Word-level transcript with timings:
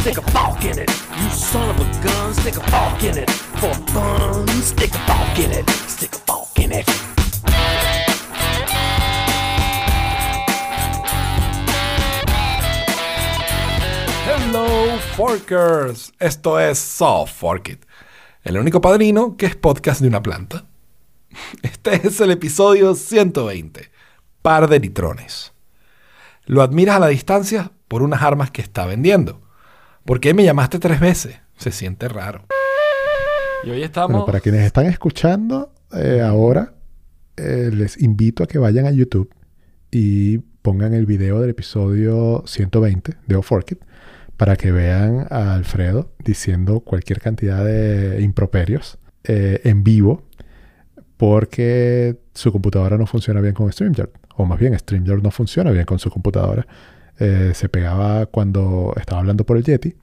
stick 0.00 0.16
a 0.16 0.66
in 0.66 0.78
it. 0.78 0.88
You 0.88 1.30
son 1.30 1.68
of 1.68 1.78
a 1.78 1.84
gun, 2.02 2.32
stick 2.32 2.56
a 2.56 3.06
in 3.06 3.18
it. 3.18 3.30
For 3.60 3.74
fun, 3.92 4.48
stick 4.62 4.94
a 4.94 5.42
in 5.42 5.52
it. 5.52 5.68
Stick 5.88 6.14
a 6.26 6.62
in 6.62 6.72
it. 6.72 6.86
Hello, 14.24 14.98
Forkers. 15.16 16.12
Esto 16.18 16.58
es 16.58 16.78
Soft 16.78 17.34
Fork 17.34 17.68
It, 17.68 17.84
el 18.42 18.56
único 18.56 18.80
padrino 18.80 19.36
que 19.36 19.46
es 19.46 19.56
podcast 19.56 20.00
de 20.00 20.08
una 20.08 20.22
planta. 20.22 20.64
Este 21.62 22.06
es 22.06 22.20
el 22.20 22.30
episodio 22.30 22.94
120, 22.94 23.90
Par 24.40 24.66
de 24.66 24.80
Litrones. 24.80 25.52
Lo 26.46 26.62
admiras 26.62 26.96
a 26.96 27.00
la 27.00 27.08
distancia 27.08 27.70
por 27.86 28.02
unas 28.02 28.22
armas 28.22 28.50
que 28.50 28.62
está 28.62 28.86
vendiendo. 28.86 29.49
¿Por 30.04 30.20
qué 30.20 30.34
me 30.34 30.44
llamaste 30.44 30.78
tres 30.78 31.00
veces? 31.00 31.38
Se 31.56 31.70
siente 31.70 32.08
raro. 32.08 32.46
Y 33.64 33.70
hoy 33.70 33.82
estamos... 33.82 34.12
Bueno, 34.12 34.26
para 34.26 34.40
quienes 34.40 34.62
están 34.62 34.86
escuchando 34.86 35.72
eh, 35.92 36.22
ahora, 36.22 36.74
eh, 37.36 37.70
les 37.72 38.00
invito 38.00 38.42
a 38.42 38.46
que 38.46 38.58
vayan 38.58 38.86
a 38.86 38.90
YouTube 38.90 39.30
y 39.90 40.38
pongan 40.62 40.94
el 40.94 41.06
video 41.06 41.40
del 41.40 41.50
episodio 41.50 42.42
120 42.46 43.16
de 43.26 43.36
Off 43.36 43.52
It 43.70 43.80
para 44.36 44.56
que 44.56 44.72
vean 44.72 45.26
a 45.30 45.54
Alfredo 45.54 46.12
diciendo 46.24 46.80
cualquier 46.80 47.20
cantidad 47.20 47.64
de 47.64 48.22
improperios 48.22 48.98
eh, 49.24 49.60
en 49.64 49.84
vivo 49.84 50.22
porque 51.18 52.18
su 52.32 52.50
computadora 52.50 52.96
no 52.96 53.06
funciona 53.06 53.42
bien 53.42 53.52
con 53.52 53.70
StreamYard. 53.70 54.08
O 54.36 54.46
más 54.46 54.58
bien, 54.58 54.78
StreamYard 54.78 55.22
no 55.22 55.30
funciona 55.30 55.70
bien 55.70 55.84
con 55.84 55.98
su 55.98 56.10
computadora. 56.10 56.66
Eh, 57.20 57.52
se 57.54 57.68
pegaba 57.68 58.26
cuando 58.26 58.94
estaba 58.98 59.20
hablando 59.20 59.44
por 59.44 59.56
el 59.58 59.62
Yeti 59.64 59.94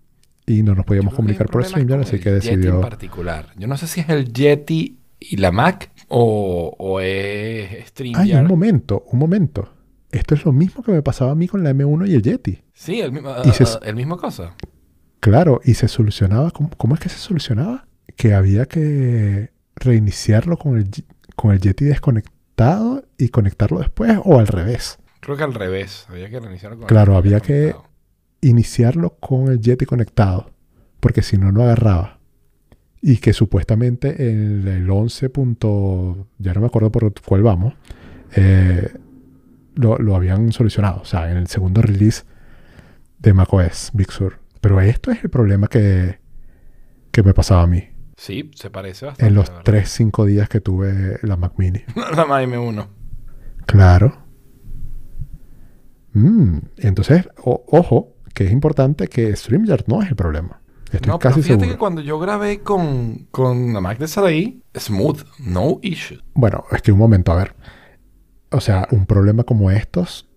y 0.46 0.62
no 0.64 0.76
nos 0.76 0.86
podíamos 0.86 1.14
comunicar 1.14 1.48
por 1.50 1.66
StreamYard, 1.66 2.02
así 2.02 2.20
que 2.20 2.32
decidió... 2.32 2.58
Yeti 2.58 2.68
en 2.76 2.82
particular. 2.82 3.48
Yo 3.58 3.68
no 3.68 3.76
sé 3.76 3.88
si 3.88 4.00
es 4.02 4.10
el 4.10 4.32
Yeti 4.32 5.00
y 5.20 5.38
la 5.38 5.52
Mac 5.52 5.92
o, 6.08 6.74
o 6.78 7.00
es 7.02 7.88
StreamYard. 7.88 8.22
Ay, 8.22 8.34
un 8.36 8.48
momento, 8.48 9.04
un 9.12 9.20
momento. 9.20 9.74
Esto 10.12 10.36
es 10.36 10.46
lo 10.46 10.54
mismo 10.54 10.84
que 10.84 10.92
me 10.94 11.02
pasaba 11.02 11.32
a 11.32 11.36
mí 11.36 11.48
con 11.48 11.64
la 11.64 11.72
M1 11.72 12.08
y 12.08 12.14
el 12.16 12.22
Yeti. 12.22 12.60
Sí, 12.74 13.02
el 13.02 13.12
mismo, 13.12 13.34
Y 13.44 13.52
se- 13.52 13.64
uh, 13.64 13.68
el 13.84 13.96
mismo 13.96 14.18
cosa. 14.18 14.54
Claro, 15.20 15.60
y 15.66 15.74
se 15.74 15.88
solucionaba. 15.88 16.52
¿Cómo, 16.52 16.70
cómo 16.78 16.94
es 16.94 17.02
que 17.02 17.10
se 17.10 17.18
solucionaba? 17.18 17.88
Que 18.16 18.34
había 18.36 18.68
que 18.68 19.50
reiniciarlo 19.76 20.58
con 20.58 20.78
el, 20.78 20.88
con 21.36 21.52
el 21.52 21.60
Yeti 21.60 21.86
desconectado 21.86 23.04
y 23.18 23.30
conectarlo 23.30 23.80
después 23.80 24.18
o 24.24 24.40
al 24.40 24.48
revés. 24.48 25.00
Creo 25.20 25.36
que 25.38 25.44
al 25.44 25.54
revés. 25.54 26.06
Había 26.10 26.30
que 26.30 26.40
reiniciarlo 26.40 26.78
con 26.78 26.84
el 26.84 26.88
Claro, 26.88 27.16
había 27.18 27.40
que- 27.40 27.72
conectado. 27.72 27.88
Iniciarlo 28.42 29.16
con 29.20 29.48
el 29.52 29.60
Yeti 29.60 29.86
conectado, 29.86 30.52
porque 31.00 31.22
si 31.24 31.38
no, 31.38 31.52
no 31.52 31.64
agarraba. 31.64 32.20
Y 33.02 33.18
que 33.18 33.34
supuestamente 33.34 34.30
en 34.32 34.68
el 34.68 34.90
11. 34.90 35.30
punto- 35.30 36.28
ya 36.38 36.54
no 36.54 36.62
me 36.62 36.68
acuerdo 36.68 36.92
por 36.92 37.12
cuál 37.24 37.42
vamos, 37.44 37.74
eh, 38.36 38.90
lo, 39.76 39.98
lo 39.98 40.16
habían 40.16 40.52
solucionado. 40.52 41.02
O 41.02 41.06
sea, 41.06 41.32
en 41.32 41.38
el 41.38 41.48
segundo 41.48 41.82
release 41.82 42.24
de 43.20 43.34
macOS 43.34 43.90
Big 43.94 44.12
Sur. 44.12 44.40
Pero 44.62 44.80
esto 44.82 45.12
es 45.12 45.24
el 45.24 45.30
problema 45.32 45.68
que, 45.68 46.20
que 47.12 47.24
me 47.24 47.34
pasaba 47.34 47.64
a 47.64 47.68
mí. 47.68 47.84
Sí, 48.18 48.52
se 48.56 48.70
parece 48.70 49.06
bastante. 49.08 49.28
En 49.28 49.36
los 49.36 49.48
la 49.48 49.54
verdad. 49.58 49.64
3, 49.66 49.90
5 49.90 50.26
días 50.26 50.48
que 50.50 50.62
tuve 50.62 51.20
la 51.24 51.38
Mac 51.38 51.54
Mini. 51.58 51.82
la 52.16 52.26
Mac 52.26 52.44
M1. 52.48 52.88
Claro. 53.66 54.27
Mm, 56.18 56.60
entonces, 56.78 57.30
o- 57.44 57.64
ojo, 57.68 58.14
que 58.34 58.46
es 58.46 58.52
importante 58.52 59.08
que 59.08 59.36
StreamYard 59.36 59.86
no 59.88 60.02
es 60.02 60.10
el 60.10 60.16
problema. 60.16 60.62
Estoy 60.92 61.00
No, 61.12 61.20
pero 61.20 61.32
casi 61.32 61.42
fíjate 61.42 61.60
seguro. 61.62 61.70
que 61.76 61.78
cuando 61.80 62.02
yo 62.02 62.18
grabé 62.18 62.60
con, 62.62 63.28
con 63.30 63.74
la 63.74 63.82
Mac 63.82 63.98
de 64.00 64.08
Saraí, 64.08 64.64
smooth, 64.76 65.22
no 65.40 65.80
issue. 65.82 66.20
Bueno, 66.34 66.64
es 66.72 66.82
que 66.82 66.92
un 66.92 67.00
momento, 67.00 67.32
a 67.32 67.36
ver. 67.36 67.56
O 68.52 68.62
sea, 68.62 68.88
un 68.92 69.06
problema 69.06 69.44
como 69.44 69.70
estos 69.72 70.30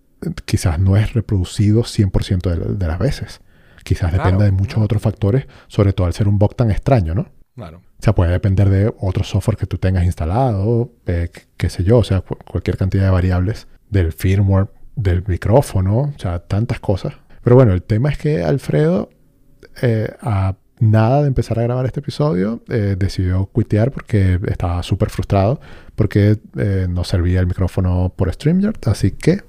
quizás 0.45 0.77
no 0.79 0.97
es 0.97 1.13
reproducido 1.13 1.83
100% 1.83 2.49
de, 2.49 2.75
de 2.75 2.87
las 2.87 2.99
veces. 2.99 3.41
Quizás 3.83 4.09
Claro, 4.11 4.25
dependa 4.25 4.45
de 4.45 4.51
muchos 4.51 4.73
claro. 4.75 4.85
otros 4.85 5.01
factores, 5.01 5.47
sobre 5.67 5.93
todo 5.93 6.05
al 6.07 6.13
ser 6.13 6.27
un 6.27 6.37
bug 6.37 6.55
tan 6.55 6.69
extraño, 6.69 7.15
¿no? 7.15 7.29
Claro. 7.55 7.77
O 7.77 8.03
sea, 8.03 8.13
puede 8.13 8.31
depender 8.31 8.69
de 8.69 8.93
otro 8.99 9.23
software 9.23 9.57
que 9.57 9.65
tú 9.67 9.77
tengas 9.77 10.03
instalado, 10.03 10.91
eh, 11.05 11.29
qué- 11.33 11.43
qué 11.57 11.69
sé 11.69 11.83
yo, 11.83 11.99
o 11.99 12.03
sea, 12.03 12.21
cu- 12.21 12.37
cualquier 12.49 12.77
cantidad 12.77 13.05
de 13.05 13.09
variables 13.09 13.67
del 13.89 14.11
firmware, 14.11 14.67
del 14.95 15.23
micrófono, 15.25 16.13
o 16.15 16.19
sea, 16.19 16.39
tantas 16.39 16.79
cosas. 16.79 17.13
Pero 17.43 17.55
bueno, 17.55 17.73
el 17.73 17.83
tema 17.83 18.09
es 18.09 18.17
que 18.17 18.43
Alfredo, 18.43 19.09
eh, 19.81 20.09
a 20.21 20.55
nada 20.79 21.21
de 21.21 21.27
empezar 21.27 21.59
a 21.59 21.63
grabar 21.63 21.85
este 21.85 21.99
episodio, 21.99 22.63
eh, 22.69 22.95
decidió 22.97 23.49
quitear 23.53 23.91
porque 23.91 24.39
estaba 24.47 24.81
súper 24.83 25.09
frustrado, 25.09 25.61
porque 25.95 26.39
eh, 26.57 26.87
no 26.89 27.03
servía 27.03 27.39
el 27.39 27.47
micrófono 27.47 28.13
por 28.15 28.31
StreamYard, 28.31 28.77
así 28.87 29.11
que... 29.11 29.43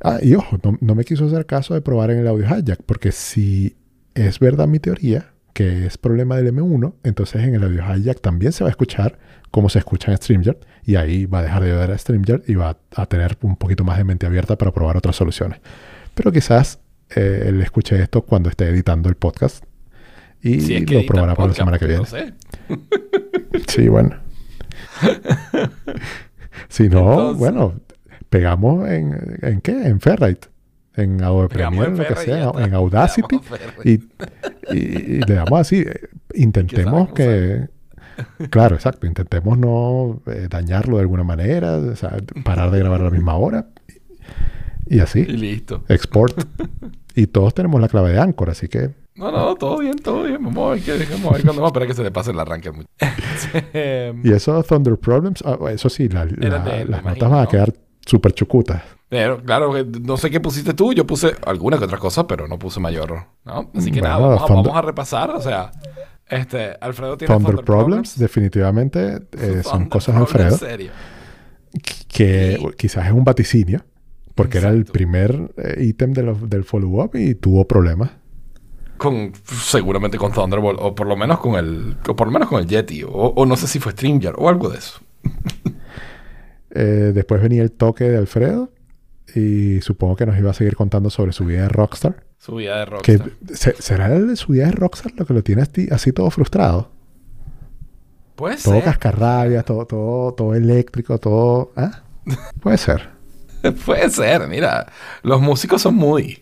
Ah, 0.00 0.18
y 0.20 0.34
ojo, 0.34 0.58
no, 0.62 0.76
no 0.80 0.94
me 0.94 1.04
quiso 1.04 1.24
hacer 1.26 1.46
caso 1.46 1.72
de 1.72 1.80
probar 1.80 2.10
en 2.10 2.18
el 2.18 2.28
audio 2.28 2.44
hijack, 2.44 2.82
porque 2.84 3.10
si 3.10 3.76
es 4.14 4.38
verdad 4.38 4.68
mi 4.68 4.78
teoría, 4.78 5.33
que 5.54 5.86
es 5.86 5.96
problema 5.96 6.36
del 6.36 6.52
M1, 6.52 6.94
entonces 7.04 7.42
en 7.42 7.54
el 7.54 7.62
audio 7.64 7.82
hijack 7.96 8.20
también 8.20 8.52
se 8.52 8.64
va 8.64 8.68
a 8.68 8.72
escuchar 8.72 9.18
como 9.50 9.68
se 9.68 9.78
escucha 9.78 10.10
en 10.10 10.16
StreamYard, 10.18 10.56
y 10.84 10.96
ahí 10.96 11.26
va 11.26 11.38
a 11.38 11.42
dejar 11.44 11.62
de 11.62 11.72
ver 11.72 11.90
a 11.92 11.96
StreamYard 11.96 12.42
y 12.48 12.56
va 12.56 12.76
a 12.96 13.06
tener 13.06 13.38
un 13.42 13.54
poquito 13.56 13.84
más 13.84 13.96
de 13.96 14.04
mente 14.04 14.26
abierta 14.26 14.58
para 14.58 14.72
probar 14.72 14.96
otras 14.96 15.14
soluciones. 15.16 15.60
Pero 16.14 16.32
quizás 16.32 16.80
eh, 17.14 17.44
él 17.46 17.62
escuche 17.62 18.00
esto 18.02 18.22
cuando 18.22 18.48
esté 18.50 18.68
editando 18.68 19.08
el 19.08 19.14
podcast 19.14 19.64
y 20.42 20.60
Si 20.60 20.74
es 20.74 20.84
que 20.84 20.94
lo 20.96 21.06
probará 21.06 21.34
para 21.36 21.48
la 21.48 21.54
semana 21.54 21.78
que 21.78 21.86
viene. 21.86 22.00
No 22.02 22.06
sé. 22.06 22.34
Sí, 23.68 23.88
bueno. 23.88 24.16
si 26.68 26.88
no, 26.88 26.98
Entonces- 27.10 27.38
bueno, 27.38 27.74
pegamos 28.28 28.88
en, 28.88 29.38
¿en 29.42 29.60
qué? 29.60 29.86
En 29.86 30.00
Ferrite. 30.00 30.48
En 30.96 31.16
Premiere, 31.48 31.90
en 31.90 31.96
lo 31.98 32.06
que 32.06 32.16
sea, 32.16 32.52
en 32.58 32.74
Audacity. 32.74 33.40
Y, 33.84 33.92
y- 33.92 34.76
y 34.76 35.20
le 35.20 35.34
damos 35.34 35.60
así. 35.60 35.80
eh, 35.80 36.08
Intentemos 36.34 37.08
Que 37.12 37.68
que... 38.38 38.48
Claro, 38.48 38.76
exacto. 38.76 39.06
Intentemos 39.06 39.58
no 39.58 40.22
eh, 40.26 40.46
dañarlo 40.48 40.96
de 40.96 41.02
alguna 41.02 41.24
manera. 41.24 41.76
O 41.78 41.96
sea, 41.96 42.16
parar 42.44 42.70
de 42.70 42.78
grabar 42.78 43.00
a 43.00 43.04
la 43.04 43.10
misma 43.10 43.34
hora. 43.36 43.66
Y, 44.88 44.94
y 44.94 44.98
Y 44.98 45.00
así. 45.00 45.24
listo. 45.24 45.82
Export. 45.88 46.44
y 47.16 47.26
todos 47.26 47.54
tenemos 47.54 47.80
la 47.80 47.88
clave 47.88 48.12
de 48.12 48.20
Anchor, 48.20 48.50
así 48.50 48.68
que... 48.68 48.90
No, 49.16 49.30
no, 49.30 49.54
todo 49.54 49.78
bien, 49.78 49.96
todo 49.98 50.24
bien. 50.24 50.42
Vamos 50.42 50.66
a 50.68 50.74
ver, 50.74 50.82
qué, 50.82 50.92
vamos 51.12 51.26
a 51.30 51.34
ver 51.34 51.42
cuándo 51.44 51.62
vamos 51.62 51.64
a 51.64 51.66
esperar 51.68 51.88
que 51.88 51.94
se 51.94 52.02
le 52.02 52.10
pase 52.10 52.30
el 52.32 52.38
arranque. 52.40 52.70
mucho. 52.72 52.88
Y 54.24 54.32
eso, 54.32 54.62
Thunder 54.62 54.96
Problems, 54.96 55.42
ah, 55.44 55.56
eso 55.70 55.88
sí, 55.88 56.08
la- 56.08 56.24
la- 56.24 56.30
de 56.58 56.84
las 56.84 57.00
imagino, 57.00 57.00
notas 57.10 57.30
van 57.30 57.40
a 57.40 57.44
¿no? 57.44 57.48
quedar 57.48 57.72
súper 58.06 58.32
chucutas. 58.32 58.82
Pero, 59.14 59.40
claro, 59.44 59.72
que 59.72 59.84
no 59.84 60.16
sé 60.16 60.28
qué 60.28 60.40
pusiste 60.40 60.74
tú. 60.74 60.92
Yo 60.92 61.06
puse 61.06 61.36
alguna 61.46 61.78
que 61.78 61.84
otra 61.84 61.98
cosa, 61.98 62.26
pero 62.26 62.48
no 62.48 62.58
puse 62.58 62.80
mayor. 62.80 63.26
¿no? 63.44 63.70
Así 63.72 63.92
que 63.92 64.00
nada, 64.02 64.18
vamos 64.18 64.42
a, 64.42 64.46
Thunder- 64.46 64.64
vamos 64.66 64.76
a 64.76 64.82
repasar. 64.82 65.30
O 65.30 65.40
sea, 65.40 65.70
este, 66.28 66.72
Alfredo 66.80 67.16
tiene 67.16 67.32
Thunder, 67.32 67.50
Thunder 67.50 67.64
Problems, 67.64 68.18
definitivamente 68.18 69.20
eh, 69.38 69.62
son 69.62 69.84
cosas 69.88 70.16
de 70.16 70.20
Alfredo 70.22 70.58
serio. 70.58 70.90
que 72.08 72.58
quizás 72.76 73.06
es 73.06 73.12
un 73.12 73.22
vaticinio, 73.22 73.84
porque 74.34 74.58
era 74.58 74.70
el 74.70 74.84
primer 74.84 75.52
eh, 75.58 75.76
ítem 75.84 76.12
de 76.12 76.24
lo- 76.24 76.34
del 76.34 76.64
follow-up 76.64 77.14
y 77.14 77.36
tuvo 77.36 77.68
problemas. 77.68 78.10
Con, 78.96 79.32
seguramente 79.44 80.18
con 80.18 80.32
Thunderbolt, 80.32 80.80
o 80.82 80.92
por 80.94 81.06
lo 81.06 81.16
menos 81.16 81.38
con 81.38 81.54
el, 81.54 81.96
o 82.08 82.16
por 82.16 82.26
lo 82.26 82.32
menos 82.32 82.48
con 82.48 82.60
el 82.60 82.66
Yeti, 82.66 83.04
o, 83.04 83.08
o 83.10 83.46
no 83.46 83.56
sé 83.56 83.68
si 83.68 83.78
fue 83.78 83.92
StreamYard, 83.92 84.34
o 84.38 84.48
algo 84.48 84.70
de 84.70 84.78
eso. 84.78 84.98
Eh, 86.76 87.12
después 87.14 87.40
venía 87.40 87.62
el 87.62 87.70
toque 87.70 88.04
de 88.04 88.16
Alfredo 88.16 88.72
y 89.34 89.80
supongo 89.80 90.16
que 90.16 90.26
nos 90.26 90.38
iba 90.38 90.50
a 90.50 90.54
seguir 90.54 90.76
contando 90.76 91.10
sobre 91.10 91.32
su 91.32 91.44
vida 91.44 91.62
de 91.62 91.68
Rockstar. 91.68 92.24
Su 92.38 92.56
vida 92.56 92.78
de 92.84 92.84
Que, 93.02 93.16
Rockstar. 93.18 93.56
se- 93.56 93.82
¿Será 93.82 94.14
el 94.14 94.28
de 94.28 94.36
su 94.36 94.52
vida 94.52 94.66
de 94.66 94.72
Rockstar 94.72 95.12
lo 95.16 95.26
que 95.26 95.34
lo 95.34 95.42
tiene 95.42 95.62
así, 95.62 95.88
así 95.90 96.12
todo 96.12 96.30
frustrado? 96.30 96.90
Puede 98.36 98.56
Todo 98.56 98.74
ser. 98.74 98.84
cascarrabias, 98.84 99.64
todo, 99.64 99.86
todo, 99.86 100.34
todo 100.34 100.54
eléctrico, 100.54 101.18
todo... 101.18 101.72
¿Ah? 101.76 102.02
Puede 102.60 102.78
ser. 102.78 103.08
Puede 103.86 104.10
ser, 104.10 104.46
mira. 104.48 104.86
Los 105.22 105.40
músicos 105.40 105.80
son 105.82 105.94
moody. 105.94 106.38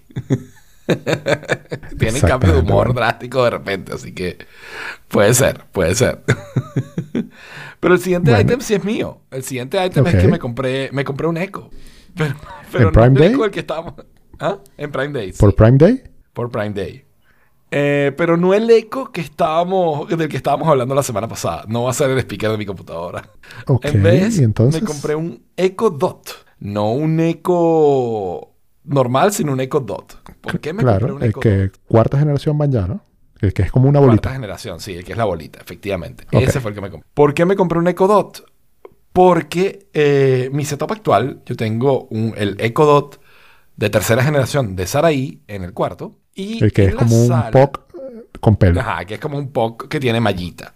Tienen 1.98 2.20
cambio 2.22 2.52
de 2.54 2.60
humor 2.60 2.92
drástico 2.94 3.44
de 3.44 3.50
repente, 3.50 3.92
así 3.94 4.12
que 4.12 4.38
puede 5.08 5.32
ser, 5.34 5.64
puede 5.70 5.94
ser. 5.94 6.22
pero 7.80 7.94
el 7.94 8.00
siguiente 8.00 8.30
Bueno. 8.32 8.42
ítem 8.44 8.60
sí 8.60 8.74
es 8.74 8.84
mío. 8.84 9.20
El 9.30 9.44
siguiente 9.44 9.84
ítem 9.84 10.06
es 10.06 10.16
que 10.16 10.28
me 10.28 10.38
compré, 10.38 10.90
me 10.92 11.04
compré 11.04 11.26
un 11.28 11.36
Echo. 11.36 11.70
Pero, 12.14 12.34
pero 12.70 12.78
¿En 12.78 12.84
no 12.86 12.92
Prime 12.92 13.06
el 13.26 13.32
Day? 13.36 13.44
El 13.44 13.50
que 13.50 13.60
estábamos. 13.60 13.94
¿Ah? 14.38 14.58
En 14.76 14.90
Prime 14.92 15.12
Day. 15.12 15.32
sí. 15.32 15.38
¿Por 15.38 15.54
Prime 15.54 15.78
Day? 15.78 16.02
Por 16.32 16.50
Prime 16.50 16.70
Day. 16.70 17.04
Eh, 17.74 18.12
pero 18.18 18.36
no 18.36 18.52
el 18.52 18.68
eco 18.70 19.10
que 19.12 19.22
estábamos, 19.22 20.06
del 20.08 20.28
que 20.28 20.36
estábamos 20.36 20.68
hablando 20.68 20.94
la 20.94 21.02
semana 21.02 21.26
pasada. 21.26 21.64
No 21.68 21.84
va 21.84 21.90
a 21.90 21.94
ser 21.94 22.10
el 22.10 22.18
speaker 22.18 22.50
de 22.50 22.58
mi 22.58 22.66
computadora. 22.66 23.22
Ok, 23.66 23.86
en 23.86 24.02
vez, 24.02 24.38
y 24.38 24.44
entonces... 24.44 24.82
me 24.82 24.86
compré 24.86 25.14
un 25.14 25.42
Echo 25.56 25.88
Dot. 25.90 26.44
No 26.58 26.92
un 26.92 27.18
Echo 27.20 28.50
normal, 28.84 29.32
sino 29.32 29.52
un 29.52 29.60
Echo 29.60 29.80
Dot. 29.80 30.18
¿Por 30.40 30.60
qué 30.60 30.72
me 30.72 30.82
compré 30.82 30.98
Claro, 30.98 31.16
un 31.16 31.22
el 31.22 31.30
Echo 31.30 31.40
que 31.40 31.56
Dot? 31.68 31.78
cuarta 31.88 32.18
generación 32.18 32.58
van 32.58 32.72
ya, 32.72 32.86
¿no? 32.86 33.00
El 33.40 33.52
que 33.54 33.62
es 33.62 33.72
como 33.72 33.88
una 33.88 33.98
Cuarta 33.98 34.10
bolita. 34.10 34.32
generación, 34.32 34.78
sí, 34.78 34.94
el 34.94 35.04
que 35.04 35.12
es 35.12 35.18
la 35.18 35.24
bolita, 35.24 35.58
efectivamente. 35.60 36.26
Ese 36.30 36.60
fue 36.60 36.70
el 36.70 36.74
que 36.76 36.80
me 36.80 36.90
compré. 36.90 37.08
¿Por 37.14 37.34
qué 37.34 37.44
me 37.44 37.56
compré 37.56 37.78
un 37.78 37.88
Echo 37.88 38.06
Dot? 38.06 38.44
Porque 39.12 39.88
eh, 39.92 40.48
mi 40.52 40.64
setup 40.64 40.92
actual, 40.92 41.40
yo 41.44 41.54
tengo 41.56 42.04
un, 42.10 42.34
el 42.36 42.56
Echo 42.58 42.84
Dot 42.86 43.20
de 43.76 43.90
tercera 43.90 44.22
generación 44.22 44.74
de 44.76 44.86
Saraí 44.86 45.40
en 45.48 45.64
el 45.64 45.72
cuarto. 45.74 46.16
Y 46.34 46.64
El 46.64 46.72
que 46.72 46.84
es 46.86 46.94
como 46.94 47.20
un 47.20 47.28
sala- 47.28 47.50
POC 47.50 47.78
eh, 47.94 48.22
con 48.40 48.56
pelo. 48.56 48.80
Ajá, 48.80 49.04
que 49.04 49.14
es 49.14 49.20
como 49.20 49.36
un 49.36 49.52
POC 49.52 49.88
que 49.88 50.00
tiene 50.00 50.18
mallita. 50.20 50.74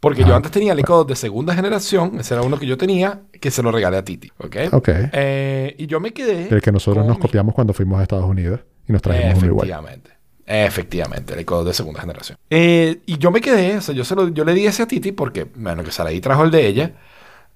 Porque 0.00 0.20
yo 0.22 0.26
Ajá. 0.28 0.36
antes 0.36 0.50
tenía 0.52 0.72
el 0.72 0.80
Echo 0.80 0.96
Dot 0.96 1.08
de 1.08 1.16
segunda 1.16 1.54
generación, 1.54 2.18
ese 2.18 2.34
era 2.34 2.42
uno 2.42 2.58
que 2.58 2.66
yo 2.66 2.76
tenía, 2.76 3.22
que 3.40 3.50
se 3.52 3.62
lo 3.62 3.70
regalé 3.70 3.96
a 3.98 4.04
Titi, 4.04 4.30
¿ok? 4.38 4.56
Ok. 4.72 4.88
Eh, 5.12 5.76
y 5.78 5.86
yo 5.86 6.00
me 6.00 6.12
quedé... 6.12 6.48
El 6.52 6.60
que 6.60 6.72
nosotros 6.72 7.06
nos 7.06 7.16
mi- 7.16 7.22
copiamos 7.22 7.54
cuando 7.54 7.72
fuimos 7.72 8.00
a 8.00 8.02
Estados 8.02 8.24
Unidos 8.28 8.60
y 8.88 8.92
nos 8.92 9.00
trajimos 9.00 9.38
uno 9.38 9.46
igual. 9.46 9.68
Efectivamente. 9.68 10.10
Efectivamente, 10.44 11.34
el 11.34 11.38
Echo 11.40 11.64
de 11.64 11.72
segunda 11.72 12.00
generación. 12.00 12.36
Eh, 12.50 13.00
y 13.06 13.16
yo 13.18 13.30
me 13.30 13.40
quedé, 13.40 13.76
o 13.76 13.80
sea, 13.80 13.94
yo, 13.94 14.04
se 14.04 14.14
lo, 14.16 14.28
yo 14.28 14.44
le 14.44 14.52
di 14.54 14.66
ese 14.66 14.82
a 14.82 14.86
Titi 14.86 15.12
porque, 15.12 15.44
bueno, 15.54 15.84
que 15.84 15.92
Saraí 15.92 16.20
trajo 16.20 16.42
el 16.44 16.50
de 16.50 16.66
ella. 16.66 16.92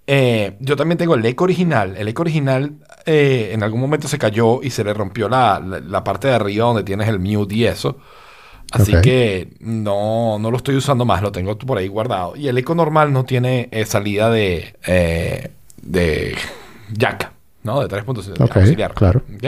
Eh, 0.09 0.57
yo 0.61 0.77
también 0.77 0.99
tengo 0.99 1.15
el 1.17 1.25
Echo 1.27 1.45
original. 1.45 1.97
El 1.97 2.09
Echo 2.09 2.23
original 2.23 2.75
eh, 3.07 3.51
en 3.53 3.63
algún 3.63 3.81
momento 3.81 4.07
se 4.09 4.19
cayó 4.19 4.63
y 4.63 4.71
se 4.71 4.85
le 4.85 4.95
rompió 4.95 5.29
la, 5.29 5.61
la- 5.61 5.81
la 5.81 6.05
parte 6.05 6.29
de 6.29 6.35
arriba 6.35 6.67
donde 6.67 6.85
tienes 6.85 7.09
el 7.09 7.19
mute 7.19 7.55
y 7.55 7.65
eso. 7.67 7.99
Así 8.73 8.93
que 9.01 9.55
no, 9.61 10.39
no 10.39 10.51
lo 10.51 10.57
estoy 10.57 10.77
usando 10.77 11.05
más, 11.05 11.23
lo 11.23 11.33
tengo 11.33 11.57
por 11.59 11.79
ahí 11.79 11.89
guardado. 11.89 12.37
Y 12.37 12.49
el 12.49 12.59
Echo 12.59 12.75
normal 12.75 13.13
no 13.13 13.25
tiene 13.25 13.69
eh, 13.73 13.85
salida 13.87 14.31
de, 14.31 14.75
de 15.83 16.37
jack, 16.93 17.33
¿no? 17.63 17.81
De 17.81 17.89
3.0 17.89 18.41
Ok, 18.41 18.57
auxiliar. 18.57 18.95
claro. 18.95 19.23
¿ok? 19.35 19.45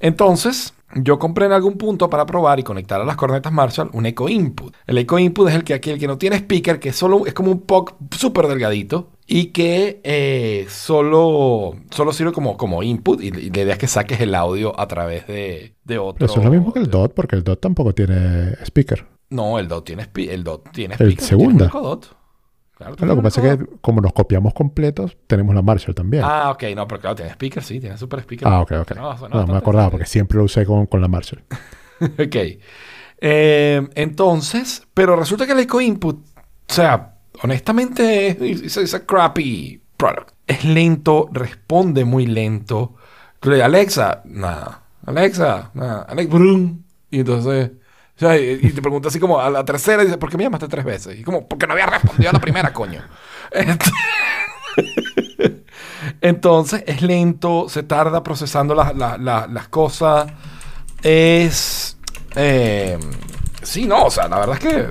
Entonces, 0.00 0.74
yo 0.96 1.18
compré 1.18 1.46
en 1.46 1.52
algún 1.52 1.78
punto 1.78 2.08
para 2.08 2.26
probar 2.26 2.60
y 2.60 2.62
conectar 2.62 3.00
a 3.00 3.04
las 3.04 3.16
cornetas 3.16 3.52
Marshall 3.52 3.90
un 3.92 4.06
Echo 4.06 4.28
Input. 4.28 4.74
El 4.86 4.98
Echo 4.98 5.18
Input 5.18 5.48
es 5.48 5.54
el 5.54 5.64
que 5.64 5.74
aquí, 5.74 5.90
el 5.90 5.98
que 5.98 6.06
no 6.06 6.18
tiene 6.18 6.36
speaker, 6.36 6.78
que 6.80 6.92
solo 6.92 7.26
es 7.26 7.34
como 7.34 7.50
un 7.50 7.60
POC 7.60 7.94
súper 8.16 8.46
delgadito 8.46 9.10
y 9.26 9.46
que 9.46 10.00
eh, 10.04 10.66
solo, 10.68 11.76
solo 11.90 12.12
sirve 12.12 12.32
como, 12.32 12.56
como 12.56 12.82
input 12.82 13.22
y, 13.22 13.28
y 13.28 13.50
la 13.50 13.62
idea 13.62 13.72
es 13.72 13.78
que 13.78 13.86
saques 13.86 14.20
el 14.20 14.34
audio 14.34 14.78
a 14.78 14.86
través 14.86 15.26
de, 15.26 15.74
de 15.84 15.98
otro... 15.98 16.18
Pero 16.18 16.30
eso 16.30 16.40
es 16.40 16.44
lo 16.44 16.52
mismo 16.52 16.72
que 16.72 16.80
el 16.80 16.90
DOT, 16.90 17.14
porque 17.14 17.36
el 17.36 17.44
DOT 17.44 17.60
tampoco 17.60 17.94
tiene 17.94 18.52
speaker. 18.64 19.06
No, 19.30 19.58
el 19.58 19.66
DOT 19.68 19.84
tiene, 19.86 20.08
el 20.14 20.44
DOT 20.44 20.70
tiene 20.72 20.94
El 20.98 21.12
speaker. 21.12 21.24
segunda. 21.24 21.70
tiene 21.70 21.78
un 21.78 21.90
Dot. 21.90 22.16
Claro, 22.76 22.96
Lo 22.98 23.06
que 23.06 23.12
un 23.12 23.22
pasa 23.22 23.46
es 23.52 23.58
que 23.58 23.66
como 23.80 24.00
nos 24.00 24.12
copiamos 24.12 24.52
completos, 24.52 25.16
tenemos 25.26 25.54
la 25.54 25.62
Marshall 25.62 25.94
también. 25.94 26.24
Ah, 26.24 26.44
Ah, 26.46 26.50
ok, 26.50 26.64
no, 26.74 26.88
pero 26.88 27.00
claro, 27.00 27.16
tiene 27.16 27.30
speaker, 27.32 27.62
sí, 27.62 27.78
tiene 27.80 27.96
super 27.96 28.20
speaker. 28.20 28.48
ok, 28.48 28.72
ok. 28.82 28.90
No, 28.96 29.28
No, 29.28 29.46
me 29.46 29.56
acordaba 29.56 29.90
porque 29.90 30.06
siempre 30.06 30.38
lo 30.38 30.44
usé 30.44 30.66
con, 30.66 30.86
con 30.86 31.00
la 31.00 31.08
Marshall. 31.08 31.42
ok. 32.00 32.36
Eh, 33.20 33.88
entonces, 33.94 34.86
pero 34.92 35.16
resulta 35.16 35.46
que 35.46 35.52
el 35.52 35.60
Echo 35.60 35.80
Input, 35.80 36.16
o 36.18 36.72
sea, 36.72 37.14
honestamente, 37.42 38.36
es, 38.50 38.94
a 38.94 39.06
crappy 39.06 39.80
product. 39.96 40.30
Es 40.46 40.64
lento, 40.64 41.28
responde 41.32 42.04
muy 42.04 42.26
lento. 42.26 42.96
Alexa, 43.40 44.22
nada. 44.24 44.82
Alexa, 45.06 45.70
nada. 45.74 46.02
Alexa, 46.02 46.34
brum. 46.34 46.82
Y 47.10 47.20
entonces, 47.20 47.70
y, 48.20 48.70
te 48.70 48.80
pregunta 48.80 49.08
así 49.08 49.18
como 49.18 49.40
a 49.40 49.50
la 49.50 49.64
tercera, 49.64 50.02
y 50.02 50.06
dice, 50.06 50.18
¿por 50.18 50.30
qué 50.30 50.36
me 50.36 50.44
llamaste 50.44 50.68
tres 50.68 50.84
veces? 50.84 51.18
Y 51.18 51.22
como, 51.24 51.48
porque 51.48 51.66
no 51.66 51.72
había 51.72 51.86
respondido 51.86 52.30
a 52.30 52.32
la 52.32 52.40
primera, 52.40 52.72
coño. 52.72 53.02
Entonces 56.20 56.84
es 56.86 57.02
lento, 57.02 57.68
se 57.68 57.82
tarda 57.82 58.22
procesando 58.22 58.74
las- 58.74 58.94
las- 58.96 59.50
las 59.50 59.68
cosas. 59.68 60.30
Es. 61.02 61.96
eh, 62.36 62.98
sí, 63.62 63.86
no, 63.86 64.04
o 64.06 64.10
sea, 64.10 64.28
la 64.28 64.38
verdad 64.38 64.56
es 64.56 64.60
que. 64.60 64.88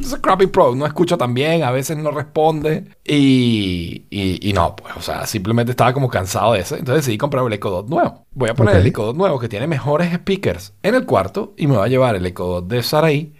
Es 0.00 0.14
crappy 0.16 0.46
pro, 0.46 0.74
no 0.74 0.86
escucha 0.86 1.16
tan 1.16 1.34
bien, 1.34 1.62
a 1.62 1.70
veces 1.70 1.96
no 1.96 2.10
responde. 2.10 2.84
Y, 3.04 4.06
y, 4.10 4.48
y 4.48 4.52
no, 4.52 4.74
pues, 4.76 4.96
o 4.96 5.02
sea, 5.02 5.26
simplemente 5.26 5.72
estaba 5.72 5.92
como 5.92 6.08
cansado 6.08 6.54
de 6.54 6.60
eso. 6.60 6.76
Entonces 6.76 7.04
decidí 7.04 7.18
comprar 7.18 7.46
el 7.46 7.52
Echo 7.52 7.70
Dot 7.70 7.88
nuevo. 7.88 8.26
Voy 8.32 8.50
a 8.50 8.54
poner 8.54 8.76
el 8.76 8.86
Echo 8.86 9.04
Dot 9.04 9.16
nuevo 9.16 9.38
que 9.38 9.48
tiene 9.48 9.66
mejores 9.66 10.12
speakers 10.12 10.74
en 10.82 10.94
el 10.94 11.06
cuarto 11.06 11.54
y 11.56 11.66
me 11.66 11.76
va 11.76 11.84
a 11.84 11.88
llevar 11.88 12.16
el 12.16 12.26
Echo 12.26 12.44
Dot 12.44 12.66
de 12.66 12.82
Saraí 12.82 13.34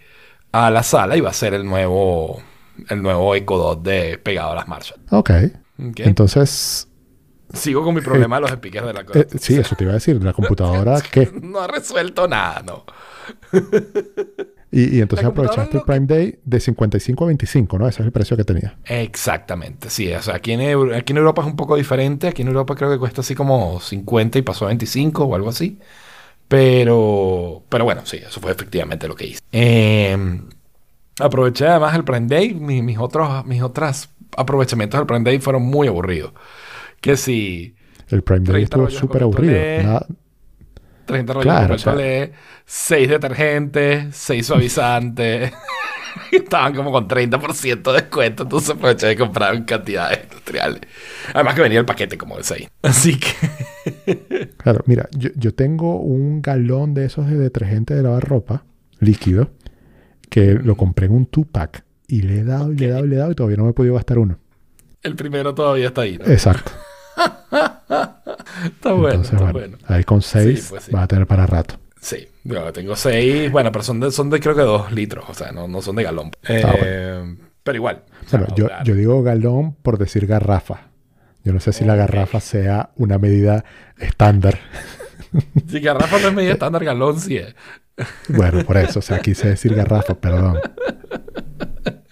a 0.51 0.69
la 0.69 0.83
sala 0.83 1.17
y 1.17 1.21
va 1.21 1.29
a 1.31 1.33
ser 1.33 1.53
el 1.53 1.65
nuevo. 1.65 2.41
El 2.89 3.01
nuevo 3.03 3.35
Echo 3.35 3.57
Dot 3.57 3.83
de 3.83 4.17
pegado 4.17 4.51
a 4.51 4.55
las 4.55 4.67
Marshall. 4.67 4.99
Ok. 5.11 5.31
Ok. 5.79 5.99
Entonces, 5.99 6.87
Sigo 7.53 7.83
con 7.83 7.93
mi 7.93 8.01
problema 8.01 8.37
de 8.37 8.41
los 8.41 8.51
speakers 8.51 8.87
de 8.87 8.93
la 8.93 9.05
eh, 9.13 9.27
sí, 9.39 9.55
eso 9.55 9.75
te 9.75 9.83
iba 9.83 9.91
a 9.91 9.95
decir. 9.95 10.21
La 10.23 10.33
computadora, 10.33 10.99
¿qué? 11.11 11.31
No 11.39 11.59
ha 11.59 11.67
resuelto 11.67 12.27
nada, 12.27 12.63
no. 12.65 12.83
Y, 14.75 14.97
y 14.97 15.01
entonces 15.01 15.27
aprovechaste 15.27 15.77
el 15.77 15.83
Prime 15.83 16.07
Day 16.07 16.39
de 16.43 16.59
55 16.59 17.23
a 17.23 17.27
25, 17.27 17.77
¿no? 17.77 17.87
Ese 17.87 18.01
es 18.01 18.05
el 18.07 18.11
precio 18.11 18.35
que 18.35 18.43
tenía. 18.43 18.75
Exactamente, 18.85 19.89
sí. 19.91 20.11
O 20.13 20.21
sea, 20.21 20.35
aquí 20.35 20.51
en, 20.53 20.93
aquí 20.93 21.13
en 21.13 21.17
Europa 21.17 21.43
es 21.43 21.47
un 21.47 21.55
poco 21.55 21.75
diferente. 21.75 22.27
Aquí 22.27 22.41
en 22.41 22.47
Europa 22.47 22.73
creo 22.75 22.89
que 22.91 22.97
cuesta 22.97 23.21
así 23.21 23.35
como 23.35 23.79
50 23.79 24.39
y 24.39 24.41
pasó 24.41 24.65
a 24.65 24.69
25 24.69 25.25
o 25.25 25.35
algo 25.35 25.49
así. 25.49 25.77
Pero, 26.47 27.63
pero 27.69 27.83
bueno, 27.85 28.01
sí, 28.05 28.17
eso 28.17 28.39
fue 28.41 28.51
efectivamente 28.51 29.07
lo 29.07 29.15
que 29.15 29.27
hice. 29.27 29.39
Eh, 29.51 30.17
aproveché 31.19 31.67
además 31.67 31.95
el 31.95 32.03
Prime 32.03 32.27
Day. 32.27 32.53
Mi- 32.53 32.81
mis, 32.81 32.97
otros, 32.97 33.45
mis 33.45 33.61
otros 33.61 34.09
aprovechamientos 34.35 34.99
del 34.99 35.07
Prime 35.07 35.23
Day 35.23 35.39
fueron 35.39 35.63
muy 35.63 35.87
aburridos. 35.87 36.33
Que 37.01 37.17
si 37.17 37.75
El 38.09 38.23
Prime 38.23 38.41
Day 38.41 38.65
30 38.65 38.75
estuvo 38.75 38.89
súper 38.89 39.23
aburrido. 39.23 39.53
Nada- 39.83 40.07
30 41.05 41.33
rollos 41.33 41.43
Claro, 41.45 41.61
de 41.61 41.67
papel 41.67 41.75
o 41.75 41.79
sea- 41.79 41.93
toalé, 41.93 42.31
6 42.65 43.09
detergentes, 43.09 44.15
6 44.15 44.45
suavizantes. 44.45 45.51
Estaban 46.31 46.75
como 46.75 46.91
con 46.91 47.07
30% 47.07 47.81
de 47.91 47.93
descuento, 48.01 48.43
entonces 48.43 48.69
aproveché 48.69 49.07
de 49.07 49.15
comprar 49.17 49.55
en 49.55 49.63
cantidades 49.63 50.19
industriales. 50.23 50.81
Además 51.33 51.55
que 51.55 51.61
venía 51.61 51.79
el 51.79 51.85
paquete 51.85 52.17
como 52.17 52.37
de 52.37 52.43
6. 52.43 52.67
Así 52.83 53.19
que... 53.19 54.49
Claro, 54.57 54.83
mira, 54.85 55.07
yo, 55.17 55.29
yo 55.35 55.53
tengo 55.55 55.99
un 55.99 56.41
galón 56.41 56.93
de 56.93 57.05
esos 57.05 57.27
de 57.27 57.37
detergente 57.37 57.95
de 57.95 58.03
lavar 58.03 58.23
ropa 58.27 58.63
líquido 58.99 59.51
que 60.29 60.53
lo 60.53 60.75
compré 60.77 61.07
en 61.07 61.13
un 61.13 61.25
two-pack 61.25 61.83
y 62.07 62.21
le 62.21 62.39
he 62.39 62.43
dado 62.43 62.71
y 62.71 62.75
le 62.77 62.85
he 62.85 62.89
dado 62.89 63.05
y 63.05 63.07
le 63.09 63.15
he 63.15 63.19
dado 63.19 63.31
y 63.31 63.35
todavía 63.35 63.57
no 63.57 63.63
me 63.65 63.71
he 63.71 63.73
podido 63.73 63.95
gastar 63.95 64.19
uno. 64.19 64.37
El 65.01 65.15
primero 65.15 65.53
todavía 65.55 65.87
está 65.87 66.01
ahí. 66.01 66.17
¿no? 66.17 66.25
Exacto. 66.31 66.71
Está 68.65 68.93
bueno, 68.93 69.09
Entonces, 69.09 69.33
está 69.33 69.51
bueno, 69.51 69.77
bueno. 69.77 69.77
ahí 69.87 70.03
con 70.03 70.21
seis 70.21 70.67
pues 70.69 70.83
sí. 70.83 70.91
vas 70.91 71.03
a 71.03 71.07
tener 71.07 71.27
para 71.27 71.45
rato. 71.45 71.75
Sí, 72.01 72.27
yo 72.43 72.73
tengo 72.73 72.97
6. 72.97 73.49
Bueno, 73.49 73.71
pero 73.71 73.81
son 73.81 74.01
de, 74.01 74.11
son 74.11 74.29
de 74.29 74.41
creo 74.41 74.53
que 74.53 74.61
2 74.61 74.91
litros, 74.91 75.23
o 75.29 75.33
sea, 75.33 75.53
no, 75.53 75.69
no 75.69 75.81
son 75.81 75.95
de 75.95 76.03
galón. 76.03 76.31
Eh, 76.49 77.35
Pero 77.63 77.75
igual. 77.77 78.03
o 78.25 78.29
sea, 78.29 78.39
Bueno, 78.39 78.55
yo, 78.57 78.67
yo 78.83 78.93
digo 78.95 79.23
galón 79.23 79.73
por 79.75 79.97
decir 79.97 80.27
garrafa. 80.27 80.89
Yo 81.45 81.53
no 81.53 81.61
sé 81.61 81.71
si 81.71 81.85
la 81.85 81.95
garrafa 81.95 82.41
sea 82.41 82.89
una 82.97 83.17
medida 83.17 83.63
estándar. 83.97 84.59
Si 85.67 85.79
garrafa 85.79 86.19
no 86.19 86.27
es 86.27 86.33
media 86.35 86.51
estándar, 86.51 86.83
galón 86.85 87.19
sí 87.19 87.37
es. 87.37 87.55
Bueno, 88.27 88.63
por 88.65 88.77
eso, 88.77 88.99
o 88.99 89.01
sea, 89.01 89.17
quise 89.19 89.47
decir 89.49 89.73
garrafa, 89.73 90.13
perdón. 90.13 90.59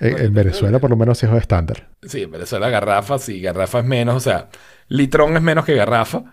En, 0.00 0.18
en 0.20 0.34
Venezuela 0.34 0.78
por 0.78 0.90
lo 0.90 0.96
menos 0.96 1.18
sí 1.18 1.26
es 1.26 1.32
estándar. 1.32 1.88
Sí, 2.02 2.22
en 2.22 2.30
Venezuela 2.30 2.68
garrafa, 2.68 3.18
sí, 3.18 3.40
garrafa 3.40 3.80
es 3.80 3.84
menos, 3.84 4.16
o 4.16 4.20
sea, 4.20 4.48
litrón 4.88 5.36
es 5.36 5.42
menos 5.42 5.64
que 5.64 5.74
garrafa. 5.74 6.24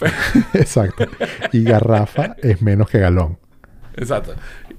Exacto. 0.54 1.06
Y 1.52 1.62
garrafa 1.62 2.36
es 2.42 2.60
menos 2.62 2.88
que 2.88 2.98
galón. 2.98 3.38
Exacto. 3.96 4.34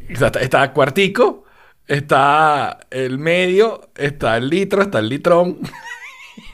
Exacto. 0.10 0.40
Está 0.40 0.72
cuartico, 0.74 1.46
está 1.88 2.80
el 2.90 3.20
medio, 3.20 3.90
está 3.96 4.38
el 4.38 4.50
litro, 4.50 4.82
está 4.82 5.00
el 5.00 5.10
litrón. 5.10 5.60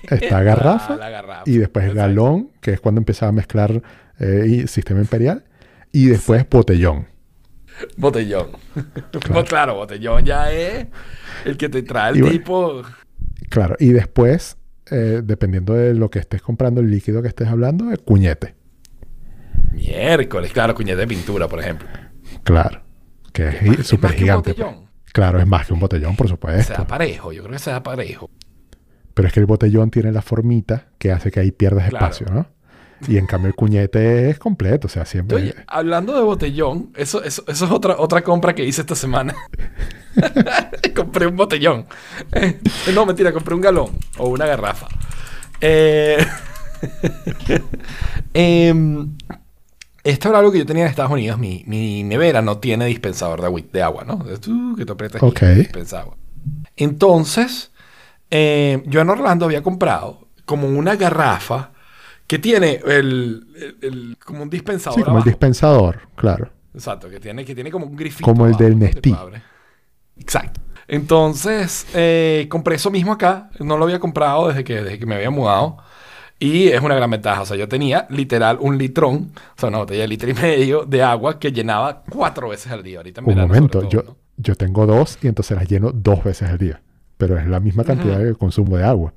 Está 0.03 0.43
garrafa 0.43 0.95
la 0.95 1.09
garrafa. 1.09 1.43
y 1.45 1.57
después 1.57 1.85
Exacto. 1.85 2.01
galón, 2.01 2.51
que 2.61 2.71
es 2.73 2.79
cuando 2.79 2.99
empezaba 2.99 3.29
a 3.29 3.33
mezclar 3.33 3.81
eh, 4.19 4.45
y 4.47 4.67
sistema 4.67 4.99
imperial, 4.99 5.43
y 5.91 6.05
después 6.05 6.47
botellón. 6.49 7.07
Botellón. 7.97 8.47
Claro. 9.11 9.43
claro, 9.45 9.75
botellón 9.75 10.23
ya 10.25 10.51
es 10.51 10.87
el 11.45 11.57
que 11.57 11.69
te 11.69 11.83
trae 11.83 12.11
el 12.11 12.17
Y 12.17 12.21
bueno. 12.21 12.37
tipo. 12.37 12.81
Claro, 13.49 13.75
y 13.79 13.89
después, 13.89 14.57
eh, 14.89 15.21
dependiendo 15.23 15.73
de 15.73 15.93
lo 15.93 16.09
que 16.09 16.19
estés 16.19 16.41
comprando, 16.41 16.81
el 16.81 16.89
líquido 16.89 17.21
que 17.21 17.27
estés 17.27 17.47
hablando, 17.47 17.91
el 17.91 17.99
cuñete. 17.99 18.55
Miércoles, 19.73 20.51
claro, 20.51 20.75
cuñete 20.75 20.97
de 21.01 21.07
pintura, 21.07 21.47
por 21.47 21.59
ejemplo. 21.59 21.87
Claro, 22.43 22.81
que 23.33 23.47
es, 23.49 23.87
súper 23.87 24.09
más 24.09 24.13
que 24.13 24.17
un 24.23 24.23
gigante. 24.25 24.53
pues. 24.53 24.65
botellón. 24.65 24.89
Claro, 25.13 25.39
es 25.39 25.47
más 25.47 25.67
que 25.67 25.73
un 25.73 25.79
botellón, 25.79 26.15
por 26.15 26.27
Se 26.27 26.31
supuesto. 26.31 26.73
da 26.73 26.87
parejo, 26.87 27.31
yo 27.33 27.41
creo 27.43 27.53
que 27.53 27.59
se 27.59 27.71
da 27.71 27.83
parejo. 27.83 28.29
Pero 29.13 29.27
es 29.27 29.33
que 29.33 29.41
el 29.41 29.45
botellón 29.45 29.91
tiene 29.91 30.11
la 30.13 30.21
formita 30.21 30.87
que 30.97 31.11
hace 31.11 31.31
que 31.31 31.41
ahí 31.41 31.51
pierdas 31.51 31.89
Claro. 31.89 32.05
espacio, 32.05 32.27
¿no? 32.33 32.47
Y 33.07 33.17
en 33.17 33.25
cambio 33.25 33.47
el 33.47 33.55
cuñete 33.55 34.29
es 34.29 34.39
completo, 34.39 34.87
o 34.87 34.89
sea, 34.89 35.05
siempre... 35.05 35.37
Oye, 35.37 35.55
hablando 35.67 36.15
de 36.15 36.21
botellón, 36.21 36.91
eso, 36.95 37.23
eso, 37.23 37.43
eso 37.47 37.65
es 37.65 37.71
otra, 37.71 37.95
otra 37.97 38.23
compra 38.23 38.53
que 38.53 38.65
hice 38.65 38.81
esta 38.81 38.95
semana. 38.95 39.35
compré 40.95 41.27
un 41.27 41.35
botellón. 41.35 41.85
Eh, 42.33 42.59
no, 42.93 43.05
mentira, 43.05 43.31
compré 43.31 43.55
un 43.55 43.61
galón 43.61 43.91
o 44.17 44.29
una 44.29 44.45
garrafa. 44.45 44.87
Eh, 45.59 46.25
Em, 48.33 49.17
esto 50.03 50.29
era 50.29 50.39
algo 50.39 50.51
que 50.51 50.59
yo 50.59 50.65
tenía 50.65 50.83
en 50.83 50.89
Estados 50.89 51.11
Unidos. 51.11 51.37
Mi, 51.37 51.63
mi 51.67 52.03
nevera 52.03 52.41
no 52.41 52.57
tiene 52.57 52.85
dispensador 52.85 53.39
de 53.41 53.47
agua, 53.47 53.61
de 53.71 53.81
agua 53.81 54.03
¿no? 54.05 54.25
Que 54.75 54.85
te 54.85 54.91
aprietas 54.91 55.21
Ok. 55.21 55.41
y 55.43 55.55
dispensa 55.55 56.01
agua. 56.01 56.17
Entonces, 56.75 57.71
eh, 58.31 58.81
yo 58.85 59.01
en 59.01 59.09
Orlando 59.09 59.45
había 59.45 59.61
comprado 59.61 60.27
como 60.45 60.67
una 60.67 60.95
garrafa 60.95 61.70
que 62.31 62.39
tiene 62.39 62.79
el, 62.85 63.45
el- 63.55 63.77
el- 63.81 64.17
como 64.25 64.43
un 64.43 64.49
dispensador 64.49 64.99
Sí, 64.99 65.03
como 65.03 65.17
el 65.17 65.23
abajo. 65.23 65.29
dispensador, 65.29 65.99
claro. 66.15 66.49
Exacto, 66.73 67.09
que 67.09 67.19
tiene, 67.19 67.43
que 67.43 67.53
tiene 67.53 67.69
como 67.69 67.85
un 67.85 67.95
grifito. 67.97 68.23
Como 68.23 68.45
el 68.45 68.53
abajo, 68.53 68.63
del 68.63 68.79
Nestí. 68.79 69.13
Exacto. 70.17 70.61
Entonces, 70.87 71.87
eh, 71.93 72.47
compré 72.49 72.75
eso 72.75 72.89
mismo 72.89 73.11
acá. 73.11 73.49
No 73.59 73.77
lo 73.77 73.83
había 73.83 73.99
comprado 73.99 74.47
desde 74.47 74.63
que, 74.63 74.81
desde 74.81 74.97
que 74.99 75.05
me 75.05 75.15
había 75.15 75.29
mudado. 75.29 75.77
Y 76.39 76.69
es 76.69 76.81
una 76.81 76.95
gran 76.95 77.11
ventaja. 77.11 77.41
O 77.41 77.45
sea, 77.45 77.57
yo 77.57 77.67
tenía 77.67 78.07
literal 78.09 78.57
un 78.61 78.77
litrón, 78.77 79.31
o 79.57 79.59
sea, 79.59 79.67
una 79.67 79.79
botella 79.79 80.03
de 80.03 80.07
litro 80.07 80.29
y 80.29 80.33
medio 80.33 80.85
de 80.85 81.03
agua 81.03 81.37
que 81.37 81.51
llenaba 81.51 82.03
cuatro 82.09 82.47
veces 82.47 82.71
al 82.71 82.81
día. 82.81 82.99
Ahorita 82.99 83.19
en 83.19 83.27
Un 83.29 83.35
momento, 83.39 83.79
sobre 83.81 83.91
yo, 83.91 84.03
todo, 84.03 84.11
¿no? 84.13 84.17
yo 84.37 84.55
tengo 84.55 84.85
dos 84.85 85.19
y 85.21 85.27
entonces 85.27 85.57
las 85.57 85.67
lleno 85.67 85.91
dos 85.91 86.23
veces 86.23 86.49
al 86.49 86.57
día. 86.57 86.81
Pero 87.17 87.37
es 87.37 87.45
la 87.45 87.59
misma 87.59 87.83
cantidad 87.83 88.19
de 88.19 88.33
consumo 88.35 88.77
de 88.77 88.85
agua. 88.85 89.13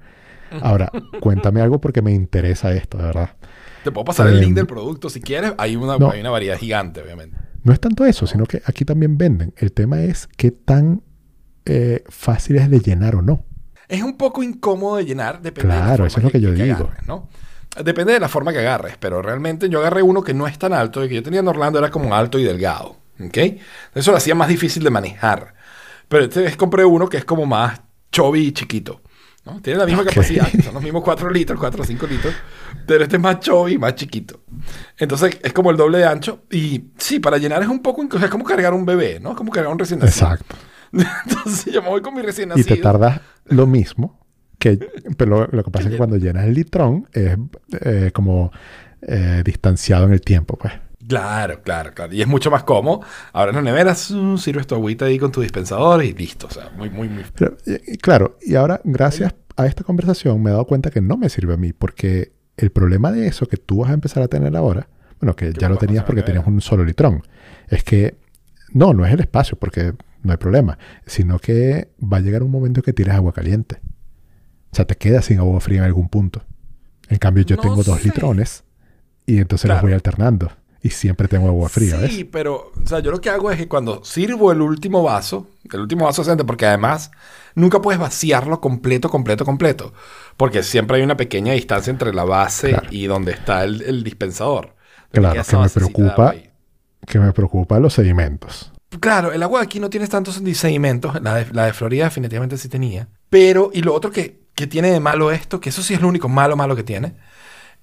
Ahora, 0.60 0.90
cuéntame 1.20 1.60
algo 1.60 1.80
porque 1.80 2.02
me 2.02 2.12
interesa 2.12 2.72
esto, 2.72 2.98
de 2.98 3.04
verdad. 3.04 3.36
Te 3.82 3.90
puedo 3.92 4.04
pasar 4.04 4.28
el 4.28 4.34
Em, 4.36 4.40
link 4.40 4.54
del 4.54 4.66
producto 4.66 5.10
si 5.10 5.20
quieres. 5.20 5.52
Hay 5.58 5.76
una, 5.76 5.98
no. 5.98 6.10
hay 6.10 6.20
una 6.20 6.30
variedad 6.30 6.56
gigante, 6.58 7.02
obviamente. 7.02 7.36
No 7.62 7.72
es 7.72 7.80
tanto 7.80 8.04
eso, 8.04 8.26
sino 8.26 8.44
que 8.46 8.62
aquí 8.66 8.84
también 8.84 9.16
venden. 9.18 9.54
El 9.56 9.72
tema 9.72 10.02
es 10.02 10.28
qué 10.36 10.50
tan 10.50 11.02
eh, 11.66 12.04
fácil 12.08 12.56
es 12.56 12.70
de 12.70 12.80
llenar 12.80 13.16
o 13.16 13.22
no. 13.22 13.44
Es 13.88 14.02
un 14.02 14.16
poco 14.16 14.42
incómodo 14.42 14.96
de 14.96 15.04
llenar, 15.04 15.42
depende 15.42 15.74
de 15.74 15.80
la 15.80 15.86
Claro, 15.86 15.96
forma 15.96 16.06
eso 16.08 16.18
es 16.18 16.24
lo 16.24 16.30
que 16.30 16.40
yo 16.40 16.52
digo. 16.52 16.84
agarres, 16.86 17.06
¿no? 17.06 17.28
Depende 17.82 18.12
de 18.12 18.20
la 18.20 18.28
forma 18.28 18.52
que 18.52 18.60
agarres, 18.60 18.96
pero 18.98 19.20
realmente 19.20 19.68
yo 19.68 19.80
agarré 19.80 20.00
uno 20.02 20.22
que 20.22 20.32
no 20.32 20.46
es 20.46 20.58
tan 20.58 20.72
alto, 20.72 21.02
el 21.02 21.08
que 21.08 21.16
yo 21.16 21.22
tenía 21.22 21.40
en 21.40 21.48
Orlando 21.48 21.78
era 21.78 21.90
como 21.90 22.14
alto 22.14 22.38
y 22.38 22.44
delgado, 22.44 22.96
¿ok? 23.20 23.38
Eso 23.94 24.12
lo 24.12 24.16
hacía 24.16 24.34
más 24.34 24.48
difícil 24.48 24.84
de 24.84 24.90
manejar. 24.90 25.54
Pero 26.08 26.24
este 26.24 26.42
vez 26.42 26.56
compré 26.56 26.84
uno 26.84 27.08
que 27.08 27.16
es 27.16 27.24
como 27.24 27.46
más 27.46 27.80
chubby 28.12 28.46
y 28.46 28.52
chiquito, 28.52 29.00
¿no? 29.44 29.60
Tiene 29.60 29.78
la 29.78 29.86
misma 29.86 30.04
capacidad, 30.04 30.48
son 30.62 30.74
los 30.74 30.82
mismos 30.82 31.02
4 31.02 31.30
litros, 31.30 31.58
4 31.58 31.82
o 31.82 31.84
5 31.86 32.06
litros, 32.06 32.34
pero 32.86 33.04
este 33.04 33.16
es 33.16 33.22
más 33.22 33.40
chubby 33.40 33.72
y 33.74 33.78
más 33.78 33.94
chiquito. 33.94 34.40
Entonces 34.98 35.38
es 35.42 35.52
como 35.52 35.70
el 35.70 35.76
doble 35.76 35.98
de 35.98 36.06
ancho 36.06 36.44
y 36.50 36.84
sí, 36.98 37.20
para 37.20 37.38
llenar 37.38 37.62
es 37.62 37.68
un 37.68 37.80
poco, 37.82 38.02
o 38.02 38.16
sea, 38.18 38.24
es 38.26 38.30
como 38.30 38.44
cargar 38.44 38.72
un 38.74 38.84
bebé, 38.86 39.20
¿no? 39.20 39.30
Es 39.32 39.36
como 39.36 39.50
cargar 39.52 39.72
un 39.72 39.78
recién 39.78 40.00
nacido. 40.00 40.32
Exacto. 40.32 40.56
Entonces 40.92 41.72
yo 41.72 41.82
me 41.82 41.88
voy 41.88 42.00
con 42.02 42.14
mi 42.14 42.22
recién 42.22 42.48
Y 42.48 42.56
nacido. 42.56 42.76
te 42.76 42.82
tardas 42.82 43.20
lo 43.46 43.66
mismo. 43.66 44.20
Que, 44.58 44.78
pero 45.18 45.30
lo, 45.30 45.48
lo 45.50 45.64
que 45.64 45.70
pasa 45.70 45.86
es 45.86 45.90
que 45.92 45.98
cuando 45.98 46.16
llenas 46.16 46.44
el 46.46 46.54
litrón 46.54 47.08
es 47.12 47.36
eh, 47.80 48.10
como 48.14 48.50
eh, 49.02 49.42
distanciado 49.44 50.06
en 50.06 50.12
el 50.12 50.20
tiempo, 50.22 50.56
pues. 50.56 50.72
Claro, 51.08 51.62
claro, 51.62 51.92
claro. 51.92 52.12
Y 52.14 52.22
es 52.22 52.28
mucho 52.28 52.50
más 52.50 52.62
cómodo. 52.64 53.00
Ahora 53.32 53.50
en 53.50 53.56
la 53.56 53.62
nevera 53.62 53.94
sirves 53.94 54.66
tu 54.66 54.74
agüita 54.74 55.04
ahí 55.06 55.18
con 55.18 55.30
tu 55.32 55.40
dispensador 55.40 56.02
y 56.04 56.12
listo. 56.12 56.46
O 56.46 56.50
sea, 56.50 56.70
muy, 56.76 56.88
muy, 56.90 57.08
muy. 57.08 57.24
Pero, 57.34 57.56
y- 57.66 57.96
claro, 57.98 58.38
y 58.42 58.54
ahora 58.54 58.80
gracias 58.84 59.34
a 59.56 59.66
esta 59.66 59.84
conversación 59.84 60.42
me 60.42 60.50
he 60.50 60.52
dado 60.52 60.66
cuenta 60.66 60.90
que 60.90 61.00
no 61.00 61.16
me 61.16 61.28
sirve 61.28 61.54
a 61.54 61.56
mí, 61.56 61.72
porque 61.72 62.32
el 62.56 62.70
problema 62.70 63.12
de 63.12 63.26
eso 63.26 63.46
que 63.46 63.56
tú 63.56 63.78
vas 63.78 63.90
a 63.90 63.94
empezar 63.94 64.22
a 64.22 64.28
tener 64.28 64.56
ahora, 64.56 64.88
bueno, 65.20 65.36
que 65.36 65.52
ya 65.52 65.68
lo 65.68 65.76
tenías 65.76 66.04
porque 66.04 66.22
tenías 66.22 66.46
un 66.46 66.60
solo 66.60 66.84
litrón, 66.84 67.22
es 67.68 67.84
que 67.84 68.16
no, 68.72 68.92
no 68.94 69.04
es 69.06 69.12
el 69.12 69.20
espacio, 69.20 69.56
porque 69.58 69.92
no 70.22 70.32
hay 70.32 70.38
problema, 70.38 70.78
sino 71.06 71.38
que 71.38 71.90
va 72.00 72.16
a 72.16 72.20
llegar 72.20 72.42
un 72.42 72.50
momento 72.50 72.82
que 72.82 72.92
tires 72.92 73.14
agua 73.14 73.32
caliente. 73.32 73.80
O 74.72 74.76
sea, 74.76 74.86
te 74.86 74.96
quedas 74.96 75.26
sin 75.26 75.38
agua 75.38 75.60
fría 75.60 75.78
en 75.78 75.84
algún 75.84 76.08
punto. 76.08 76.42
En 77.08 77.18
cambio, 77.18 77.44
yo 77.44 77.56
No 77.56 77.62
tengo 77.62 77.82
dos 77.84 78.04
litrones 78.04 78.64
y 79.26 79.38
entonces 79.38 79.68
los 79.70 79.82
voy 79.82 79.92
alternando. 79.92 80.50
Y 80.84 80.90
siempre 80.90 81.28
tengo 81.28 81.48
agua 81.48 81.70
fría, 81.70 81.96
¿ves? 81.96 82.12
Sí, 82.12 82.24
pero, 82.24 82.70
o 82.76 82.86
sea, 82.86 82.98
yo 83.00 83.10
lo 83.10 83.18
que 83.18 83.30
hago 83.30 83.50
es 83.50 83.56
que 83.56 83.66
cuando 83.66 84.04
sirvo 84.04 84.52
el 84.52 84.60
último 84.60 85.02
vaso, 85.02 85.48
el 85.72 85.80
último 85.80 86.04
vaso 86.04 86.22
decente, 86.22 86.44
porque 86.44 86.66
además 86.66 87.10
nunca 87.54 87.80
puedes 87.80 87.98
vaciarlo 87.98 88.60
completo, 88.60 89.08
completo, 89.08 89.46
completo. 89.46 89.94
Porque 90.36 90.62
siempre 90.62 90.98
hay 90.98 91.02
una 91.02 91.16
pequeña 91.16 91.54
distancia 91.54 91.90
entre 91.90 92.12
la 92.12 92.24
base 92.24 92.68
Claro. 92.68 92.86
y 92.90 93.06
donde 93.06 93.32
está 93.32 93.64
el, 93.64 93.80
el 93.80 94.04
dispensador. 94.04 94.74
Claro, 95.10 95.42
que 95.42 95.56
me 95.56 95.70
preocupa. 95.70 96.34
Que 97.06 97.18
me 97.18 97.32
preocupa 97.32 97.78
los 97.78 97.94
sedimentos. 97.94 98.70
Claro, 99.00 99.32
el 99.32 99.42
agua 99.42 99.60
de 99.60 99.64
aquí 99.64 99.80
no 99.80 99.88
tiene 99.88 100.06
tantos 100.06 100.42
sedimentos. 100.54 101.18
La 101.22 101.36
de, 101.36 101.46
la 101.52 101.64
de 101.64 101.72
Florida 101.72 102.04
definitivamente 102.04 102.58
sí 102.58 102.68
tenía. 102.68 103.08
Pero, 103.30 103.70
y 103.72 103.80
lo 103.80 103.94
otro 103.94 104.10
que, 104.10 104.42
que 104.54 104.66
tiene 104.66 104.90
de 104.90 105.00
malo 105.00 105.30
esto, 105.30 105.60
que 105.60 105.70
eso 105.70 105.82
sí 105.82 105.94
es 105.94 106.02
lo 106.02 106.08
único 106.08 106.28
malo, 106.28 106.56
malo 106.56 106.76
que 106.76 106.82
tiene, 106.84 107.14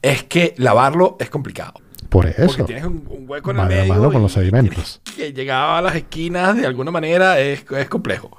es 0.04 0.24
que 0.24 0.54
lavarlo 0.58 1.18
es 1.20 1.32
complicado. 1.32 1.74
Por 2.12 2.26
Porque 2.26 2.44
eso. 2.44 2.66
tienes 2.66 2.84
un, 2.86 3.06
un 3.10 3.24
hueco 3.28 3.52
en 3.52 3.60
el 3.60 3.68
medio. 3.68 3.94
mano 3.96 4.12
con 4.12 4.22
los 4.22 4.34
sedimentos. 4.34 5.02
Que 5.16 5.32
llegaba 5.32 5.78
a 5.78 5.82
las 5.82 5.96
esquinas 5.96 6.58
de 6.58 6.68
alguna 6.68 6.92
manera 6.92 7.40
es, 7.40 7.64
es 7.72 7.88
complejo. 7.90 8.38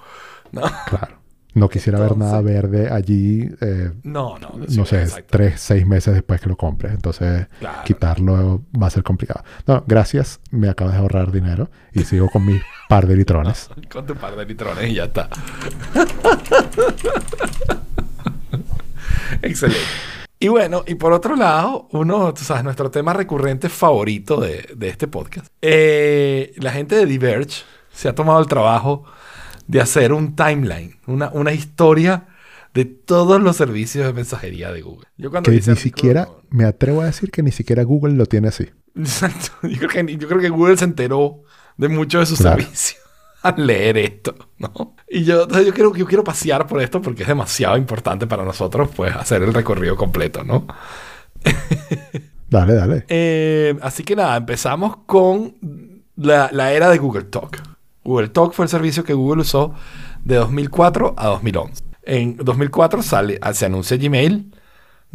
¿no? 0.52 0.61
Claro. 0.88 1.21
No 1.55 1.69
quisiera 1.69 1.99
ver 2.00 2.17
nada 2.17 2.38
Entonces- 2.41 2.62
verde 2.62 2.91
allí, 2.91 3.50
eh, 3.61 3.91
No, 4.05 4.38
no. 4.38 4.52
no 4.69 4.87
sé, 4.87 5.02
exacto. 5.02 5.26
tres, 5.31 5.61
seis 5.61 5.87
meses 5.87 6.14
después 6.14 6.41
que 6.41 6.49
lo 6.50 6.57
compres. 6.57 6.93
Entonces, 6.93 7.47
Claro. 7.61 7.79
quitarlo 7.85 8.62
va 8.81 8.87
a 8.87 8.91
ser 8.91 9.02
complicado. 9.02 9.43
No, 9.67 9.85
gracias. 9.87 10.41
Me 10.50 10.69
acabas 10.71 10.93
de 10.95 11.00
ahorrar 11.00 11.31
dinero 11.33 11.71
y 11.93 12.05
sigo 12.05 12.29
con 12.31 12.45
mi 12.47 12.59
par 12.91 13.07
de 13.07 13.17
litrones. 13.17 13.69
Con 13.91 14.07
tu 14.07 14.14
par 14.14 14.35
de 14.37 14.45
litrones 14.47 14.91
y 14.91 14.95
ya 14.95 15.05
está. 15.05 15.29
Excelente. 19.43 19.81
Y 20.42 20.49
bueno, 20.49 20.82
y 20.88 20.96
por 20.96 21.12
otro 21.12 21.37
lado, 21.37 21.87
uno, 21.92 22.34
tú 22.34 22.42
sabes, 22.42 22.64
nuestro 22.64 22.90
tema 22.90 23.12
recurrente 23.12 23.68
favorito 23.68 24.40
de, 24.40 24.68
de 24.76 24.88
este 24.88 25.06
podcast. 25.06 25.46
Eh, 25.62 26.52
la 26.56 26.72
gente 26.72 26.96
de 26.96 27.06
Diverge 27.06 27.62
se 27.92 28.08
ha 28.08 28.14
tomado 28.14 28.40
el 28.40 28.46
trabajo 28.46 29.04
de 29.68 29.80
hacer 29.80 30.12
un 30.12 30.34
timeline, 30.34 30.96
una, 31.06 31.30
una 31.30 31.52
historia 31.52 32.26
de 32.75 32.84
todos 32.87 33.40
los 33.40 33.54
servicios 33.56 34.04
de 34.04 34.12
mensajería 34.12 34.72
de 34.72 34.82
Google. 34.82 35.06
Yo 35.16 35.30
cuando 35.30 35.50
Que 35.52 35.61
ni 35.64 35.76
siquiera, 35.76 36.22
no- 36.25 36.42
me 36.50 36.64
atrevo 36.64 37.02
a 37.02 37.06
decir 37.06 37.30
que 37.30 37.44
ni 37.44 37.52
siquiera 37.52 37.84
Google 37.84 38.14
lo 38.14 38.26
tiene 38.26 38.49
así. 38.49 38.68
Exacto. 38.96 39.50
Yo 39.68 39.87
creo, 39.87 40.06
que, 40.06 40.16
yo 40.16 40.26
creo 40.26 40.40
que 40.40 40.49
Google 40.49 40.76
se 40.76 40.87
enteró 40.87 41.42
de 41.76 41.88
muchos 41.88 42.20
de 42.22 42.26
sus 42.26 42.38
Claro. 42.40 42.61
servicios 42.61 43.00
leer 43.56 43.99
esto, 43.99 44.34
¿no? 44.58 44.94
Y 45.08 45.25
yo, 45.25 45.49
yo, 45.49 45.75
quiero, 45.75 45.94
yo 45.94 46.06
quiero 46.06 46.25
pasear 46.25 46.66
por 46.66 46.80
esto 46.80 47.02
porque 47.02 47.22
es 47.22 47.28
demasiado 47.28 47.76
importante 47.76 48.26
para 48.26 48.44
nosotros, 48.44 48.88
pues, 48.94 49.14
hacer 49.14 49.42
el 49.42 49.52
recorrido 49.52 49.96
completo, 49.96 50.44
¿no? 50.44 50.66
Dale, 52.49 52.75
dale. 52.75 53.04
Eh, 53.08 53.75
así 53.80 54.04
que 54.04 54.14
nada, 54.14 54.37
empezamos 54.37 54.99
con 55.06 55.54
la, 56.16 56.50
la 56.52 56.70
era 56.72 56.90
de 56.90 56.99
Google 56.99 57.25
Talk. 57.25 57.62
Google 58.04 58.28
Talk 58.28 58.52
fue 58.52 58.66
el 58.66 58.68
servicio 58.68 59.04
que 59.04 59.14
Google 59.14 59.40
usó 59.40 59.72
de 60.22 60.37
2004 60.37 61.14
a 61.16 61.28
2011. 61.28 61.82
En 62.02 62.37
2004 62.37 63.02
sale, 63.02 63.40
se 63.54 63.64
anuncia 63.64 63.96
Gmail. 63.96 64.52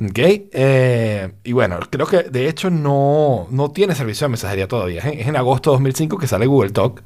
¿ok? 0.03 0.17
Eh, 0.17 1.31
y 1.43 1.51
bueno, 1.51 1.79
creo 1.91 2.07
que 2.07 2.23
de 2.23 2.49
hecho 2.49 2.71
no, 2.71 3.47
no 3.51 3.69
tiene 3.69 3.93
servicio 3.93 4.25
de 4.25 4.29
mensajería 4.29 4.67
todavía. 4.67 5.01
Es 5.01 5.05
en, 5.05 5.19
es 5.19 5.27
en 5.27 5.35
agosto 5.35 5.69
de 5.69 5.75
2005 5.75 6.17
que 6.17 6.25
sale 6.25 6.47
Google 6.47 6.71
Talk 6.71 7.03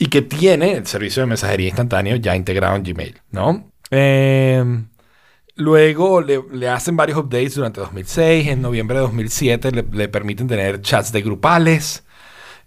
y 0.00 0.06
que 0.06 0.22
tiene 0.22 0.72
el 0.72 0.86
servicio 0.86 1.20
de 1.22 1.26
mensajería 1.26 1.68
instantáneo 1.68 2.16
ya 2.16 2.34
integrado 2.34 2.74
en 2.74 2.82
Gmail, 2.82 3.20
¿no? 3.30 3.70
Eh, 3.90 4.64
Luego 5.56 6.22
le, 6.22 6.40
le 6.52 6.68
hacen 6.70 6.96
varios 6.96 7.18
updates 7.18 7.54
durante 7.56 7.80
2006. 7.80 8.48
En 8.48 8.62
noviembre 8.62 8.96
de 8.96 9.02
2007 9.02 9.72
le, 9.72 9.82
le 9.92 10.08
permiten 10.08 10.48
tener 10.48 10.80
chats 10.80 11.12
de 11.12 11.20
grupales. 11.20 12.02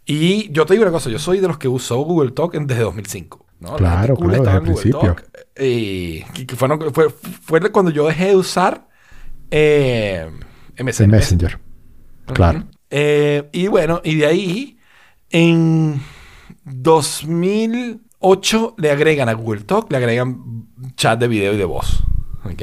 Y 0.05 0.51
yo 0.51 0.65
te 0.67 0.73
digo 0.73 0.83
una 0.83 0.91
cosa, 0.91 1.09
yo 1.09 1.17
soy 1.17 1.39
de 1.39 1.47
los 1.47 1.57
que 1.57 1.67
usó 1.67 1.97
Google 2.01 2.31
Talk 2.33 2.53
desde 2.53 2.83
2005. 2.83 3.45
¿no? 3.61 3.71
La 3.71 3.77
Claro, 3.77 4.15
cool 4.15 4.27
claro, 4.33 4.43
desde 4.43 4.57
el 4.57 4.63
principio. 4.63 4.99
Talk, 4.99 5.23
Y 5.59 6.21
que- 6.23 6.45
que 6.45 6.55
fue, 6.55 6.69
fue, 6.91 7.09
fue 7.09 7.71
cuando 7.71 7.89
yo 7.89 8.05
dejé 8.05 8.27
de 8.27 8.35
usar 8.35 8.87
eh, 9.49 10.29
MSN. 10.77 11.09
Messenger. 11.09 11.59
Claro. 12.33 12.65
Eh, 12.91 13.49
y 13.53 13.67
bueno, 13.67 14.01
y 14.03 14.15
de 14.17 14.25
ahí, 14.27 14.77
en 15.31 15.99
2008 16.65 18.75
le 18.77 18.91
agregan 18.91 19.29
a 19.29 19.33
Google 19.33 19.61
Talk, 19.61 19.89
le 19.91 19.97
agregan 19.97 20.65
chat 20.95 21.19
de 21.19 21.27
video 21.27 21.53
y 21.53 21.57
de 21.57 21.65
voz. 21.65 22.03
¿Ok? 22.43 22.61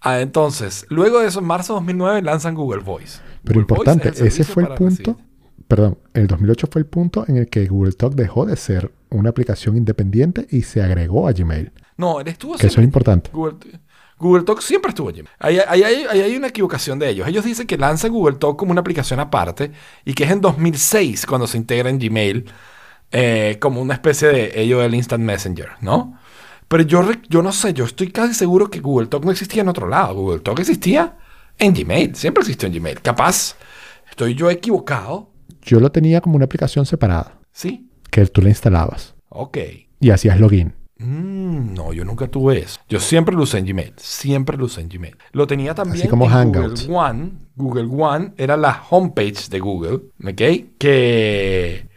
Ah, 0.00 0.20
entonces, 0.20 0.86
luego 0.88 1.20
de 1.20 1.28
eso, 1.28 1.40
en 1.40 1.46
marzo 1.46 1.74
de 1.74 1.80
2009 1.80 2.22
lanzan 2.22 2.54
Google 2.54 2.82
Voice. 2.82 3.20
Pero 3.44 3.60
Google 3.60 3.76
Voice 3.76 3.90
importante, 3.92 4.08
es 4.10 4.20
ese 4.20 4.44
fue 4.44 4.62
el 4.64 4.70
punto. 4.74 5.12
recibir- 5.12 5.28
Perdón, 5.66 5.98
el 6.14 6.26
2008 6.28 6.68
fue 6.72 6.80
el 6.80 6.86
punto 6.86 7.24
en 7.28 7.36
el 7.36 7.48
que 7.48 7.66
Google 7.66 7.92
Talk 7.92 8.14
dejó 8.14 8.46
de 8.46 8.56
ser 8.56 8.90
una 9.10 9.28
aplicación 9.30 9.76
independiente 9.76 10.46
y 10.50 10.62
se 10.62 10.82
agregó 10.82 11.28
a 11.28 11.32
Gmail. 11.32 11.72
No, 11.98 12.20
él 12.20 12.28
estuvo 12.28 12.52
Que 12.52 12.58
eso 12.58 12.66
es 12.68 12.72
siempre- 12.72 12.84
importante. 12.84 13.30
Google, 13.32 13.56
Google 14.18 14.44
Talk 14.44 14.62
siempre 14.62 14.88
estuvo. 14.90 15.10
Ahí, 15.38 15.58
ahí- 15.68 15.82
ahí- 15.82 16.06
ahí 16.10 16.20
hay 16.22 16.36
una 16.36 16.46
equivocación 16.48 16.98
de 16.98 17.10
ellos. 17.10 17.28
Ellos 17.28 17.44
dicen 17.44 17.66
que 17.66 17.76
lanzan 17.76 18.12
Google 18.12 18.36
Talk 18.38 18.56
como 18.56 18.70
una 18.72 18.80
aplicación 18.80 19.20
aparte 19.20 19.70
y 20.06 20.14
que 20.14 20.24
es 20.24 20.30
en 20.30 20.40
2006 20.40 21.26
cuando 21.26 21.46
se 21.46 21.58
integra 21.58 21.90
en 21.90 21.98
Gmail 21.98 22.46
eh, 23.12 23.56
como 23.60 23.80
una 23.80 23.94
especie 23.94 24.28
de 24.28 24.52
ello 24.60 24.80
del 24.80 24.94
Instant 24.94 25.22
Messenger, 25.24 25.68
¿no? 25.80 26.18
Pero 26.68 26.82
yo, 26.82 27.02
yo 27.28 27.42
no 27.42 27.52
sé, 27.52 27.72
yo 27.72 27.84
estoy 27.84 28.10
casi 28.10 28.34
seguro 28.34 28.68
que 28.68 28.80
Google 28.80 29.06
Talk 29.08 29.24
no 29.24 29.30
existía 29.30 29.62
en 29.62 29.68
otro 29.68 29.88
lado. 29.88 30.14
Google 30.14 30.40
Talk 30.40 30.58
existía 30.60 31.16
En 31.58 31.72
Gmail, 31.74 32.14
siempre 32.14 32.42
existió 32.42 32.68
en 32.68 32.74
Gmail. 32.74 33.00
Capaz, 33.00 33.56
estoy 34.10 34.34
yo 34.34 34.50
equivocado. 34.50 35.30
Yo 35.62 35.80
lo 35.80 35.90
tenía 35.90 36.20
como 36.20 36.36
una 36.36 36.44
aplicación 36.44 36.84
separada, 36.86 37.38
Sí, 37.52 37.88
que 38.10 38.24
tú 38.26 38.42
la 38.42 38.50
instalabas 38.50 39.14
ok. 39.30 39.58
y 40.00 40.10
hacías 40.10 40.38
login. 40.38 40.74
Mm, 40.98 41.74
no, 41.74 41.92
yo 41.92 42.04
nunca 42.04 42.26
tuve 42.28 42.58
eso. 42.58 42.80
Yo 42.88 42.98
siempre 43.00 43.34
lo 43.34 43.42
usé 43.44 43.58
en 43.58 43.66
Gmail. 43.66 43.94
Siempre 43.96 44.56
lo 44.56 44.64
usé 44.66 44.80
en 44.80 44.88
Gmail. 44.88 45.16
Lo 45.32 45.46
tenía 45.46 45.74
también 45.74 46.00
Así 46.02 46.08
como 46.08 46.24
en 46.26 46.32
Hangouts. 46.32 46.86
Google 46.86 46.98
One. 46.98 47.30
Google 47.56 47.88
One 47.90 48.32
era 48.36 48.56
la 48.56 48.82
homepage 48.90 49.48
de 49.48 49.58
Google, 49.60 50.00
¿ok? 50.24 50.76
Que, 50.78 51.87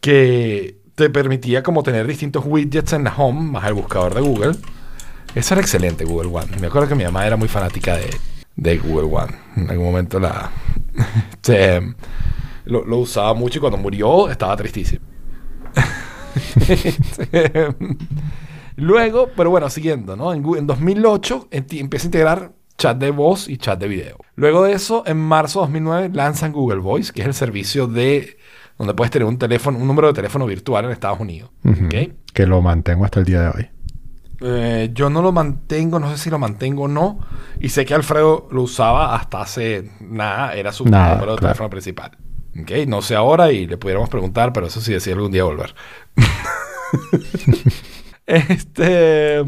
que 0.00 0.78
te 0.94 1.10
permitía 1.10 1.62
como 1.62 1.82
tener 1.82 2.06
distintos 2.06 2.44
widgets 2.46 2.92
en 2.92 3.04
la 3.04 3.14
home, 3.16 3.40
más 3.52 3.64
el 3.66 3.74
buscador 3.74 4.14
de 4.14 4.20
Google. 4.20 4.52
Eso 5.34 5.54
era 5.54 5.60
excelente, 5.60 6.04
Google 6.04 6.30
One. 6.32 6.56
Me 6.60 6.66
acuerdo 6.66 6.88
que 6.88 6.94
mi 6.94 7.04
mamá 7.04 7.26
era 7.26 7.36
muy 7.36 7.48
fanática 7.48 7.96
de, 7.96 8.10
de 8.56 8.78
Google 8.78 9.08
One. 9.14 9.32
En 9.56 9.70
algún 9.70 9.86
momento 9.86 10.18
la... 10.18 10.50
este, 11.32 11.80
lo, 12.64 12.84
lo 12.84 12.98
usaba 12.98 13.32
mucho 13.34 13.58
y 13.58 13.60
cuando 13.60 13.78
murió 13.78 14.28
estaba 14.30 14.56
tristísimo. 14.56 15.04
Este, 16.68 17.74
Luego, 18.76 19.30
pero 19.36 19.50
bueno, 19.50 19.68
siguiendo, 19.68 20.16
¿no? 20.16 20.32
En, 20.32 20.44
en 20.56 20.66
2008 20.66 21.48
enti- 21.50 21.80
empieza 21.80 22.06
a 22.06 22.08
integrar 22.08 22.52
chat 22.78 22.96
de 22.96 23.10
voz 23.10 23.48
y 23.48 23.58
chat 23.58 23.78
de 23.78 23.88
video. 23.88 24.16
Luego 24.36 24.64
de 24.64 24.72
eso, 24.72 25.02
en 25.06 25.18
marzo 25.18 25.60
de 25.60 25.64
2009 25.66 26.10
lanzan 26.14 26.52
Google 26.52 26.78
Voice, 26.80 27.12
que 27.12 27.20
es 27.22 27.26
el 27.26 27.34
servicio 27.34 27.86
de 27.86 28.38
donde 28.80 28.94
puedes 28.94 29.10
tener 29.10 29.28
un 29.28 29.36
teléfono, 29.36 29.76
un 29.76 29.86
número 29.86 30.06
de 30.08 30.14
teléfono 30.14 30.46
virtual 30.46 30.86
en 30.86 30.92
Estados 30.92 31.20
Unidos. 31.20 31.50
¿ok? 31.66 32.14
Que 32.32 32.46
lo 32.46 32.62
mantengo 32.62 33.04
hasta 33.04 33.20
el 33.20 33.26
día 33.26 33.42
de 33.42 33.48
hoy. 33.48 33.68
Eh, 34.40 34.88
yo 34.94 35.10
no 35.10 35.20
lo 35.20 35.32
mantengo, 35.32 36.00
no 36.00 36.10
sé 36.10 36.16
si 36.16 36.30
lo 36.30 36.38
mantengo 36.38 36.84
o 36.84 36.88
no. 36.88 37.20
Y 37.60 37.68
sé 37.68 37.84
que 37.84 37.92
Alfredo 37.92 38.48
lo 38.50 38.62
usaba 38.62 39.14
hasta 39.14 39.42
hace 39.42 39.90
nada, 40.00 40.54
era 40.54 40.72
su 40.72 40.86
Nada, 40.86 41.16
número 41.16 41.32
de 41.32 41.38
claro. 41.40 41.52
teléfono 41.52 41.68
principal. 41.68 42.12
¿Ok? 42.58 42.70
No 42.88 43.02
sé 43.02 43.16
ahora 43.16 43.52
y 43.52 43.66
le 43.66 43.76
pudiéramos 43.76 44.08
preguntar, 44.08 44.50
pero 44.54 44.68
eso 44.68 44.80
sí 44.80 44.94
decía 44.94 45.12
algún 45.12 45.30
día 45.30 45.44
volver. 45.44 45.74
este. 48.26 49.44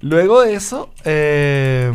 Luego 0.00 0.42
de 0.42 0.54
eso, 0.54 0.90
eh, 1.04 1.90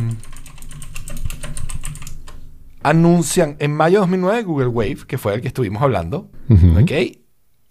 anuncian 2.89 3.55
en 3.59 3.73
mayo 3.73 3.97
de 3.97 3.99
2009 4.01 4.43
Google 4.43 4.67
Wave, 4.67 4.97
que 5.07 5.17
fue 5.17 5.33
el 5.35 5.41
que 5.41 5.47
estuvimos 5.47 5.81
hablando. 5.81 6.29
¿Ok? 6.81 6.91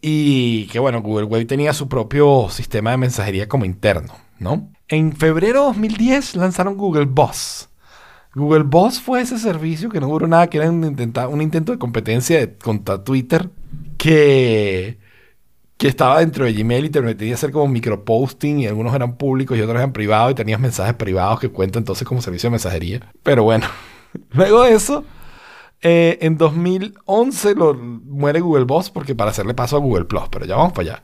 Y 0.00 0.66
que 0.68 0.78
bueno, 0.78 1.02
Google 1.02 1.24
Wave 1.24 1.44
tenía 1.46 1.72
su 1.72 1.88
propio 1.88 2.48
sistema 2.50 2.92
de 2.92 2.96
mensajería 2.98 3.48
como 3.48 3.64
interno, 3.64 4.14
¿no? 4.38 4.70
En 4.88 5.12
febrero 5.12 5.60
de 5.60 5.66
2010 5.66 6.36
lanzaron 6.36 6.76
Google 6.76 7.06
Boss. 7.06 7.68
Google 8.34 8.62
Boss 8.62 9.00
fue 9.00 9.20
ese 9.22 9.38
servicio 9.38 9.88
que 9.88 9.98
no 10.00 10.06
duró 10.08 10.26
nada, 10.28 10.46
que 10.48 10.58
era 10.58 10.70
un, 10.70 10.84
intenta- 10.84 11.26
un 11.28 11.42
intento 11.42 11.72
de 11.72 11.78
competencia 11.78 12.38
de- 12.38 12.56
contra 12.56 13.02
Twitter 13.02 13.50
que, 13.96 14.98
que 15.76 15.88
estaba 15.88 16.20
dentro 16.20 16.44
de 16.44 16.52
Gmail 16.52 16.84
y 16.84 16.90
te 16.90 17.00
permitía 17.00 17.34
hacer 17.34 17.50
como 17.50 17.66
microposting 17.68 18.60
y 18.60 18.66
algunos 18.66 18.94
eran 18.94 19.16
públicos 19.16 19.58
y 19.58 19.60
otros 19.62 19.76
eran 19.76 19.92
privados 19.92 20.30
y 20.30 20.34
tenías 20.34 20.60
mensajes 20.60 20.94
privados 20.94 21.40
que 21.40 21.48
cuentan 21.48 21.80
entonces 21.80 22.06
como 22.06 22.22
servicio 22.22 22.46
de 22.48 22.52
mensajería. 22.52 23.12
Pero 23.24 23.42
bueno, 23.42 23.66
luego 24.32 24.62
de 24.64 24.74
eso, 24.74 25.04
eh, 25.82 26.18
en 26.22 26.36
2011 26.38 27.54
lo, 27.54 27.74
muere 27.74 28.40
Google 28.40 28.64
Boss 28.64 28.90
porque 28.90 29.14
para 29.14 29.30
hacerle 29.30 29.54
paso 29.54 29.76
a 29.76 29.80
Google 29.80 30.04
Plus, 30.06 30.24
pero 30.30 30.44
ya 30.46 30.56
vamos 30.56 30.72
para 30.72 30.90
allá. 30.92 31.02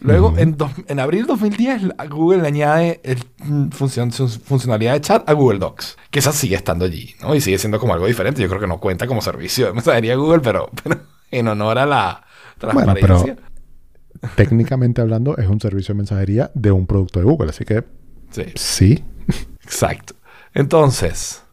Luego, 0.00 0.34
en, 0.36 0.56
dos- 0.56 0.72
en 0.88 0.98
abril 0.98 1.22
de 1.22 1.26
2010, 1.28 1.82
la- 1.84 2.06
Google 2.06 2.42
le 2.42 2.48
añade 2.48 3.00
el, 3.04 3.22
mm, 3.44 3.68
función- 3.70 4.10
funcionalidad 4.10 4.94
de 4.94 5.00
chat 5.00 5.28
a 5.30 5.32
Google 5.32 5.60
Docs, 5.60 5.96
que 6.10 6.18
esa 6.18 6.32
sigue 6.32 6.56
estando 6.56 6.84
allí, 6.86 7.14
¿no? 7.22 7.36
Y 7.36 7.40
sigue 7.40 7.56
siendo 7.58 7.78
como 7.78 7.94
algo 7.94 8.06
diferente. 8.08 8.42
Yo 8.42 8.48
creo 8.48 8.60
que 8.60 8.66
no 8.66 8.80
cuenta 8.80 9.06
como 9.06 9.20
servicio 9.22 9.66
de 9.66 9.74
mensajería 9.74 10.16
Google, 10.16 10.40
pero, 10.40 10.68
pero 10.82 11.00
en 11.30 11.46
honor 11.46 11.78
a 11.78 11.86
la 11.86 12.24
Bueno, 12.60 12.82
transparencia. 12.94 13.36
pero 14.20 14.32
técnicamente 14.34 15.00
hablando 15.00 15.36
es 15.36 15.46
un 15.46 15.60
servicio 15.60 15.94
de 15.94 15.98
mensajería 15.98 16.50
de 16.54 16.72
un 16.72 16.86
producto 16.88 17.20
de 17.20 17.24
Google. 17.24 17.50
Así 17.50 17.64
que 17.64 17.84
Sí. 18.32 18.44
sí. 18.56 19.04
Exacto. 19.62 20.14
Entonces, 20.52 21.44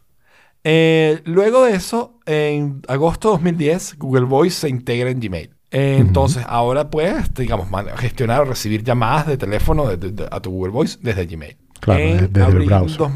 eh, 0.64 1.20
luego 1.24 1.64
de 1.64 1.72
eso, 1.74 2.18
en 2.26 2.82
agosto 2.88 3.28
de 3.28 3.32
2010, 3.34 3.96
Google 3.98 4.24
Voice 4.26 4.60
se 4.60 4.68
integra 4.68 5.10
en 5.10 5.20
Gmail. 5.20 5.50
Eh. 5.72 5.98
Entonces, 6.00 6.44
ahora 6.48 6.90
puedes, 6.90 7.32
digamos, 7.34 7.68
gestionar 7.96 8.40
o 8.40 8.44
recibir 8.44 8.82
llamadas 8.82 9.26
de 9.28 9.36
teléfono 9.36 9.86
de- 9.86 9.96
de- 9.96 10.10
de- 10.12 10.28
a 10.30 10.40
tu 10.40 10.50
Google 10.50 10.72
Voice 10.72 10.98
desde 11.00 11.26
Gmail. 11.26 11.56
Claro, 11.80 12.00
En 12.00 12.32
desde- 12.32 12.50
el 12.58 12.66
browser. 12.66 12.98
dos- 12.98 13.12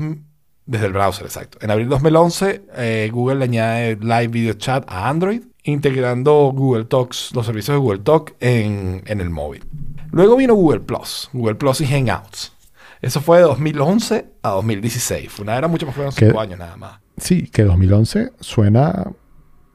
desde 0.66 0.86
el 0.86 0.92
browser, 0.92 1.26
exacto. 1.26 1.58
En 1.60 1.70
abril 1.70 1.88
2011, 1.88 2.62
eh, 2.76 3.10
Google 3.12 3.36
le 3.40 3.44
añade 3.44 3.96
Live 4.00 4.28
Video 4.28 4.52
Chat 4.54 4.84
a 4.88 5.08
Android, 5.08 5.42
integrando 5.64 6.52
Google 6.54 6.84
Talks, 6.84 7.32
los 7.34 7.44
servicios 7.44 7.74
de 7.74 7.80
Google 7.80 8.00
Talk 8.00 8.34
en, 8.40 9.02
en 9.06 9.20
el 9.20 9.30
móvil. 9.30 9.64
Luego 10.12 10.36
vino 10.36 10.54
Google 10.54 10.80
Plus, 10.80 11.28
Google 11.32 11.56
Plus 11.56 11.80
y 11.80 11.86
Hangouts. 11.86 12.52
Eso 13.02 13.20
fue 13.20 13.38
de 13.38 13.42
2011 13.44 14.26
a 14.42 14.50
2016. 14.50 15.30
Fue 15.30 15.42
una 15.42 15.58
era 15.58 15.68
mucho 15.68 15.84
más 15.86 15.94
fueron 15.94 16.14
¿Qué? 16.14 16.26
5 16.26 16.40
años 16.40 16.58
nada 16.58 16.76
más. 16.76 17.00
Sí, 17.16 17.48
que 17.48 17.64
2011 17.64 18.32
suena... 18.40 19.12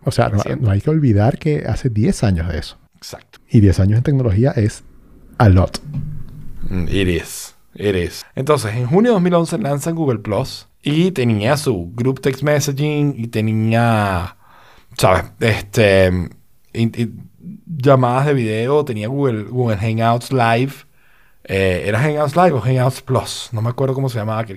O 0.03 0.11
sea, 0.11 0.29
no, 0.29 0.71
hay 0.71 0.81
que 0.81 0.89
olvidar 0.89 1.37
que 1.37 1.65
hace 1.67 1.89
10 1.89 2.23
años 2.23 2.47
de 2.49 2.59
eso. 2.59 2.77
Exacto. 2.95 3.39
Y 3.49 3.59
10 3.59 3.79
años 3.81 3.97
en 3.97 4.03
tecnología 4.03 4.51
es 4.51 4.83
a 5.37 5.49
lot. 5.49 5.81
Mm, 6.69 6.87
It 6.87 7.07
is. 7.07 7.55
It 7.75 7.95
is. 7.95 8.25
Entonces, 8.35 8.75
en 8.75 8.87
junio 8.87 9.11
de 9.11 9.15
2011 9.15 9.59
lanzan 9.59 9.95
Google 9.95 10.19
Plus 10.19 10.67
y 10.81 11.11
tenía 11.11 11.57
su 11.57 11.91
Group 11.93 12.21
Text 12.21 12.43
Messaging 12.43 13.13
y 13.17 13.27
tenía, 13.27 14.37
¿sabes? 14.97 15.25
Este, 15.39 16.29
llamadas 17.65 18.25
de 18.27 18.33
video, 18.33 18.83
tenía 18.85 19.07
Google, 19.07 19.43
Google 19.43 19.77
Hangouts 19.77 20.31
Live. 20.31 20.73
Eh, 21.43 21.83
¿Era 21.87 21.99
Hangouts 21.99 22.35
Live 22.35 22.51
o 22.51 22.61
Hangouts 22.61 23.01
Plus? 23.01 23.49
No 23.51 23.61
me 23.61 23.69
acuerdo 23.69 23.93
cómo 23.93 24.09
se 24.09 24.19
llamaba. 24.19 24.45
Que... 24.45 24.55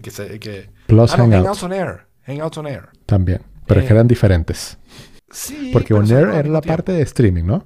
Plus 0.87 1.13
ah, 1.13 1.17
no, 1.17 1.25
Hangouts. 1.25 1.45
Hangouts 1.45 1.63
on 1.63 1.73
Air. 1.73 2.07
Hangouts 2.27 2.59
on 2.59 2.67
Air. 2.67 2.89
También. 3.07 3.43
Pero 3.67 3.81
es 3.81 3.87
que 3.87 3.93
Eh, 3.93 3.97
eran 3.97 4.09
diferentes. 4.09 4.79
Sí, 5.31 5.71
Porque 5.73 5.95
On 5.95 6.05
Air 6.11 6.29
era 6.29 6.35
la 6.49 6.61
tiempo. 6.61 6.67
parte 6.67 6.93
de 6.93 7.03
streaming, 7.03 7.45
¿no? 7.45 7.65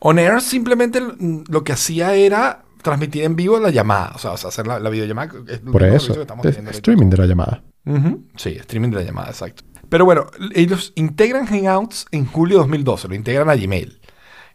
On 0.00 0.18
Air 0.18 0.40
simplemente 0.40 1.00
lo 1.48 1.62
que 1.64 1.72
hacía 1.72 2.14
era 2.14 2.62
transmitir 2.82 3.24
en 3.24 3.36
vivo 3.36 3.58
la 3.60 3.68
llamada. 3.70 4.12
O 4.14 4.18
sea, 4.18 4.32
o 4.32 4.36
sea, 4.38 4.48
hacer 4.48 4.66
la, 4.66 4.78
la 4.80 4.88
videollamada. 4.88 5.32
es 5.48 5.58
Por 5.60 5.82
eso. 5.82 6.14
que 6.14 6.20
estamos 6.22 6.46
Es 6.46 6.56
ahorita 6.56 6.70
streaming 6.72 7.10
de 7.10 7.16
la 7.18 7.26
llamada. 7.26 7.62
Ujú. 7.84 8.24
Sí, 8.36 8.50
streaming 8.58 8.88
de 8.90 8.96
la 8.96 9.02
llamada, 9.02 9.28
exacto. 9.28 9.64
Pero 9.90 10.04
bueno, 10.06 10.26
ellos 10.54 10.92
integran 10.94 11.46
Hangouts 11.46 12.06
en 12.12 12.24
julio 12.24 12.56
de 12.58 12.62
2012, 12.62 13.08
lo 13.08 13.14
integran 13.14 13.50
a 13.50 13.56
Gmail, 13.56 14.00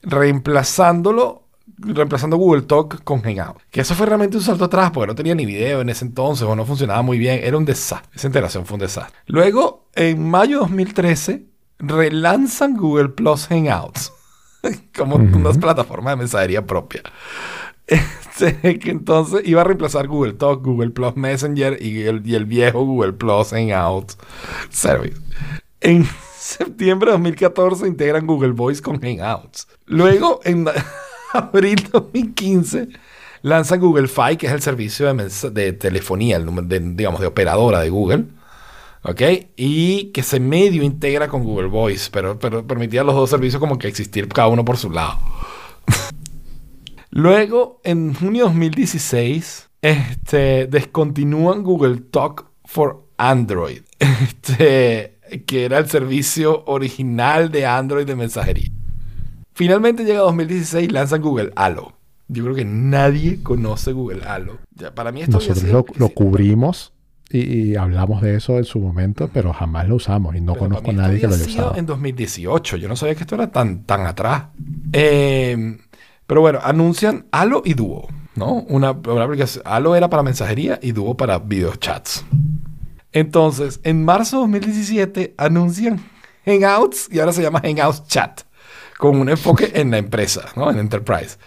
reemplazándolo, 0.02 1.45
reemplazando 1.78 2.38
Google 2.38 2.64
Talk 2.64 3.04
con 3.04 3.22
Hangouts. 3.22 3.64
Que 3.72 3.82
eso 3.82 3.96
fue 3.96 4.06
realmente 4.06 4.38
un 4.38 4.44
salto 4.44 4.66
atrás 4.66 4.92
porque 4.92 5.08
no 5.08 5.16
tenía 5.16 5.36
ni 5.36 5.46
video 5.46 5.82
en 5.82 5.90
ese 5.90 6.06
entonces 6.06 6.48
o 6.48 6.56
no 6.56 6.66
funcionaba 6.66 7.02
muy 7.02 7.18
bien, 7.18 7.40
era 7.44 7.58
un 7.58 7.66
desastre. 7.66 8.10
Esa 8.16 8.28
integración 8.28 8.66
fue 8.66 8.76
un 8.76 8.82
desastre. 8.82 9.18
Luego, 9.28 9.88
en 9.96 10.30
mayo 10.30 10.58
de 10.58 10.62
2013, 10.62 11.46
relanzan 11.80 12.76
Google 12.78 13.10
Plus 13.10 13.48
Hangouts 13.48 14.12
como 14.98 15.16
Ujú. 15.18 15.38
una 15.38 15.52
plataforma 15.54 16.12
de 16.12 16.16
mensajería 16.18 16.66
propia. 16.66 17.02
Este, 17.88 18.80
que 18.80 18.90
entonces 18.90 19.42
iba 19.46 19.62
a 19.62 19.64
reemplazar 19.64 20.08
Google 20.08 20.34
Talk, 20.34 20.64
Google 20.64 20.90
Plus 20.90 21.16
Messenger 21.16 21.78
y 21.82 22.04
el, 22.04 22.26
y 22.26 22.36
el 22.36 22.46
viejo 22.46 22.84
Google 22.84 23.14
Plus 23.14 23.52
Hangouts 23.52 24.18
Service. 24.70 25.22
En 25.82 26.08
septiembre 26.38 27.12
de 27.12 27.18
2014 27.18 27.88
integran 27.88 28.26
Google 28.26 28.54
Voice 28.54 28.82
con 28.82 29.00
Hangouts. 29.00 29.68
Luego, 29.86 30.40
en 30.44 30.66
abril 31.36 31.76
de 31.76 31.90
2015, 31.92 32.90
lanzan 33.42 33.80
Google 33.80 34.08
Fi, 34.08 34.38
que 34.38 34.48
es 34.48 34.54
el 34.54 34.62
servicio 34.62 35.14
de, 35.14 35.52
de 35.52 35.74
telefonía, 35.74 36.38
el 36.38 36.68
de, 36.68 36.80
digamos, 36.80 37.22
de 37.22 37.28
operadora 37.28 37.82
de 37.82 37.90
Google. 37.90 38.26
¿Ok? 39.08 39.22
Y 39.56 40.06
que 40.06 40.24
se 40.24 40.40
medio 40.40 40.82
integra 40.82 41.28
con 41.28 41.44
Google 41.44 41.68
Voice, 41.68 42.10
pero, 42.12 42.40
pero 42.40 42.66
permitía 42.66 43.02
a 43.02 43.04
los 43.04 43.14
dos 43.14 43.30
servicios 43.30 43.60
como 43.60 43.78
que 43.78 43.88
existir 43.88 44.28
cada 44.28 44.48
uno 44.48 44.66
por 44.66 44.78
su 44.78 44.90
lado. 44.90 45.20
Luego, 47.12 47.80
en 47.84 48.16
junio 48.16 48.46
de 48.46 48.50
2016, 48.50 49.70
este, 49.82 50.66
descontinúan 50.66 51.62
Google 51.62 51.98
Talk 52.12 52.48
for 52.66 53.08
Android, 53.18 53.84
este, 54.00 55.20
que 55.46 55.66
era 55.66 55.78
el 55.78 55.88
servicio 55.88 56.64
original 56.66 57.52
de 57.52 57.68
Android 57.68 58.08
de 58.08 58.16
mensajería. 58.16 58.75
Finalmente 59.56 60.04
llega 60.06 60.20
2016 60.20 60.88
y 60.90 60.92
lanzan 60.92 61.22
Google 61.22 61.52
Halo. 61.56 61.94
Yo 62.28 62.44
creo 62.44 62.56
que 62.56 62.66
nadie 62.66 63.42
conoce 63.42 63.92
Google 63.94 64.24
Halo. 64.26 64.58
Ya, 64.76 64.94
para 64.94 65.12
mí 65.12 65.22
esto 65.22 65.34
Nosotros 65.38 65.60
sido- 65.60 65.86
lo, 65.98 66.08
lo 66.08 66.10
cubrimos 66.10 66.92
y, 67.30 67.40
y 67.72 67.76
hablamos 67.76 68.22
de 68.22 68.36
eso 68.36 68.58
en 68.58 68.66
su 68.66 68.80
momento, 68.80 69.30
pero 69.34 69.54
jamás 69.54 69.88
lo 69.88 69.96
usamos 69.96 70.36
y 70.36 70.42
no 70.42 70.56
conozco 70.56 70.92
a 70.92 70.94
nadie 70.94 71.20
que 71.20 71.28
lo 71.28 71.36
haya 71.36 71.46
usado. 71.46 71.76
En 71.76 71.86
2018. 71.86 72.78
Yo 72.78 72.88
no 72.88 72.96
sabía 72.96 73.16
que 73.16 73.22
esto 73.22 73.36
era 73.36 73.52
tan, 73.52 73.84
tan 73.84 74.06
atrás. 74.06 74.44
Eh, 74.94 75.78
pero 76.28 76.42
bueno, 76.42 76.60
anuncian 76.64 77.26
Halo 77.32 77.62
y 77.64 77.74
Duo, 77.76 78.08
¿no? 78.36 78.54
Una, 78.68 78.92
una 78.92 79.24
aplicación. 79.24 79.64
Halo 79.66 79.96
era 79.96 80.10
para 80.10 80.22
mensajería 80.24 80.80
y 80.82 80.92
Duo 80.92 81.16
para 81.16 81.40
videochats. 81.40 82.26
Entonces, 83.12 83.80
en 83.84 84.04
marzo 84.04 84.38
de 84.38 84.42
2017 84.42 85.36
anuncian 85.38 86.04
Hangouts 86.46 87.08
y 87.12 87.20
ahora 87.20 87.32
se 87.32 87.42
llama 87.42 87.62
Hangouts 87.62 88.06
Chat, 88.08 88.42
con 88.98 89.20
un 89.20 89.30
enfoque 89.30 89.72
en 89.76 89.92
la 89.92 89.98
empresa, 89.98 90.50
¿no? 90.56 90.70
En 90.70 90.80
Enterprise. 90.80 91.38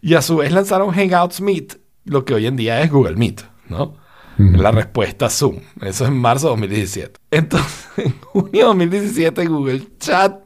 Y 0.00 0.14
a 0.14 0.22
su 0.22 0.36
vez 0.36 0.52
lanzaron 0.52 0.90
Hangouts 0.90 1.40
Meet, 1.40 1.78
lo 2.04 2.24
que 2.24 2.34
hoy 2.34 2.46
en 2.46 2.56
día 2.56 2.80
es 2.82 2.90
Google 2.90 3.16
Meet, 3.16 3.42
¿no? 3.68 3.96
La 4.38 4.72
respuesta 4.72 5.28
Zoom. 5.30 5.58
Eso 5.82 6.04
es 6.04 6.10
en 6.10 6.16
marzo 6.16 6.46
de 6.46 6.50
2017. 6.52 7.20
Entonces, 7.30 7.88
en 7.96 8.18
junio 8.20 8.50
de 8.50 8.86
2017, 8.86 9.46
Google 9.46 9.86
Chat 9.98 10.40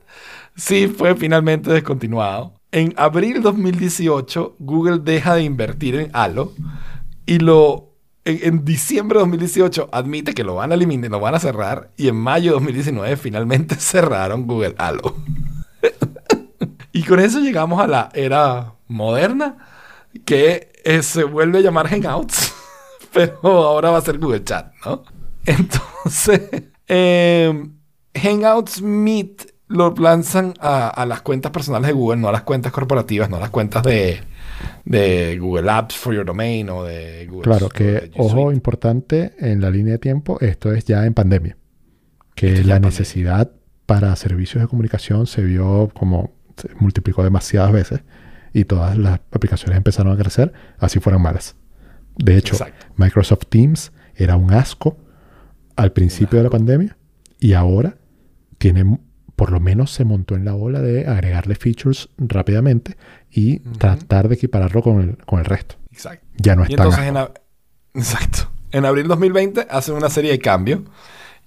sí 0.55 0.89
fue 0.89 1.15
finalmente 1.15 1.73
descontinuado. 1.73 2.55
En 2.73 2.93
abril 2.97 3.35
de 3.35 3.41
2018, 3.41 4.57
Google 4.59 4.99
deja 4.99 5.35
de 5.35 5.45
invertir 5.45 5.95
en 5.95 6.11
Halo 6.13 6.53
y 7.25 7.39
lo 7.39 7.95
en, 8.25 8.41
en 8.43 8.65
diciembre 8.65 9.19
de 9.19 9.21
2018 9.21 9.89
admite 9.93 10.35
que 10.35 10.45
lo 10.45 10.57
van 10.57 10.73
a 10.73 10.75
eliminar, 10.75 11.11
lo 11.11 11.21
van 11.21 11.37
a 11.37 11.39
cerrar 11.39 11.93
y 11.97 12.09
en 12.09 12.17
mayo 12.17 12.51
de 12.51 12.55
2019 12.55 13.17
finalmente 13.17 13.75
cerraron 13.79 14.47
Google 14.47 14.75
Halo. 14.79 15.15
Y 16.97 17.03
con 17.03 17.21
eso 17.21 17.41
llegamos 17.41 17.79
a 17.79 17.87
la 17.87 18.09
era 18.15 18.73
moderna 18.89 19.59
que 20.25 20.73
eh, 20.83 21.03
se 21.03 21.25
vuelve 21.25 21.59
a 21.59 21.61
llamar 21.61 21.89
Hangouts, 21.89 22.55
pero 23.13 23.39
ahora 23.45 23.91
va 23.91 23.99
a 23.99 24.01
ser 24.01 24.19
Google 24.19 24.43
Chat, 24.45 24.73
¿no? 24.83 25.03
Entonces, 25.45 26.41
eh, 26.89 27.69
Hangouts 28.15 28.81
Meet 28.81 29.53
lo 29.69 29.93
lanzan 29.99 30.55
a, 30.59 30.89
a 30.89 31.05
las 31.05 31.21
cuentas 31.21 31.53
personales 31.53 31.89
de 31.89 31.93
Google, 31.93 32.17
no 32.17 32.29
a 32.29 32.33
las 32.33 32.45
cuentas 32.45 32.73
corporativas, 32.73 33.29
no 33.29 33.37
a 33.37 33.41
las 33.41 33.51
cuentas 33.51 33.83
de, 33.83 34.21
de 34.87 35.37
Google 35.39 35.71
Apps 35.71 35.97
for 35.97 36.15
Your 36.15 36.25
Domain 36.25 36.71
o 36.71 36.83
de 36.83 37.27
Google 37.27 37.43
Claro, 37.43 37.69
que 37.69 38.11
ojo 38.17 38.53
importante 38.53 39.35
en 39.39 39.61
la 39.61 39.69
línea 39.69 39.93
de 39.93 39.99
tiempo, 39.99 40.39
esto 40.41 40.73
es 40.73 40.87
ya 40.87 41.05
en 41.05 41.13
pandemia. 41.13 41.59
Que 42.35 42.55
Esto 42.55 42.69
la 42.69 42.75
pandemia. 42.77 42.81
necesidad 42.81 43.53
para 43.85 44.17
servicios 44.17 44.63
de 44.63 44.69
comunicación 44.69 45.27
se 45.27 45.43
vio 45.43 45.91
como 45.95 46.37
se 46.57 46.69
multiplicó 46.81 47.23
demasiadas 47.25 47.73
veces 47.73 48.01
y 48.53 48.65
todas 48.65 48.97
las 48.97 49.21
aplicaciones 49.33 49.77
empezaron 49.77 50.13
a 50.13 50.17
crecer, 50.17 50.53
así 50.79 50.99
fueran 51.01 51.23
malas. 51.23 51.57
De 52.17 52.37
hecho, 52.37 52.55
Exacto. 52.55 52.87
Microsoft 52.97 53.47
Teams 53.51 53.93
era 54.15 54.37
un 54.37 54.53
asco 54.53 54.97
al 55.77 55.93
principio 55.93 56.39
de 56.39 56.45
la 56.45 56.51
pandemia 56.51 56.97
y 57.39 57.53
ahora 57.53 57.99
tiene, 58.59 58.99
por 59.37 59.53
lo 59.53 59.61
menos 59.61 59.91
se 59.93 60.05
montó 60.05 60.35
en 60.35 60.47
la 60.47 60.55
ola 60.55 60.81
de 60.81 61.07
agregarle 61.07 61.55
features 61.55 62.09
rápidamente 62.17 62.97
y 63.31 63.59
tratar 63.59 64.29
de 64.29 64.37
equipararlo 64.37 64.83
con 64.83 65.01
el, 65.03 65.17
con 65.27 65.39
el 65.41 65.45
resto. 65.45 65.77
Exacto. 65.93 66.27
Ya 66.39 66.57
no 66.57 66.63
es 66.65 66.71
Y 66.71 66.77
tan 66.77 66.87
entonces, 66.87 67.05
asco. 67.15 67.19
en, 67.19 67.25
ab- 67.25 67.41
exacto. 67.95 68.51
En 68.73 68.85
abril 68.87 69.07
2020 69.09 69.67
hacen 69.71 69.95
una 69.95 70.09
serie 70.09 70.31
de 70.31 70.39
cambios 70.39 70.81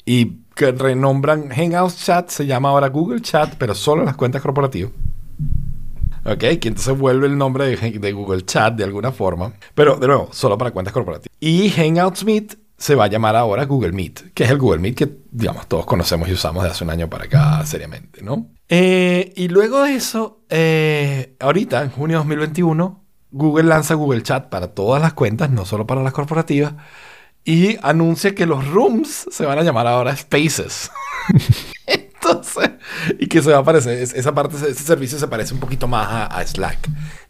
y 0.06 0.42
que 0.60 0.74
renombran 0.74 1.48
Hangouts 1.48 2.04
Chat, 2.04 2.30
se 2.30 2.46
llama 2.46 2.68
ahora 2.68 2.90
Google 2.90 3.22
Chat, 3.22 3.56
pero 3.58 3.74
solo 3.74 4.02
en 4.02 4.08
las 4.08 4.18
cuentas 4.18 4.42
corporativas. 4.42 4.92
Ok, 6.26 6.44
entonces 6.44 6.98
vuelve 6.98 7.28
el 7.28 7.38
nombre 7.38 7.66
de, 7.66 7.98
de 7.98 8.12
Google 8.12 8.44
Chat 8.44 8.76
de 8.76 8.84
alguna 8.84 9.14
forma, 9.14 9.54
pero 9.74 9.96
de 9.96 10.08
nuevo, 10.08 10.28
solo 10.34 10.58
para 10.58 10.72
cuentas 10.72 10.94
corporativas. 10.94 11.34
Y 11.40 11.70
Hangouts 11.70 12.26
Meet 12.26 12.58
se 12.76 12.94
va 12.94 13.06
a 13.06 13.08
llamar 13.08 13.38
ahora 13.38 13.64
Google 13.64 13.94
Meet, 13.94 14.34
que 14.34 14.44
es 14.44 14.50
el 14.50 14.58
Google 14.58 14.80
Meet 14.80 14.98
que, 14.98 15.18
digamos, 15.32 15.66
todos 15.68 15.86
conocemos 15.86 16.28
y 16.28 16.34
usamos 16.34 16.66
de 16.66 16.72
hace 16.72 16.84
un 16.84 16.90
año 16.90 17.10
para 17.10 17.24
acá 17.24 17.66
seriamente, 17.66 18.22
¿no? 18.22 18.48
Eh, 18.68 19.32
y 19.38 19.48
luego 19.48 19.84
de 19.84 19.96
eso, 19.96 20.42
eh, 20.50 21.38
ahorita, 21.40 21.84
en 21.84 21.90
junio 21.90 22.18
de 22.18 22.24
2021, 22.26 23.02
Google 23.32 23.64
lanza 23.64 23.94
Google 23.94 24.24
Chat 24.24 24.50
para 24.50 24.68
todas 24.68 25.02
las 25.02 25.14
cuentas, 25.14 25.50
no 25.52 25.64
solo 25.64 25.88
para 25.88 26.04
las 26.04 26.12
corporativas, 26.12 26.74
y 27.46 27.78
anuncia 27.82 28.36
que 28.36 28.46
los 28.46 28.68
rooms 28.68 29.26
se 29.32 29.46
van 29.46 29.58
a 29.60 29.64
llamar 29.64 29.88
ahora 29.88 30.16
Spaces. 30.16 30.92
Entonces, 31.88 32.72
y 33.18 33.28
que 33.28 33.42
se 33.42 33.52
va 33.52 33.60
a 33.60 33.64
parecer, 33.64 33.98
es- 34.00 34.14
esa 34.14 34.34
parte, 34.36 34.56
ese 34.58 34.74
servicio 34.84 35.18
se 35.18 35.28
parece 35.28 35.54
un 35.54 35.60
poquito 35.60 35.88
más 35.88 36.08
a, 36.08 36.26
a 36.26 36.46
Slack. 36.46 36.78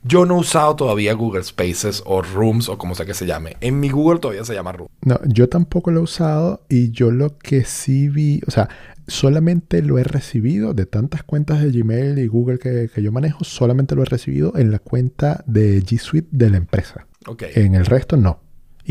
Yo 0.04 0.26
no 0.26 0.36
he 0.36 0.40
usado 0.40 0.76
todavía 0.76 1.14
Google 1.14 1.44
Spaces 1.44 2.04
o 2.06 2.22
Rooms 2.22 2.70
o 2.70 2.78
como 2.78 2.96
sea 2.96 3.06
que 3.06 3.14
se 3.14 3.26
llame. 3.26 3.56
En 3.62 3.80
mi 3.80 3.90
Google 3.90 4.20
todavía 4.20 4.44
se 4.46 4.54
llama 4.54 4.72
Rooms. 4.74 4.92
No, 5.06 5.20
yo 5.26 5.48
tampoco 5.48 5.92
lo 5.92 6.02
he 6.02 6.04
usado 6.04 6.66
y 6.70 6.92
yo 6.92 7.12
lo 7.12 7.38
que 7.38 7.64
sí 7.66 8.10
vi, 8.10 8.42
o 8.48 8.52
sea, 8.52 8.68
solamente 9.08 9.82
lo 9.82 9.98
he 10.00 10.04
recibido 10.04 10.74
de 10.74 10.86
tantas 10.86 11.24
cuentas 11.24 11.62
de 11.62 11.72
Gmail 11.72 12.18
y 12.20 12.28
Google 12.28 12.60
que, 12.60 12.90
que 12.94 13.02
yo 13.02 13.12
manejo, 13.12 13.44
solamente 13.44 13.96
lo 13.96 14.02
he 14.02 14.06
recibido 14.06 14.54
en 14.58 14.72
la 14.72 14.80
cuenta 14.80 15.44
de 15.48 15.82
G 15.84 15.98
Suite 16.00 16.28
de 16.32 16.50
la 16.50 16.58
empresa. 16.58 17.06
Ok. 17.28 17.44
En 17.56 17.76
el 17.76 17.86
resto 17.86 18.18
no. 18.18 18.42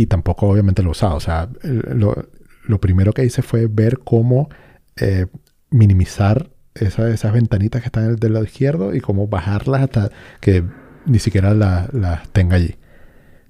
Y 0.00 0.06
tampoco 0.06 0.46
obviamente 0.48 0.82
lo 0.84 0.90
usado. 0.92 1.16
O 1.16 1.20
sea, 1.20 1.48
lo, 1.62 2.28
lo 2.66 2.80
primero 2.80 3.12
que 3.12 3.24
hice 3.24 3.42
fue 3.42 3.66
ver 3.66 3.98
cómo 4.04 4.48
eh, 4.96 5.26
minimizar 5.70 6.50
esa- 6.74 7.10
esas 7.10 7.32
ventanitas 7.32 7.82
que 7.82 7.86
están 7.88 8.14
del 8.16 8.32
lado 8.32 8.44
izquierdo 8.44 8.94
y 8.94 9.00
cómo 9.00 9.26
bajarlas 9.26 9.82
hasta 9.82 10.10
que 10.40 10.62
ni 11.06 11.18
siquiera 11.18 11.52
la- 11.54 11.88
las 11.92 12.28
tenga 12.30 12.56
allí. 12.56 12.76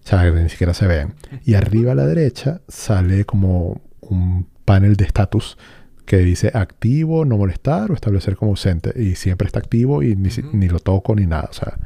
O 0.05 0.09
sea, 0.09 0.23
que 0.25 0.41
ni 0.41 0.49
siquiera 0.49 0.73
se 0.73 0.87
vean. 0.87 1.15
Y 1.45 1.53
arriba 1.55 1.93
a 1.93 1.95
la 1.95 2.07
derecha 2.07 2.63
sale 2.67 3.25
como 3.27 3.83
un 4.01 4.47
panel 4.65 4.97
de 4.97 5.05
estatus 5.05 5.59
que 6.07 6.17
dice 6.19 6.51
activo, 6.55 7.27
no 7.27 7.37
molestar 7.37 7.91
o 7.91 7.95
establecer 7.95 8.37
como 8.37 8.53
ausente. 8.53 8.93
Y 8.97 9.17
siempre 9.17 9.47
está 9.47 9.59
activo 9.59 10.03
y 10.03 10.17
ni, 10.17 10.31
ni 10.55 10.69
lo 10.69 10.79
toco 10.79 11.15
ni 11.15 11.27
nada. 11.27 11.49
O 11.51 11.53
sea, 11.53 11.77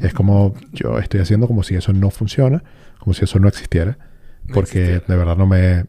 es 0.00 0.14
como 0.14 0.54
yo 0.72 1.00
estoy 1.00 1.18
haciendo 1.20 1.48
como 1.48 1.64
si 1.64 1.74
eso 1.74 1.92
no 1.92 2.10
funciona, 2.10 2.62
como 3.00 3.14
si 3.14 3.24
eso 3.24 3.40
no 3.40 3.48
existiera. 3.48 3.98
Porque 4.52 5.00
de 5.06 5.16
verdad 5.16 5.36
no 5.36 5.46
me, 5.46 5.86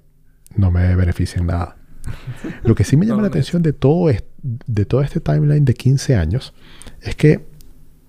no 0.55 0.71
me 0.71 0.95
beneficia 0.95 1.39
en 1.39 1.47
nada. 1.47 1.77
Lo 2.63 2.75
que 2.75 2.83
sí 2.83 2.97
me 2.97 3.05
llama 3.05 3.21
la 3.21 3.27
atención 3.29 3.61
de 3.61 3.73
todo, 3.73 4.09
es- 4.09 4.23
de 4.41 4.85
todo 4.85 5.01
este 5.01 5.19
timeline 5.19 5.65
de 5.65 5.73
15 5.73 6.15
años 6.15 6.53
es 7.01 7.15
que 7.15 7.45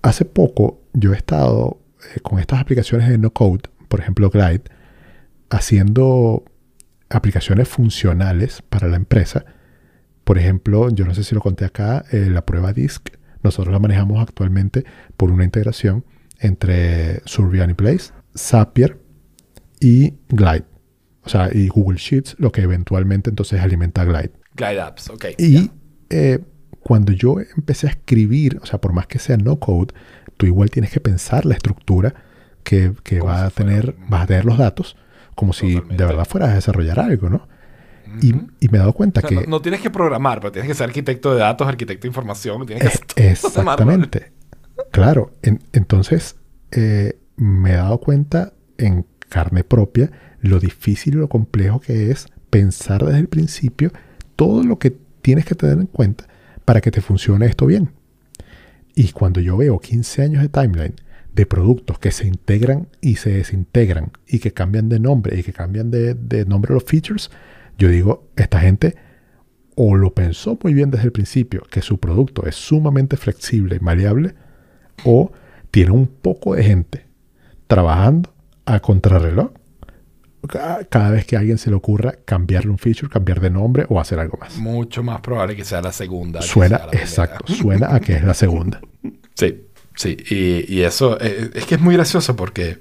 hace 0.01 0.25
poco 0.25 0.81
yo 0.93 1.13
he 1.13 1.17
estado 1.17 1.79
eh, 2.15 2.19
con 2.21 2.39
estas 2.39 2.59
aplicaciones 2.59 3.07
de 3.09 3.17
no 3.17 3.31
code, 3.31 3.63
por 3.87 3.99
ejemplo 4.01 4.29
Glide, 4.29 4.63
haciendo 5.49 6.43
aplicaciones 7.09 7.67
funcionales 7.67 8.61
para 8.61 8.87
la 8.87 8.95
empresa. 8.97 9.45
Por 10.23 10.37
ejemplo, 10.37 10.89
yo 10.89 11.05
no 11.05 11.13
sé 11.13 11.23
si 11.23 11.35
lo 11.35 11.41
conté 11.41 11.65
acá, 11.65 12.03
eh, 12.11 12.27
la 12.29 12.45
prueba 12.45 12.73
DISC, 12.73 13.09
nosotros 13.43 13.71
la 13.71 13.79
manejamos 13.79 14.19
actualmente 14.21 14.83
por 15.17 15.29
una 15.31 15.43
integración 15.43 16.03
entre 16.39 17.21
Survey 17.25 17.73
Place, 17.75 18.11
Zapier 18.35 18.99
y 19.85 20.13
Glide. 20.29 20.65
O 21.23 21.29
sea, 21.29 21.49
y 21.53 21.67
Google 21.67 21.97
Sheets, 21.97 22.35
lo 22.39 22.51
que 22.51 22.61
eventualmente 22.61 23.29
entonces 23.29 23.59
alimenta 23.61 24.03
Glide. 24.05 24.31
Glide 24.55 24.79
Apps, 24.81 25.09
ok. 25.09 25.25
Y 25.37 25.71
eh, 26.09 26.39
cuando 26.81 27.11
yo 27.11 27.37
empecé 27.57 27.87
a 27.87 27.89
escribir, 27.91 28.59
o 28.61 28.65
sea, 28.65 28.79
por 28.79 28.93
más 28.93 29.07
que 29.07 29.19
sea 29.19 29.37
no 29.37 29.59
code, 29.59 29.93
tú 30.37 30.45
igual 30.45 30.69
tienes 30.69 30.91
que 30.91 30.99
pensar 30.99 31.45
la 31.45 31.55
estructura 31.55 32.13
que, 32.63 32.93
que 33.03 33.19
va 33.19 33.45
a 33.45 33.49
si 33.49 33.55
fuera 33.55 33.69
tener, 33.71 33.95
un- 33.99 34.09
vas 34.09 34.23
a 34.23 34.27
tener 34.27 34.45
los 34.45 34.57
datos, 34.57 34.95
como 35.35 35.53
si 35.53 35.75
de 35.75 36.05
verdad 36.05 36.25
fueras 36.25 36.49
a 36.51 36.55
desarrollar 36.55 36.99
algo, 36.99 37.29
¿no? 37.29 37.47
Y, 38.21 38.33
me 38.33 38.77
he 38.77 38.79
dado 38.79 38.93
cuenta 38.93 39.19
O 39.19 39.21
sea, 39.21 39.29
que... 39.29 39.35
no, 39.35 39.41
no 39.57 39.61
tienes 39.61 39.81
que 39.81 39.89
programar, 39.89 40.39
pero 40.39 40.51
tienes 40.51 40.69
que 40.69 40.75
ser 40.75 40.85
arquitecto 40.87 41.33
de 41.33 41.39
datos, 41.39 41.67
arquitecto 41.67 42.03
de 42.03 42.07
información, 42.07 42.65
tienes 42.65 42.85
Es- 42.85 43.01
todo. 43.01 43.25
exactamente. 43.25 44.31
Claro, 44.91 45.31
en- 45.41 45.61
entonces 45.73 46.35
eh, 46.71 47.19
me 47.35 47.71
he 47.71 47.75
dado 47.75 47.99
cuenta 47.99 48.53
en 48.77 49.05
carne 49.35 49.65
propia 49.65 50.09
lo 50.39 50.59
difícil 50.59 51.15
y 51.15 51.17
lo 51.17 51.27
complejo 51.27 51.81
que 51.81 52.09
es 52.09 52.27
pensar 52.49 53.03
desde 53.03 53.19
el 53.19 53.27
principio 53.27 53.91
todo 54.37 54.63
lo 54.63 54.79
que 54.79 54.95
tienes 55.21 55.43
que 55.43 55.55
tener 55.55 55.77
en 55.77 55.87
cuenta 55.87 56.25
para 56.63 56.79
que 56.79 56.89
te 56.89 57.01
funcione 57.01 57.45
esto 57.45 57.65
bien. 57.65 57.89
Y 58.95 59.11
cuando 59.11 59.41
yo 59.41 59.57
veo 59.57 59.77
15 59.77 60.21
años 60.21 60.41
de 60.41 60.47
timeline 60.47 60.95
de 61.33 61.45
productos 61.45 61.99
que 61.99 62.11
se 62.11 62.25
integran 62.25 62.87
y 63.01 63.17
se 63.17 63.31
desintegran 63.31 64.13
y 64.25 64.39
que 64.39 64.53
cambian 64.53 64.87
de 64.87 65.01
nombre 65.01 65.37
y 65.37 65.43
que 65.43 65.51
cambian 65.51 65.91
de, 65.91 66.13
de 66.13 66.45
nombre 66.45 66.73
los 66.73 66.85
features, 66.85 67.29
yo 67.77 67.89
digo, 67.89 68.29
esta 68.37 68.61
gente 68.61 68.95
o 69.75 69.97
lo 69.97 70.13
pensó 70.13 70.57
muy 70.63 70.73
bien 70.73 70.91
desde 70.91 71.07
el 71.07 71.11
principio, 71.11 71.63
que 71.69 71.81
su 71.81 71.97
producto 71.97 72.45
es 72.45 72.55
sumamente 72.55 73.17
flexible 73.17 73.75
y 73.75 73.83
maleable, 73.83 74.33
o 75.03 75.33
tiene 75.71 75.91
un 75.91 76.07
poco 76.07 76.55
de 76.55 76.63
gente 76.63 77.05
trabajando 77.67 78.34
a 78.65 78.79
contrarreloj 78.79 79.49
ca- 80.47 80.85
cada 80.89 81.09
vez 81.11 81.25
que 81.25 81.35
a 81.35 81.39
alguien 81.39 81.57
se 81.57 81.69
le 81.69 81.75
ocurra 81.75 82.15
cambiarle 82.25 82.71
un 82.71 82.77
feature, 82.77 83.09
cambiar 83.09 83.39
de 83.39 83.49
nombre 83.49 83.85
o 83.89 83.99
hacer 83.99 84.19
algo 84.19 84.37
más. 84.39 84.57
Mucho 84.57 85.01
más 85.03 85.21
probable 85.21 85.55
que 85.55 85.63
sea 85.65 85.81
la 85.81 85.91
segunda. 85.91 86.41
Suena, 86.41 86.79
primera. 86.87 87.01
exacto, 87.01 87.51
suena 87.53 87.95
a 87.95 87.99
que 87.99 88.13
es 88.15 88.23
la 88.23 88.33
segunda. 88.33 88.79
Sí, 89.35 89.65
sí. 89.95 90.15
Y, 90.29 90.73
y 90.73 90.83
eso 90.83 91.17
eh, 91.19 91.49
es 91.53 91.65
que 91.65 91.75
es 91.75 91.81
muy 91.81 91.95
gracioso 91.95 92.37
porque, 92.37 92.77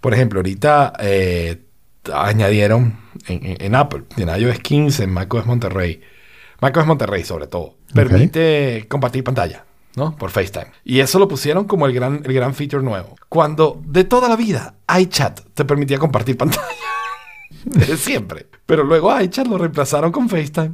por 0.00 0.14
ejemplo, 0.14 0.38
ahorita 0.38 0.92
eh, 1.00 1.64
añadieron 2.14 2.96
en, 3.26 3.44
en- 3.44 3.56
en 3.60 3.74
Apple, 3.74 4.04
en 4.16 4.28
iOS 4.28 4.60
15, 4.60 5.02
en 5.04 5.10
macOS 5.10 5.46
Monterrey, 5.46 6.00
macOS 6.60 6.86
Monterrey 6.86 7.24
sobre 7.24 7.48
todo, 7.48 7.76
permite 7.92 8.86
compartir 8.88 9.24
pantalla, 9.24 9.64
¿no? 9.96 10.16
Por 10.16 10.30
FaceTime. 10.30 10.66
Y 10.84 11.00
eso 11.00 11.18
lo 11.18 11.28
pusieron 11.28 11.64
como 11.64 11.86
el 11.86 11.92
gran, 11.92 12.22
el 12.24 12.32
gran 12.32 12.54
feature 12.54 12.82
nuevo. 12.82 13.16
Cuando 13.28 13.80
de 13.84 14.04
toda 14.04 14.28
la 14.28 14.36
vida 14.36 14.74
iChat 15.00 15.40
te 15.54 15.64
permitía 15.64 15.98
compartir 15.98 16.36
pantalla. 16.38 16.66
desde 17.64 17.96
siempre. 17.96 18.46
Pero 18.66 18.84
luego 18.84 19.18
iChat 19.20 19.46
lo 19.46 19.58
reemplazaron 19.58 20.12
con 20.12 20.28
FaceTime. 20.28 20.72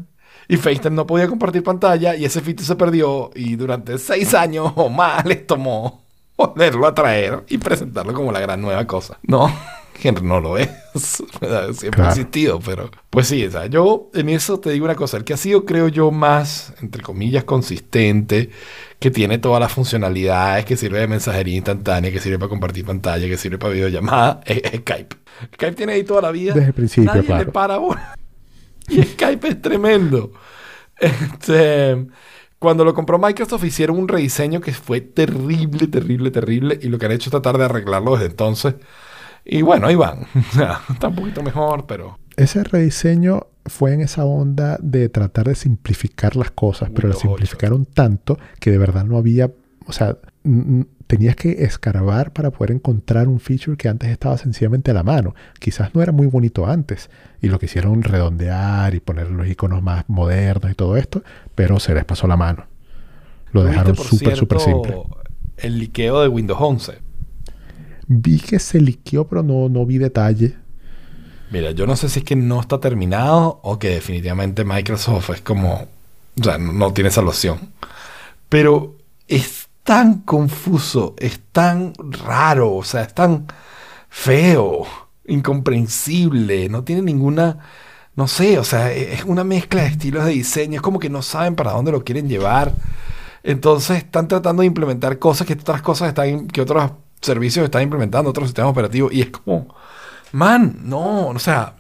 Y 0.49 0.57
FaceTime 0.59 0.95
no 0.95 1.07
podía 1.07 1.27
compartir 1.29 1.63
pantalla 1.65 2.15
y 2.15 2.25
ese 2.25 2.41
feature 2.41 2.65
se 2.67 2.77
perdió 2.77 3.31
y 3.35 3.57
durante 3.57 3.99
seis 3.99 4.33
años 4.35 4.73
o 4.77 4.89
más 4.89 5.25
les 5.27 5.45
tomó 5.47 6.05
volverlo 6.37 6.87
a 6.87 6.95
traer 6.95 7.45
y 7.49 7.59
presentarlo 7.59 8.13
como 8.13 8.31
la 8.31 8.39
gran 8.41 8.61
nueva 8.61 8.87
cosa. 8.87 9.19
No, 9.23 9.51
Henry 10.01 10.25
no 10.25 10.39
lo 10.39 10.57
es. 10.59 10.69
Siempre 10.95 11.91
Claro. 11.91 12.05
ha 12.05 12.09
existido, 12.11 12.61
pero... 12.61 12.91
Pues 13.11 13.27
sí, 13.27 13.45
o 13.47 13.51
sea, 13.51 13.67
yo 13.67 14.11
en 14.15 14.29
eso 14.29 14.61
te 14.61 14.71
digo 14.71 14.85
una 14.85 14.95
cosa. 14.95 15.17
El 15.17 15.25
que 15.25 15.33
ha 15.33 15.37
sido, 15.39 15.65
creo 15.65 15.89
yo, 15.89 16.11
más, 16.13 16.75
entre 16.83 17.03
comillas, 17.03 17.43
consistente, 17.45 18.51
que 18.99 19.11
tiene 19.11 19.39
todas 19.39 19.61
las 19.61 19.73
funcionalidades, 19.73 20.65
que 20.65 20.77
sirve 20.77 21.01
de 21.01 21.07
mensajería 21.07 21.57
instantánea, 21.57 22.11
que 22.11 22.21
sirve 22.21 22.39
para 22.39 22.49
compartir 22.49 22.85
pantalla, 22.85 23.27
que 23.27 23.37
sirve 23.37 23.59
para 23.59 23.73
videollamada, 23.73 24.41
es, 24.45 24.59
es 24.65 24.81
Skype. 24.81 25.17
Skype 25.55 25.73
tiene 25.73 25.93
ahí 25.93 26.05
toda 26.05 26.23
la 26.23 26.31
vida. 26.31 26.55
Desde 26.55 26.69
el 26.69 26.75
principio, 26.75 27.11
Nadie 27.11 27.23
le 27.23 27.27
claro. 27.27 27.53
para 27.53 27.79
bola. 27.79 28.17
Y 28.89 29.03
Skype 29.03 29.49
es 29.49 29.61
tremendo. 29.61 30.31
Este, 30.99 32.07
cuando 32.59 32.85
lo 32.85 32.95
compró 32.95 33.19
Microsoft 33.19 33.65
hicieron 33.65 33.99
un 33.99 34.07
rediseño 34.07 34.61
que 34.61 34.73
fue 34.73 35.01
terrible, 35.01 35.89
terrible, 35.89 36.31
terrible. 36.31 36.79
Y 36.81 36.89
lo 36.89 36.99
que 36.99 37.07
han 37.07 37.13
hecho 37.13 37.29
es 37.29 37.33
tratar 37.33 37.59
de 37.59 37.65
arreglarlo 37.65 38.13
desde 38.13 38.27
entonces. 38.27 38.77
Y 39.45 39.63
bueno, 39.63 39.89
ahí 39.89 39.97
van. 39.97 40.27
Está 40.91 41.09
un 41.09 41.17
poquito 41.17 41.43
mejor, 41.43 41.87
pero... 41.87 42.19
Ese 42.37 42.65
rediseño 42.65 43.47
fue 43.65 43.95
en 43.95 44.01
esa 44.01 44.25
onda 44.25 44.79
de 44.81 45.09
tratar 45.09 45.49
de 45.49 45.55
simplificar 45.55 46.37
las 46.37 46.51
cosas, 46.51 46.91
pero 46.95 47.09
las 47.09 47.17
Windows 47.17 47.35
8. 47.35 47.39
simplificaron 47.39 47.87
tanto 47.87 48.39
que 48.61 48.71
de 48.71 48.79
verdad 48.79 49.05
no 49.05 49.17
había, 49.17 49.51
o 49.87 49.93
sea, 49.93 50.19
tenías 51.07 51.37
que 51.37 51.65
escarbar 51.65 52.33
para 52.33 52.51
poder 52.51 52.73
encontrar 52.73 53.29
un 53.29 53.41
feature 53.41 53.77
que 53.77 53.89
antes 53.89 54.11
estaba 54.11 54.37
sencillamente 54.39 54.91
a 54.91 54.95
la 54.95 55.03
mano. 55.03 55.35
Quizás 55.59 55.95
no 55.95 56.03
era 56.03 56.13
muy 56.13 56.27
bonito 56.27 56.67
antes 56.67 57.11
y 57.41 57.49
lo 57.49 57.59
quisieron 57.59 58.03
redondear 58.03 58.95
y 58.95 59.01
poner 59.01 59.31
los 59.31 59.47
iconos 59.47 59.83
más 59.83 60.05
modernos 60.09 60.71
y 60.71 60.75
todo 60.75 60.97
esto, 60.97 61.23
pero 61.55 61.79
se 61.81 61.95
les 61.95 62.05
pasó 62.05 62.27
la 62.27 62.37
mano. 62.37 62.67
Lo 63.53 63.63
¿Tuviste, 63.63 63.71
dejaron 63.71 63.97
súper, 63.97 64.37
súper 64.37 64.61
simple. 64.61 64.97
El 65.57 65.79
liqueo 65.79 66.21
de 66.21 66.29
Windows 66.29 66.61
11. 66.61 66.99
Vi 68.09 68.39
que 68.39 68.59
se 68.59 68.81
liqueó, 68.81 69.27
pero 69.27 69.43
no, 69.43 69.69
no 69.69 69.87
vi 69.87 69.99
detalle. 69.99 70.57
Mira, 71.49 71.71
yo 71.71 71.87
no 71.87 71.97
sé 71.97 72.09
si 72.09 72.21
es 72.21 72.25
que 72.25 72.37
no 72.37 72.61
está 72.61 72.81
terminado 72.81 73.61
o 73.63 73.79
que 73.79 73.89
definitivamente 73.91 74.65
Microsoft 74.65 75.31
es 75.31 75.41
como... 75.41 75.87
O 76.41 76.45
sea, 76.45 76.59
no, 76.59 76.93
tiene 76.93 77.09
esa 77.09 77.23
loción. 77.23 77.73
Pero 78.49 78.97
es 79.29 79.69
tan 79.85 80.21
confuso, 80.21 81.15
es 81.19 81.41
tan 81.53 81.95
raro, 81.99 82.75
o 82.75 82.83
sea, 82.83 83.03
es 83.03 83.15
tan 83.15 83.47
feo, 84.09 84.87
incomprensible, 85.27 86.69
no 86.69 86.85
tiene 86.85 87.03
ninguna... 87.03 87.59
No 88.17 88.27
sé, 88.29 88.59
o 88.59 88.65
sea, 88.65 88.93
e- 88.93 89.13
es 89.15 89.25
una 89.25 89.45
mezcla 89.45 89.83
de 89.83 89.89
estilos 89.89 90.25
de 90.25 90.33
diseño, 90.33 90.77
es 90.77 90.83
como 90.83 90.99
que 90.99 91.11
no 91.11 91.23
saben 91.23 91.55
para 91.55 91.73
dónde 91.73 91.93
lo 91.93 92.03
quieren 92.03 92.29
llevar. 92.29 92.73
Entonces 93.43 93.99
están 93.99 94.27
tratando 94.27 94.63
de 94.63 94.67
implementar 94.67 95.19
cosas 95.19 95.47
que 95.47 95.53
otras 95.53 95.83
cosas 95.83 96.09
están, 96.09 96.49
que 96.49 96.61
otros 96.63 96.91
servicios 97.21 97.65
están 97.65 97.83
implementando, 97.83 98.31
otros 98.31 98.49
sistemas 98.49 98.71
operativos, 98.73 99.13
y 99.13 99.21
es 99.21 99.31
como, 99.31 99.75
man, 100.33 100.79
no, 100.85 101.29
o 101.29 101.39
sea, 101.39 101.77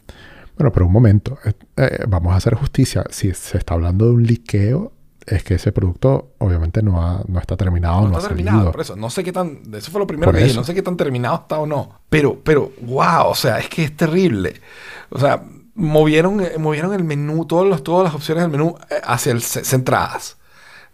Bueno, 0.56 0.72
pero 0.72 0.86
un 0.86 0.92
momento, 0.92 1.38
eh, 1.44 1.52
eh, 1.76 2.04
vamos 2.08 2.32
a 2.32 2.36
hacer 2.36 2.54
justicia. 2.54 3.04
Si 3.10 3.32
se 3.34 3.58
está 3.58 3.74
hablando 3.74 4.06
de 4.06 4.12
un 4.12 4.22
liqueo, 4.24 4.92
es 5.26 5.42
que 5.44 5.54
ese 5.54 5.72
producto 5.72 6.32
obviamente 6.38 6.82
no, 6.82 7.02
ha- 7.02 7.22
no 7.28 7.38
está 7.40 7.56
terminado, 7.56 8.02
no, 8.02 8.08
no 8.08 8.14
ha 8.14 8.18
está 8.18 8.28
terminado, 8.28 8.58
salido. 8.58 8.72
por 8.72 8.80
eso, 8.80 8.96
no 8.96 9.10
sé 9.10 9.22
qué 9.24 9.32
tan, 9.32 9.60
eso 9.74 9.90
fue 9.90 10.00
lo 10.00 10.06
primero 10.06 10.30
Por 10.30 10.38
que 10.38 10.44
dije, 10.44 10.56
no 10.56 10.64
sé 10.64 10.72
qué 10.74 10.82
tan 10.82 10.96
terminado 10.96 11.34
está 11.36 11.58
o 11.58 11.66
no, 11.66 12.00
pero, 12.08 12.38
pero, 12.42 12.72
wow, 12.82 13.26
o 13.28 13.34
sea, 13.34 13.58
es 13.58 13.68
que 13.68 13.84
es 13.84 13.96
terrible, 13.96 14.54
o 15.10 15.18
sea, 15.18 15.42
movieron, 15.74 16.40
eh, 16.40 16.52
movieron 16.58 16.94
el 16.94 17.04
menú, 17.04 17.44
todos 17.44 17.66
los, 17.66 17.82
todas 17.82 18.04
las 18.04 18.14
opciones 18.14 18.44
del 18.44 18.50
menú 18.52 18.76
hacia 19.04 19.32
el 19.32 19.42
ce- 19.42 19.64
centradas. 19.64 20.38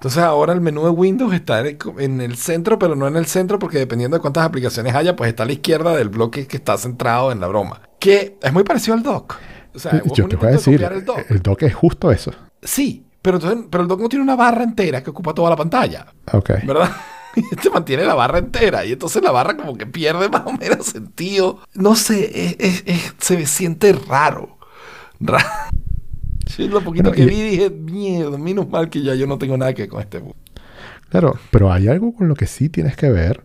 Entonces 0.02 0.20
ahora 0.24 0.52
el 0.52 0.60
menú 0.60 0.82
de 0.82 0.90
Windows 0.90 1.32
está 1.32 1.60
en 1.60 1.66
el, 1.66 1.78
en 1.98 2.20
el 2.20 2.36
centro, 2.36 2.76
pero 2.76 2.96
no 2.96 3.06
en 3.06 3.14
el 3.16 3.26
centro 3.26 3.60
porque 3.60 3.78
dependiendo 3.78 4.16
de 4.16 4.20
cuántas 4.20 4.44
aplicaciones 4.44 4.96
haya, 4.96 5.14
pues 5.14 5.28
está 5.30 5.44
a 5.44 5.46
la 5.46 5.52
izquierda 5.52 5.94
del 5.94 6.08
bloque 6.08 6.48
que 6.48 6.56
está 6.56 6.76
centrado 6.76 7.30
en 7.30 7.38
la 7.38 7.46
broma. 7.46 7.82
Que 8.00 8.36
es 8.42 8.52
muy 8.52 8.64
parecido 8.64 8.94
al 8.94 9.04
dock. 9.04 9.36
O 9.72 9.78
sea, 9.78 10.02
Yo 10.12 10.26
te 10.26 10.34
voy 10.34 10.48
a 10.48 10.50
decir, 10.50 10.82
el 10.82 11.04
dock. 11.04 11.20
el 11.30 11.40
dock 11.40 11.62
es 11.62 11.74
justo 11.74 12.10
eso. 12.10 12.32
Sí, 12.60 13.06
pero, 13.22 13.36
entonces, 13.36 13.64
pero 13.70 13.82
el 13.84 13.88
dock 13.88 14.00
no 14.00 14.08
tiene 14.08 14.24
una 14.24 14.34
barra 14.34 14.64
entera 14.64 15.04
que 15.04 15.10
ocupa 15.10 15.32
toda 15.34 15.50
la 15.50 15.56
pantalla. 15.56 16.04
Ok. 16.32 16.50
¿verdad? 16.66 16.90
Y 17.36 17.42
este 17.54 17.70
mantiene 17.70 18.04
la 18.04 18.14
barra 18.14 18.38
entera 18.38 18.84
y 18.84 18.92
entonces 18.92 19.22
la 19.22 19.30
barra 19.30 19.56
como 19.56 19.74
que 19.78 19.86
pierde 19.86 20.28
más 20.28 20.42
o 20.46 20.52
menos 20.52 20.84
sentido. 20.84 21.60
No 21.74 21.94
sé, 21.94 22.24
es- 22.34 22.56
es- 22.58 22.82
es- 22.86 23.14
se 23.20 23.46
siente 23.46 23.92
raro. 23.92 24.58
Raro. 25.20 25.46
Yo 26.58 26.68
lo 26.68 26.80
poquito 26.82 27.10
Bueno, 27.10 27.16
que 27.16 27.22
y- 27.22 27.26
vi 27.36 27.42
dije, 27.50 27.70
mierda, 27.70 28.36
menos 28.38 28.68
mal 28.68 28.90
que 28.90 29.02
ya 29.02 29.14
yo 29.14 29.26
no 29.26 29.38
tengo 29.38 29.56
nada 29.56 29.72
que 29.74 29.82
ver 29.82 29.88
con 29.90 30.00
este. 30.00 30.22
Claro, 31.08 31.36
pero 31.50 31.72
hay 31.72 31.88
algo 31.88 32.14
con 32.14 32.28
lo 32.28 32.34
que 32.34 32.46
sí 32.46 32.68
tienes 32.68 32.96
que 32.96 33.10
ver 33.10 33.44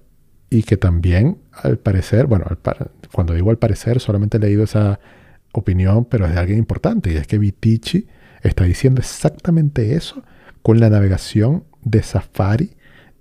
y 0.50 0.64
que 0.64 0.78
también, 0.78 1.38
al 1.52 1.78
parecer, 1.78 2.26
bueno, 2.28 2.46
al 2.50 2.58
par- 2.58 2.92
cuando 3.12 3.34
digo 3.34 3.50
al 3.50 3.58
parecer, 3.58 4.00
solamente 4.00 4.38
he 4.38 4.40
leído 4.40 4.64
esa 4.64 5.00
opinión, 5.52 6.06
pero 6.06 6.26
es 6.26 6.34
de 6.34 6.40
alguien 6.40 6.60
importante, 6.60 7.12
y 7.12 7.16
es 7.18 7.28
que 7.28 7.38
Vitici 7.38 8.08
está 8.42 8.64
diciendo 8.64 9.02
exactamente 9.02 9.96
eso 9.96 10.24
con 10.62 10.80
la 10.80 10.90
navegación 10.90 11.64
de 11.84 12.04
Safari 12.04 12.72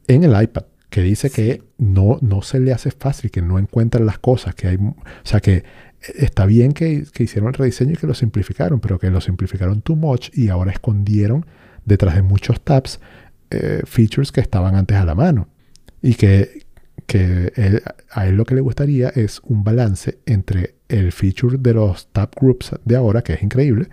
en 0.07 0.23
el 0.25 0.41
iPad, 0.41 0.65
que 0.91 1.03
dice 1.03 1.31
que 1.31 1.63
no, 1.79 2.19
no 2.21 2.43
se 2.43 2.61
le 2.61 2.73
hace 2.73 2.91
fácil, 2.93 3.31
que 3.31 3.43
no 3.43 3.59
encuentra 3.59 4.05
las 4.05 4.19
cosas, 4.19 4.55
que 4.55 4.69
hay, 4.69 4.77
o 4.77 4.95
sea, 5.25 5.41
que 5.41 5.65
está 6.15 6.47
bien 6.47 6.73
que, 6.73 7.05
que 7.13 7.25
hicieron 7.25 7.49
el 7.49 7.55
rediseño 7.55 7.93
y 7.93 7.97
que 7.97 8.07
lo 8.07 8.15
simplificaron, 8.15 8.81
pero 8.81 8.99
que 8.99 9.11
lo 9.11 9.21
simplificaron 9.21 9.83
too 9.83 9.97
much 9.97 10.29
y 10.33 10.49
ahora 10.49 10.73
escondieron 10.73 11.45
detrás 11.85 12.15
de 12.15 12.23
muchos 12.23 12.61
tabs 12.63 13.01
eh, 13.51 13.83
features 13.85 14.33
que 14.33 14.41
estaban 14.41 14.75
antes 14.75 14.97
a 14.97 15.05
la 15.05 15.15
mano. 15.15 15.49
Y 16.03 16.15
que, 16.15 16.67
que 17.07 17.53
él- 17.57 17.83
a 18.11 18.27
él 18.27 18.37
lo 18.37 18.45
que 18.45 18.55
le 18.55 18.61
gustaría 18.61 19.09
es 19.11 19.41
un 19.45 19.65
balance 19.65 20.19
entre 20.27 20.77
el 20.89 21.13
feature 21.13 21.57
de 21.59 21.75
los 21.75 22.09
tab 22.13 22.31
groups 22.41 22.73
de 22.85 22.97
ahora, 22.97 23.23
que 23.23 23.35
es 23.35 23.43
increíble, 23.43 23.89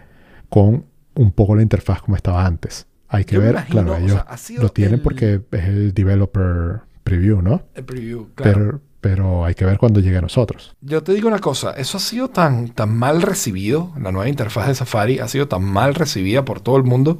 con 0.49 0.85
un 1.15 1.31
poco 1.31 1.55
la 1.55 1.61
interfaz 1.61 2.01
como 2.01 2.15
estaba 2.15 2.45
antes. 2.45 2.87
Hay 3.07 3.25
que 3.25 3.35
Yo 3.35 3.41
ver, 3.41 3.51
imagino, 3.51 3.83
claro, 3.83 3.93
o 3.93 3.97
ellos 4.07 4.23
sea, 4.37 4.61
lo 4.61 4.69
tienen 4.69 4.95
el- 4.95 5.01
porque 5.01 5.41
es 5.51 5.63
el 5.65 5.93
developer 5.93 6.81
preview, 7.03 7.41
¿no? 7.41 7.63
El 7.75 7.83
preview, 7.83 8.29
claro. 8.33 8.53
Pero, 8.59 8.81
pero 9.03 9.43
hay 9.43 9.53
que 9.53 9.65
ver 9.65 9.77
cuando 9.77 9.99
llegue 9.99 10.17
a 10.17 10.21
nosotros. 10.21 10.77
Yo 10.79 11.03
te 11.03 11.13
digo 11.13 11.27
una 11.27 11.39
cosa, 11.39 11.71
eso 11.71 11.97
ha 11.97 11.99
sido 11.99 12.29
tan, 12.29 12.69
tan 12.69 12.97
mal 12.97 13.21
recibido, 13.21 13.91
la 13.99 14.13
nueva 14.13 14.29
interfaz 14.29 14.69
de 14.69 14.75
Safari 14.75 15.19
ha 15.19 15.27
sido 15.27 15.49
tan 15.49 15.61
mal 15.61 15.93
recibida 15.93 16.45
por 16.45 16.61
todo 16.61 16.77
el 16.77 16.85
mundo 16.85 17.19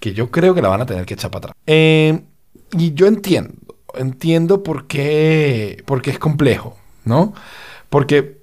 que 0.00 0.12
yo 0.12 0.32
creo 0.32 0.56
que 0.56 0.60
la 0.60 0.68
van 0.68 0.80
a 0.80 0.86
tener 0.86 1.06
que 1.06 1.14
echar 1.14 1.30
para 1.30 1.38
atrás. 1.38 1.56
Eh, 1.68 2.20
y 2.72 2.94
yo 2.94 3.06
entiendo, 3.06 3.54
entiendo 3.94 4.64
por 4.64 4.88
qué, 4.88 5.84
por 5.86 6.02
es 6.04 6.18
complejo, 6.18 6.76
¿no? 7.04 7.32
Porque, 7.90 8.40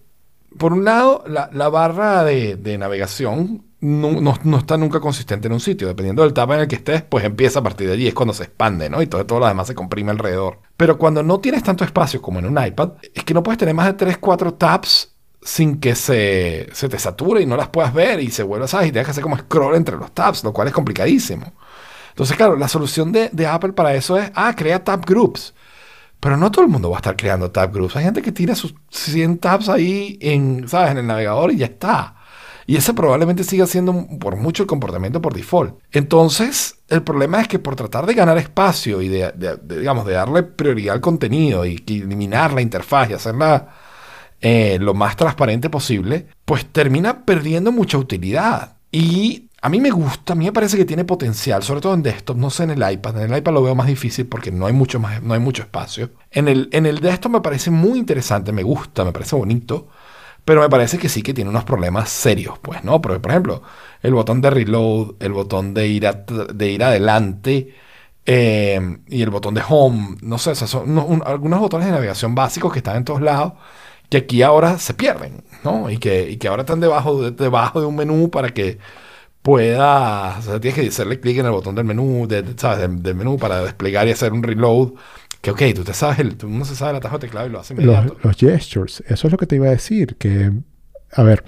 por 0.58 0.72
un 0.72 0.86
lado, 0.86 1.26
la, 1.28 1.50
la 1.52 1.68
barra 1.68 2.24
de 2.24 2.78
navegación 2.80 3.66
no, 3.82 4.58
está 4.58 4.78
nunca 4.78 5.00
consistente 5.00 5.48
en 5.48 5.54
un 5.54 5.60
sitio. 5.60 5.88
Dependiendo 5.88 6.22
del 6.22 6.34
tab 6.34 6.52
en 6.54 6.62
el 6.62 6.68
que 6.68 6.76
estés, 6.76 7.02
pues 7.02 7.26
empieza 7.26 7.60
a 7.60 7.64
partir 7.64 7.88
de 7.88 7.94
allí. 7.94 8.08
Es 8.08 8.14
cuando 8.14 8.34
se 8.34 8.44
expande, 8.44 8.90
¿no? 8.90 9.02
Y 9.02 9.08
todo, 9.08 9.26
todo 9.26 9.40
lo 9.40 9.48
demás 9.48 9.68
se 9.68 9.76
comprime 9.76 10.12
alrededor. 10.12 10.60
Pero 10.78 10.98
cuando 10.98 11.24
no 11.24 11.40
tienes 11.40 11.64
tanto 11.64 11.84
espacio 11.84 12.22
como 12.22 12.40
en 12.40 12.46
un 12.46 12.64
iPad, 12.64 12.92
es 13.14 13.24
que 13.24 13.34
no 13.34 13.44
puedes 13.44 13.58
tener 13.58 13.74
más 13.74 13.88
de 13.88 13.94
3, 13.94 14.18
4 14.20 14.54
tabs 14.54 15.16
sin 15.42 15.80
que 15.80 15.96
se, 15.96 16.70
se 16.72 16.88
te 16.88 17.00
sature 17.00 17.42
y 17.42 17.48
no 17.48 17.58
las 17.58 17.70
puedas 17.70 17.94
ver 17.94 18.20
y 18.20 18.30
se 18.30 18.44
vuelva, 18.44 18.68
¿sabes? 18.68 18.90
Y 18.90 18.92
tengas 18.92 19.08
que 19.08 19.12
hacer 19.12 19.24
como 19.24 19.38
scroll 19.38 19.76
entre 19.76 19.98
los 19.98 20.12
tabs, 20.12 20.44
lo 20.44 20.54
cual 20.54 20.68
es 20.68 20.74
complicadísimo. 20.74 21.52
Entonces, 22.10 22.38
claro, 22.38 22.56
la 22.56 22.68
solución 22.68 23.12
de, 23.12 23.30
de 23.32 23.48
Apple 23.48 23.74
para 23.74 23.96
eso 23.96 24.18
es, 24.18 24.32
ah, 24.36 24.54
crea 24.56 24.84
tab 24.84 25.06
groups. 25.06 25.54
Pero 26.20 26.38
no 26.38 26.52
todo 26.52 26.64
el 26.64 26.72
mundo 26.72 26.92
va 26.92 26.98
a 26.98 27.00
estar 27.00 27.16
creando 27.18 27.50
tab 27.50 27.74
groups. 27.74 27.96
Hay 27.96 28.04
gente 28.04 28.22
que 28.22 28.32
tira 28.32 28.54
sus 28.54 28.76
100 28.92 29.40
tabs 29.40 29.70
ahí 29.70 30.20
en, 30.22 30.68
¿sabes? 30.68 30.92
en 30.92 31.00
el 31.00 31.08
navegador 31.08 31.52
y 31.52 31.58
ya 31.58 31.66
está. 31.66 32.16
Y 32.68 32.76
ese 32.76 32.94
probablemente 32.94 33.44
siga 33.44 33.66
siendo 33.66 34.08
por 34.20 34.36
mucho 34.36 34.64
el 34.64 34.68
comportamiento 34.68 35.22
por 35.22 35.34
default. 35.34 35.76
Entonces, 35.92 36.80
el 36.90 37.04
problema 37.04 37.42
es 37.42 37.48
que 37.48 37.60
por 37.60 37.76
tratar 37.76 38.06
de 38.06 38.14
ganar 38.14 38.38
espacio 38.38 39.02
y 39.02 39.08
de, 39.08 39.34
digamos, 39.64 40.06
de 40.06 40.14
darle 40.14 40.44
prioridad 40.44 40.96
al 40.96 41.02
contenido 41.02 41.66
y 41.66 41.84
eliminar 41.88 42.54
la 42.54 42.62
interfaz 42.62 43.10
y 43.10 43.14
hacerla 43.14 43.70
eh, 44.40 44.78
lo 44.80 44.94
más 44.94 45.16
transparente 45.16 45.70
posible, 45.70 46.28
pues 46.46 46.66
termina 46.66 47.26
perdiendo 47.26 47.72
mucha 47.72 47.98
utilidad. 47.98 48.78
Y 48.92 49.50
a 49.62 49.70
mí 49.70 49.80
me 49.80 49.92
gusta, 49.92 50.34
a 50.34 50.36
mí 50.36 50.46
me 50.46 50.52
parece 50.52 50.76
que 50.76 50.86
tiene 50.86 51.06
potencial, 51.06 51.62
sobre 51.62 51.82
todo 51.82 51.94
en 51.94 52.02
desktop, 52.02 52.36
no 52.36 52.50
sé 52.50 52.64
en 52.64 52.72
el 52.72 52.92
iPad. 52.92 53.22
En 53.22 53.32
el 53.32 53.38
iPad 53.38 53.54
lo 53.54 53.62
veo 53.62 53.76
más 53.76 53.86
difícil 53.86 54.26
porque 54.26 54.52
no 54.52 54.66
hay 54.66 54.74
mucho, 54.74 55.00
más, 55.00 55.22
no 55.22 55.36
hay 55.36 55.40
mucho 55.40 55.62
espacio. 55.62 56.10
En 56.32 56.48
el, 56.48 56.68
en 56.72 56.88
el 56.88 57.00
desktop 57.00 57.34
me 57.34 57.42
parece 57.42 57.70
muy 57.70 58.00
interesante, 58.00 58.52
me 58.52 58.64
gusta, 58.64 59.06
me 59.06 59.12
parece 59.12 59.36
bonito. 59.36 59.90
Pero 60.46 60.62
me 60.62 60.70
parece 60.70 60.98
que 60.98 61.10
sí 61.10 61.22
que 61.22 61.34
tiene 61.34 61.50
unos 61.50 61.64
problemas 61.66 62.10
serios, 62.10 62.58
pues, 62.60 62.84
¿no? 62.84 63.02
Porque, 63.02 63.20
por 63.20 63.32
ejemplo, 63.32 63.62
el 64.02 64.14
botón 64.14 64.42
de 64.42 64.50
reload, 64.50 65.16
el 65.20 65.32
botón 65.34 65.74
de 65.74 65.88
ir, 65.88 66.04
de 66.54 66.72
ir 66.72 66.84
adelante 66.84 67.76
eh, 68.26 68.98
y 69.08 69.22
el 69.22 69.30
botón 69.30 69.54
de 69.56 69.62
home, 69.68 70.18
no 70.22 70.38
sé, 70.38 70.52
o 70.52 70.56
son 70.56 70.90
unos- 70.92 71.06
un- 71.08 71.24
algunos 71.26 71.60
botones 71.60 71.88
de 71.88 71.94
navegación 71.94 72.36
básicos 72.36 72.72
que 72.74 72.80
están 72.80 72.98
en 72.98 73.06
todos 73.06 73.22
lados, 73.22 73.54
que 74.10 74.18
aquí 74.18 74.42
ahora 74.44 74.78
se 74.80 74.94
pierden. 74.94 75.44
¿no? 75.64 75.90
Y 75.90 75.98
que, 76.00 76.30
y 76.32 76.38
que 76.38 76.48
ahora 76.48 76.64
están 76.64 76.80
debajo 76.80 77.22
de, 77.24 77.32
debajo 77.32 77.80
de 77.82 77.86
un 77.88 77.96
menú 77.96 78.30
para 78.32 78.50
que 78.50 78.80
puedas, 79.42 80.40
o 80.48 80.52
sea, 80.52 80.60
tienes 80.60 80.80
que 80.80 80.88
hacerle 80.88 81.20
clic 81.20 81.38
en 81.40 81.46
el 81.48 81.52
botón 81.52 81.76
del 81.76 81.86
menú, 81.86 82.28
de, 82.28 82.44
del 82.44 83.16
menú 83.16 83.38
para 83.38 83.62
desplegar 83.64 84.08
y 84.08 84.12
hacer 84.12 84.34
un 84.34 84.44
reload. 84.44 84.94
Que 85.42 85.52
ok, 85.52 85.62
tú 85.76 85.84
te 85.84 85.94
sabes, 85.94 86.20
el, 86.20 86.38
tú 86.38 86.48
no 86.48 86.66
se 86.66 86.76
sabe 86.76 86.92
el 86.92 86.98
atajo 86.98 87.18
de 87.18 87.28
teclado 87.28 87.48
y 87.48 87.50
lo 87.50 87.60
hace 87.60 87.74
inmediato. 87.74 88.14
los, 88.14 88.24
los 88.24 88.38
gestures, 88.38 89.04
eso 89.08 89.28
es 89.28 89.32
lo 89.32 89.38
que 89.38 89.48
te 89.48 89.56
iba 89.56 89.68
a 89.68 89.72
decir, 89.72 90.16
que, 90.18 90.52
a 91.12 91.24
ver, 91.24 91.44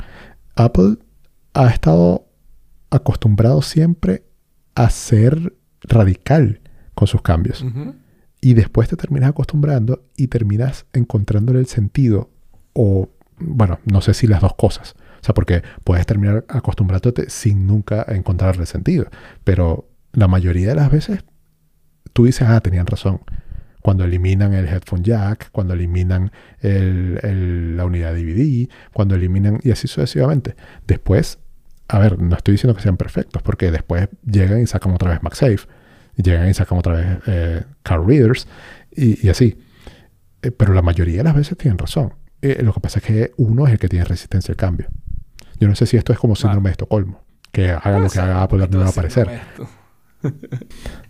Apple 0.55 0.97
ha 1.53 1.67
estado 1.69 2.27
acostumbrado 2.89 3.61
siempre 3.61 4.23
a 4.75 4.89
ser 4.89 5.55
radical 5.81 6.61
con 6.93 7.07
sus 7.07 7.21
cambios. 7.21 7.65
Y 8.41 8.53
después 8.55 8.89
te 8.89 8.95
terminas 8.95 9.29
acostumbrando 9.29 10.05
y 10.17 10.27
terminas 10.27 10.85
encontrándole 10.93 11.59
el 11.59 11.67
sentido. 11.67 12.29
O, 12.73 13.09
bueno, 13.39 13.79
no 13.85 14.01
sé 14.01 14.13
si 14.13 14.27
las 14.27 14.41
dos 14.41 14.55
cosas. 14.55 14.95
O 15.21 15.25
sea, 15.25 15.33
porque 15.33 15.63
puedes 15.83 16.05
terminar 16.05 16.45
acostumbrándote 16.49 17.29
sin 17.29 17.65
nunca 17.65 18.05
encontrarle 18.09 18.65
sentido. 18.65 19.05
Pero 19.43 19.87
la 20.11 20.27
mayoría 20.27 20.69
de 20.69 20.75
las 20.75 20.91
veces 20.91 21.23
tú 22.11 22.25
dices, 22.25 22.47
ah, 22.47 22.59
tenían 22.59 22.85
razón. 22.85 23.21
Cuando 23.83 24.03
eliminan 24.05 24.53
el 24.53 24.67
headphone 24.67 25.03
jack, 25.03 25.49
cuando 25.51 25.75
eliminan 25.75 26.31
el- 26.61 27.19
el- 27.21 27.77
la 27.77 27.85
unidad 27.85 28.13
DVD, 28.15 28.67
cuando 28.93 29.13
eliminan, 29.13 29.59
y 29.61 29.69
así 29.71 29.87
sucesivamente. 29.87 30.55
Después, 30.87 31.37
a 31.89 31.99
ver, 31.99 32.19
no 32.19 32.35
estoy 32.35 32.53
diciendo 32.53 32.75
que 32.75 32.81
sean 32.81 32.97
perfectos, 32.97 33.41
porque 33.43 33.69
después 33.69 34.07
llegan 34.25 34.61
y 34.61 34.65
sacan 34.67 34.93
otra 34.93 35.11
vez 35.11 35.21
MagSafe, 35.21 35.67
y 36.17 36.23
llegan 36.23 36.49
y 36.49 36.53
sacan 36.55 36.77
otra 36.79 36.93
vez 36.93 37.07
eh, 37.27 37.63
Card 37.83 38.07
Readers, 38.07 38.47
y, 38.95 39.23
y 39.27 39.29
así. 39.29 39.57
Eh, 40.41 40.51
pero 40.51 40.73
la 40.73 40.81
mayoría 40.81 41.17
de 41.17 41.23
las 41.25 41.35
veces 41.35 41.57
tienen 41.57 41.77
razón. 41.77 42.13
Eh, 42.41 42.61
lo 42.63 42.73
que 42.73 42.79
pasa 42.79 42.99
es 42.99 43.05
que 43.05 43.31
uno 43.37 43.67
es 43.67 43.73
el 43.73 43.79
que 43.79 43.87
tiene 43.89 44.05
resistencia 44.05 44.51
al 44.53 44.57
cambio. 44.57 44.87
Yo 45.59 45.67
no 45.67 45.75
sé 45.75 45.85
si 45.85 45.97
esto 45.97 46.11
es 46.13 46.19
como 46.19 46.35
síndrome 46.35 46.69
de 46.69 46.71
Estocolmo, 46.71 47.21
que 47.51 47.69
haga 47.71 47.99
lo 47.99 48.09
que 48.09 48.19
haga 48.19 48.43
Apple 48.43 48.59
no 48.69 48.79
va 48.79 48.85
a 48.85 48.89
aparecer. 48.89 49.27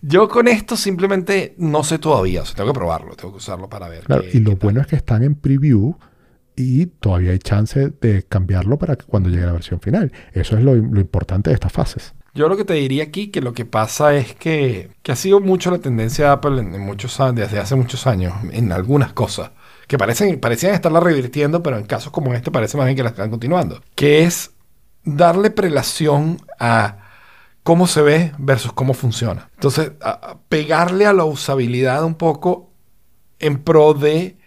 Yo 0.02 0.28
con 0.28 0.48
esto 0.48 0.76
simplemente 0.76 1.56
no 1.58 1.84
sé 1.84 2.00
todavía. 2.00 2.42
O 2.42 2.46
sea, 2.46 2.56
tengo 2.56 2.72
que 2.74 2.78
probarlo, 2.80 3.16
tengo 3.16 3.32
que 3.32 3.38
usarlo 3.38 3.70
para 3.70 3.88
ver. 3.90 4.04
Claro, 4.04 4.24
qué- 4.24 4.38
y 4.38 4.40
lo 4.42 4.56
bueno 4.56 4.82
es 4.82 4.88
que 4.88 4.96
están 4.96 5.24
en 5.24 5.36
preview 5.36 5.96
y 6.56 6.86
todavía 6.86 7.32
hay 7.32 7.40
chance 7.40 7.94
de 8.02 8.24
cambiarlo 8.24 8.78
para 8.78 8.96
que 8.96 9.06
cuando 9.06 9.30
llegue 9.30 9.46
la 9.46 9.54
versión 9.54 9.80
final. 9.80 10.12
Eso 10.34 10.58
es 10.58 10.64
lo, 10.64 10.76
lo 10.76 11.00
importante 11.00 11.50
de 11.50 11.56
estas 11.56 11.72
fases. 11.72 12.14
Yo 12.36 12.48
lo 12.50 12.58
que 12.58 12.66
te 12.66 12.74
diría 12.74 13.04
aquí 13.04 13.28
que 13.28 13.42
lo 13.42 13.54
que 13.54 13.66
pasa 13.66 14.16
es 14.16 14.34
que, 14.34 14.90
que 15.04 15.12
ha 15.12 15.16
sido 15.16 15.40
mucho 15.40 15.70
la 15.70 15.78
tendencia 15.78 16.26
de 16.26 16.32
Apple 16.32 16.62
en, 16.62 16.74
en 16.74 16.82
muchos 16.82 17.20
desde 17.36 17.60
hace 17.60 17.76
muchos 17.76 18.08
años, 18.08 18.34
en 18.52 18.72
algunas 18.72 19.14
cosas, 19.14 19.52
que 19.88 20.00
parecen, 20.00 20.40
parecían 20.40 20.74
estarla 20.74 21.00
revirtiendo, 21.00 21.62
pero 21.62 21.78
en 21.78 21.86
casos 21.86 22.12
como 22.12 22.34
este 22.34 22.50
parece 22.50 22.76
más 22.78 22.88
bien 22.88 22.96
que 22.98 23.04
la 23.04 23.10
están 23.10 23.30
continuando, 23.30 23.82
que 23.94 24.24
es 24.24 24.52
darle 25.04 25.52
prelación 25.52 26.38
a 26.60 27.03
cómo 27.64 27.88
se 27.88 28.02
ve 28.02 28.32
versus 28.38 28.74
cómo 28.74 28.94
funciona. 28.94 29.50
Entonces, 29.56 29.94
a- 30.02 30.12
a 30.32 30.38
pegarle 30.50 31.06
a 31.06 31.14
la 31.14 31.24
usabilidad 31.26 32.04
un 32.04 32.16
poco 32.16 32.72
en 33.40 33.62
pro 33.64 33.94
de 33.94 34.38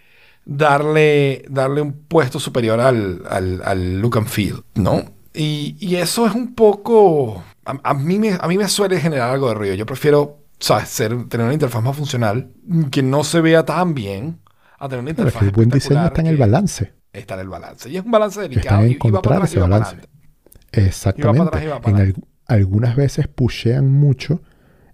darle, 0.45 1.45
darle 1.49 1.81
un 1.81 1.93
puesto 1.93 2.39
superior 2.41 2.81
al, 2.81 3.23
al- 3.29 3.63
al 3.65 4.01
look 4.01 4.19
and 4.19 4.29
feel, 4.29 4.63
¿no? 4.75 5.03
Y, 5.35 5.77
y 5.81 5.97
eso 5.97 6.27
es 6.27 6.35
un 6.35 6.55
poco... 6.55 7.43
A, 7.65 7.79
a 7.83 7.95
mí 7.95 8.19
me, 8.19 8.39
a 8.41 8.47
mí 8.47 8.57
me 8.57 8.69
suele 8.69 9.01
generar 9.01 9.31
algo 9.31 9.49
de 9.49 9.55
ruido. 9.55 9.75
Yo 9.75 9.85
prefiero, 9.87 10.39
¿sabes? 10.59 10.89
Ser- 10.89 11.29
tener 11.29 11.45
una 11.45 11.53
interfaz 11.55 11.83
más 11.83 11.97
funcional, 11.97 12.51
que 12.91 13.03
no 13.03 13.25
se 13.25 13.41
vea 13.41 13.65
tan 13.65 13.93
bien, 13.95 14.39
a 14.79 14.89
tener 14.89 15.03
una 15.03 15.15
Pero 15.15 15.29
es 15.29 15.35
interfaz 15.35 15.41
que 15.41 15.47
el 15.47 15.53
buen 15.53 15.69
diseño 15.71 16.07
está 16.07 16.21
en 16.21 16.27
el 16.29 16.37
balance. 16.37 16.95
Está 17.13 17.35
en 17.35 17.41
el 17.41 17.49
balance. 17.49 17.91
Y 17.91 17.97
es 17.97 18.05
un 18.05 18.11
balance 18.11 18.41
Está 18.41 18.49
delicado. 18.49 18.83
en 18.85 18.93
y- 18.93 18.99
y 19.03 19.11
va 19.11 19.21
para 19.23 19.37
atrás 19.37 19.51
ese 19.51 19.61
para 19.61 19.79
balance. 19.79 19.97
Exactamente. 20.73 21.43
atrás 21.49 21.63
y 21.65 21.67
va 21.67 21.81
para 21.81 21.91
En 21.91 21.97
adelante. 21.97 22.21
Al- 22.47 22.57
algunas 22.59 22.97
veces 22.97 23.29
pushean 23.29 23.91
mucho 23.91 24.41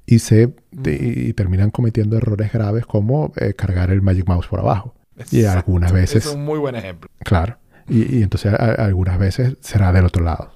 y 0.06 0.18
se 0.20 0.54
y 0.84 1.32
terminan 1.34 1.70
cometiendo 1.70 2.16
errores 2.16 2.52
graves 2.52 2.86
como 2.86 3.32
eh, 3.36 3.54
cargar 3.54 3.90
el 3.90 4.02
Magic 4.02 4.26
Mouse 4.26 4.46
por 4.46 4.60
abajo. 4.60 4.94
Y 5.30 5.44
algunas 5.44 5.92
veces, 5.92 6.26
Es 6.26 6.32
un 6.34 6.44
muy 6.44 6.58
buen 6.58 6.74
ejemplo. 6.74 7.08
claro. 7.20 7.58
Y, 7.88 8.18
y 8.18 8.22
entonces 8.22 8.52
a- 8.54 8.72
algunas 8.84 9.18
veces 9.18 9.56
será 9.60 9.92
del 9.92 10.06
otro 10.06 10.24
lado. 10.24 10.52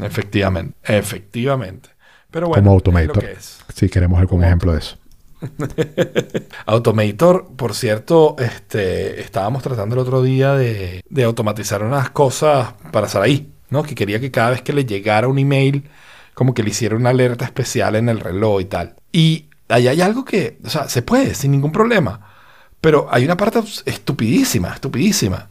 Efectivamente. 0.00 0.76
Efectivamente. 0.84 1.90
Pero 2.30 2.48
bueno, 2.48 2.62
como 2.62 2.70
es 2.70 2.74
Automator. 3.08 3.24
que 3.24 3.32
es. 3.32 3.58
Si 3.74 3.88
queremos 3.88 4.18
algún 4.18 4.38
Como 4.38 4.44
ejemplo 4.44 4.72
de 4.72 4.78
eso. 4.78 4.96
Automator, 6.66 7.48
por 7.56 7.74
cierto, 7.74 8.36
este, 8.38 9.20
estábamos 9.20 9.62
tratando 9.62 9.94
el 9.94 10.00
otro 10.00 10.22
día 10.22 10.54
de, 10.54 11.02
de 11.08 11.24
automatizar 11.24 11.82
unas 11.82 12.10
cosas 12.10 12.74
para 12.92 13.08
Saraí, 13.08 13.50
¿no? 13.70 13.82
Que 13.82 13.94
quería 13.94 14.20
que 14.20 14.30
cada 14.30 14.50
vez 14.50 14.62
que 14.62 14.72
le 14.72 14.84
llegara 14.84 15.28
un 15.28 15.38
email, 15.38 15.84
como 16.34 16.54
que 16.54 16.62
le 16.62 16.70
hiciera 16.70 16.96
una 16.96 17.10
alerta 17.10 17.44
especial 17.44 17.96
en 17.96 18.08
el 18.08 18.20
reloj 18.20 18.60
y 18.60 18.64
tal. 18.66 18.94
Y 19.12 19.46
ahí 19.68 19.88
hay 19.88 20.00
algo 20.00 20.24
que, 20.24 20.58
o 20.64 20.70
sea, 20.70 20.88
se 20.88 21.02
puede, 21.02 21.34
sin 21.34 21.50
ningún 21.52 21.72
problema. 21.72 22.20
Pero 22.80 23.08
hay 23.10 23.24
una 23.24 23.36
parte 23.36 23.60
estupidísima, 23.86 24.72
estupidísima, 24.72 25.50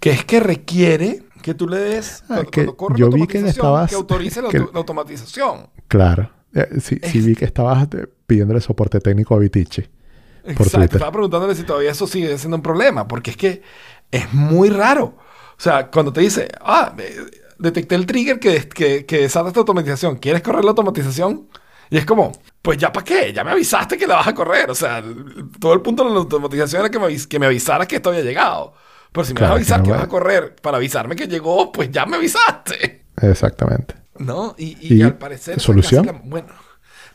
que 0.00 0.10
es 0.10 0.24
que 0.24 0.38
requiere 0.40 1.22
que 1.42 1.54
tú 1.54 1.66
le 1.68 1.78
des, 1.78 2.22
Ah, 2.24 2.26
cuando, 2.26 2.50
que 2.50 2.60
cuando 2.66 2.76
corre 2.76 2.98
yo 2.98 3.08
la 3.08 3.14
vi 3.16 3.26
que 3.26 3.40
le 3.40 3.48
estabas- 3.50 3.88
que 3.88 3.94
autorice 3.96 4.42
la, 4.42 4.48
que- 4.50 4.58
auto- 4.58 4.72
la 4.72 4.78
automatización. 4.80 5.68
Claro. 5.88 6.30
Eh, 6.54 6.66
sí, 6.80 6.98
sí 7.02 7.20
vi 7.20 7.34
que 7.34 7.44
estabas 7.44 7.88
pidiéndole 8.26 8.60
soporte 8.60 9.00
técnico 9.00 9.34
a 9.34 9.38
Vitici. 9.38 9.82
Por 10.42 10.52
Exacto, 10.52 10.78
Twitter. 10.78 10.96
estaba 10.96 11.12
preguntándole 11.12 11.54
si 11.54 11.62
todavía 11.62 11.90
eso 11.90 12.06
sigue 12.06 12.36
siendo 12.38 12.56
un 12.56 12.62
problema, 12.62 13.06
porque 13.08 13.30
es 13.32 13.36
que 13.36 13.62
es 14.10 14.32
muy 14.32 14.70
raro. 14.70 15.04
O 15.56 15.60
sea, 15.60 15.88
cuando 15.88 16.12
te 16.12 16.20
dice, 16.22 16.48
ah, 16.60 16.94
eh, 16.98 17.16
detecté 17.58 17.94
el 17.94 18.06
trigger 18.06 18.38
que, 18.38 18.68
que, 18.68 19.04
que 19.06 19.18
desata 19.22 19.48
esta 19.48 19.60
automatización, 19.60 20.16
¿quieres 20.16 20.42
correr 20.42 20.64
la 20.64 20.70
automatización? 20.70 21.48
Y 21.90 21.96
es 21.96 22.04
como, 22.04 22.32
pues 22.60 22.76
ya 22.78 22.92
para 22.92 23.04
qué, 23.04 23.32
ya 23.32 23.44
me 23.44 23.50
avisaste 23.52 23.96
que 23.96 24.06
la 24.06 24.16
vas 24.16 24.26
a 24.28 24.34
correr. 24.34 24.70
O 24.70 24.74
sea, 24.74 25.02
todo 25.58 25.72
el 25.72 25.80
punto 25.80 26.04
de 26.04 26.10
la 26.10 26.16
automatización 26.16 26.80
era 26.82 26.90
que 26.90 26.98
me, 26.98 27.06
avis- 27.06 27.26
que 27.26 27.38
me 27.38 27.46
avisaras 27.46 27.86
que 27.88 27.96
esto 27.96 28.10
había 28.10 28.22
llegado. 28.22 28.74
Pero 29.10 29.24
si 29.24 29.32
me 29.32 29.38
Claro, 29.38 29.54
vas 29.54 29.62
a 29.62 29.64
que 29.64 29.72
avisar 29.72 29.78
no 29.78 29.84
que 29.84 29.90
va- 29.92 29.96
vas 29.96 30.06
a 30.06 30.08
correr 30.08 30.56
para 30.56 30.76
avisarme 30.76 31.16
que 31.16 31.26
llegó, 31.26 31.72
pues 31.72 31.90
ya 31.90 32.04
me 32.04 32.16
avisaste. 32.16 33.06
Exactamente. 33.22 33.94
¿No? 34.18 34.54
Y, 34.58 34.76
y 34.80 34.98
¿Y 34.98 35.02
al 35.02 35.16
parecer... 35.16 35.58
solución? 35.60 36.04
la- 36.06 36.12
bueno, 36.24 36.48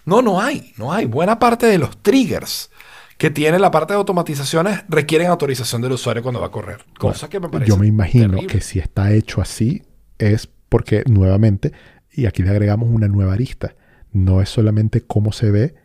no, 0.06 0.22
no 0.24 0.42
hay, 0.42 0.74
no 0.78 0.92
hay. 0.92 1.06
Buena 1.06 1.38
parte 1.38 1.68
de 1.68 1.78
los 1.78 2.02
triggers 2.02 2.72
que 3.20 3.30
tiene 3.30 3.60
la 3.60 3.70
parte 3.72 3.94
de 3.94 4.00
automatizaciones 4.00 4.84
requieren 4.90 5.28
autorización 5.28 5.82
del 5.84 5.92
usuario 5.94 6.24
cuando 6.24 6.42
va 6.42 6.48
a 6.48 6.52
correr. 6.52 6.84
Cosa 6.98 7.30
que 7.30 7.40
me 7.40 7.48
parece 7.48 7.70
Yo 7.70 7.78
me 7.78 7.86
imagino 7.88 8.30
terrible. 8.32 8.48
que 8.48 8.60
si 8.62 8.80
está 8.80 9.12
hecho 9.14 9.40
así 9.40 9.84
es 10.32 10.48
porque 10.70 11.04
nuevamente, 11.08 11.72
y 12.12 12.26
aquí 12.26 12.42
le 12.44 12.50
agregamos 12.52 12.90
una 12.90 13.08
nueva 13.08 13.34
arista, 13.34 13.76
no 14.12 14.42
es 14.42 14.50
solamente 14.50 15.02
cómo 15.02 15.32
se 15.32 15.52
ve 15.52 15.76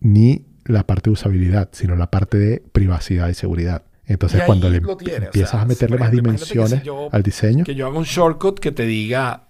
ni 0.00 0.46
la 0.64 0.86
parte 0.86 1.10
de 1.10 1.12
usabilidad, 1.14 1.68
sino 1.72 1.94
la 1.96 2.10
parte 2.10 2.38
de 2.38 2.62
privacidad 2.72 3.28
y 3.28 3.34
seguridad. 3.34 3.82
Entonces 4.06 4.42
Y 4.42 4.46
cuando 4.46 4.68
le 4.68 4.80
tiene, 4.80 4.94
o 5.18 5.24
empiezas 5.26 5.50
sea, 5.52 5.62
a 5.62 5.64
meterle 5.66 5.98
más 5.98 6.08
ejemplo, 6.08 6.22
que 6.32 6.36
dimensiones 6.38 6.80
si 6.80 6.86
yo- 6.86 7.08
al 7.12 7.22
diseño, 7.22 7.64
Que 7.64 7.74
yo 7.74 7.86
haga 7.86 7.96
un 7.98 8.04
shortcut 8.04 8.58
que 8.60 8.72
te 8.72 8.84
diga, 8.84 9.48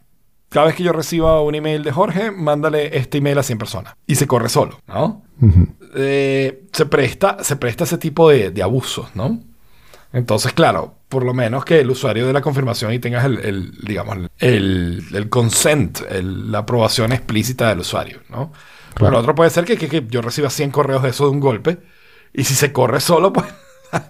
cada 0.49 0.67
vez 0.67 0.77
que 0.77 0.85
yo 0.85 0.93
reciba 0.93 1.41
un 1.43 1.55
email 1.57 1.83
de 1.83 1.91
Jorge, 1.91 2.31
mándale 2.31 2.97
este 2.97 3.19
email 3.19 3.39
a 3.39 3.43
100 3.43 3.59
personas. 3.59 3.95
Y 4.07 4.15
se 4.17 4.27
corre 4.29 4.49
solo, 4.49 4.79
¿no? 4.87 5.25
ujú, 5.41 5.69
eh, 5.97 6.67
se, 6.73 6.87
presta, 6.87 7.39
se 7.43 7.57
presta 7.57 7.83
ese 7.85 7.99
tipo 7.99 8.29
de, 8.31 8.51
de 8.51 8.63
abusos, 8.63 9.15
¿no? 9.17 9.41
Entonces, 10.13 10.53
claro, 10.53 10.99
por 11.15 11.25
lo 11.25 11.33
menos 11.33 11.65
que 11.65 11.79
el 11.81 11.89
usuario 11.91 12.27
de 12.27 12.33
la 12.33 12.41
confirmación 12.41 12.93
y 12.93 12.99
tengas 12.99 13.25
el, 13.25 13.39
el, 13.39 13.71
digamos, 13.87 14.19
el, 14.41 15.03
el 15.15 15.29
consent, 15.29 16.01
el- 16.11 16.51
la 16.51 16.59
aprobación 16.59 17.13
explícita 17.13 17.69
del 17.69 17.79
usuario, 17.79 18.19
¿no? 18.31 18.53
Pero 18.89 18.97
Claro. 18.97 19.13
lo 19.13 19.19
otro 19.21 19.35
puede 19.35 19.51
ser 19.51 19.65
que, 19.65 19.77
que- 19.77 19.89
que 19.89 20.05
yo 20.09 20.21
reciba 20.23 20.51
100 20.51 20.71
correos 20.73 21.03
de 21.05 21.11
eso 21.11 21.25
de 21.25 21.31
un 21.31 21.41
golpe 21.41 21.79
y 22.33 22.43
si 22.45 22.55
se 22.55 22.73
corre 22.73 23.01
solo, 23.01 23.33
pues 23.33 23.47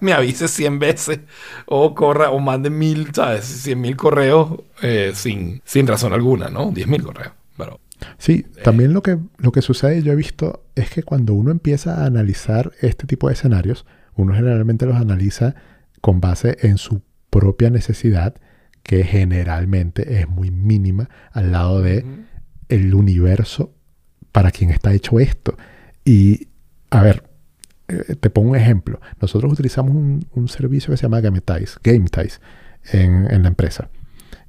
me 0.00 0.12
avise 0.14 0.48
100 0.48 0.78
veces 0.78 1.20
o 1.66 1.94
corra 1.94 2.30
o 2.30 2.38
mande 2.40 2.70
mil, 2.70 3.10
¿sabes? 3.14 3.44
100 3.44 3.80
mil 3.80 3.96
correos 3.96 4.62
eh, 4.82 5.12
sin, 5.14 5.60
sin 5.64 5.86
razón 5.86 6.12
alguna, 6.14 6.48
¿no? 6.48 6.70
10 6.72 6.86
mil 6.88 7.02
correos. 7.02 7.32
Pero 7.58 7.80
Sí, 8.18 8.44
también 8.62 8.92
lo 8.94 9.02
que, 9.02 9.18
lo 9.38 9.52
que 9.52 9.62
sucede, 9.62 10.02
yo 10.02 10.12
he 10.12 10.16
visto, 10.16 10.64
es 10.74 10.90
que 10.90 11.02
cuando 11.02 11.32
uno 11.34 11.50
empieza 11.50 12.02
a 12.02 12.06
analizar 12.06 12.72
este 12.80 13.06
tipo 13.06 13.28
de 13.28 13.34
escenarios, 13.34 13.86
uno 14.16 14.34
generalmente 14.34 14.84
los 14.86 14.96
analiza 14.96 15.54
con 16.04 16.20
base 16.20 16.58
en 16.60 16.76
su 16.76 17.00
propia 17.30 17.70
necesidad, 17.70 18.34
que 18.82 19.04
generalmente 19.04 20.20
es 20.20 20.28
muy 20.28 20.50
mínima 20.50 21.08
al 21.32 21.50
lado 21.50 21.80
de 21.80 22.04
el 22.68 22.94
universo 22.94 23.72
para 24.30 24.50
quien 24.50 24.68
está 24.68 24.92
hecho 24.92 25.18
esto. 25.18 25.56
Y, 26.04 26.48
a 26.90 27.02
ver, 27.02 27.24
eh, 27.88 28.16
te 28.20 28.28
pongo 28.28 28.50
un 28.50 28.56
ejemplo. 28.56 29.00
Nosotros 29.18 29.50
utilizamos 29.50 29.92
un, 29.92 30.26
un 30.32 30.48
servicio 30.48 30.90
que 30.90 30.98
se 30.98 31.04
llama 31.04 31.22
Gametize, 31.22 31.78
Gametize 31.82 32.38
en, 32.92 33.26
en 33.30 33.40
la 33.40 33.48
empresa, 33.48 33.88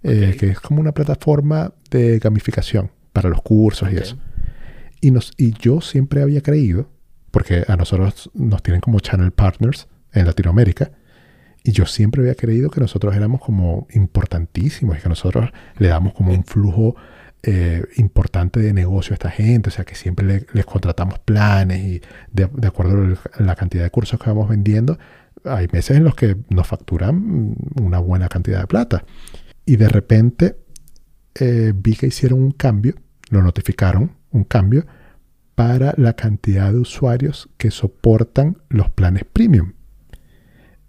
eh, 0.04 0.36
que 0.38 0.50
es 0.50 0.60
como 0.60 0.82
una 0.82 0.92
plataforma 0.92 1.74
de 1.90 2.20
gamificación 2.20 2.92
para 3.14 3.30
los 3.30 3.42
cursos 3.42 3.90
y 3.94 3.96
eso. 3.96 4.18
Y, 5.00 5.12
nos, 5.12 5.32
y 5.38 5.54
yo 5.54 5.80
siempre 5.80 6.22
había 6.22 6.42
creído, 6.42 6.90
porque 7.32 7.64
a 7.66 7.78
nosotros 7.78 8.30
nos 8.34 8.62
tienen 8.62 8.82
como 8.82 9.00
channel 9.00 9.32
partners 9.32 9.88
en 10.12 10.26
Latinoamérica, 10.26 10.92
Y 11.68 11.72
yo 11.72 11.88
siempre 11.88 12.22
había 12.22 12.36
creído 12.36 12.70
que 12.70 12.80
nosotros 12.80 13.16
éramos 13.16 13.42
como 13.42 13.88
importantísimos 13.92 14.98
y 14.98 15.02
que 15.02 15.10
nosotros 15.10 15.50
le 15.80 15.88
damos 15.88 16.14
como 16.14 16.32
un 16.32 16.44
flujo 16.44 16.96
eh, 17.42 17.84
importante 17.98 18.60
de 18.60 18.72
negocio 18.72 19.14
a 19.14 19.16
esta 19.16 19.32
gente, 19.32 19.70
o 19.70 19.72
sea 19.72 19.84
que 19.84 19.96
siempre 19.96 20.26
le- 20.28 20.46
les 20.54 20.66
contratamos 20.66 21.18
planes 21.20 21.80
y 21.84 22.02
de, 22.32 22.48
de 22.54 22.68
acuerdo 22.68 23.18
a 23.34 23.42
la 23.44 23.56
cantidad 23.56 23.84
de 23.84 23.90
cursos 23.90 24.20
que 24.20 24.30
vamos 24.30 24.48
vendiendo, 24.48 24.98
hay 25.44 25.68
meses 25.72 25.98
en 25.98 26.04
los 26.04 26.14
que 26.16 26.38
nos 26.50 26.68
facturan 26.68 27.56
una 27.82 27.98
buena 28.00 28.30
cantidad 28.30 28.62
de 28.62 28.68
plata. 28.68 29.04
Y 29.66 29.76
de 29.78 29.90
repente 29.90 30.58
eh, 31.40 31.74
vi 31.76 31.96
que 31.96 32.08
hicieron 32.08 32.42
un 32.44 32.52
cambio, 32.52 32.94
lo 33.32 33.42
notificaron, 33.42 34.12
un 34.32 34.44
cambio 34.44 34.86
para 35.56 35.94
la 35.98 36.14
cantidad 36.14 36.72
de 36.72 36.80
usuarios 36.80 37.50
que 37.58 37.72
soportan 37.72 38.58
los 38.70 38.90
planes 38.92 39.24
premium. 39.32 39.74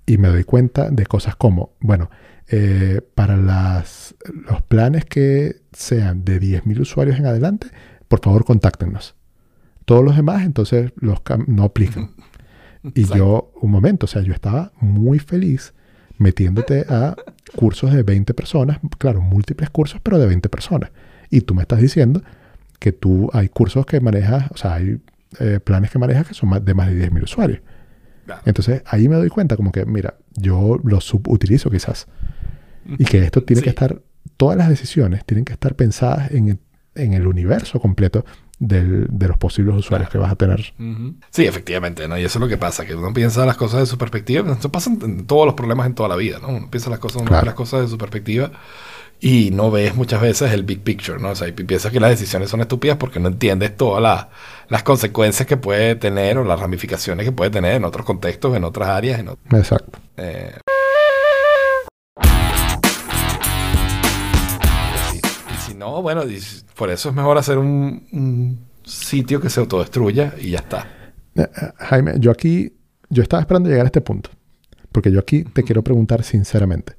Y 0.06 0.18
me 0.18 0.28
doy 0.28 0.44
cuenta 0.44 0.90
de 0.90 1.04
cosas 1.06 1.34
como, 1.36 1.72
bueno, 1.80 2.10
eh, 2.48 3.00
para 3.14 3.36
las, 3.36 4.14
los 4.48 4.62
planes 4.62 5.04
que 5.04 5.56
sean 5.72 6.24
de 6.24 6.40
10.000 6.40 6.80
usuarios 6.80 7.18
en 7.18 7.26
adelante, 7.26 7.68
por 8.08 8.20
favor 8.20 8.44
contáctenos. 8.44 9.16
Todos 9.84 10.04
los 10.04 10.16
demás, 10.16 10.44
entonces, 10.44 10.92
los 10.96 11.20
no 11.46 11.64
aplican. 11.64 12.10
Y 12.94 13.04
yo, 13.16 13.50
un 13.60 13.72
momento, 13.72 14.04
o 14.04 14.08
sea, 14.08 14.22
yo 14.22 14.32
estaba 14.32 14.70
muy 14.80 15.18
feliz 15.18 15.74
metiéndote 16.18 16.86
a 16.88 17.16
cursos 17.56 17.92
de 17.92 18.04
20 18.04 18.32
personas, 18.32 18.78
claro, 18.98 19.20
múltiples 19.20 19.70
cursos, 19.70 20.00
pero 20.00 20.18
de 20.20 20.26
20 20.26 20.48
personas. 20.48 20.90
Y 21.28 21.40
tú 21.40 21.52
me 21.54 21.62
estás 21.62 21.80
diciendo 21.80 22.22
que 22.78 22.92
tú 22.92 23.28
hay 23.32 23.48
cursos 23.48 23.86
que 23.86 24.00
manejas, 24.00 24.48
o 24.52 24.56
sea, 24.56 24.74
hay 24.74 25.00
eh, 25.40 25.58
planes 25.58 25.90
que 25.90 25.98
manejas 25.98 26.28
que 26.28 26.34
son 26.34 26.50
más- 26.50 26.64
de 26.64 26.74
más 26.74 26.86
de 26.88 26.94
10.000 27.10 27.24
usuarios. 27.24 27.60
Claro. 28.26 28.42
Entonces 28.44 28.82
ahí 28.86 29.08
me 29.08 29.16
doy 29.16 29.28
cuenta 29.30 29.56
como 29.56 29.72
que, 29.72 29.86
mira, 29.86 30.14
yo 30.34 30.78
lo 30.84 31.00
subutilizo 31.00 31.70
quizás. 31.70 32.06
Y 32.98 33.04
que 33.04 33.18
esto 33.24 33.42
tiene 33.42 33.62
que 33.62 33.70
Sí. 33.70 33.74
estar, 33.74 34.00
todas 34.36 34.56
las 34.58 34.68
decisiones 34.68 35.24
tienen 35.24 35.44
que 35.44 35.52
estar 35.54 35.74
pensadas 35.74 36.30
en 36.32 36.48
el, 36.50 36.58
en 36.94 37.12
el 37.14 37.26
universo 37.26 37.80
completo 37.80 38.24
del- 38.58 39.06
de 39.10 39.28
los 39.28 39.36
posibles 39.38 39.74
usuarios 39.76 40.08
que 40.10 40.18
vas 40.18 40.32
a 40.32 40.36
tener. 40.36 40.72
Sí, 41.30 41.44
efectivamente, 41.46 42.08
¿no? 42.08 42.16
Y 42.18 42.24
eso 42.24 42.38
es 42.38 42.40
lo 42.40 42.48
que 42.48 42.56
pasa, 42.56 42.86
que 42.86 42.94
uno 42.94 43.12
piensa 43.12 43.44
las 43.44 43.56
cosas 43.56 43.80
de 43.80 43.86
su 43.86 43.98
perspectiva. 43.98 44.50
Esto 44.52 44.70
pasa 44.72 44.90
en, 44.90 45.02
en 45.02 45.26
todos 45.26 45.46
los 45.46 45.54
problemas 45.54 45.86
en 45.86 45.94
toda 45.94 46.08
la 46.08 46.16
vida, 46.16 46.38
¿no? 46.40 46.48
Uno 46.48 46.70
piensa 46.70 46.88
las 46.90 46.98
cosas, 46.98 47.22
uno 47.22 47.28
Claro. 47.28 47.46
las 47.46 47.54
cosas 47.54 47.82
de 47.82 47.88
su 47.88 47.98
perspectiva 47.98 48.50
y 49.20 49.50
no 49.50 49.70
ves 49.70 49.94
muchas 49.94 50.20
veces 50.20 50.52
el 50.52 50.62
big 50.64 50.82
picture, 50.82 51.18
¿no? 51.18 51.30
O 51.30 51.34
sea, 51.34 51.48
y 51.48 51.52
piensas 51.52 51.90
que 51.90 52.00
las 52.00 52.10
decisiones 52.10 52.50
son 52.50 52.60
estúpidas 52.60 52.96
porque 52.98 53.18
no 53.18 53.28
entiendes 53.28 53.76
todas 53.76 54.02
las- 54.02 54.26
las 54.68 54.82
consecuencias 54.82 55.46
que 55.48 55.56
puede 55.56 55.94
tener 55.94 56.38
o 56.38 56.44
las 56.44 56.60
ramificaciones 56.60 57.24
que 57.24 57.32
puede 57.32 57.50
tener 57.50 57.74
en 57.74 57.84
otros 57.84 58.04
contextos, 58.04 58.54
en 58.56 58.64
otras 58.64 58.88
áreas, 58.88 59.18
en 59.20 59.28
ot- 59.28 59.38
Exacto. 59.56 59.98
eh, 60.16 60.52
y 65.14 65.56
si- 65.70 65.74
no, 65.74 66.02
bueno, 66.02 66.22
por 66.76 66.90
eso 66.90 67.08
es 67.10 67.14
mejor 67.14 67.38
hacer 67.38 67.58
un, 67.58 68.06
un 68.12 68.66
sitio 68.84 69.40
que 69.40 69.50
se 69.50 69.60
autodestruya 69.60 70.34
y 70.40 70.50
ya 70.50 70.58
está. 70.58 70.86
Eh, 71.34 71.42
eh, 71.42 71.48
Jaime, 71.78 72.14
yo 72.18 72.30
aquí, 72.30 72.72
yo 73.08 73.22
estaba 73.22 73.40
esperando 73.40 73.68
llegar 73.68 73.84
a 73.86 73.88
este 73.88 74.00
punto. 74.00 74.30
Porque 74.92 75.10
yo 75.12 75.20
aquí 75.20 75.44
te 75.44 75.62
quiero 75.62 75.82
preguntar 75.82 76.22
sinceramente. 76.22 76.94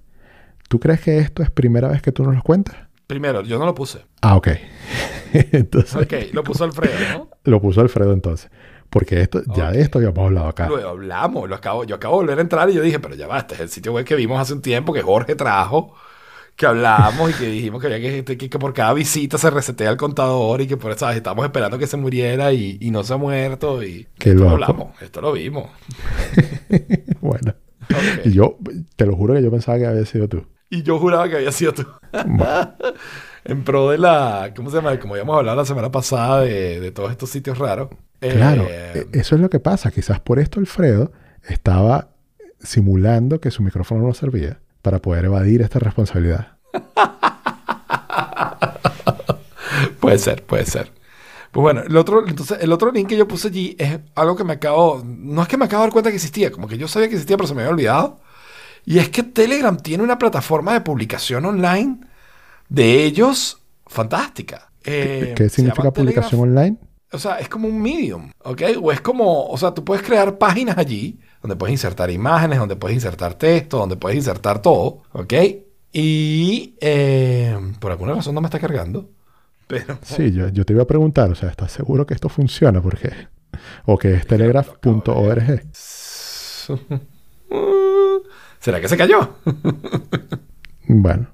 ¿Tú 0.68 0.80
crees 0.80 1.02
que 1.02 1.20
esto 1.20 1.44
es 1.44 1.50
primera 1.50 1.88
vez 1.88 2.02
que 2.02 2.12
tú 2.12 2.24
nos 2.24 2.36
lo 2.36 2.42
cuentas? 2.42 2.76
Primero, 3.08 3.42
yo 3.42 3.58
no 3.58 3.66
lo 3.66 3.74
puse. 3.74 4.00
Ah, 4.22 4.36
ok. 4.36 4.50
entonces, 5.34 5.96
Ok, 5.96 6.34
lo 6.34 6.44
puso 6.44 6.64
Alfredo, 6.66 6.94
¿no? 7.18 7.30
lo 7.44 7.62
puso 7.62 7.82
Alfredo 7.82 8.14
entonces. 8.14 8.50
Porque 8.90 9.22
esto, 9.22 9.42
ya 9.56 9.72
de 9.72 9.82
esto 9.82 9.98
habíamos 9.98 10.20
hablado 10.20 10.48
acá. 10.48 10.68
Luego 10.68 10.90
hablamos, 10.90 11.50
lo 11.50 11.56
acabo, 11.56 11.84
yo 11.84 11.96
acabo 11.96 12.16
de 12.16 12.24
volver 12.24 12.40
a 12.40 12.42
entrar 12.42 12.70
y 12.70 12.74
yo 12.74 12.82
dije, 12.82 13.00
pero 13.00 13.16
ya 13.16 13.28
va, 13.28 13.40
este 13.40 13.56
es 13.56 13.60
el 13.62 13.70
sitio 13.70 13.94
web 13.94 14.06
que 14.06 14.16
vimos 14.16 14.40
hace 14.40 14.54
un 14.54 14.62
tiempo 14.62 14.94
que 14.94 15.02
Jorge 15.02 15.36
trajo, 15.36 15.94
que 16.56 16.66
hablamos 16.66 17.32
y 17.32 17.34
que 17.34 17.46
dijimos 17.48 17.82
que 17.82 17.88
había 17.88 18.24
que, 18.24 18.38
que, 18.38 18.50
que 18.50 18.60
por 18.60 18.74
cada 18.74 18.94
visita 18.94 19.38
se 19.38 19.50
resetea 19.50 19.90
el 19.92 19.98
contador 19.98 20.62
y 20.62 20.68
que 20.68 20.78
por 20.78 20.92
eso 20.92 21.10
estamos 21.10 21.46
esperando 21.46 21.78
que 21.78 21.86
se 21.88 21.98
muriera 21.98 22.54
y, 22.54 22.78
y 22.80 22.92
no 22.92 23.04
se 23.04 23.14
ha 23.14 23.18
muerto 23.18 23.84
y 23.84 24.08
Qué 24.18 24.32
esto 24.32 24.44
lo 24.44 24.50
hablamos, 24.52 25.02
esto 25.02 25.20
lo 25.22 25.34
vimos. 25.34 25.68
bueno. 27.22 27.54
Y 28.26 28.32
yo, 28.32 28.58
te 28.96 29.06
lo 29.06 29.16
juro 29.16 29.34
que 29.34 29.44
yo 29.44 29.52
pensaba 29.52 29.78
que 29.78 29.86
había 29.86 30.06
sido 30.06 30.28
tú. 30.28 30.46
Y 30.70 30.84
yo 30.84 31.00
juraba 31.00 31.30
que 31.30 31.38
había 31.38 31.52
sido 31.52 31.74
tú. 31.74 31.86
Bueno, 32.26 32.76
En 33.46 33.64
pro 33.64 33.90
de 33.92 33.98
la, 33.98 34.52
¿cómo 34.56 34.70
se 34.70 34.78
llama? 34.78 35.00
Como 35.00 35.14
habíamos 35.14 35.38
hablado 35.38 35.56
la 35.58 35.66
semana 35.66 35.90
pasada 35.92 36.42
de, 36.42 36.80
de 36.82 36.92
todos 36.92 37.12
estos 37.12 37.30
sitios 37.30 37.58
raros. 37.58 37.90
claro, 38.20 38.66
Eh, 38.70 39.08
e- 39.14 39.20
eso 39.20 39.36
es 39.36 39.42
lo 39.42 39.50
que 39.50 39.60
pasa. 39.60 39.92
Quizás 39.92 40.20
por 40.20 40.40
esto 40.40 40.60
Alfredo 40.60 41.12
estaba 41.48 42.10
simulando 42.60 43.40
que 43.40 43.52
su 43.52 43.64
micrófono 43.64 44.06
no 44.06 44.14
servía 44.14 44.60
para 44.82 45.00
poder 45.02 45.26
evadir 45.26 45.62
esta 45.62 45.80
responsabilidad. 45.80 46.58
Puede 50.00 50.18
ser, 50.20 50.44
puede 50.44 50.66
ser. 50.66 50.92
Pues 51.52 51.62
bueno, 51.62 51.82
el 51.82 51.96
otro, 51.98 52.28
entonces, 52.28 52.58
el 52.62 52.72
otro 52.72 52.92
link 52.92 53.08
que 53.10 53.18
yo 53.18 53.28
puse 53.28 53.48
allí 53.50 53.76
es 53.80 54.00
algo 54.16 54.36
que 54.36 54.44
me 54.44 54.54
acabo, 54.54 55.02
no 55.06 55.42
es 55.42 55.48
que 55.48 55.58
me 55.58 55.66
acabo 55.66 55.82
de 55.84 55.88
dar 55.88 55.94
cuenta 55.94 56.10
que 56.10 56.16
existía, 56.18 56.52
como 56.52 56.68
que 56.68 56.78
yo 56.78 56.88
sabía 56.88 57.08
que 57.10 57.16
existía, 57.16 57.38
pero 57.38 57.48
se 57.48 57.54
me 57.56 57.62
había 57.62 57.72
olvidado. 57.74 58.20
Y 58.88 59.00
es 59.00 59.10
que 59.10 59.22
Telegram 59.22 59.76
tiene 59.76 60.02
una 60.02 60.18
plataforma 60.18 60.72
de 60.72 60.80
publicación 60.80 61.44
online 61.44 62.00
de 62.70 63.04
ellos 63.04 63.62
fantástica. 63.86 64.72
Eh, 64.86 65.34
¿Qué 65.36 65.50
significa 65.50 65.92
publicación 65.92 66.40
Telegraph. 66.40 66.66
online? 66.66 66.78
O 67.12 67.20
sea, 67.20 67.38
es 67.40 67.50
como 67.50 67.68
un 67.68 67.82
medium, 67.82 68.32
¿ok? 68.46 68.62
O 68.82 68.94
es 68.94 69.02
como, 69.02 69.48
o 69.48 69.58
sea, 69.58 69.74
tú 69.74 69.84
puedes 69.84 70.06
crear 70.06 70.38
páginas 70.38 70.78
allí 70.78 71.20
donde 71.42 71.58
puedes 71.58 71.74
insertar 71.74 72.10
imágenes, 72.10 72.60
donde 72.60 72.78
puedes 72.78 72.96
insertar 72.96 73.34
texto, 73.34 73.78
donde 73.78 73.98
puedes 73.98 74.16
insertar 74.16 74.62
todo, 74.62 75.02
¿ok? 75.12 75.34
Y 75.92 76.76
eh, 76.80 77.60
por 77.82 77.92
alguna 77.92 78.14
razón 78.14 78.36
no 78.36 78.40
me 78.40 78.48
está 78.48 78.58
cargando. 78.58 79.10
Pero 79.68 80.00
Sí, 80.02 80.32
yo, 80.32 80.48
yo 80.48 80.64
te 80.64 80.72
iba 80.72 80.84
a 80.84 80.88
preguntar, 80.88 81.30
o 81.30 81.36
sea, 81.36 81.50
¿estás 81.50 81.74
seguro 81.74 82.06
que 82.06 82.14
esto 82.14 82.30
funciona? 82.30 82.82
Porque, 82.82 83.12
o 83.84 83.98
que 83.98 84.14
es 84.14 84.26
telegraph.org. 84.26 85.62
¿Será 88.68 88.82
que 88.82 88.90
se 88.90 88.98
cayó? 88.98 89.38
Bueno. 90.90 91.28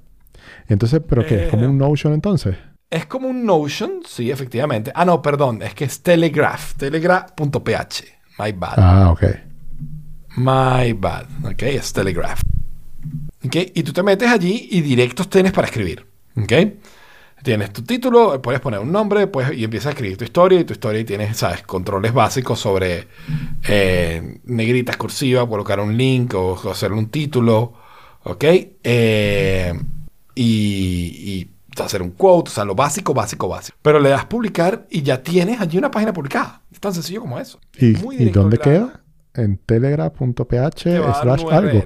Entonces, 0.67 1.01
¿pero 1.09 1.25
qué? 1.25 1.45
¿Es 1.45 1.49
como 1.49 1.63
Eh, 1.63 1.67
un 1.67 1.79
Notion 1.79 2.13
entonces? 2.13 2.55
Es 2.91 3.07
como 3.07 3.27
un 3.27 3.43
Notion, 3.43 4.01
sí, 4.05 4.29
efectivamente. 4.29 4.91
Ah, 4.93 5.03
no, 5.03 5.19
perdón, 5.19 5.63
es 5.63 5.73
que 5.73 5.85
es 5.85 6.03
Telegraph, 6.03 6.75
telegraph.ph. 6.75 8.03
My 8.37 8.51
bad. 8.51 8.73
Ah, 8.77 9.09
ok. 9.11 9.23
My 10.37 10.93
bad. 10.93 11.25
Ok, 11.43 11.63
es 11.63 11.91
Telegraph. 11.91 12.39
Ok, 13.43 13.55
y 13.73 13.81
tú 13.81 13.91
te 13.93 14.03
metes 14.03 14.29
allí 14.29 14.67
y 14.69 14.81
directos 14.81 15.27
tienes 15.27 15.53
para 15.53 15.65
escribir. 15.65 16.05
Ok, 16.37 16.53
tienes 17.43 17.71
tu 17.71 17.83
título, 17.83 18.41
puedes 18.41 18.61
poner 18.61 18.79
un 18.79 18.91
nombre 18.91 19.27
puedes, 19.27 19.55
y 19.55 19.63
empiezas 19.63 19.87
a 19.87 19.89
escribir 19.91 20.17
tu 20.17 20.23
historia. 20.23 20.59
Y 20.59 20.63
tu 20.63 20.73
historia 20.73 21.01
y 21.01 21.05
tienes, 21.05 21.37
¿sabes? 21.37 21.61
Controles 21.63 22.13
básicos 22.13 22.59
sobre 22.59 23.07
eh, 23.67 24.39
negritas 24.45 24.97
cursivas, 24.97 25.45
colocar 25.47 25.79
un 25.79 25.95
link 25.95 26.33
o, 26.33 26.53
o 26.53 26.71
hacer 26.71 26.91
un 26.91 27.09
título. 27.09 27.73
Ok, 28.25 28.43
eh, 28.45 29.73
y, 30.33 30.43
y 30.45 31.81
hacer 31.81 32.01
un 32.01 32.11
quote, 32.11 32.49
o 32.49 32.53
sea, 32.53 32.65
lo 32.65 32.75
básico, 32.75 33.13
básico, 33.13 33.47
básico. 33.47 33.77
Pero 33.81 33.99
le 33.99 34.09
das 34.09 34.25
publicar 34.25 34.87
y 34.89 35.01
ya 35.01 35.21
tienes 35.21 35.59
allí 35.59 35.77
una 35.77 35.91
página 35.91 36.13
publicada. 36.13 36.61
Es 36.71 36.79
tan 36.79 36.93
sencillo 36.93 37.21
como 37.21 37.39
eso. 37.39 37.59
¿Y, 37.77 37.91
Muy 37.97 38.15
¿y 38.15 38.29
dónde 38.29 38.57
queda? 38.57 39.01
En 39.33 39.57
telegraph.ph 39.57 40.83
Te 40.83 40.99
va 40.99 41.21
a 41.21 41.25
dar 41.25 41.39
slash 41.39 41.53
algo. 41.53 41.83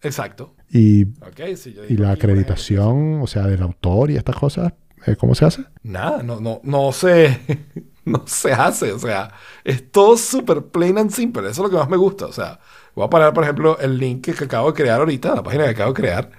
Exacto. 0.00 0.54
Y, 0.70 1.04
Ok, 1.04 1.56
si 1.56 1.72
yo 1.72 1.82
y 1.88 1.96
la 1.96 2.12
acreditación, 2.12 3.20
o 3.22 3.26
sea, 3.26 3.46
del 3.46 3.62
autor 3.62 4.10
y 4.10 4.16
estas 4.16 4.36
cosas, 4.36 4.72
eh, 5.06 5.16
¿cómo 5.16 5.34
se 5.34 5.44
hace? 5.44 5.64
Nada, 5.82 6.22
no, 6.22 6.40
no, 6.40 6.60
no 6.62 6.92
se, 6.92 7.40
no 8.04 8.24
se 8.26 8.52
hace. 8.52 8.92
O 8.92 8.98
sea, 8.98 9.32
es 9.64 9.90
todo 9.90 10.16
súper 10.16 10.62
plain 10.66 10.98
and 10.98 11.10
simple. 11.10 11.42
Eso 11.48 11.50
es 11.50 11.58
lo 11.58 11.70
que 11.70 11.76
más 11.76 11.88
me 11.88 11.96
gusta. 11.96 12.26
O 12.26 12.32
sea, 12.32 12.58
voy 12.94 13.06
a 13.06 13.10
poner, 13.10 13.32
por 13.32 13.44
ejemplo, 13.44 13.78
el 13.78 13.98
link 13.98 14.28
que 14.30 14.44
acabo 14.44 14.72
de 14.72 14.74
crear 14.74 15.00
ahorita, 15.00 15.34
la 15.34 15.42
página 15.42 15.64
que 15.64 15.70
acabo 15.70 15.92
de 15.92 16.00
crear. 16.00 16.30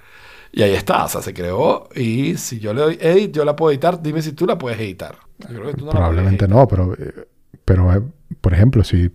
Y 0.51 0.61
ahí 0.61 0.73
está. 0.73 1.05
O 1.05 1.07
sea, 1.07 1.21
se 1.21 1.33
creó. 1.33 1.89
Y 1.95 2.37
si 2.37 2.59
yo 2.59 2.73
le 2.73 2.81
doy 2.81 2.97
edit, 3.01 3.31
yo 3.31 3.45
la 3.45 3.55
puedo 3.55 3.71
editar. 3.71 4.01
Dime 4.01 4.21
si 4.21 4.33
tú 4.33 4.45
la 4.45 4.57
puedes 4.57 4.79
editar. 4.79 5.15
Yo 5.39 5.47
creo 5.47 5.67
que 5.67 5.73
tú 5.73 5.85
no 5.85 5.91
la 5.91 5.97
Probablemente 5.97 6.47
puedes 6.47 6.55
no, 6.55 6.67
pero, 6.67 6.93
eh, 6.93 7.27
pero 7.65 7.93
eh, 7.93 8.01
por 8.41 8.53
ejemplo, 8.53 8.83
si... 8.83 9.09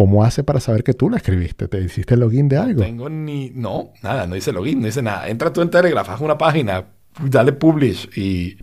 ¿Cómo 0.00 0.24
hace 0.24 0.42
para 0.42 0.60
saber 0.60 0.82
que 0.82 0.94
tú 0.94 1.10
la 1.10 1.18
escribiste? 1.18 1.68
¿Te 1.68 1.78
hiciste 1.78 2.14
el 2.14 2.20
login 2.20 2.48
de 2.48 2.56
algo? 2.56 2.80
No 2.80 2.86
tengo 2.86 3.10
ni. 3.10 3.50
No, 3.50 3.92
nada, 4.02 4.26
no 4.26 4.34
hice 4.34 4.50
login, 4.50 4.80
no 4.80 4.88
hice 4.88 5.02
nada. 5.02 5.28
Entra 5.28 5.52
tú 5.52 5.60
en 5.60 5.68
Telegraph, 5.68 6.08
haz 6.08 6.22
una 6.22 6.38
página, 6.38 6.86
dale 7.22 7.52
publish 7.52 8.08
y 8.18 8.56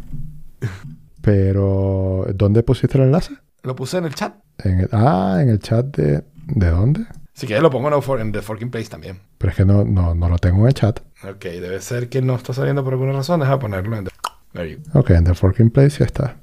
Pero, 1.21 2.25
¿dónde 2.33 2.63
pusiste 2.63 2.97
el 2.97 3.03
enlace? 3.03 3.35
lo 3.61 3.75
puse 3.75 3.99
en 3.99 4.05
el 4.05 4.15
chat. 4.15 4.33
En 4.63 4.79
el- 4.79 4.89
ah, 4.91 5.37
en 5.39 5.49
el 5.49 5.59
chat 5.59 5.85
de... 5.95 6.23
¿De 6.47 6.69
dónde? 6.71 7.05
Si 7.33 7.45
quieres 7.45 7.61
lo 7.61 7.69
pongo 7.69 7.87
en, 8.17 8.31
The 8.31 8.41
Forking 8.41 8.71
Place 8.71 8.89
también. 8.89 9.19
Pero 9.37 9.51
es 9.51 9.57
que 9.57 9.65
no, 9.65 9.85
no, 9.85 10.15
no 10.15 10.29
lo 10.29 10.39
tengo 10.39 10.61
en 10.61 10.67
el 10.69 10.73
chat. 10.73 11.01
Ok, 11.23 11.43
debe 11.43 11.79
ser 11.81 12.09
que 12.09 12.23
no 12.23 12.33
está 12.33 12.51
saliendo 12.55 12.83
por 12.83 12.93
alguna 12.93 13.11
razón. 13.11 13.41
Deja 13.41 13.59
ponerlo 13.59 13.95
en 13.95 14.05
The... 14.05 14.79
Ok, 14.95 15.11
en 15.11 15.23
The 15.23 15.35
Forking 15.35 15.69
Place 15.69 15.99
ya 15.99 16.05
está. 16.05 16.37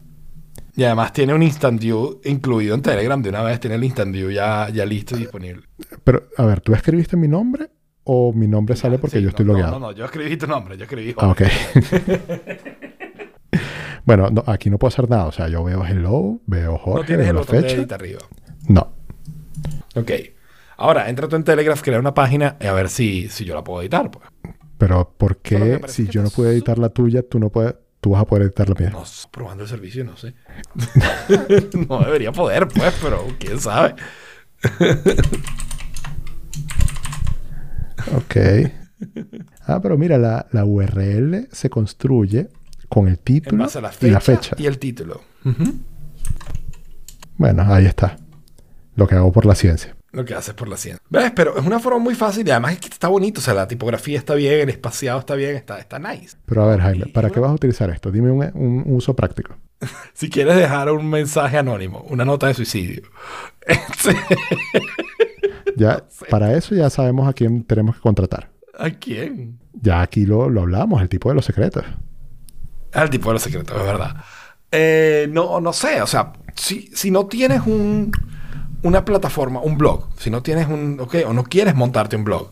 Y 0.76 0.84
además 0.84 1.12
tiene 1.12 1.34
un 1.34 1.42
Instant 1.42 1.80
View 1.80 2.20
incluido 2.24 2.74
en 2.74 2.82
Telegram. 2.82 3.20
De 3.22 3.28
una 3.28 3.42
vez 3.42 3.60
tiene 3.60 3.76
el 3.76 3.84
Instant 3.84 4.12
View 4.12 4.30
ya, 4.30 4.68
ya 4.70 4.84
listo 4.84 5.16
y 5.16 5.20
disponible. 5.20 5.62
Pero, 6.02 6.24
a 6.36 6.44
ver, 6.44 6.60
¿tú 6.60 6.74
escribiste 6.74 7.16
mi 7.16 7.28
nombre 7.28 7.70
o 8.02 8.32
mi 8.32 8.48
nombre 8.48 8.76
sale 8.76 8.98
porque 8.98 9.18
Sí, 9.18 9.22
yo 9.22 9.26
no, 9.26 9.30
estoy 9.30 9.46
no, 9.46 9.52
logueado? 9.52 9.72
No, 9.72 9.78
no, 9.78 9.92
yo 9.92 10.04
escribí 10.04 10.36
tu 10.36 10.46
nombre, 10.46 10.76
yo 10.76 10.84
escribí. 10.84 11.14
Ah, 11.16 11.28
ok. 11.28 11.42
bueno, 14.04 14.30
no, 14.30 14.44
aquí 14.46 14.70
no 14.70 14.78
puedo 14.78 14.88
hacer 14.88 15.08
nada. 15.08 15.26
O 15.26 15.32
sea, 15.32 15.48
yo 15.48 15.64
veo 15.64 15.84
hello, 15.84 16.40
veo 16.46 16.72
no 16.72 16.78
Jorge, 16.78 17.06
tienes 17.06 17.26
veo 17.26 17.34
la 17.34 17.40
de 17.40 17.46
fecha. 17.46 17.76
edit 17.76 17.92
arriba. 17.92 18.20
No. 18.68 18.94
Ok. 19.94 20.10
Ahora, 20.76 21.08
entra 21.08 21.28
tú 21.28 21.36
en 21.36 21.44
Telegraph, 21.44 21.82
crea 21.82 22.00
una 22.00 22.14
página 22.14 22.56
y 22.60 22.66
a 22.66 22.72
ver 22.72 22.88
si, 22.88 23.28
si 23.28 23.44
yo 23.44 23.54
la 23.54 23.62
puedo 23.62 23.80
editar. 23.80 24.10
Pues. 24.10 24.24
Pero 24.76 25.14
¿por 25.16 25.38
qué 25.38 25.80
si 25.86 26.08
yo 26.08 26.22
no 26.22 26.30
puedo 26.30 26.50
editar 26.50 26.78
la 26.78 26.88
tuya, 26.88 27.22
tú 27.22 27.38
no 27.38 27.50
puedes, 27.50 27.76
tú 28.05 28.11
vas 28.11 28.20
a 28.20 28.26
poder 28.26 28.42
editar 28.44 28.68
la 28.68 28.74
mía? 28.78 28.90
No 28.90 29.02
probando 29.30 29.62
el 29.62 29.68
servicio, 29.70 30.05
no 30.05 30.14
sé. 30.18 30.34
no 31.88 32.00
debería 32.00 32.32
poder, 32.32 32.68
pues, 32.68 32.92
pero 33.00 33.26
quién 33.38 33.59
sabe. 33.59 33.94
Ok. 38.14 38.36
Ah, 39.66 39.80
pero 39.80 39.96
mira, 39.96 40.18
la, 40.18 40.46
la 40.52 40.66
URL 40.66 41.48
se 41.50 41.70
construye 41.70 42.50
con 42.90 43.07
el 43.07 43.14
En 43.14 43.20
título 43.20 43.64
base 43.64 43.78
a 43.78 43.80
la 43.80 43.92
y 43.98 44.11
la 44.11 44.20
fecha, 44.20 44.55
y 44.59 44.66
el 44.66 44.78
título. 44.78 45.22
Bueno, 47.38 47.64
ahí 47.66 47.86
está. 47.86 48.18
Lo 48.96 49.07
que 49.07 49.14
hago 49.14 49.32
por 49.32 49.46
la 49.46 49.55
ciencia. 49.55 49.96
Lo 50.14 50.24
que 50.24 50.34
haces 50.34 50.54
por 50.54 50.68
la 50.68 50.76
ciencia. 50.76 51.02
¿Ves? 51.10 51.32
Pero 51.34 51.58
es 51.58 51.66
una 51.66 51.80
forma 51.80 51.98
muy 51.98 52.14
fácil 52.14 52.46
y 52.46 52.50
además 52.50 52.72
es 52.72 52.80
que 52.80 52.88
está 52.88 53.08
bonito. 53.08 53.40
O 53.40 53.42
sea, 53.42 53.52
la 53.54 53.68
tipografía 53.68 54.16
está 54.16 54.34
bien, 54.34 54.60
el 54.60 54.68
espaciado 54.70 55.18
está 55.18 55.34
bien, 55.34 55.56
está, 55.56 55.78
está 55.78 55.98
nice. 55.98 56.36
Pero 56.46 56.62
a 56.62 56.68
ver, 56.68 56.80
Jaime, 56.80 57.06
¿para 57.06 57.30
qué 57.30 57.40
vas 57.40 57.50
a 57.50 57.54
utilizar 57.54 57.90
esto? 57.90 58.10
Dime 58.10 58.30
un, 58.30 58.50
un 58.54 58.94
uso 58.94 59.14
práctico. 59.14 59.56
Si 60.14 60.30
quieres 60.30 60.56
dejar 60.56 60.90
un 60.90 61.10
mensaje 61.10 61.58
anónimo, 61.58 62.06
una 62.08 62.24
nota 62.24 62.46
de 62.46 62.54
suicidio. 62.54 63.02
Este, 63.66 64.14
Ya, 65.76 66.04
para 66.30 66.56
eso 66.56 66.74
ya 66.74 66.90
sabemos 66.90 67.28
a 67.28 67.32
quién 67.32 67.64
tenemos 67.64 67.96
que 67.96 68.02
contratar. 68.02 68.50
¿A 68.78 68.90
quién? 68.90 69.58
Ya 69.72 70.02
aquí 70.02 70.26
lo, 70.26 70.48
lo 70.48 70.62
hablamos, 70.62 71.02
el 71.02 71.08
tipo 71.08 71.28
de 71.28 71.34
los 71.34 71.44
secretos. 71.44 71.84
Al 72.92 73.10
tipo 73.10 73.28
de 73.30 73.34
los 73.34 73.42
secretos, 73.42 73.76
es 73.76 73.84
verdad. 73.84 74.16
Eh, 74.70 75.28
no, 75.30 75.60
no 75.60 75.72
sé, 75.72 76.02
o 76.02 76.06
sea, 76.06 76.32
si, 76.54 76.90
si 76.94 77.10
no 77.10 77.26
tienes 77.26 77.62
un, 77.66 78.10
una 78.85 79.05
plataforma, 79.05 79.61
un 79.61 79.76
blog, 79.76 80.07
si 80.18 80.30
no 80.30 80.43
tienes 80.43 80.68
un, 80.68 81.01
ok, 81.01 81.16
o 81.26 81.32
no 81.32 81.45
quieres 81.45 81.74
montarte 81.74 82.16
un 82.16 82.24
blog, 82.24 82.51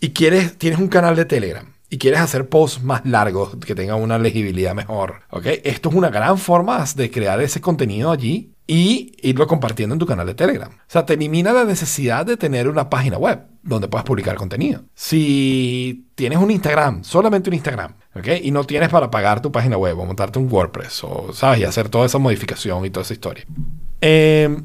y 0.00 0.10
quieres, 0.10 0.56
tienes 0.56 0.78
un 0.78 0.88
canal 0.88 1.16
de 1.16 1.24
Telegram, 1.24 1.66
y 1.90 1.98
quieres 1.98 2.20
hacer 2.20 2.48
posts 2.48 2.82
más 2.82 3.04
largos, 3.04 3.56
que 3.56 3.74
tengan 3.74 4.00
una 4.00 4.18
legibilidad 4.18 4.74
mejor, 4.74 5.22
ok, 5.30 5.46
esto 5.64 5.88
es 5.90 5.94
una 5.94 6.08
gran 6.08 6.38
forma 6.38 6.84
de 6.94 7.10
crear 7.10 7.40
ese 7.40 7.60
contenido 7.60 8.12
allí 8.12 8.52
y 8.68 9.12
irlo 9.22 9.46
compartiendo 9.46 9.94
en 9.94 9.98
tu 9.98 10.06
canal 10.06 10.26
de 10.26 10.34
Telegram. 10.34 10.70
O 10.70 10.88
sea, 10.88 11.06
te 11.06 11.14
elimina 11.14 11.52
la 11.52 11.64
necesidad 11.64 12.26
de 12.26 12.36
tener 12.36 12.68
una 12.68 12.90
página 12.90 13.16
web 13.16 13.42
donde 13.62 13.88
puedas 13.88 14.04
publicar 14.04 14.36
contenido. 14.36 14.82
Si 14.94 16.08
tienes 16.14 16.38
un 16.38 16.50
Instagram, 16.50 17.04
solamente 17.04 17.50
un 17.50 17.54
Instagram, 17.54 17.94
¿ok? 18.14 18.28
Y 18.42 18.50
no 18.50 18.64
tienes 18.64 18.88
para 18.88 19.10
pagar 19.10 19.40
tu 19.40 19.52
página 19.52 19.76
web 19.76 19.98
o 19.98 20.04
montarte 20.04 20.38
un 20.38 20.50
WordPress 20.50 21.04
o, 21.04 21.32
¿sabes? 21.32 21.60
Y 21.60 21.64
hacer 21.64 21.88
toda 21.88 22.06
esa 22.06 22.18
modificación 22.18 22.84
y 22.84 22.90
toda 22.90 23.02
esa 23.02 23.14
historia. 23.14 23.44
Eh, 24.00 24.56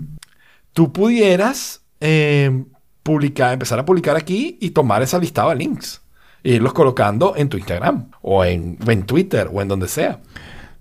tú 0.73 0.91
pudieras 0.93 1.81
eh, 1.99 2.63
publicar, 3.03 3.53
empezar 3.53 3.79
a 3.79 3.85
publicar 3.85 4.15
aquí 4.15 4.57
y 4.61 4.71
tomar 4.71 5.01
esa 5.01 5.19
listado 5.19 5.49
de 5.49 5.55
links. 5.57 6.01
E 6.43 6.53
irlos 6.55 6.73
colocando 6.73 7.35
en 7.35 7.49
tu 7.49 7.57
Instagram 7.57 8.09
o 8.21 8.43
en, 8.43 8.77
en 8.87 9.03
Twitter 9.03 9.47
o 9.53 9.61
en 9.61 9.67
donde 9.67 9.87
sea. 9.87 10.19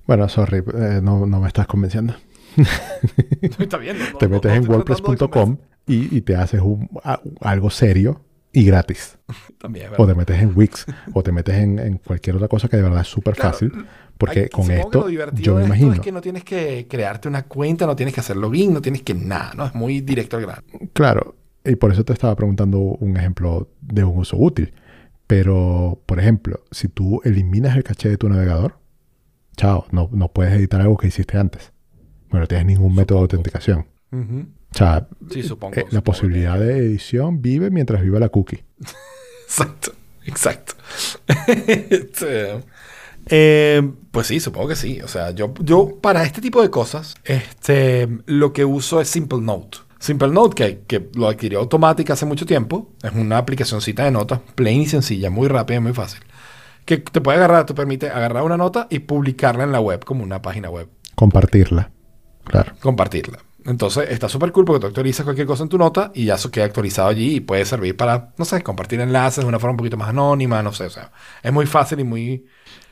Bueno, 0.07 0.27
sorry, 0.29 0.59
eh, 0.59 1.01
no, 1.03 1.27
no 1.27 1.41
me 1.41 1.49
estás 1.49 1.67
convenciendo. 1.67 2.15
Está 3.59 3.77
bien. 3.77 3.97
no- 3.99 4.19
te 4.19 4.29
metes 4.29 4.51
no 4.51 4.57
en 4.57 4.71
wordpress.com 4.71 5.57
y, 5.87 6.17
y 6.17 6.21
te 6.23 6.35
haces 6.37 6.61
un- 6.61 6.89
a- 7.05 7.21
algo 7.41 7.71
serio 7.71 8.23
y 8.53 8.65
gratis. 8.65 9.19
También, 9.59 9.91
O 9.99 10.07
te 10.07 10.15
metes 10.15 10.41
en 10.41 10.53
Wix 10.57 10.87
o 11.13 11.23
te 11.23 11.31
metes 11.33 11.55
en, 11.57 11.79
en 11.79 11.99
cualquier 11.99 12.37
otra 12.37 12.49
cosa 12.49 12.69
que 12.69 12.77
de 12.79 12.83
verdad 12.83 13.03
es 13.03 13.09
súper 13.09 13.35
Claro. 13.35 13.53
fácil. 13.53 13.73
Porque 14.21 14.41
Ay, 14.41 14.49
con 14.51 14.71
esto, 14.71 15.09
yo 15.09 15.19
me 15.19 15.25
de 15.33 15.33
esto 15.33 15.57
imagino. 15.65 15.95
Es 15.95 16.01
que 16.01 16.13
no 16.13 16.21
tienes 16.21 16.45
que 16.45 16.87
crearte 16.89 17.27
una 17.27 17.45
cuenta, 17.45 17.87
no 17.87 17.97
tienes 17.97 18.15
que 18.15 18.21
hacer 18.21 18.37
login, 18.37 18.75
no 18.75 18.83
tienes 18.83 19.01
que 19.03 19.15
nada, 19.15 19.53
¿no? 19.57 19.65
Es 19.65 19.75
muy 19.75 20.03
directo 20.03 20.37
al 20.37 20.43
grano. 20.43 20.63
Claro, 20.93 21.37
y 21.65 21.75
por 21.77 21.91
eso 21.91 22.05
te 22.05 22.13
estaba 22.13 22.37
preguntando 22.37 22.79
un 22.79 23.17
ejemplo 23.17 23.71
de 23.81 24.05
un 24.05 24.19
uso 24.19 24.37
útil. 24.37 24.75
Pero, 25.27 26.03
por 26.07 26.19
ejemplo, 26.21 26.61
si 26.71 26.89
tú 26.89 27.21
eliminas 27.25 27.77
el 27.77 27.83
caché 27.83 28.11
de 28.11 28.19
tu 28.19 28.29
navegador, 28.29 28.79
chao, 29.57 29.87
no, 29.91 30.11
no 30.13 30.29
puedes 30.33 30.53
editar 30.53 30.81
algo 30.83 30.97
que 30.99 31.07
hiciste 31.07 31.39
antes. 31.39 31.73
Bueno, 32.29 32.43
no 32.45 32.47
tienes 32.49 32.67
ningún 32.67 32.95
método 32.95 33.19
de 33.19 33.23
autenticación. 33.23 33.87
O 34.13 34.77
sea, 34.77 35.09
Sí, 35.31 35.43
supongo. 35.43 35.77
eh, 35.81 35.87
la 35.91 36.03
posibilidad 36.03 36.59
de 36.59 36.77
edición 36.79 37.41
vive 37.41 37.71
mientras 37.71 38.03
viva 38.03 38.19
la 38.21 38.29
cookie. 38.29 38.65
Exacto, 39.47 39.93
exacto. 40.27 40.75
Este, 41.67 42.63
eh, 43.31 43.91
pues 44.11 44.27
sí, 44.27 44.41
supongo 44.41 44.69
que 44.69 44.77
sí. 44.77 45.01
O 45.01 45.09
sea, 45.09 45.31
yo, 45.31 45.55
yo 45.61 45.99
para 46.01 46.25
este 46.25 46.41
tipo 46.41 46.61
de 46.61 46.71
cosas, 46.71 47.15
este, 47.25 48.09
lo 48.27 48.53
que 48.53 48.65
uso 48.65 49.01
es 49.01 49.09
Simple 49.09 49.41
Note. 49.41 49.79
Simple 49.99 50.29
Note, 50.29 50.55
que, 50.55 50.81
que 50.87 51.11
lo 51.15 51.29
adquirió 51.29 51.61
automática 51.61 52.15
hace 52.15 52.27
mucho 52.27 52.45
tiempo, 52.45 52.93
es 53.03 53.13
una 53.13 53.39
aplicacioncita 53.39 54.05
de 54.05 54.11
notas, 54.11 54.41
plain 54.55 54.83
y 54.83 54.87
sencilla, 54.87 55.31
muy 55.31 55.47
rápida 55.47 55.77
y 55.77 55.81
muy 55.81 55.93
fácil. 55.93 56.21
Que 56.85 56.99
te 56.99 57.21
puede 57.21 57.39
agarrar, 57.39 57.67
te 57.67 57.75
permite 57.75 58.09
agarrar 58.09 58.43
una 58.43 58.57
nota 58.57 58.89
y 58.91 59.01
publicarla 59.01 59.65
en 59.65 59.73
la 59.73 59.81
web 59.81 60.05
como 60.05 60.25
una 60.25 60.43
página 60.43 60.71
web. 60.71 60.89
Compartirla. 61.15 61.91
Claro. 62.45 62.73
compartirla. 62.81 63.39
Entonces 63.67 64.09
está 64.11 64.29
súper 64.29 64.53
cool 64.53 64.65
porque 64.65 64.81
tú 64.81 64.87
actualizas 64.87 65.25
cualquier 65.25 65.47
cosa 65.47 65.63
en 65.63 65.69
tu 65.69 65.79
nota 65.79 66.11
y 66.15 66.25
ya 66.25 66.35
eso 66.35 66.51
queda 66.51 66.65
actualizado 66.65 67.09
allí 67.09 67.37
y 67.37 67.41
puede 67.41 67.65
servir 67.65 67.97
para, 67.97 68.33
no 68.39 68.45
sé, 68.45 68.63
compartir 68.63 69.01
enlaces 69.01 69.45
de 69.45 69.49
una 69.49 69.59
forma 69.59 69.73
un 69.73 69.77
poquito 69.77 69.97
más 69.97 70.09
anónima, 70.09 70.63
no 70.63 70.73
sé, 70.73 70.85
o 70.85 70.91
sea, 70.91 71.13
es 71.43 71.53
muy 71.53 71.67
fácil 71.67 72.01
y 72.01 72.05
muy... 72.05 72.47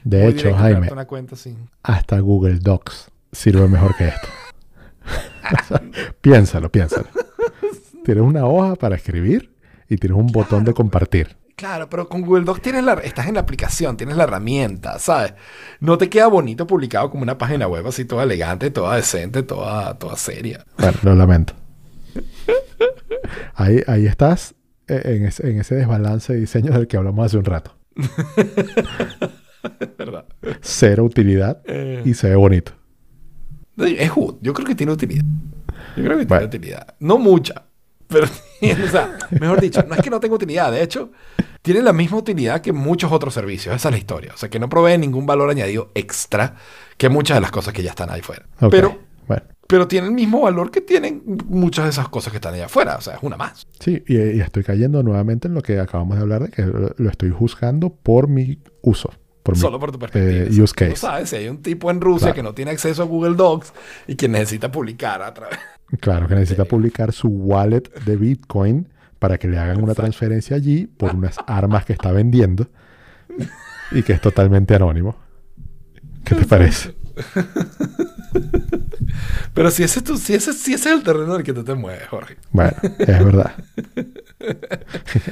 De 0.08 0.26
hecho, 0.26 0.54
Jaime, 0.54 0.90
una 0.90 1.04
cuenta 1.04 1.36
hasta 1.82 2.18
Google 2.20 2.60
Docs 2.60 3.10
sirve 3.30 3.68
mejor 3.68 3.94
que 3.94 4.08
esto. 4.08 4.28
Piénsalo, 6.22 6.72
piénsalo. 6.72 7.08
Tienes 8.06 8.24
una 8.24 8.46
hoja 8.46 8.74
para 8.76 8.96
escribir 8.96 9.54
y 9.86 9.98
tienes 9.98 10.18
un 10.18 10.28
botón 10.28 10.64
de 10.64 10.72
compartir. 10.72 11.36
Claro, 11.56 11.90
pero 11.90 12.08
con 12.08 12.22
Google 12.22 12.46
Docs 12.46 12.62
tienes 12.62 12.84
la, 12.84 12.94
estás 12.94 13.26
en 13.26 13.34
la 13.34 13.40
aplicación, 13.40 13.98
tienes 13.98 14.16
la 14.16 14.24
herramienta, 14.24 14.98
¿sabes? 14.98 15.34
No 15.78 15.98
te 15.98 16.08
queda 16.08 16.28
bonito 16.28 16.66
publicado 16.66 17.10
como 17.10 17.22
una 17.22 17.36
página 17.36 17.68
web 17.68 17.86
así 17.86 18.06
toda 18.06 18.22
elegante, 18.22 18.70
toda 18.70 18.96
decente, 18.96 19.42
toda, 19.42 19.98
toda 19.98 20.16
seria. 20.16 20.64
Bueno, 20.78 20.96
lo 21.02 21.14
lamento. 21.16 21.52
Ahí, 23.54 23.82
ahí 23.86 24.06
estás 24.06 24.54
eh, 24.86 25.02
en 25.04 25.26
ese, 25.26 25.50
en 25.50 25.60
ese 25.60 25.74
desbalance 25.74 26.32
de 26.32 26.40
diseño 26.40 26.72
del 26.72 26.86
que 26.86 26.96
hablamos 26.96 27.26
hace 27.26 27.36
un 27.36 27.44
rato. 27.44 27.76
¿Verdad? 29.98 30.24
Cero 30.60 31.04
utilidad 31.04 31.60
Eh, 31.66 32.02
y 32.04 32.14
se 32.14 32.28
ve 32.28 32.36
bonito. 32.36 32.72
Es 33.78 34.10
útil. 34.14 34.38
Yo 34.42 34.52
creo 34.54 34.66
que 34.66 34.74
tiene 34.74 34.92
utilidad. 34.92 35.24
Yo 35.96 36.04
creo 36.04 36.18
que 36.18 36.24
Bueno. 36.24 36.26
tiene 36.26 36.44
utilidad. 36.46 36.94
No 37.00 37.18
mucha. 37.18 37.64
Pero, 38.08 38.26
o 38.84 38.88
sea, 38.90 39.16
mejor 39.38 39.60
dicho, 39.60 39.84
no 39.86 39.94
es 39.94 40.00
que 40.00 40.10
no 40.10 40.18
tenga 40.18 40.34
utilidad. 40.34 40.72
De 40.72 40.82
hecho, 40.82 41.12
tiene 41.62 41.82
la 41.82 41.92
misma 41.92 42.16
utilidad 42.18 42.60
que 42.60 42.72
muchos 42.72 43.12
otros 43.12 43.34
servicios. 43.34 43.74
Esa 43.76 43.88
es 43.88 43.92
la 43.92 43.98
historia. 43.98 44.32
O 44.34 44.36
sea, 44.36 44.48
que 44.48 44.58
no 44.58 44.68
provee 44.68 44.98
ningún 44.98 45.26
valor 45.26 45.50
añadido 45.50 45.90
extra 45.94 46.56
que 46.96 47.08
muchas 47.08 47.36
de 47.36 47.40
las 47.42 47.50
cosas 47.50 47.72
que 47.74 47.82
ya 47.82 47.90
están 47.90 48.10
ahí 48.10 48.22
fuera. 48.22 48.46
Pero, 48.70 48.98
bueno. 49.28 49.42
pero 49.68 49.86
tiene 49.86 50.06
el 50.08 50.14
mismo 50.14 50.40
valor 50.40 50.70
que 50.70 50.80
tienen 50.80 51.22
muchas 51.48 51.84
de 51.84 51.90
esas 51.90 52.08
cosas 52.08 52.32
que 52.32 52.38
están 52.38 52.54
allá 52.54 52.64
afuera. 52.66 52.96
O 52.96 53.00
sea, 53.00 53.14
es 53.16 53.22
una 53.22 53.36
más. 53.36 53.66
Sí, 53.78 54.02
y, 54.08 54.16
y 54.16 54.40
estoy 54.40 54.64
cayendo 54.64 55.02
nuevamente 55.02 55.46
en 55.46 55.54
lo 55.54 55.60
que 55.60 55.78
acabamos 55.78 56.16
de 56.16 56.22
hablar 56.22 56.42
de 56.44 56.50
que 56.50 56.62
lo 56.64 57.10
estoy 57.10 57.30
juzgando 57.30 57.90
por 57.90 58.26
mi 58.28 58.58
uso. 58.82 59.10
Por 59.42 59.54
mi, 59.54 59.60
Solo 59.60 59.78
por 59.80 59.92
tu 59.92 59.98
perspectiva. 59.98 60.44
eh, 60.44 60.48
O 60.60 60.64
use 60.64 60.74
tú 60.74 60.84
case. 60.84 60.96
sabes, 60.96 61.30
si 61.30 61.36
hay 61.36 61.48
un 61.48 61.62
tipo 61.62 61.90
en 61.90 62.00
Rusia 62.00 62.26
Claro. 62.28 62.34
que 62.34 62.42
no 62.42 62.54
tiene 62.54 62.70
acceso 62.72 63.02
a 63.02 63.06
Google 63.06 63.34
Docs 63.36 63.72
y 64.06 64.14
que 64.16 64.28
necesita 64.28 64.70
publicar 64.70 65.22
a 65.22 65.32
través... 65.34 65.58
Claro, 66.00 66.28
que 66.28 66.34
necesita 66.34 66.66
publicar 66.66 67.12
su 67.12 67.28
wallet 67.28 67.84
de 68.04 68.16
Bitcoin 68.16 68.88
para 69.18 69.38
que 69.38 69.48
le 69.48 69.58
hagan 69.58 69.82
una 69.82 69.94
transferencia 69.94 70.54
allí 70.56 70.86
por 70.86 71.14
unas 71.14 71.36
armas 71.46 71.86
que 71.86 71.94
está 71.94 72.12
vendiendo 72.12 72.68
y 73.92 74.02
que 74.02 74.12
es 74.12 74.20
totalmente 74.20 74.74
anónimo. 74.74 75.16
¿Qué 76.24 76.34
te 76.34 76.44
parece? 76.44 76.94
Pero 79.54 79.70
si 79.70 79.82
ese, 79.82 80.00
es 80.00 80.04
tu- 80.04 80.18
si 80.18 80.34
ese, 80.34 80.52
si 80.52 80.74
ese 80.74 80.90
es 80.90 80.94
el 80.96 81.02
terreno 81.02 81.32
en 81.34 81.40
el 81.40 81.42
que 81.44 81.52
tú 81.52 81.64
te 81.64 81.74
mueves, 81.74 82.06
Jorge. 82.08 82.36
Bueno, 82.52 82.72
es 82.98 83.24
verdad. 83.24 83.52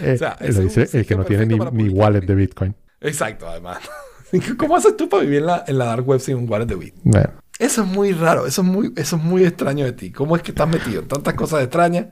Eh, 0.02 0.16
sea, 0.18 0.36
es 0.40 0.58
dice 0.58 0.88
el 0.98 1.06
que 1.06 1.14
no 1.14 1.24
tiene 1.24 1.46
ni, 1.46 1.88
wallet 1.88 2.22
de 2.22 2.34
Bitcoin. 2.34 2.74
Exacto, 3.00 3.48
además. 3.48 3.78
¿Cómo 4.58 4.76
haces 4.76 4.96
tú 4.96 5.08
para 5.08 5.22
vivir 5.22 5.38
en 5.40 5.46
la, 5.46 5.64
en 5.66 5.78
la 5.78 5.84
dark 5.86 6.06
web 6.08 6.20
sin 6.20 6.36
un 6.36 6.48
wallet 6.50 6.66
de? 6.66 6.92
Bueno, 7.04 7.30
Eso 7.58 7.82
es 7.82 7.88
muy 7.88 8.12
raro, 8.12 8.46
eso 8.46 8.62
es 8.62 8.68
muy, 8.68 8.92
eso 8.96 9.16
es 9.16 9.22
muy 9.22 9.44
extraño 9.44 9.84
de 9.84 9.92
ti. 9.92 10.10
¿Cómo 10.10 10.36
es 10.36 10.42
que 10.42 10.50
estás 10.50 10.68
metido 10.68 11.02
en 11.02 11.08
tantas 11.08 11.34
cosas 11.34 11.62
extrañas 11.62 12.06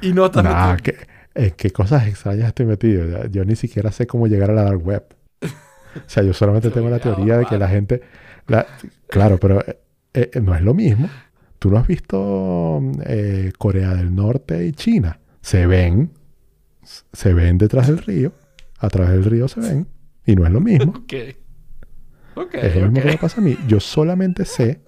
y 0.00 0.12
no 0.12 0.26
estás 0.26 0.44
nah, 0.44 0.72
metido? 0.72 0.84
¿qué, 1.34 1.42
en 1.44 1.50
qué 1.52 1.70
cosas 1.70 2.06
extrañas 2.06 2.48
estoy 2.48 2.66
metido? 2.66 3.06
Ya- 3.06 3.26
Yo 3.30 3.44
ni 3.44 3.56
siquiera 3.56 3.90
sé 3.92 4.06
cómo 4.06 4.26
llegar 4.26 4.50
a 4.50 4.54
la 4.54 4.64
dark 4.64 4.84
web. 4.86 5.04
O 5.42 5.48
sea, 6.06 6.22
yo 6.22 6.32
solamente 6.34 6.70
tengo 6.74 6.90
la 6.90 6.98
teoría 6.98 7.38
de 7.38 7.46
que 7.46 7.56
la 7.58 7.68
gente... 7.68 8.02
la- 8.46 8.66
claro, 9.08 9.38
pero 9.38 9.60
eh, 9.66 9.80
eh, 10.14 10.40
no 10.42 10.54
es 10.54 10.60
lo 10.62 10.74
mismo. 10.74 11.08
Tú 11.58 11.70
no 11.70 11.78
has 11.78 11.86
visto 11.86 12.80
eh, 13.04 13.52
Corea 13.58 13.94
del 13.94 14.14
Norte 14.14 14.64
y 14.66 14.72
China. 14.72 15.18
Se 15.40 15.66
ven. 15.66 16.12
se 17.12 17.32
ven 17.34 17.58
detrás 17.58 17.86
del 17.88 17.98
río, 17.98 18.32
a 18.78 18.88
través 18.90 19.10
del 19.12 19.24
río 19.24 19.48
se 19.48 19.60
ven, 19.60 19.88
y 20.28 20.36
no 20.36 20.46
es 20.46 20.52
lo 20.52 20.60
mismo. 20.60 20.92
Ok. 20.96 21.12
Ok, 22.34 22.54
Es 22.54 22.76
lo 22.76 22.82
mismo 22.82 23.02
que 23.02 23.08
me 23.12 23.18
pasa 23.18 23.40
a 23.40 23.44
mí. 23.44 23.56
Yo 23.66 23.80
solamente 23.80 24.44
sé 24.44 24.80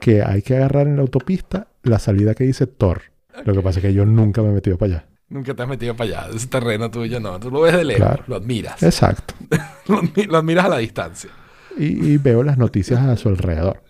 que 0.00 0.22
hay 0.22 0.42
que 0.42 0.54
agarrar 0.56 0.86
en 0.86 0.96
la 0.96 1.02
autopista 1.02 1.68
la 1.82 1.98
salida 1.98 2.34
que 2.34 2.44
dice 2.44 2.66
Thor. 2.66 3.02
Lo 3.44 3.52
que 3.52 3.60
pasa 3.62 3.80
es 3.80 3.84
que 3.86 3.92
yo 3.94 4.04
nunca 4.06 4.42
me 4.42 4.50
he 4.50 4.52
metido 4.52 4.78
para 4.78 4.92
allá. 4.96 5.06
Nunca 5.28 5.54
te 5.54 5.62
has 5.62 5.68
metido 5.68 5.96
para 5.96 6.20
allá. 6.22 6.36
Ese 6.36 6.46
terreno 6.46 6.90
tuyo 6.90 7.18
no. 7.18 7.40
Tú 7.40 7.50
lo 7.50 7.62
ves 7.62 7.74
de 7.74 7.84
lejos. 7.84 8.06
Claro. 8.06 8.24
Lo 8.28 8.36
admiras. 8.36 8.80
Exacto. 8.82 9.34
Lo, 9.88 10.02
admi- 10.02 10.26
lo 10.28 10.38
admiras 10.38 10.66
a 10.66 10.68
la 10.68 10.78
distancia. 10.78 11.30
Y, 11.76 12.12
y 12.12 12.16
veo 12.18 12.42
las 12.44 12.56
noticias 12.58 13.00
a 13.00 13.16
su 13.16 13.28
alrededor. 13.28 13.82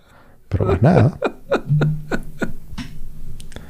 Pero 0.49 0.65
más 0.65 0.81
nada. 0.81 1.19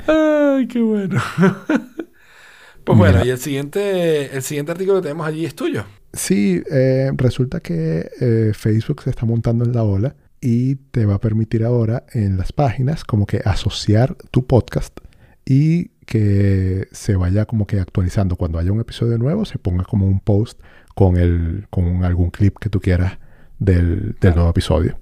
Ay, 0.07 0.69
qué 0.69 0.81
bueno. 0.81 1.21
pues 2.85 2.99
bueno, 2.99 3.25
y 3.25 3.31
el 3.31 3.39
siguiente, 3.39 4.35
el 4.37 4.43
siguiente 4.43 4.73
artículo 4.73 4.99
que 4.99 5.03
tenemos 5.09 5.27
allí 5.27 5.45
es 5.45 5.55
tuyo. 5.55 5.85
Sí, 6.15 6.63
eh, 6.71 7.11
resulta 7.17 7.61
que 7.61 8.09
eh, 8.21 8.53
Facebook 8.55 9.03
se 9.03 9.11
está 9.11 9.27
montando 9.27 9.65
en 9.65 9.73
la 9.73 9.83
ola 9.83 10.15
y 10.41 10.77
te 10.77 11.07
va 11.07 11.15
a 11.15 11.21
permitir 11.21 11.65
ahora 11.65 12.05
en 12.13 12.37
las 12.37 12.53
páginas 12.53 13.05
como 13.05 13.27
que 13.27 13.41
asociar 13.45 14.17
tu 14.31 14.47
podcast 14.47 14.97
y 15.45 15.89
que 16.07 16.87
se 16.93 17.17
vaya 17.17 17.47
como 17.47 17.67
que 17.67 17.81
actualizando. 17.81 18.37
Cuando 18.37 18.59
haya 18.59 18.71
un 18.71 18.81
episodio 18.81 19.19
nuevo, 19.19 19.45
se 19.45 19.59
ponga 19.59 19.85
como 19.85 20.07
un 20.07 20.21
post 20.21 20.61
con, 20.95 21.17
el, 21.17 21.67
con 21.71 22.05
algún 22.05 22.31
clip 22.31 22.59
que 22.59 22.69
tú 22.69 22.81
quieras 22.81 23.19
del, 23.59 24.17
del 24.21 24.35
nuevo 24.35 24.51
episodio. 24.51 24.99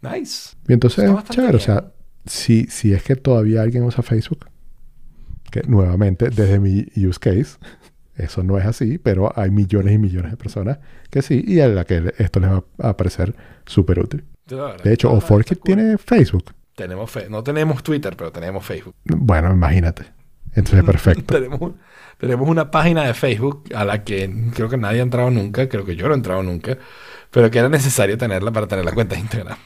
Nice. 0.00 0.56
Y 0.66 0.72
entonces, 0.72 1.08
chévere, 1.30 1.54
o 1.54 1.58
bien. 1.58 1.60
sea, 1.60 1.92
si, 2.26 2.64
si 2.64 2.92
es 2.92 3.04
que 3.04 3.14
todavía 3.14 3.62
alguien 3.62 3.84
usa 3.84 4.02
Facebook, 4.02 4.46
que 5.50 5.62
nuevamente, 5.62 6.30
desde 6.30 6.58
mi 6.58 6.86
use 6.96 7.20
case, 7.20 7.58
eso 8.16 8.42
no 8.42 8.58
es 8.58 8.66
así, 8.66 8.98
pero 8.98 9.32
hay 9.34 9.50
millones 9.50 9.94
y 9.94 9.98
millones 9.98 10.30
de 10.32 10.36
personas 10.36 10.78
que 11.10 11.22
sí, 11.22 11.42
y 11.46 11.60
a 11.60 11.68
la 11.68 11.84
que 11.84 12.12
esto 12.18 12.40
les 12.40 12.50
va 12.50 12.62
a 12.78 12.96
parecer 12.96 13.34
súper 13.66 13.98
útil. 14.00 14.24
De 14.82 14.92
hecho, 14.92 15.10
o 15.12 15.18
está 15.18 15.28
cool. 15.28 15.44
tiene 15.64 15.96
Facebook. 15.98 16.52
Tenemos 16.74 17.10
fe- 17.10 17.28
no 17.30 17.42
tenemos 17.42 17.82
Twitter, 17.82 18.16
pero 18.16 18.32
tenemos 18.32 18.64
Facebook. 18.64 18.94
Bueno, 19.04 19.50
imagínate. 19.52 20.04
Entonces, 20.54 20.84
perfecto. 20.84 21.34
tenemos, 21.34 21.72
tenemos 22.18 22.48
una 22.48 22.70
página 22.70 23.04
de 23.04 23.14
Facebook 23.14 23.64
a 23.74 23.84
la 23.84 24.04
que 24.04 24.50
creo 24.54 24.68
que 24.68 24.76
nadie 24.76 25.00
ha 25.00 25.02
entrado 25.02 25.30
nunca, 25.30 25.68
creo 25.68 25.84
que 25.84 25.96
yo 25.96 26.06
no 26.08 26.14
he 26.14 26.16
entrado 26.16 26.42
nunca, 26.42 26.76
pero 27.30 27.50
que 27.50 27.58
era 27.58 27.68
necesario 27.68 28.18
tenerla 28.18 28.50
para 28.52 28.66
tener 28.66 28.84
la 28.84 28.92
cuenta 28.92 29.14
de 29.14 29.20
Instagram. 29.22 29.56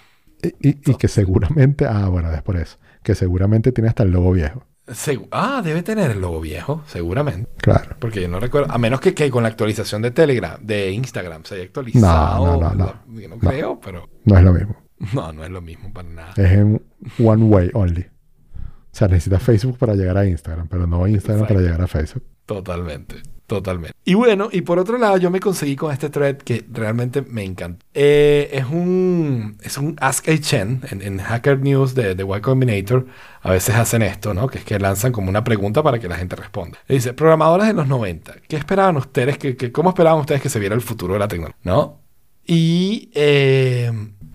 Y, 0.43 0.69
y- 0.69 0.79
y 0.91 0.95
que 0.97 1.09
seguramente, 1.09 1.87
ah, 1.87 2.09
bueno, 2.09 2.31
es 2.33 2.43
por 2.43 2.57
eso, 2.57 2.79
que 3.03 3.15
seguramente 3.15 3.73
tiene 3.73 3.89
hasta 3.89 4.03
el 4.05 4.11
logo 4.11 4.33
viejo. 4.33 4.65
Segu- 4.87 5.29
ah, 5.33 5.63
debe 5.65 5.83
tener 5.83 6.11
el 6.13 6.21
logo 6.21 6.41
viejo, 6.41 6.83
seguramente. 6.87 7.51
Claro. 7.59 7.97
Porque 7.99 8.23
yo 8.23 8.29
no 8.29 8.39
recuerdo, 8.39 8.73
a 8.73 8.79
menos 8.79 9.01
que, 9.01 9.15
que 9.15 9.31
con 9.31 9.43
la 9.43 9.49
actualización 9.49 10.01
de 10.03 10.13
Telegram, 10.13 10.59
de 10.65 10.93
Instagram, 10.93 11.43
se 11.45 11.57
haya 11.57 11.65
actualizado. 11.65 12.47
No, 12.47 12.61
no, 12.61 12.75
no, 12.75 12.95
no. 13.07 13.21
yo 13.21 13.29
no 13.29 13.37
No. 13.37 13.51
creo, 13.51 13.81
pero 13.81 14.09
No 14.25 14.39
es 14.39 14.45
lo 14.45 14.53
mismo. 14.53 14.77
no, 15.13 15.33
no 15.33 15.45
es 15.45 15.51
lo 15.51 15.61
mismo 15.61 15.93
para 15.93 16.09
nada. 16.09 16.33
Es 16.37 16.53
en 16.53 16.81
one 17.19 17.45
way 17.45 17.71
only. 17.75 18.03
O 18.03 18.99
sea, 18.99 19.09
necesitas 19.09 19.43
Facebook 19.43 19.77
para 19.77 19.95
llegar 19.95 20.17
a 20.17 20.25
Instagram, 20.27 20.69
pero 20.69 20.87
no 20.87 21.07
Instagram 21.07 21.47
para 21.49 21.61
llegar 21.61 21.83
a 21.83 21.87
Facebook. 21.87 22.23
Totalmente, 22.47 23.17
totalmente. 23.47 23.97
Y 24.05 24.15
bueno, 24.15 24.49
y 24.53 24.63
por 24.63 24.79
otro 24.79 24.99
lado, 24.99 25.17
yo 25.17 25.31
me 25.31 25.41
conseguí 25.41 25.77
con 25.77 25.93
este 25.93 26.11
thread 26.11 26.37
que 26.39 26.65
realmente 26.73 27.23
me 27.23 27.45
encanta. 27.45 27.85
Eh, 27.95 28.51
es 28.53 28.65
un 28.67 29.57
es 29.63 29.79
un 29.79 29.97
Ask 30.01 30.29
a 30.29 30.39
Chen 30.39 30.83
en, 30.91 31.19
Hacker 31.19 31.59
News 31.61 31.95
de, 31.95 32.15
de 32.15 32.25
Y 32.25 32.41
Combinator. 32.41 33.07
A 33.43 33.51
veces 33.51 33.75
hacen 33.77 34.03
esto, 34.03 34.35
¿no? 34.35 34.49
Que 34.49 34.59
es 34.59 34.65
que 34.65 34.79
lanzan 34.79 35.13
como 35.13 35.29
una 35.31 35.45
pregunta 35.45 35.83
para 35.83 35.99
que 35.99 36.09
la 36.09 36.17
gente 36.17 36.35
responda. 36.37 36.79
Le 36.89 36.97
dice, 36.97 37.13
programadores 37.15 37.67
de 37.69 37.75
los 37.75 37.87
90, 37.87 38.35
¿qué 38.49 38.57
esperaban 38.57 38.97
ustedes? 38.97 39.39
Que- 39.39 39.73
¿Cómo 39.73 39.91
esperaban 39.91 40.21
ustedes 40.21 40.43
que 40.43 40.49
se 40.49 40.59
viera 40.59 40.75
el 40.75 40.81
futuro 40.81 41.15
de 41.15 41.21
la 41.21 41.29
tecnología? 41.29 41.59
¿No? 41.63 42.01
Y 42.45 43.11
eh, 43.15 43.91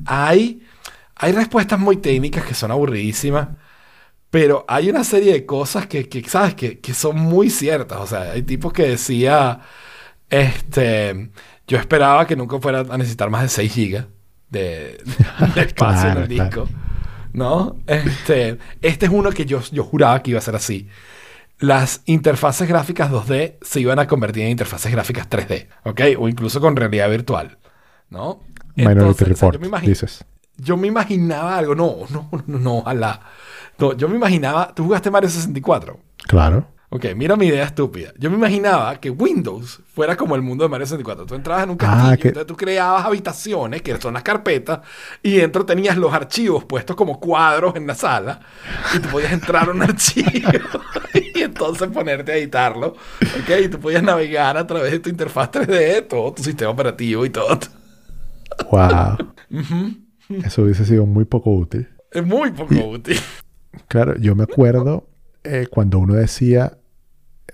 hay, 0.05 0.63
hay 1.15 1.31
respuestas 1.33 1.79
muy 1.79 1.97
técnicas 1.97 2.45
que 2.45 2.53
son 2.53 2.71
aburridísimas. 2.71 3.49
Pero 4.31 4.65
hay 4.67 4.89
una 4.89 5.03
serie 5.03 5.33
de 5.33 5.45
cosas 5.45 5.87
que, 5.87 6.07
que, 6.07 6.23
¿sabes? 6.23 6.55
Que, 6.55 6.79
que 6.79 6.93
son 6.93 7.17
muy 7.17 7.49
ciertas. 7.49 7.99
O 7.99 8.07
sea, 8.07 8.31
hay 8.31 8.43
tipos 8.43 8.71
que 8.71 8.87
decía, 8.87 9.59
este, 10.29 11.29
yo 11.67 11.77
esperaba 11.77 12.25
que 12.25 12.37
nunca 12.37 12.57
fuera 12.59 12.79
a 12.79 12.97
necesitar 12.97 13.29
más 13.29 13.43
de 13.43 13.49
6 13.49 13.73
gigas 13.73 14.05
de, 14.49 14.97
de 15.53 15.61
espacio 15.65 16.11
en 16.11 16.17
el 16.17 16.27
claro. 16.29 16.45
disco. 16.45 16.69
¿No? 17.33 17.77
Este, 17.87 18.57
este 18.81 19.05
es 19.05 19.11
uno 19.11 19.31
que 19.31 19.45
yo, 19.45 19.61
yo 19.71 19.83
juraba 19.83 20.23
que 20.23 20.31
iba 20.31 20.39
a 20.39 20.43
ser 20.43 20.55
así. 20.55 20.87
Las 21.59 22.01
interfaces 22.05 22.67
gráficas 22.67 23.11
2D 23.11 23.57
se 23.61 23.81
iban 23.81 23.99
a 23.99 24.07
convertir 24.07 24.43
en 24.43 24.49
interfaces 24.51 24.91
gráficas 24.91 25.29
3D, 25.29 25.67
¿ok? 25.83 26.01
O 26.17 26.27
incluso 26.27 26.59
con 26.59 26.75
realidad 26.75 27.09
virtual, 27.09 27.57
¿no? 28.09 28.43
Minority 28.75 28.99
Entonces, 28.99 29.21
o 29.21 29.35
sea, 29.35 29.51
Report, 29.51 29.61
yo 29.61 29.69
me 29.69 29.81
dices. 29.81 30.25
yo 30.57 30.77
me 30.77 30.87
imaginaba 30.87 31.57
algo. 31.57 31.75
No, 31.75 31.97
no, 32.09 32.29
no, 32.47 32.59
no, 32.59 32.77
ojalá. 32.79 33.21
No, 33.81 33.93
yo 33.97 34.07
me 34.07 34.15
imaginaba. 34.15 34.73
¿Tú 34.73 34.83
jugaste 34.85 35.09
Mario 35.11 35.29
64? 35.29 35.99
Claro. 36.27 36.67
Ok, 36.93 37.05
mira 37.15 37.37
mi 37.37 37.47
idea 37.47 37.63
estúpida. 37.63 38.11
Yo 38.19 38.29
me 38.29 38.35
imaginaba 38.35 38.99
que 38.99 39.09
Windows 39.09 39.79
fuera 39.93 40.17
como 40.17 40.35
el 40.35 40.41
mundo 40.41 40.65
de 40.65 40.69
Mario 40.69 40.85
64. 40.85 41.25
Tú 41.25 41.35
entrabas 41.35 41.63
en 41.63 41.69
un 41.69 41.77
Ah, 41.79 41.85
castillo, 41.87 42.17
que- 42.21 42.27
entonces 42.27 42.47
tú 42.47 42.57
creabas 42.57 43.05
habitaciones, 43.05 43.81
que 43.81 43.95
son 44.01 44.13
las 44.13 44.23
carpetas, 44.23 44.81
y 45.23 45.37
dentro 45.37 45.65
tenías 45.65 45.95
los 45.97 46.13
archivos 46.13 46.65
puestos 46.65 46.97
como 46.97 47.17
cuadros 47.21 47.77
en 47.77 47.87
la 47.87 47.95
sala, 47.95 48.41
y 48.93 48.99
tú 48.99 49.07
podías 49.07 49.31
entrar 49.31 49.69
a 49.69 49.71
un 49.71 49.81
archivo 49.83 50.29
y 51.13 51.41
entonces 51.41 51.87
ponerte 51.87 52.33
a 52.33 52.35
editarlo. 52.35 52.87
Ok, 53.21 53.49
y 53.63 53.69
tú 53.69 53.79
podías 53.79 54.03
navegar 54.03 54.57
a 54.57 54.67
través 54.67 54.91
de 54.91 54.99
tu 54.99 55.09
interfaz 55.09 55.49
3D, 55.49 56.07
todo 56.09 56.33
tu 56.33 56.43
sistema 56.43 56.71
operativo 56.71 57.25
y 57.25 57.29
todo. 57.29 57.57
Wow. 58.69 59.17
Eso 60.43 60.61
hubiese 60.63 60.83
sido 60.85 61.05
muy 61.05 61.23
poco 61.23 61.51
útil. 61.51 61.87
Es 62.11 62.25
muy 62.25 62.51
poco 62.51 62.75
útil. 62.89 63.17
Claro, 63.87 64.17
yo 64.17 64.35
me 64.35 64.43
acuerdo 64.43 65.07
eh, 65.43 65.67
cuando 65.69 65.99
uno 65.99 66.13
decía 66.13 66.77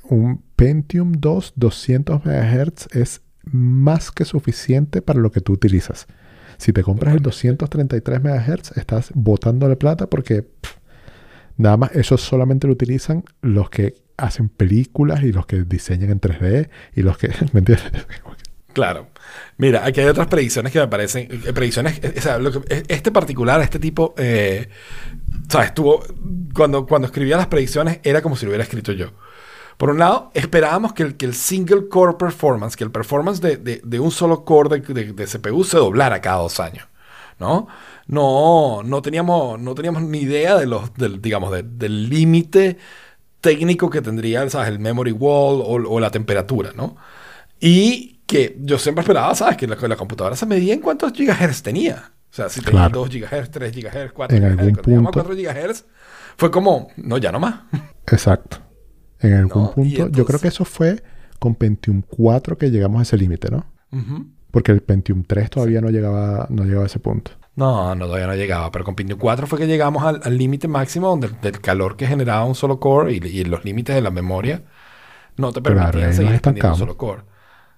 un 0.04 0.44
Pentium 0.56 1.14
2 1.14 1.54
200 1.56 2.26
MHz 2.26 2.96
es 2.96 3.22
más 3.44 4.12
que 4.12 4.26
suficiente 4.26 5.02
para 5.02 5.20
lo 5.20 5.32
que 5.32 5.42
tú 5.42 5.54
utilizas. 5.54 6.08
Si 6.58 6.74
te 6.74 6.84
compras 6.84 7.14
el 7.14 7.22
233 7.22 8.24
MHz, 8.24 8.78
estás 8.78 9.12
botando 9.14 9.68
la 9.70 9.76
plata 9.76 10.08
porque 10.08 10.48
nada 11.56 11.78
más 11.78 11.96
eso 11.96 12.18
solamente 12.18 12.68
lo 12.68 12.74
utilizan 12.74 13.24
los 13.42 13.70
que 13.70 13.96
hacen 14.18 14.50
películas 14.50 15.24
y 15.24 15.32
los 15.32 15.46
que 15.46 15.64
diseñan 15.64 16.10
en 16.10 16.20
3D 16.20 16.70
y 16.96 17.04
los 17.04 17.18
que... 17.18 17.28
¿Me 17.54 17.60
entiendes? 17.60 17.92
Claro. 18.74 19.08
Mira, 19.58 19.86
aquí 19.86 20.02
hay 20.02 20.08
otras 20.08 20.28
predicciones 20.28 20.72
que 20.72 20.80
me 20.80 20.88
parecen. 20.88 21.28
eh, 21.32 21.52
predicciones. 21.52 22.00
eh, 22.04 22.14
o 22.16 22.22
sea, 22.22 22.40
este 22.88 23.12
particular, 23.12 23.60
este 23.62 23.80
tipo. 23.80 24.14
Eh, 24.18 24.70
¿Sabes? 25.50 25.74
Tuvo. 25.74 26.04
Cuando, 26.54 26.86
cuando 26.86 27.08
escribía 27.08 27.38
las 27.38 27.48
predicciones, 27.48 28.00
era 28.04 28.22
como 28.22 28.36
si 28.36 28.46
lo 28.46 28.50
hubiera 28.52 28.64
escrito 28.64 28.92
yo. 28.92 29.08
Por 29.78 29.92
un 29.92 30.00
lado, 30.00 30.32
esperábamos 30.34 30.94
que 30.94 31.04
el, 31.04 31.18
que 31.18 31.26
el 31.26 31.36
single 31.36 31.88
core 31.88 32.16
performance, 32.18 32.76
que 32.76 32.84
el 32.84 32.92
performance 32.92 33.42
de, 33.42 33.58
de- 33.58 34.00
un 34.00 34.12
solo 34.12 34.44
core 34.44 34.80
de, 34.80 35.14
de- 35.14 35.26
CPU 35.28 35.64
se 35.64 35.78
doblara 35.78 36.20
cada 36.22 36.38
dos 36.38 36.60
años. 36.60 36.88
¿No? 37.40 37.68
No, 38.08 38.82
no 38.84 39.02
teníamos, 39.04 39.60
no 39.60 39.76
teníamos 39.76 40.02
ni 40.04 40.20
idea 40.22 40.56
de 40.58 40.66
los, 40.66 40.94
del, 40.96 41.22
digamos, 41.22 41.52
de- 41.52 41.64
del 41.64 42.10
límite 42.10 42.78
técnico 43.42 43.90
que 43.90 44.02
tendría, 44.02 44.50
¿sabes? 44.50 44.70
El 44.70 44.80
memory 44.80 45.12
wall 45.12 45.62
o, 45.66 46.00
la 46.00 46.12
temperatura, 46.12 46.72
¿no? 46.76 46.98
Y 47.60 48.20
que 48.28 48.58
yo 48.62 48.80
siempre 48.80 49.02
esperaba, 49.02 49.36
¿sabes? 49.36 49.58
Que 49.58 49.68
la, 49.68 49.78
que 49.78 49.88
la 49.88 49.96
computadora 49.98 50.36
se 50.36 50.46
medía 50.48 50.74
en 50.74 50.82
cuántos 50.82 51.14
gigahertz 51.14 51.62
tenía. 51.64 52.12
O 52.38 52.42
sea, 52.44 52.50
si 52.50 52.62
tenía 52.62 52.90
Claro. 52.90 53.00
2 53.00 53.10
gigahertz, 53.10 53.50
3 53.52 53.72
gigahertz, 53.74 54.14
4 54.14 54.38
En 54.38 54.44
gigahertz. 54.44 54.60
algún 54.60 54.76
punto. 54.78 55.12
4 55.12 55.36
gigahertz, 55.36 55.86
fue 56.38 56.52
como, 56.52 56.90
no, 56.98 57.18
ya 57.18 57.32
no 57.32 57.40
más. 57.40 57.62
Exacto. 58.06 58.58
En 59.20 59.34
algún 59.34 59.64
No, 59.64 59.72
punto, 59.72 60.08
yo 60.10 60.26
creo 60.26 60.40
que 60.40 60.50
eso 60.50 60.64
fue 60.66 61.04
con 61.40 61.56
Pentium 61.56 62.04
4 62.04 62.58
que 62.58 62.70
llegamos 62.70 63.00
a 63.00 63.04
ese 63.04 63.18
límite, 63.18 63.50
¿no? 63.50 63.66
Porque 64.52 64.72
el 64.72 64.82
Pentium 64.82 65.24
3 65.24 65.50
todavía 65.50 65.82
no, 65.82 65.90
llegaba, 65.90 66.46
no 66.50 66.64
llegaba 66.64 66.84
a 66.84 66.88
ese 66.88 67.00
punto. 67.00 67.32
No, 67.56 67.96
no, 67.96 68.06
todavía 68.06 68.28
no 68.28 68.36
llegaba. 68.36 68.72
Pero 68.72 68.86
con 68.86 68.96
Pentium 68.96 69.20
4 69.20 69.48
fue 69.48 69.58
que 69.58 69.68
llegamos 69.68 70.04
al 70.04 70.38
límite 70.38 70.68
máximo 70.68 71.10
donde, 71.10 71.30
del 71.42 71.60
calor 71.60 71.98
que 71.98 72.06
generaba 72.08 72.46
un 72.46 72.54
solo 72.56 72.80
core 72.80 73.14
y, 73.14 73.18
y 73.18 73.44
los 73.46 73.66
límites 73.66 73.96
de 73.96 74.02
la 74.02 74.12
memoria 74.12 74.64
no 75.38 75.52
te 75.54 75.62
permitían 75.62 76.14
seguir 76.14 76.32
nos 76.32 76.36
expandiendo 76.36 76.72
un 76.74 76.78
solo 76.78 76.98
core. 76.98 77.24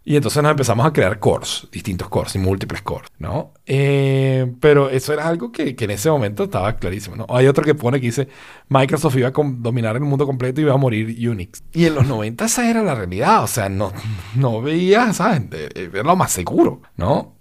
Y 0.10 0.16
entonces 0.16 0.42
nos 0.42 0.50
empezamos 0.50 0.88
a 0.88 0.92
crear 0.92 1.20
cores, 1.20 1.68
distintos 1.72 2.10
cores 2.10 2.34
y 2.34 2.40
múltiples 2.40 2.82
cores, 2.82 3.12
¿no? 3.20 3.54
Eh, 3.68 4.52
pero 4.60 4.90
eso 4.90 5.14
era 5.14 5.28
algo 5.28 5.52
que, 5.52 5.76
que 5.76 5.86
en 5.86 5.92
ese 5.92 6.10
momento 6.10 6.46
estaba 6.46 6.78
clarísimo, 6.78 7.16
¿no? 7.16 7.28
Hay 7.30 7.46
otro 7.46 7.64
que 7.64 7.76
pone 7.76 8.00
que 8.00 8.08
dice 8.08 8.28
Microsoft 8.70 9.18
iba 9.18 9.28
a 9.28 9.32
dominar 9.36 9.96
el 9.98 10.02
mundo 10.02 10.26
completo 10.26 10.62
y 10.62 10.64
iba 10.64 10.74
a 10.74 10.78
morir 10.78 11.30
Unix. 11.30 11.62
Y 11.74 11.86
en 11.86 11.94
los 11.94 12.08
90 12.08 12.46
esa 12.46 12.68
era 12.68 12.82
la 12.82 12.96
realidad, 12.96 13.44
o 13.44 13.46
sea, 13.48 13.70
no, 13.70 13.94
no 14.36 14.64
veía, 14.64 15.14
¿sabes? 15.14 15.44
Eh, 15.52 15.92
Era 15.94 16.02
lo 16.02 16.16
más 16.16 16.32
seguro, 16.32 16.82
¿no? 16.98 17.36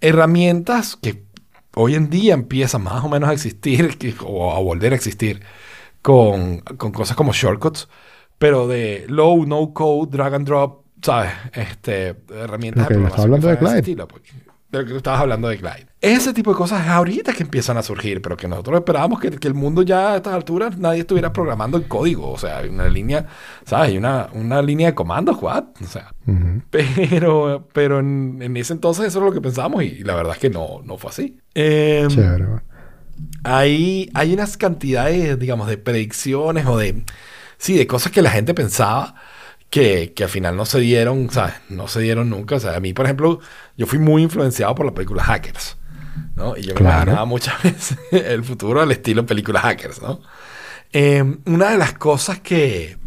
Herramientas 0.00 0.96
que 0.96 1.24
hoy 1.74 1.94
en 1.94 2.08
día 2.08 2.32
empiezan 2.32 2.84
más 2.84 3.04
o 3.04 3.10
menos 3.10 3.28
a 3.28 3.34
existir 3.34 3.98
que- 3.98 4.14
o 4.24 4.54
a 4.54 4.60
volver 4.60 4.94
a 4.94 4.96
existir 4.96 5.42
con, 6.00 6.60
con 6.60 6.90
cosas 6.92 7.18
como 7.18 7.34
shortcuts, 7.34 7.86
pero 8.38 8.66
de 8.66 9.04
low, 9.08 9.44
no 9.44 9.74
code, 9.74 10.10
drag 10.10 10.34
and 10.36 10.46
drop 10.46 10.83
¿sabes? 11.04 11.32
Este, 11.52 12.16
herramientas 12.30 12.88
que 12.88 12.94
de 12.94 13.04
estaba 13.04 13.24
hablando 13.24 13.48
de 13.48 13.56
Glide. 13.56 13.78
estilo, 13.78 14.08
de 14.70 14.78
lo 14.78 14.86
que 14.86 14.96
estabas 14.96 15.20
hablando 15.20 15.48
de 15.48 15.58
Glide. 15.58 15.86
Ese 16.00 16.32
tipo 16.32 16.50
de 16.50 16.56
cosas 16.56 16.80
es 16.80 16.88
ahorita 16.88 17.34
que 17.34 17.42
empiezan 17.42 17.76
a 17.76 17.82
surgir, 17.82 18.22
pero 18.22 18.38
que 18.38 18.48
nosotros 18.48 18.78
esperábamos 18.78 19.20
que, 19.20 19.30
que 19.30 19.46
el 19.46 19.52
mundo 19.52 19.82
ya 19.82 20.12
a 20.12 20.16
estas 20.16 20.32
alturas 20.32 20.78
nadie 20.78 21.00
estuviera 21.00 21.30
programando 21.30 21.76
en 21.76 21.84
código. 21.84 22.30
O 22.30 22.38
sea, 22.38 22.58
hay 22.58 22.70
una 22.70 22.88
línea, 22.88 23.26
¿sabes? 23.66 23.90
Hay 23.90 23.98
una, 23.98 24.30
una 24.32 24.62
línea 24.62 24.88
de 24.88 24.94
comandos, 24.94 25.36
what? 25.42 25.64
O 25.82 25.86
sea, 25.86 26.14
pero, 26.70 27.68
pero 27.74 28.00
en, 28.00 28.38
en 28.40 28.56
ese 28.56 28.72
entonces 28.72 29.04
eso 29.04 29.18
era 29.18 29.26
lo 29.26 29.34
que 29.34 29.42
pensábamos 29.42 29.84
y, 29.84 30.02
la 30.04 30.14
verdad 30.14 30.32
es 30.32 30.38
que 30.38 30.48
no, 30.48 30.80
no 30.84 30.96
fue 30.96 31.10
así. 31.10 31.36
Em, 31.52 32.08
Chévere. 32.08 32.46
hay, 33.42 34.10
hay 34.14 34.32
unas 34.32 34.56
cantidades, 34.56 35.38
digamos, 35.38 35.68
de 35.68 35.76
predicciones 35.76 36.64
o 36.64 36.78
de, 36.78 37.04
sí, 37.58 37.76
de 37.76 37.86
cosas 37.86 38.10
que 38.10 38.22
la 38.22 38.30
gente 38.30 38.54
pensaba 38.54 39.14
que, 39.74 40.12
que 40.14 40.22
al 40.22 40.30
final 40.30 40.56
no 40.56 40.66
se 40.66 40.78
dieron, 40.78 41.28
¿sabes? 41.32 41.54
No 41.68 41.88
se 41.88 41.98
dieron 41.98 42.30
nunca. 42.30 42.54
O 42.54 42.60
sea, 42.60 42.76
a 42.76 42.80
mí, 42.80 42.92
por 42.92 43.06
ejemplo, 43.06 43.40
yo 43.76 43.86
fui 43.86 43.98
muy 43.98 44.22
influenciado 44.22 44.72
por 44.72 44.86
la 44.86 44.94
película 44.94 45.24
Hackers, 45.24 45.76
¿no? 46.36 46.56
Y 46.56 46.62
yo 46.62 46.76
me 46.76 46.82
imaginaba 46.82 47.24
muchas 47.24 47.60
veces 47.64 47.98
el 48.12 48.44
futuro 48.44 48.80
al 48.80 48.92
estilo 48.92 49.26
película 49.26 49.58
Hackers, 49.58 50.00
¿no? 50.00 50.20
Eh, 50.92 51.24
una 51.46 51.70
de 51.70 51.78
las 51.78 51.94
cosas 51.94 52.38
que, 52.38 52.98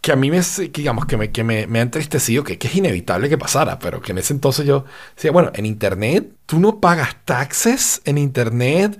que 0.00 0.10
a 0.10 0.16
mí 0.16 0.28
me, 0.28 0.40
que 0.40 0.80
digamos, 0.80 1.06
que 1.06 1.16
me, 1.16 1.30
que 1.30 1.44
me, 1.44 1.68
me 1.68 1.78
ha 1.78 1.82
entristecido, 1.82 2.42
que, 2.42 2.58
que 2.58 2.66
es 2.66 2.74
inevitable 2.74 3.28
que 3.28 3.38
pasara, 3.38 3.78
pero 3.78 4.00
que 4.00 4.10
en 4.10 4.18
ese 4.18 4.32
entonces 4.32 4.66
yo 4.66 4.86
decía, 5.14 5.30
bueno, 5.30 5.52
en 5.54 5.66
Internet 5.66 6.32
tú 6.46 6.58
no 6.58 6.80
pagas 6.80 7.14
taxes, 7.26 8.02
en 8.04 8.18
Internet 8.18 8.98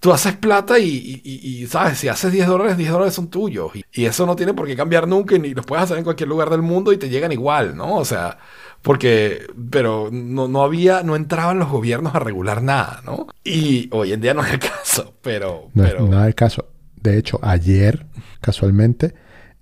tú 0.00 0.12
haces 0.12 0.34
plata 0.36 0.78
y, 0.78 0.88
y- 0.88 1.22
y- 1.24 1.62
y, 1.62 1.66
¿sabes? 1.66 1.98
Si 1.98 2.08
haces 2.08 2.30
10 2.32 2.46
dólares, 2.46 2.76
10 2.76 2.90
dólares 2.90 3.14
son 3.14 3.28
tuyos. 3.28 3.74
Y, 3.74 3.84
y 3.92 4.04
eso 4.06 4.26
no 4.26 4.36
tiene 4.36 4.54
por 4.54 4.66
qué 4.66 4.76
cambiar 4.76 5.08
nunca 5.08 5.34
y 5.36 5.38
ni 5.40 5.54
los 5.54 5.66
puedes 5.66 5.84
hacer 5.84 5.98
en 5.98 6.04
cualquier 6.04 6.28
lugar 6.28 6.50
del 6.50 6.62
mundo 6.62 6.92
y 6.92 6.98
te 6.98 7.08
llegan 7.08 7.32
igual, 7.32 7.76
¿no? 7.76 7.96
O 7.96 8.04
sea, 8.04 8.38
porque, 8.82 9.46
pero 9.70 10.08
no, 10.12 10.46
no 10.46 10.62
había, 10.62 11.02
no 11.02 11.16
entraban 11.16 11.58
los 11.58 11.68
gobiernos 11.68 12.14
a 12.14 12.20
regular 12.20 12.62
nada, 12.62 13.02
¿no? 13.04 13.26
Y 13.44 13.88
hoy 13.92 14.12
en 14.12 14.20
día 14.20 14.34
no 14.34 14.44
es 14.44 14.52
el 14.52 14.58
caso, 14.60 15.14
pero... 15.20 15.68
No 15.74 15.82
pero 15.82 16.04
es 16.04 16.10
nada 16.10 16.24
del 16.24 16.34
caso. 16.36 16.66
De 17.00 17.18
hecho, 17.18 17.38
ayer, 17.42 18.06
casualmente, 18.40 19.14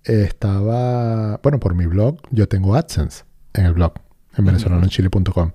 estaba, 0.05 1.39
bueno, 1.43 1.59
por 1.61 1.75
mi 1.75 1.87
blog, 1.87 2.19
yo 2.31 2.49
tengo 2.49 2.75
AdSense 2.75 3.25
en 3.55 3.67
el 3.67 3.73
blog, 3.75 3.93
en 4.37 4.45
venezolanoenchile.com. 4.45 5.53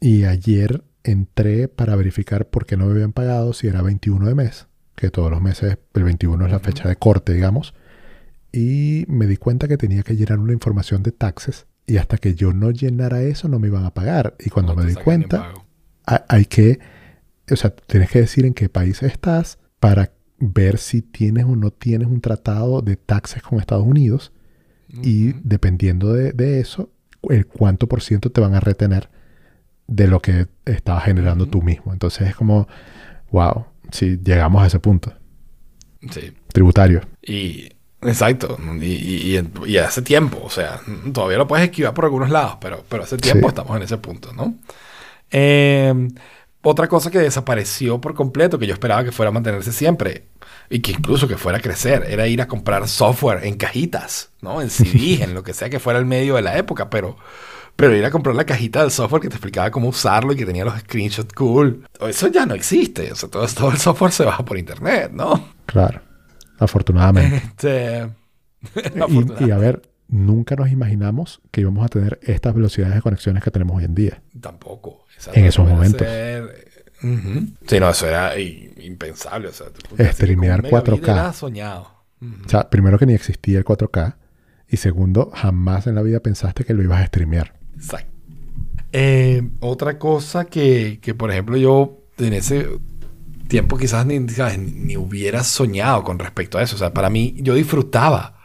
Y 0.00 0.24
ayer 0.24 0.82
entré 1.10 1.68
para 1.68 1.96
verificar 1.96 2.48
por 2.48 2.66
qué 2.66 2.76
no 2.76 2.86
me 2.86 2.92
habían 2.92 3.12
pagado 3.12 3.52
si 3.52 3.66
era 3.66 3.82
21 3.82 4.26
de 4.26 4.34
mes, 4.34 4.66
que 4.94 5.10
todos 5.10 5.30
los 5.30 5.40
meses, 5.40 5.78
el 5.94 6.04
21 6.04 6.46
es 6.46 6.52
la 6.52 6.58
fecha 6.58 6.88
de 6.88 6.96
corte, 6.96 7.32
digamos. 7.32 7.74
Y 8.52 9.04
me 9.08 9.26
di 9.26 9.36
cuenta 9.36 9.68
que 9.68 9.76
tenía 9.76 10.02
que 10.02 10.16
llenar 10.16 10.38
una 10.38 10.52
información 10.52 11.02
de 11.02 11.12
taxes 11.12 11.66
y 11.86 11.96
hasta 11.96 12.18
que 12.18 12.34
yo 12.34 12.52
no 12.52 12.70
llenara 12.70 13.22
eso 13.22 13.48
no 13.48 13.58
me 13.58 13.68
iban 13.68 13.84
a 13.84 13.94
pagar. 13.94 14.36
Y 14.38 14.50
cuando 14.50 14.74
no 14.74 14.82
me 14.82 14.88
di 14.88 14.94
cuenta, 14.94 15.54
hay 16.06 16.44
que, 16.44 16.78
o 17.50 17.56
sea, 17.56 17.70
tienes 17.70 18.10
que 18.10 18.20
decir 18.20 18.44
en 18.44 18.54
qué 18.54 18.68
país 18.68 19.02
estás 19.02 19.58
para 19.80 20.12
ver 20.38 20.78
si 20.78 21.02
tienes 21.02 21.44
o 21.44 21.56
no 21.56 21.70
tienes 21.70 22.08
un 22.08 22.20
tratado 22.20 22.80
de 22.82 22.96
taxes 22.96 23.42
con 23.42 23.58
Estados 23.58 23.86
Unidos 23.86 24.32
y 25.02 25.32
dependiendo 25.42 26.12
de, 26.12 26.32
de 26.32 26.60
eso, 26.60 26.90
el 27.28 27.46
cuánto 27.46 27.88
por 27.88 28.02
ciento 28.02 28.30
te 28.30 28.40
van 28.40 28.54
a 28.54 28.60
retener 28.60 29.10
de 29.88 30.06
lo 30.06 30.20
que 30.20 30.46
estabas 30.66 31.04
generando 31.04 31.46
tú 31.46 31.60
mismo. 31.62 31.92
Entonces 31.92 32.28
es 32.28 32.36
como, 32.36 32.68
wow, 33.32 33.64
si 33.90 34.18
llegamos 34.22 34.62
a 34.62 34.66
ese 34.68 34.78
punto, 34.78 35.12
Sí. 36.10 36.32
tributario. 36.52 37.00
Y, 37.20 37.70
exacto. 38.02 38.56
Y, 38.80 38.86
y- 39.36 39.50
y 39.66 39.76
hace 39.78 40.02
tiempo, 40.02 40.40
o 40.44 40.50
sea, 40.50 40.80
todavía 41.12 41.38
lo 41.38 41.48
puedes 41.48 41.64
esquivar 41.64 41.92
por 41.94 42.04
algunos 42.04 42.30
lados, 42.30 42.58
pero, 42.60 42.84
pero 42.88 43.02
hace 43.02 43.16
tiempo 43.18 43.48
Sí. 43.48 43.48
estamos 43.48 43.76
en 43.76 43.82
ese 43.82 43.98
punto, 43.98 44.32
¿no? 44.32 44.54
Eh, 45.30 46.08
otra 46.62 46.88
cosa 46.88 47.10
que 47.10 47.18
desapareció 47.18 48.00
por 48.00 48.14
completo, 48.14 48.58
que 48.58 48.66
yo 48.66 48.74
esperaba 48.74 49.04
que 49.04 49.12
fuera 49.12 49.30
a 49.30 49.32
mantenerse 49.32 49.72
siempre, 49.72 50.24
y 50.70 50.80
que 50.80 50.92
incluso 50.92 51.26
que 51.28 51.36
fuera 51.36 51.58
a 51.58 51.60
crecer, 51.62 52.04
era 52.08 52.26
ir 52.26 52.42
a 52.42 52.46
comprar 52.48 52.86
software 52.88 53.44
en 53.44 53.56
cajitas, 53.56 54.30
¿no? 54.42 54.60
En 54.60 54.68
CDs, 54.70 55.20
en 55.22 55.34
lo 55.34 55.42
que 55.42 55.54
sea 55.54 55.70
que 55.70 55.78
fuera 55.78 55.98
el 55.98 56.04
medio 56.06 56.34
de 56.36 56.42
la 56.42 56.58
época, 56.58 56.90
pero, 56.90 57.16
pero 57.78 57.94
ir 57.94 58.04
a 58.04 58.10
comprar 58.10 58.34
la 58.34 58.44
cajita 58.44 58.80
del 58.80 58.90
software 58.90 59.22
que 59.22 59.28
te 59.28 59.36
explicaba 59.36 59.70
cómo 59.70 59.86
usarlo 59.90 60.32
y 60.32 60.36
que 60.36 60.44
tenía 60.44 60.64
los 60.64 60.76
screenshots 60.80 61.32
cool. 61.32 61.86
Eso 62.00 62.26
ya 62.26 62.44
no 62.44 62.54
existe, 62.54 63.12
o 63.12 63.14
sea, 63.14 63.28
todo, 63.28 63.46
todo 63.56 63.70
el 63.70 63.78
software 63.78 64.10
se 64.10 64.24
baja 64.24 64.44
por 64.44 64.58
internet, 64.58 65.12
¿no? 65.12 65.50
Claro, 65.64 66.00
afortunadamente. 66.58 67.36
Este, 67.36 68.10
y, 69.38 69.44
y 69.44 69.50
a 69.52 69.58
ver, 69.58 69.88
nunca 70.08 70.56
nos 70.56 70.72
imaginamos 70.72 71.40
que 71.52 71.60
íbamos 71.60 71.84
a 71.84 71.88
tener 71.88 72.18
estas 72.24 72.52
velocidades 72.52 72.96
de 72.96 73.00
conexiones 73.00 73.44
que 73.44 73.52
tenemos 73.52 73.76
hoy 73.76 73.84
en 73.84 73.94
día. 73.94 74.22
Tampoco. 74.40 75.04
En 75.32 75.42
no 75.42 75.48
esos 75.48 75.68
momentos. 75.68 76.00
ser-. 76.04 76.66
Sí, 77.00 77.78
no, 77.78 77.90
eso 77.90 78.08
era 78.08 78.36
impensable. 78.40 79.50
O 79.50 79.52
sea, 79.52 79.68
Streamear 80.12 80.62
con 80.62 80.66
un 80.66 80.72
megabit 80.80 81.00
4K. 81.04 81.12
era 81.12 81.32
soñado. 81.32 81.92
Ujú. 82.20 82.44
O 82.44 82.48
sea, 82.48 82.68
primero 82.70 82.98
que 82.98 83.06
ni 83.06 83.14
existía 83.14 83.58
el 83.58 83.64
4K 83.64 84.16
y 84.68 84.78
segundo, 84.78 85.30
jamás 85.32 85.86
en 85.86 85.94
la 85.94 86.02
vida 86.02 86.18
pensaste 86.18 86.64
que 86.64 86.74
lo 86.74 86.82
ibas 86.82 87.00
a 87.02 87.06
streamear. 87.06 87.57
Exacto. 87.78 88.10
Eh, 88.92 89.42
otra 89.60 89.98
cosa 89.98 90.44
que, 90.46 90.98
que, 91.00 91.14
por 91.14 91.30
ejemplo, 91.30 91.56
yo 91.56 91.98
en 92.18 92.32
ese 92.32 92.68
tiempo 93.48 93.76
quizás 93.78 94.04
ni, 94.06 94.26
¿sabes? 94.28 94.58
ni 94.58 94.96
hubiera 94.96 95.44
soñado 95.44 96.02
con 96.04 96.18
respecto 96.18 96.58
a 96.58 96.62
eso. 96.62 96.76
O 96.76 96.78
sea, 96.78 96.92
para 96.92 97.10
mí, 97.10 97.34
yo 97.38 97.54
disfrutaba 97.54 98.38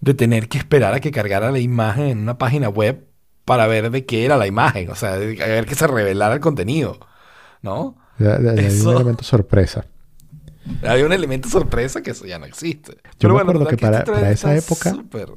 de 0.00 0.14
tener 0.14 0.48
que 0.48 0.58
esperar 0.58 0.94
a 0.94 1.00
que 1.00 1.10
cargara 1.10 1.50
la 1.50 1.58
imagen 1.58 2.06
en 2.06 2.18
una 2.18 2.36
página 2.38 2.68
web 2.68 3.06
para 3.44 3.66
ver 3.66 3.90
de 3.90 4.04
qué 4.04 4.24
era 4.24 4.36
la 4.36 4.46
imagen. 4.46 4.90
O 4.90 4.94
sea, 4.94 5.16
de- 5.18 5.42
a 5.42 5.46
ver 5.46 5.66
que 5.66 5.74
se 5.74 5.86
revelara 5.86 6.34
el 6.34 6.40
contenido. 6.40 6.98
¿No? 7.62 7.96
Ya- 8.18 8.38
ya- 8.40 8.54
ya 8.54 8.62
hay 8.62 8.80
un 8.80 8.92
elemento 8.96 9.24
sorpresa. 9.24 9.86
Había 10.82 11.04
un 11.06 11.12
elemento 11.12 11.48
sorpresa 11.48 12.02
que 12.02 12.10
eso 12.12 12.24
ya 12.26 12.38
no 12.38 12.46
existe. 12.46 12.96
Yo 13.18 13.28
me 13.34 13.40
acuerdo 13.40 13.60
total 13.64 13.76
que 13.76 13.80
para- 13.82 14.04
para 14.04 14.30
esa 14.30 14.56
época- 14.56 14.90
súper- 14.90 15.28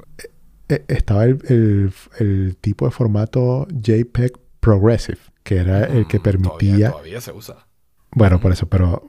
estaba 0.88 1.24
el, 1.24 1.38
el- 1.48 1.92
el 2.18 2.56
tipo 2.60 2.84
de 2.86 2.90
formato 2.90 3.66
JPEG 3.70 4.32
Progressive, 4.60 5.18
que 5.42 5.56
era 5.58 5.84
el 5.84 6.06
que 6.06 6.18
Mm, 6.18 6.22
permitía... 6.22 6.70
Todavía, 6.70 6.90
todavía 6.90 7.20
se 7.20 7.32
usa. 7.32 7.66
Bueno, 8.10 8.40
por 8.40 8.52
eso, 8.52 8.66
pero, 8.68 9.06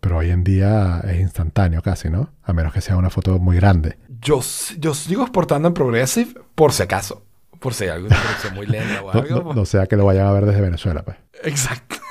pero 0.00 0.18
hoy 0.18 0.30
en 0.30 0.44
día 0.44 1.00
es 1.04 1.20
instantáneo 1.20 1.82
casi, 1.82 2.08
¿no? 2.10 2.32
A 2.42 2.52
menos 2.52 2.72
que 2.72 2.80
sea 2.80 2.96
una 2.96 3.10
foto 3.10 3.38
muy 3.38 3.56
grande. 3.56 3.98
Yo, 4.20 4.42
sigo 4.42 5.22
exportando 5.22 5.68
en 5.68 5.74
Progressive 5.74 6.34
por 6.54 6.72
si 6.72 6.82
acaso. 6.82 7.24
Por 7.60 7.74
si 7.74 7.84
hay 7.84 7.90
alguna 7.90 8.16
producción 8.22 8.54
muy 8.54 8.66
lenta 8.66 9.02
o 9.02 9.10
algo. 9.10 9.42
no- 9.44 9.54
no 9.54 9.64
sea 9.66 9.86
que 9.86 9.96
lo 9.96 10.04
vayan 10.04 10.26
a 10.26 10.32
ver 10.32 10.46
desde 10.46 10.60
Venezuela, 10.60 11.02
pues. 11.04 11.16
Exacto. 11.44 11.96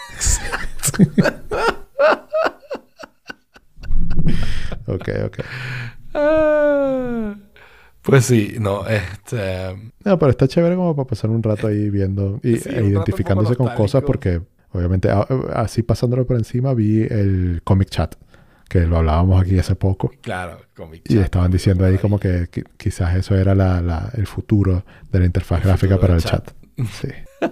Ok, 4.88 5.10
ok. 5.26 5.40
Ah, 6.14 7.36
pues 8.08 8.26
sí, 8.26 8.56
no, 8.60 8.86
este... 8.88 9.92
No, 10.06 10.18
pero 10.18 10.32
está 10.32 10.48
chévere 10.48 10.76
como 10.76 10.96
para 10.96 11.08
pasar 11.08 11.30
un 11.30 11.44
rato 11.44 11.68
ahí 11.68 11.90
viendo 11.90 12.40
y, 12.44 12.58
Sí, 12.58 12.70
e 12.74 12.84
identificándose 12.86 13.56
con 13.56 13.68
cosas 13.76 14.02
porque 14.04 14.42
obviamente 14.72 15.10
a- 15.12 15.28
así 15.54 15.84
pasándolo 15.84 16.26
por 16.26 16.38
encima 16.38 16.74
vi 16.74 17.02
el 17.04 17.62
comic 17.64 17.90
chat 17.90 18.16
que 18.70 18.82
lo 18.82 18.98
hablábamos 18.98 19.42
aquí 19.42 19.58
hace 19.60 19.76
poco 19.76 20.12
Claro, 20.22 20.60
Comic 20.76 21.04
y 21.10 21.16
Chat, 21.16 21.24
estaban 21.24 21.52
diciendo 21.52 21.86
ahí 21.86 21.98
como 21.98 22.18
que, 22.20 22.50
qui- 22.52 22.66
quizás 22.78 23.16
eso 23.16 23.36
era 23.36 23.54
la- 23.54 23.82
la- 23.82 24.10
el 24.16 24.26
futuro 24.28 24.84
de 25.12 25.20
la 25.20 25.26
interfaz 25.26 25.60
El 25.62 25.68
gráfica 25.68 25.98
para 26.00 26.16
el 26.16 26.24
chat. 26.24 26.50
Sí. 27.02 27.10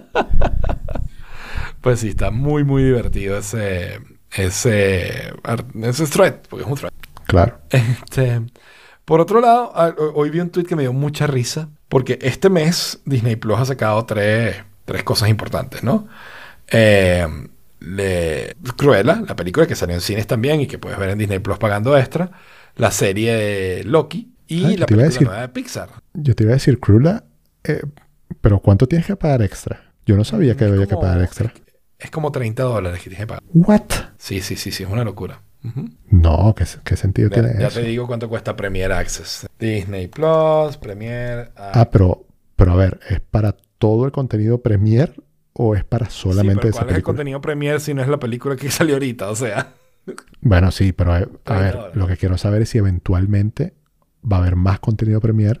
Pues 1.80 2.00
sí, 2.00 2.08
está 2.08 2.30
muy, 2.32 2.64
muy 2.64 2.82
divertido 2.82 3.38
ese... 3.38 4.00
Ese... 4.34 5.32
Ese 5.82 6.06
thread, 6.06 6.34
porque 6.48 6.64
es 6.64 6.70
un 6.70 6.76
thread. 6.76 6.92
Claro. 7.26 7.58
Este, 7.70 8.42
por 9.06 9.20
otro 9.20 9.40
lado, 9.40 9.72
hoy 10.14 10.28
vi 10.28 10.40
un 10.40 10.50
tweet 10.50 10.64
que 10.66 10.76
me 10.76 10.82
dio 10.82 10.92
mucha 10.92 11.26
risa, 11.26 11.70
porque 11.88 12.18
este 12.20 12.50
mes 12.50 13.00
Disney 13.06 13.36
Plus 13.36 13.58
ha 13.58 13.64
sacado 13.64 14.04
tres, 14.04 14.56
tres 14.84 15.02
cosas 15.04 15.28
importantes, 15.30 15.82
¿no? 15.82 16.06
Eh, 16.70 17.26
le- 17.80 18.54
Cruella, 18.76 19.22
la 19.26 19.36
película 19.36 19.66
que 19.66 19.74
salió 19.74 19.94
en 19.94 20.00
cines 20.02 20.26
también 20.26 20.60
y 20.60 20.66
que 20.66 20.78
puedes 20.78 20.98
ver 20.98 21.10
en 21.10 21.18
Disney 21.18 21.38
Plus 21.38 21.58
pagando 21.58 21.96
extra, 21.96 22.30
la 22.76 22.90
serie 22.90 23.32
de 23.34 23.84
Loki 23.84 24.32
y 24.48 24.64
Ah, 24.64 24.68
la 24.80 24.86
película 24.86 25.04
decir- 25.06 25.26
nueva 25.26 25.40
de 25.42 25.48
Pixar. 25.48 25.88
Yo 26.14 26.34
te 26.34 26.42
iba 26.44 26.52
a 26.52 26.54
decir, 26.56 26.78
Krula, 26.80 27.24
eh, 27.64 27.82
pero 28.40 28.58
¿cuánto 28.60 28.86
tienes 28.86 29.06
que 29.06 29.16
pagar 29.16 29.42
extra? 29.42 29.92
Yo 30.04 30.16
no 30.16 30.24
sabía 30.24 30.56
que 30.56 30.64
había 30.64 30.86
que 30.86 30.96
pagar 30.96 31.22
extra. 31.22 31.52
Es 31.98 32.10
como 32.10 32.30
30 32.32 32.62
dólares 32.64 32.98
que 33.00 33.08
tienes 33.10 33.20
que 33.20 33.26
pagar. 33.28 33.42
¿What? 33.54 33.82
Sí, 34.18 34.40
sí, 34.40 34.56
sí, 34.56 34.70
sí, 34.70 34.82
es 34.82 34.90
una 34.90 35.04
locura. 35.04 35.40
No, 36.10 36.54
¿qué, 36.56 36.64
qué 36.84 36.96
sentido 36.96 37.28
Ya, 37.28 37.34
tiene 37.34 37.58
ya 37.58 37.66
eso? 37.68 37.80
te 37.80 37.82
digo 37.82 38.06
cuánto 38.06 38.28
cuesta 38.28 38.56
Premier 38.56 38.92
Access. 38.92 39.46
Disney 39.58 40.06
Plus, 40.08 40.76
Premier 40.76 41.52
Ah, 41.56 41.88
pero, 41.90 42.26
pero 42.56 42.72
a 42.72 42.76
ver, 42.76 43.00
¿es 43.08 43.20
para 43.20 43.56
todo 43.78 44.04
el 44.06 44.12
contenido 44.12 44.62
Premiere 44.62 45.14
o 45.52 45.74
es 45.74 45.84
para 45.84 46.08
solamente 46.10 46.68
sí, 46.68 46.70
pero 46.70 46.70
esa 46.70 46.84
¿cuál 46.84 46.90
es 46.90 46.96
el 46.96 47.02
contenido 47.02 47.40
Premiere 47.40 47.80
si 47.80 47.94
no 47.94 48.02
es 48.02 48.08
la 48.08 48.18
película 48.18 48.56
que 48.56 48.70
salió 48.70 48.94
ahorita? 48.94 49.30
O 49.30 49.36
sea, 49.36 49.74
Bueno, 50.40 50.70
sí, 50.70 50.92
pero 50.92 51.16
eh, 51.16 51.28
a 51.46 51.58
30 51.58 51.58
ver, 51.58 51.84
lo 51.92 52.06
que 52.06 52.16
quiero 52.16 52.38
saber 52.38 52.62
es 52.62 52.70
si 52.70 52.78
eventualmente 52.78 53.74
va 54.30 54.36
a 54.38 54.40
haber 54.40 54.56
más 54.56 54.78
contenido 54.80 55.20
Premiere 55.20 55.60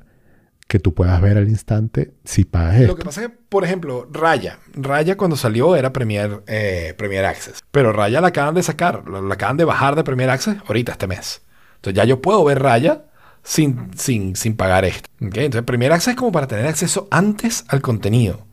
que 0.66 0.78
tú 0.80 0.94
puedas 0.94 1.20
ver 1.20 1.36
al 1.38 1.48
instante 1.48 2.14
si 2.24 2.44
pagas 2.44 2.76
Lo 2.76 2.82
esto. 2.82 2.96
que 2.96 3.04
pasa 3.04 3.22
es 3.22 3.28
que, 3.28 3.34
por 3.48 3.64
ejemplo, 3.64 4.08
Raya. 4.12 4.58
Raya 4.74 5.16
cuando 5.16 5.36
salió 5.36 5.76
era 5.76 5.92
Premier, 5.92 6.42
eh, 6.46 6.94
Premier 6.98 7.24
Access. 7.24 7.62
Pero 7.70 7.92
Raya 7.92 8.20
la 8.20 8.28
acaban 8.28 8.54
de 8.54 8.62
sacar, 8.62 9.08
la, 9.08 9.20
la 9.20 9.34
acaban 9.34 9.56
de 9.56 9.64
bajar 9.64 9.94
de 9.94 10.02
Premier 10.04 10.30
Access 10.30 10.56
ahorita 10.66 10.92
este 10.92 11.06
mes. 11.06 11.42
Entonces 11.76 11.96
ya 11.96 12.04
yo 12.04 12.20
puedo 12.20 12.42
ver 12.44 12.60
Raya 12.60 13.04
sin, 13.44 13.90
sin, 13.96 14.34
sin 14.34 14.56
pagar 14.56 14.84
esto. 14.84 15.08
Entonces 15.20 15.62
Premier 15.62 15.92
Access 15.92 16.14
es 16.14 16.16
como 16.16 16.32
para 16.32 16.48
tener 16.48 16.66
acceso 16.66 17.06
antes 17.12 17.64
al 17.68 17.80
contenido. 17.80 18.46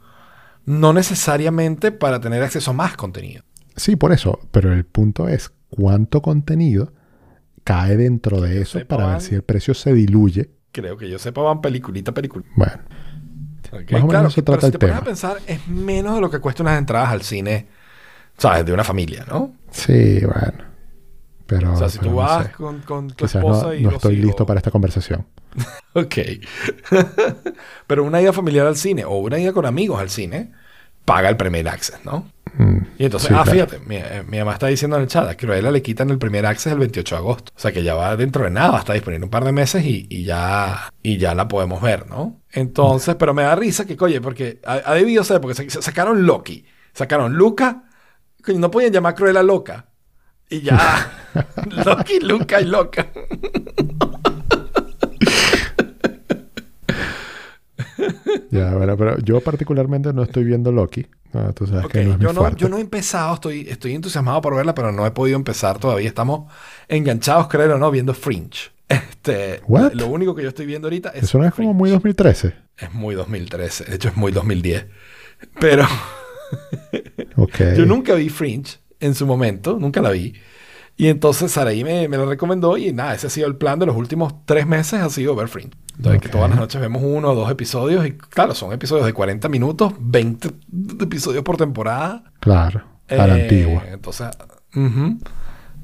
No 0.66 0.94
necesariamente 0.94 1.92
para 1.92 2.22
tener 2.22 2.44
acceso 2.44 2.72
a 2.72 2.74
más 2.76 2.96
contenido. 2.96 3.44
Sí, 3.76 3.96
por 3.96 4.14
eso. 4.14 4.40
Pero 4.52 4.72
el 4.72 4.86
punto 4.86 5.28
es 5.28 5.52
cuánto 5.70 6.22
contenido 6.22 6.94
cae 7.64 7.98
dentro 7.98 8.40
de 8.40 8.62
eso 8.62 8.86
para 8.86 9.08
ver 9.08 9.22
si 9.22 9.34
el 9.36 9.42
precio 9.42 9.74
se 9.74 9.94
diluye. 9.94 10.52
Creo 10.74 10.98
que 10.98 11.10
yo 11.10 11.20
sepa, 11.20 11.42
van 11.42 11.62
peliculita, 11.62 12.14
película. 12.14 12.46
Bueno, 12.58 12.82
Ok, 13.72 13.92
Más 13.92 14.04
o 14.04 14.08
menos 14.08 14.10
claro, 14.10 14.34
que- 14.34 14.44
pero 14.44 14.60
trata 14.60 14.68
si 14.68 14.72
el 14.72 14.74
te 14.74 14.80
pones 14.80 14.96
a 14.98 15.02
tema. 15.02 15.06
pensar, 15.06 15.38
es 15.48 15.68
menos 15.68 16.16
de 16.16 16.22
lo 16.22 16.30
que 16.30 16.40
cuesta 16.40 16.64
unas 16.64 16.78
entradas 16.78 17.10
al 17.10 17.24
cine, 17.24 17.68
¿sabes? 18.38 18.66
De 18.66 18.74
una 18.74 18.84
familia, 18.84 19.26
¿no? 19.28 19.56
sí, 19.72 20.22
bueno. 20.26 20.72
Pero, 21.48 21.74
O 21.74 21.76
sea, 21.76 21.90
si 21.90 22.00
pero 22.00 22.12
tú 22.12 22.12
no 22.12 22.16
vas 22.18 22.48
sé. 22.48 22.52
con, 22.54 22.82
con 22.82 23.08
tu 23.10 23.26
Quizás 23.26 23.46
no, 23.46 23.64
esposa 23.64 23.76
y 23.76 23.84
no 23.84 23.92
estoy 23.92 24.16
hijos. 24.16 24.26
listo 24.28 24.46
para 24.46 24.60
esta 24.60 24.72
conversación. 24.72 25.28
Ok. 25.96 26.16
Pero 27.88 28.04
una 28.04 28.22
ida 28.22 28.34
familiar 28.34 28.66
al 28.68 28.76
cine 28.78 29.06
o 29.06 29.18
una 29.18 29.40
ida 29.40 29.54
con 29.54 29.66
amigos 29.66 30.00
al 30.00 30.10
cine 30.10 30.52
paga 31.06 31.30
el 31.30 31.38
Premier 31.38 31.68
Access, 31.68 32.00
¿no? 32.06 32.30
Mm, 32.58 32.78
Y 33.00 33.06
entonces, 33.06 33.30
sí, 33.30 33.34
ah, 33.36 33.44
claro. 33.44 33.52
fíjate, 33.52 33.80
mi, 33.86 33.96
eh, 33.98 34.24
mi 34.28 34.38
mamá 34.40 34.54
está 34.54 34.68
diciendo 34.68 34.96
en 34.98 35.04
el 35.04 35.08
chat, 35.08 35.28
a 35.28 35.36
Cruella 35.36 35.72
le 35.72 35.82
quitan 35.82 36.10
el 36.12 36.18
Premier 36.20 36.46
Access 36.46 36.74
el 36.74 36.80
28 36.80 37.16
de 37.16 37.20
agosto. 37.20 37.52
O 37.56 37.60
sea 37.60 37.72
que 37.72 37.84
ya 37.84 37.96
va 37.96 38.16
dentro 38.16 38.44
de 38.44 38.52
nada, 38.52 38.80
está 38.80 38.94
disponible 38.94 39.26
un 39.26 39.32
par 39.32 39.44
de 39.44 39.52
meses 39.52 39.84
y, 39.84 40.06
y 40.10 40.24
ya, 40.24 40.90
y 41.02 41.18
ya 41.18 41.34
la 41.36 41.48
podemos 41.48 41.82
ver, 41.82 42.08
¿no? 42.08 42.42
Entonces, 42.52 43.16
pero 43.16 43.34
me 43.34 43.44
da 43.44 43.56
risa 43.56 43.86
que, 43.86 43.98
oye, 44.00 44.22
porque 44.22 44.60
ha, 44.66 44.82
ha 44.86 44.94
debido 44.94 45.24
ser, 45.24 45.42
porque 45.42 45.70
sacaron 45.70 46.26
Loki, 46.26 46.66
sacaron 46.94 47.34
Luca, 47.34 47.84
no 48.48 48.70
podían 48.72 48.92
llamar 48.94 49.16
Cruella 49.16 49.42
loca. 49.42 49.88
Y 50.50 50.62
ya, 50.62 51.12
Loki, 51.86 52.20
Luca 52.20 52.62
y 52.62 52.66
loca. 52.66 53.08
Ya, 58.52 58.74
bueno, 58.76 58.96
pero 58.98 59.18
yo 59.20 59.42
particularmente 59.42 60.14
no 60.14 60.24
estoy 60.24 60.44
viendo 60.44 60.72
Loki. 60.72 61.06
Tú 61.56 61.66
sabes 61.66 61.88
que 61.88 62.04
no 62.04 62.12
es 62.14 62.18
mi 62.20 62.24
yo, 62.26 62.34
no, 62.34 62.42
fuerte. 62.42 62.60
yo 62.60 62.70
no 62.70 62.78
he 62.78 62.82
empezado, 62.82 63.34
estoy, 63.34 63.68
estoy 63.68 63.96
entusiasmado 63.96 64.40
por 64.42 64.56
verla, 64.56 64.76
pero 64.76 64.92
no 64.92 65.06
he 65.06 65.12
podido 65.12 65.36
empezar 65.36 65.80
todavía. 65.80 66.08
Estamos 66.08 66.52
enganchados, 66.88 67.48
creo 67.48 67.74
o 67.76 67.78
no, 67.78 67.90
viendo 67.92 68.14
Fringe. 68.14 68.72
Este, 68.90 69.62
What? 69.68 69.94
Lo 69.94 70.08
único 70.08 70.36
que 70.36 70.44
yo 70.44 70.50
estoy 70.50 70.66
viendo 70.68 70.88
ahorita 70.88 71.10
es 71.10 71.24
Eso 71.24 71.40
no 71.40 71.46
es 71.46 71.54
como 71.54 71.74
muy 71.74 71.90
2013. 71.90 72.54
Es 72.78 72.94
muy 72.94 73.16
2013, 73.16 73.86
de 73.86 73.96
hecho 73.96 74.10
es 74.10 74.18
muy 74.18 74.32
2010. 74.32 74.86
Pero 75.60 75.88
Ok. 77.38 77.56
yo 77.78 77.86
nunca 77.86 78.14
vi 78.14 78.30
Fringe 78.30 78.78
en 79.00 79.16
su 79.16 79.26
momento, 79.26 79.78
nunca 79.80 80.02
la 80.02 80.12
vi. 80.12 80.34
Y 80.96 81.08
entonces 81.08 81.52
Saraí 81.52 81.84
me, 81.84 82.08
me 82.08 82.18
la 82.18 82.26
recomendó 82.26 82.78
y 82.78 82.94
nada, 82.94 83.16
ese 83.16 83.28
ha 83.28 83.30
sido 83.32 83.48
el 83.48 83.56
plan 83.56 83.80
de 83.80 83.86
los 83.88 83.96
últimos 83.96 84.46
tres 84.46 84.68
meses, 84.68 85.02
ha 85.02 85.10
sido 85.10 85.36
ver 85.36 85.48
Fringe. 85.48 85.72
Entonces 85.98 86.22
que 86.22 86.28
Ok. 86.28 86.34
todas 86.34 86.50
las 86.52 86.60
noches 86.60 86.80
vemos 86.80 87.02
uno 87.04 87.32
o 87.32 87.36
dos 87.36 87.50
episodios 87.52 88.06
y 88.06 88.12
claro, 88.14 88.54
son 88.54 88.72
episodios 88.74 89.06
de 89.06 89.14
40 89.14 89.50
minutos, 89.50 89.94
20 90.00 90.50
episodios 91.02 91.44
por 91.44 91.58
temporada. 91.58 92.24
Claro. 92.40 92.84
A 93.10 93.16
la 93.28 93.38
Eh, 93.38 93.42
antigua. 93.44 93.84
Entonces, 93.92 94.28
ujú. 94.76 95.18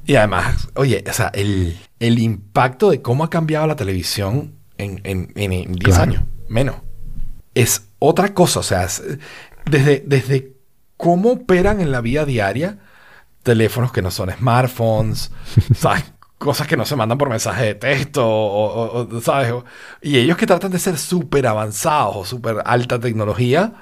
y 0.06 0.16
además, 0.16 0.70
oye, 0.76 1.04
o 1.08 1.14
sea, 1.14 1.28
el, 1.34 1.78
el 2.00 2.20
impacto 2.20 2.90
de 2.92 3.02
cómo 3.02 3.24
ha 3.24 3.30
cambiado 3.30 3.66
la 3.68 3.76
televisión 3.76 4.54
en, 4.78 5.02
en, 5.04 5.32
en, 5.36 5.52
en 5.54 5.74
10 5.74 5.84
Claro. 5.96 6.04
años, 6.04 6.24
menos, 6.48 6.76
es 7.56 7.88
otra 8.00 8.34
cosa. 8.36 8.60
O 8.62 8.64
sea, 8.64 8.84
es- 8.86 9.04
desde, 9.70 10.04
desde 10.06 10.54
cómo 10.98 11.32
operan 11.32 11.82
en 11.82 11.92
la 11.92 12.02
vida 12.02 12.26
diaria 12.26 12.80
teléfonos 13.50 13.92
que 13.92 14.02
no 14.02 14.12
son 14.12 14.30
smartphones, 14.32 15.32
¿sabes? 15.76 16.04
Cosas 16.38 16.68
que 16.68 16.78
no 16.78 16.86
se 16.86 16.96
mandan 16.96 17.18
por 17.18 17.30
mensaje 17.30 17.64
de 17.66 17.76
texto, 17.76 18.26
o, 18.26 18.66
o- 19.02 19.18
o, 19.18 19.22
¿sabes? 19.22 19.54
Y 20.02 20.18
ellos 20.18 20.38
que 20.38 20.46
tratan 20.48 20.72
de 20.72 20.80
ser 20.80 20.98
súper 20.98 21.46
avanzados 21.48 22.16
o 22.16 22.26
súper 22.26 22.58
alta 22.66 23.00
tecnología, 23.00 23.74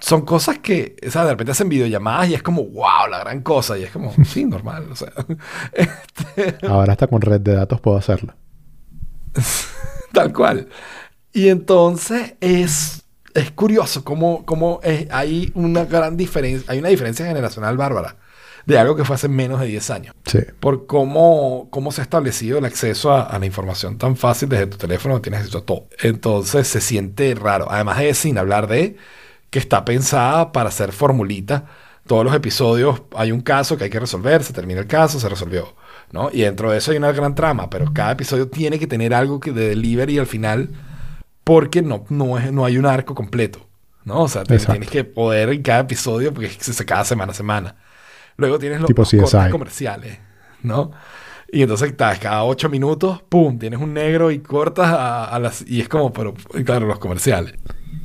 son 0.00 0.22
cosas 0.24 0.58
que, 0.60 0.94
sea, 1.10 1.24
de 1.24 1.30
repente 1.32 1.52
hacen 1.52 1.68
videollamadas 1.68 2.28
y 2.30 2.34
es 2.34 2.42
como, 2.42 2.62
wow, 2.64 3.08
la 3.10 3.18
gran 3.20 3.42
cosa. 3.42 3.76
Y 3.76 3.82
es 3.84 3.90
como, 3.90 4.12
sí, 4.24 4.44
normal. 4.44 4.86
O 4.92 4.96
sea, 4.96 5.12
este, 5.72 6.66
Ahora 6.66 6.92
hasta 6.92 7.08
con 7.08 7.20
red 7.20 7.40
de 7.40 7.54
datos 7.54 7.80
puedo 7.80 7.96
hacerlo. 7.98 8.34
tal 10.12 10.32
cual. 10.32 10.68
Y 11.32 11.48
entonces 11.48 12.34
es, 12.40 13.04
es 13.34 13.50
curioso 13.52 14.04
cómo, 14.04 14.44
cómo 14.46 14.80
es- 14.82 15.08
hay 15.10 15.52
una 15.54 15.84
gran 15.84 16.16
diferencia, 16.16 16.70
hay 16.72 16.78
una 16.80 16.88
diferencia 16.88 17.26
generacional 17.26 17.76
bárbara 17.76 18.16
de 18.68 18.78
algo 18.78 18.94
que 18.94 19.04
fue 19.04 19.16
hace 19.16 19.28
menos 19.28 19.60
de 19.60 19.66
10 19.66 19.90
años. 19.90 20.14
Sí. 20.26 20.40
Por 20.60 20.86
cómo, 20.86 21.68
cómo 21.70 21.90
se 21.90 22.02
ha 22.02 22.04
establecido 22.04 22.58
el 22.58 22.66
acceso 22.66 23.12
a, 23.12 23.22
a 23.22 23.38
la 23.38 23.46
información 23.46 23.96
tan 23.96 24.14
fácil 24.14 24.50
desde 24.50 24.66
tu 24.66 24.76
teléfono, 24.76 25.22
tienes 25.22 25.40
acceso 25.40 25.58
a 25.58 25.64
todo. 25.64 25.86
Entonces 26.02 26.68
se 26.68 26.82
siente 26.82 27.34
raro. 27.34 27.66
Además 27.70 27.96
de 27.96 28.12
sin 28.12 28.36
hablar 28.36 28.66
de 28.66 28.96
que 29.48 29.58
está 29.58 29.86
pensada 29.86 30.52
para 30.52 30.68
hacer 30.68 30.92
formulita. 30.92 31.64
Todos 32.06 32.26
los 32.26 32.34
episodios 32.34 33.00
hay 33.16 33.32
un 33.32 33.40
caso 33.40 33.78
que 33.78 33.84
hay 33.84 33.90
que 33.90 34.00
resolver, 34.00 34.44
se 34.44 34.52
termina 34.52 34.80
el 34.80 34.86
caso, 34.86 35.18
se 35.18 35.30
resolvió. 35.30 35.74
¿no? 36.12 36.28
Y 36.30 36.42
dentro 36.42 36.70
de 36.70 36.76
eso 36.76 36.90
hay 36.90 36.98
una 36.98 37.12
gran 37.12 37.34
trama, 37.34 37.70
pero 37.70 37.90
cada 37.94 38.12
episodio 38.12 38.48
tiene 38.48 38.78
que 38.78 38.86
tener 38.86 39.14
algo 39.14 39.40
que 39.40 39.52
de 39.52 39.70
delivery 39.70 40.18
al 40.18 40.26
final 40.26 40.68
porque 41.42 41.80
no, 41.80 42.04
no, 42.10 42.38
es, 42.38 42.52
no 42.52 42.66
hay 42.66 42.76
un 42.76 42.84
arco 42.84 43.14
completo. 43.14 43.66
¿no? 44.04 44.24
O 44.24 44.28
sea, 44.28 44.42
Exacto. 44.42 44.72
tienes 44.72 44.90
que 44.90 45.04
poder 45.04 45.48
en 45.48 45.62
cada 45.62 45.80
episodio 45.80 46.34
porque 46.34 46.48
es 46.48 46.84
cada 46.84 47.06
semana 47.06 47.32
a 47.32 47.34
semana. 47.34 47.76
Luego 48.38 48.58
tienes 48.58 48.80
los, 48.80 48.86
Tipo 48.88 49.02
los 49.02 49.10
cortes 49.32 49.50
comerciales, 49.50 50.18
¿no? 50.62 50.92
Y 51.50 51.62
entonces 51.62 51.96
ta, 51.96 52.16
cada 52.18 52.44
ocho 52.44 52.68
minutos, 52.68 53.22
¡pum! 53.28 53.58
Tienes 53.58 53.80
un 53.80 53.92
negro 53.94 54.30
y 54.30 54.38
cortas 54.40 54.86
a, 54.88 55.24
a 55.24 55.38
las... 55.38 55.64
Y 55.66 55.80
es 55.80 55.88
como, 55.88 56.12
pero 56.12 56.34
claro, 56.64 56.86
los 56.86 56.98
comerciales. 56.98 57.54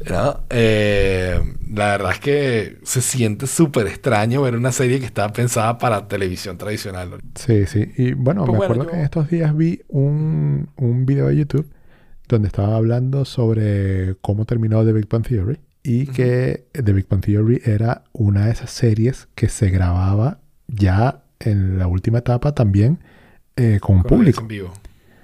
¿no? 0.09 0.43
Eh, 0.49 1.39
la 1.71 1.87
verdad 1.91 2.11
es 2.13 2.19
que 2.19 2.77
se 2.83 3.01
siente 3.01 3.47
súper 3.47 3.87
extraño 3.87 4.41
ver 4.41 4.55
una 4.55 4.71
serie 4.71 4.99
que 4.99 5.05
está 5.05 5.31
pensada 5.31 5.77
para 5.77 6.07
televisión 6.07 6.57
tradicional. 6.57 7.19
Sí, 7.35 7.65
sí. 7.67 7.91
Y 7.97 8.13
bueno, 8.13 8.43
Pues 8.45 8.53
me 8.53 8.57
bueno, 8.57 8.73
acuerdo 8.73 8.83
yo- 8.85 8.89
que 8.91 8.97
en 8.97 9.03
estos 9.03 9.29
días 9.29 9.55
vi 9.55 9.81
un, 9.89 10.69
un 10.77 11.05
video 11.05 11.27
de 11.27 11.35
YouTube 11.37 11.69
donde 12.27 12.47
estaba 12.47 12.75
hablando 12.75 13.23
sobre 13.25 14.15
cómo 14.21 14.45
terminó 14.45 14.83
The 14.83 14.93
Big 14.93 15.07
Bang 15.09 15.27
Theory 15.27 15.59
y 15.83 16.07
que 16.07 16.65
The 16.71 16.93
Big 16.93 17.07
Bang 17.09 17.21
Theory 17.21 17.61
era 17.65 18.03
una 18.13 18.45
de 18.45 18.51
esas 18.53 18.71
series 18.71 19.27
que 19.35 19.49
se 19.49 19.69
grababa 19.69 20.39
ya 20.67 21.23
en 21.39 21.77
la 21.77 21.87
última 21.87 22.19
etapa 22.19 22.53
también 22.55 22.99
eh, 23.57 23.79
con 23.81 23.97
Con 24.01 24.03
público, 24.09 24.41
en 24.41 24.47
vivo. 24.47 24.73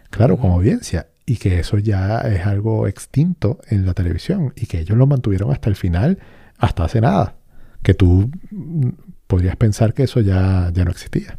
claro, 0.10 0.38
con 0.38 0.52
audiencia. 0.52 1.08
Y 1.26 1.38
que 1.38 1.60
eso 1.60 1.78
ya 1.78 2.20
es 2.22 2.46
algo 2.46 2.88
extinto 2.88 3.60
en 3.70 3.86
la 3.86 3.94
televisión 3.94 4.52
y 4.56 4.66
que 4.66 4.80
ellos 4.80 4.98
lo 4.98 5.06
mantuvieron 5.08 5.52
hasta 5.52 5.70
el 5.70 5.76
final, 5.76 6.20
hasta 6.58 6.84
hace 6.84 7.02
nada. 7.02 7.36
Que 7.84 7.94
tú 7.94 8.30
mm, 8.52 8.90
podrías 9.28 9.56
pensar 9.56 9.94
que 9.94 10.04
eso 10.04 10.20
ya, 10.22 10.72
ya 10.74 10.84
no 10.86 10.92
existía. 10.92 11.38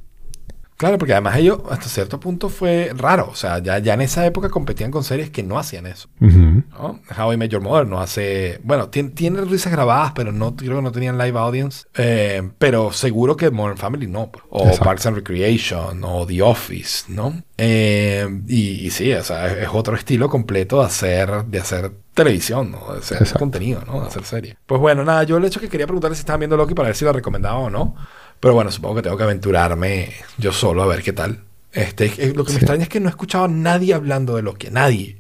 Claro, 0.81 0.97
porque 0.97 1.13
además 1.13 1.37
ellos 1.37 1.59
hasta 1.69 1.91
cierto 1.91 2.19
punto 2.19 2.49
fue 2.49 2.93
raro. 2.97 3.29
O 3.31 3.35
sea, 3.35 3.59
ya, 3.59 3.79
ya 3.81 3.93
en 3.93 4.01
esa 4.01 4.25
época 4.25 4.49
competían 4.49 4.91
con 4.91 5.05
series 5.05 5.29
que 5.29 5.43
no 5.43 5.59
hacían 5.59 5.85
eso. 5.85 6.09
Ujú. 6.23 6.63
¿no? 6.71 7.01
How 7.19 7.35
I 7.35 7.37
Met 7.37 7.51
Your 7.51 7.61
Mother 7.61 7.87
no 7.87 8.01
hace... 8.01 8.59
Bueno, 8.65 8.89
tiene, 8.89 9.11
tiene 9.11 9.43
risas 9.43 9.73
grabadas, 9.73 10.13
pero 10.15 10.33
no 10.33 10.57
creo 10.57 10.77
que 10.77 10.83
no 10.83 10.91
tenían 10.91 11.19
live 11.19 11.39
audience. 11.39 11.85
Eh, 11.99 12.51
pero 12.59 12.93
seguro 12.93 13.37
que 13.37 13.51
Modern 13.51 13.77
Family 13.77 14.07
no. 14.07 14.31
pues. 14.31 14.43
O 14.49 14.61
Exacto. 14.63 14.85
Parks 14.85 15.05
and 15.05 15.17
Recreation, 15.19 16.03
o 16.03 16.27
The 16.27 16.41
Office, 16.41 17.05
¿no? 17.13 17.43
Eh, 17.59 18.27
y, 18.49 18.87
y 18.87 18.91
sí, 18.91 19.13
o 19.13 19.23
sea, 19.23 19.49
es, 19.49 19.59
es 19.65 19.69
otro 19.71 19.95
estilo 19.97 20.31
completo 20.31 20.81
de 20.81 20.87
hacer, 20.87 21.45
de 21.45 21.59
hacer 21.59 21.93
televisión, 22.15 22.71
¿no? 22.71 22.95
De 22.95 23.01
hacer 23.01 23.19
Exacto. 23.19 23.39
contenido, 23.39 23.83
¿no? 23.87 24.01
De 24.01 24.07
hacer 24.07 24.25
serie. 24.25 24.57
Pues 24.65 24.81
bueno, 24.81 25.05
nada, 25.05 25.25
yo 25.25 25.37
el 25.37 25.45
hecho 25.45 25.61
que 25.61 25.69
quería 25.69 25.87
preguntarle 25.87 26.17
si 26.17 26.21
estaban 26.21 26.41
viendo 26.41 26.57
Loki 26.57 26.73
para 26.73 26.89
ver 26.89 26.97
si 26.97 27.05
la 27.05 27.13
recomendaba 27.13 27.59
o 27.59 27.69
no. 27.69 27.95
Pero 28.41 28.55
bueno, 28.55 28.71
supongo 28.71 28.97
que 28.97 29.03
tengo 29.03 29.17
que 29.17 29.23
aventurarme 29.23 30.13
yo 30.39 30.53
solo 30.53 30.83
a 30.83 30.87
ver 30.87 31.03
qué 31.03 31.13
tal. 31.13 31.41
Este, 31.73 32.07
eh, 32.17 32.33
lo 32.35 32.45
que 32.45 32.53
me 32.53 32.59
Sí. 32.59 32.65
extraña 32.65 32.83
es 32.85 32.89
que 32.89 32.99
no 33.01 33.09
he 33.09 33.11
escuchado 33.11 33.45
a 33.45 33.49
nadie 33.49 33.95
hablando 33.95 34.35
de 34.37 34.43
Loki, 34.43 34.69
a 34.69 34.71
nadie. 34.71 35.19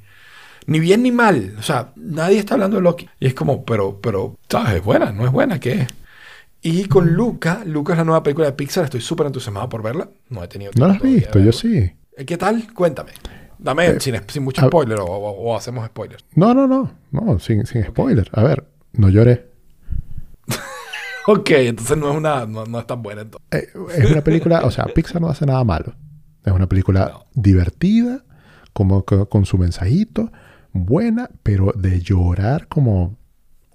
Ni 0.67 0.81
bien 0.81 1.03
ni 1.03 1.13
mal. 1.13 1.55
O 1.59 1.63
sea, 1.63 1.93
nadie 1.97 2.39
está 2.39 2.55
hablando 2.55 2.77
de 2.77 2.83
Loki. 2.83 3.09
Y 3.21 3.27
es 3.27 3.35
como, 3.35 3.65
pero, 3.65 4.01
pero, 4.01 4.37
¿sabes? 4.49 4.77
¿Es 4.77 4.85
buena? 4.85 5.13
¿No 5.13 5.25
es 5.27 5.33
buena? 5.33 5.59
¿Qué 5.61 5.73
es? 5.83 5.89
Y 6.63 6.85
con 6.87 7.13
Luca, 7.15 7.63
Luca 7.65 7.93
es 7.95 7.99
la 7.99 8.05
nueva 8.05 8.23
película 8.23 8.47
de 8.47 8.53
Pixar, 8.53 8.85
estoy 8.85 9.01
súper 9.01 9.27
entusiasmado 9.27 9.69
por 9.69 9.83
verla. 9.83 10.09
No 10.29 10.43
he 10.45 10.49
tenido 10.49 10.73
¿No 10.77 10.87
lo 10.89 10.93
has 10.93 11.01
tiempo 11.01 11.17
visto? 11.21 11.39
Yo 11.39 11.53
sí. 11.53 11.91
Eh, 12.17 12.25
¿Qué 12.27 12.37
tal? 12.37 12.73
Cuéntame. 12.75 13.13
Dame 13.59 14.01
sin, 14.01 14.17
sin 14.29 14.43
mucho 14.43 14.67
spoiler 14.67 14.99
o, 15.01 15.05
o- 15.05 15.51
o 15.53 15.57
hacemos 15.57 15.87
spoilers. 15.87 16.25
No, 16.35 16.53
no, 16.55 16.67
no. 16.67 16.93
No, 17.13 17.39
sin, 17.39 17.67
sin 17.67 17.85
spoiler. 17.85 18.29
A 18.33 18.43
ver, 18.43 18.65
no 18.93 19.09
lloré. 19.11 19.50
Ok, 21.27 21.51
entonces 21.51 21.97
no 21.97 22.11
es 22.11 22.17
una, 22.17 22.47
no, 22.47 22.65
no 22.67 22.79
es 22.81 22.87
tan 22.87 23.03
buena 23.03 23.23
entonces. 23.23 23.49
Eh, 23.53 23.69
es 23.99 24.11
una 24.11 24.23
película, 24.23 24.63
o 24.65 24.71
sea, 24.71 24.85
Pixar 24.95 25.21
no 25.21 25.29
hace 25.29 25.47
nada 25.47 25.63
malo. 25.65 25.95
Es 26.45 26.53
una 26.53 26.67
película 26.67 27.11
No. 27.13 27.27
divertida, 27.35 28.25
como 28.73 29.05
co- 29.05 29.29
con 29.29 29.45
su 29.47 29.59
mensajito, 29.59 30.33
buena, 30.73 31.29
pero 31.43 31.73
de 31.77 32.01
llorar 32.01 32.67
como 32.69 33.17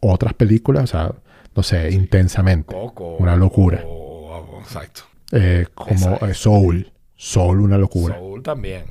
otras 0.01 0.33
películas, 0.33 0.83
o 0.85 0.87
sea, 0.87 1.15
no 1.55 1.63
sé, 1.63 1.91
intensamente. 1.91 2.73
Coco. 2.73 3.17
Una 3.17 3.35
locura. 3.35 3.81
o- 3.85 4.59
exacto. 4.61 5.01
Eh, 5.31 5.67
como 5.73 6.17
eh, 6.21 6.33
Soul. 6.33 6.91
Soul, 7.15 7.61
una 7.61 7.77
locura. 7.77 8.15
Soul 8.15 8.41
también. 8.43 8.85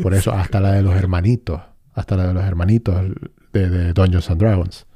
Por 0.00 0.14
eso, 0.14 0.32
hasta 0.32 0.60
la 0.60 0.72
de 0.72 0.82
los 0.82 0.94
hermanitos. 0.94 1.60
Hasta 1.94 2.16
la 2.16 2.26
de 2.28 2.34
los 2.34 2.44
hermanitos 2.44 3.02
de, 3.52 3.68
de 3.70 3.92
Dungeons 3.92 4.30
and 4.30 4.40
Dragons. 4.40 4.86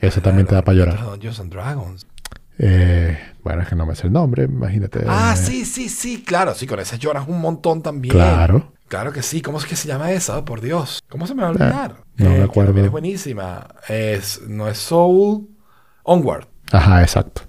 Esa 0.00 0.20
también 0.20 0.46
te 0.46 0.54
da 0.54 0.62
para 0.62 0.76
llorar. 0.78 1.02
Dungeons 1.04 1.40
and 1.40 1.52
Dragons. 1.52 2.06
Eh, 2.58 3.16
bueno, 3.44 3.62
es 3.62 3.68
que 3.68 3.76
no 3.76 3.86
me 3.86 3.94
sé 3.94 4.06
el 4.08 4.12
nombre, 4.12 4.44
imagínate. 4.44 5.00
Ah, 5.06 5.34
Eh, 5.36 5.40
sí, 5.40 5.64
sí, 5.64 5.88
sí, 5.88 6.22
claro. 6.24 6.54
Sí, 6.54 6.66
con 6.66 6.80
esa 6.80 6.96
lloras 6.96 7.26
un 7.28 7.40
montón 7.40 7.82
también. 7.82 8.12
Claro. 8.14 8.72
Claro 8.88 9.12
que 9.12 9.22
sí. 9.22 9.42
¿Cómo 9.42 9.58
es 9.58 9.66
que 9.66 9.76
se 9.76 9.86
llama 9.86 10.10
esa? 10.12 10.44
Por 10.44 10.60
Dios. 10.60 11.00
¿Cómo 11.08 11.26
se 11.26 11.34
me 11.34 11.42
va 11.42 11.48
a 11.48 11.50
olvidar? 11.52 11.96
Ah, 12.00 12.04
no 12.16 12.30
me 12.30 12.36
que 12.36 12.42
acuerdo. 12.42 12.84
Es 12.84 12.90
buenísima. 12.90 13.68
Es, 13.88 14.40
no 14.48 14.68
es 14.68 14.78
Soul. 14.78 15.48
Onward. 16.04 16.46
Ajá, 16.72 17.02
exacto. 17.02 17.42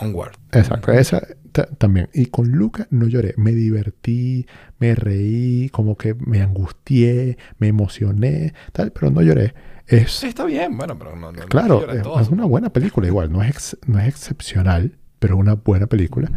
Onward. 0.00 0.32
Exacto. 0.52 0.92
Esa 0.92 1.22
ta- 1.52 1.66
también. 1.78 2.08
Y 2.12 2.26
con 2.26 2.48
Luca 2.50 2.86
no 2.90 3.06
lloré. 3.06 3.34
Me 3.36 3.52
divertí, 3.52 4.46
me 4.78 4.94
reí, 4.94 5.68
como 5.70 5.96
que 5.96 6.14
me 6.14 6.42
angustié, 6.42 7.38
me 7.58 7.68
emocioné, 7.68 8.52
tal, 8.72 8.90
pero 8.92 9.10
no 9.10 9.22
lloré. 9.22 9.54
Es, 9.88 10.22
está 10.22 10.44
bien. 10.44 10.76
Bueno, 10.76 10.96
pero 10.98 11.16
no. 11.16 11.32
no- 11.32 11.46
claro, 11.46 11.90
es, 11.90 12.02
todo, 12.02 12.20
es 12.20 12.28
una 12.28 12.44
buena 12.44 12.70
película 12.72 13.06
igual. 13.06 13.32
No 13.32 13.42
es, 13.42 13.50
ex- 13.50 13.78
no 13.86 13.98
es 13.98 14.06
excepcional, 14.08 14.98
pero 15.18 15.34
es 15.34 15.40
una 15.40 15.54
buena 15.54 15.86
película 15.86 16.30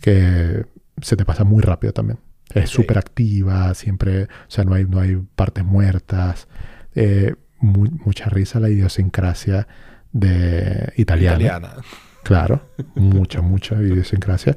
que 0.00 0.64
se 1.00 1.16
te 1.16 1.24
pasa 1.24 1.44
muy 1.44 1.62
rápido 1.62 1.92
también. 1.92 2.18
Es 2.54 2.68
Sí. 2.70 2.76
súper 2.76 2.98
activa, 2.98 3.72
siempre, 3.74 4.24
o 4.24 4.28
sea, 4.48 4.64
no 4.64 4.74
hay, 4.74 4.84
no 4.84 5.00
hay 5.00 5.16
partes 5.34 5.64
muertas. 5.64 6.48
eh, 6.94 7.34
mu- 7.60 7.88
mucha 8.04 8.26
risa 8.26 8.60
la 8.60 8.68
idiosincrasia 8.68 9.66
de 10.12 10.92
italiana. 10.96 11.36
Italiana. 11.36 11.74
Claro, 12.22 12.68
mucha, 12.94 13.40
mucha 13.40 13.76
idiosincrasia. 13.80 14.56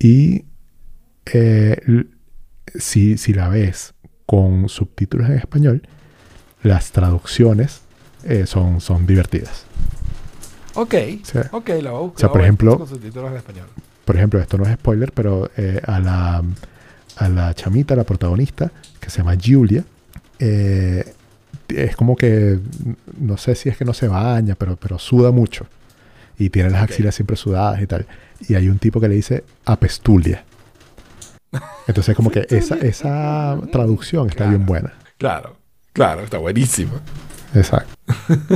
Y 0.00 0.46
eh, 1.32 1.76
si, 2.74 3.16
si 3.18 3.32
la 3.34 3.48
ves 3.48 3.94
con 4.26 4.68
subtítulos 4.68 5.28
en 5.28 5.36
español, 5.36 5.88
las 6.62 6.90
traducciones 6.92 7.80
eh, 8.24 8.46
son, 8.46 8.80
son 8.80 9.06
divertidas. 9.06 9.64
Ok. 10.74 10.94
Sí. 11.22 11.38
Ok, 11.52 11.68
la 11.82 11.90
voy 11.90 11.98
a 12.00 12.02
buscar. 12.02 12.16
O 12.16 12.18
sea, 12.18 12.28
por 12.30 12.40
ejemplo- 12.42 12.86
en 12.86 13.36
español. 13.36 13.66
Por 14.04 14.16
ejemplo, 14.16 14.40
esto 14.40 14.56
no 14.58 14.64
es 14.64 14.72
spoiler, 14.74 15.12
pero 15.12 15.50
eh, 15.56 15.80
a, 15.86 15.98
la, 16.00 16.42
a 17.16 17.28
la 17.28 17.54
chamita, 17.54 17.94
la 17.94 18.04
protagonista, 18.04 18.70
que 19.00 19.10
se 19.10 19.18
llama 19.18 19.36
Julia, 19.42 19.84
eh, 20.38 21.12
es 21.68 21.94
como 21.96 22.16
que, 22.16 22.58
no 23.18 23.36
sé 23.36 23.54
si 23.54 23.68
es 23.68 23.76
que 23.76 23.84
no 23.84 23.92
se 23.92 24.08
baña, 24.08 24.54
pero, 24.54 24.76
pero 24.76 24.98
suda 24.98 25.30
mucho. 25.30 25.66
Y 26.38 26.48
tiene 26.50 26.70
las 26.70 26.82
axilas 26.84 27.14
siempre 27.16 27.36
sudadas 27.36 27.82
y 27.82 27.86
tal. 27.86 28.06
Y 28.48 28.54
hay 28.54 28.68
un 28.68 28.78
tipo 28.78 29.00
que 29.00 29.08
le 29.08 29.16
dice 29.16 29.44
apestulia. 29.66 30.44
Entonces 31.86 32.14
como 32.14 32.30
que 32.30 32.46
esa, 32.50 32.76
esa 32.76 33.58
traducción 33.72 34.26
está 34.28 34.36
Claro. 34.44 34.50
bien 34.52 34.66
buena. 34.66 34.92
Claro. 35.18 35.56
Claro, 35.98 36.22
está 36.22 36.38
buenísimo. 36.38 36.92
Exacto. 37.56 37.92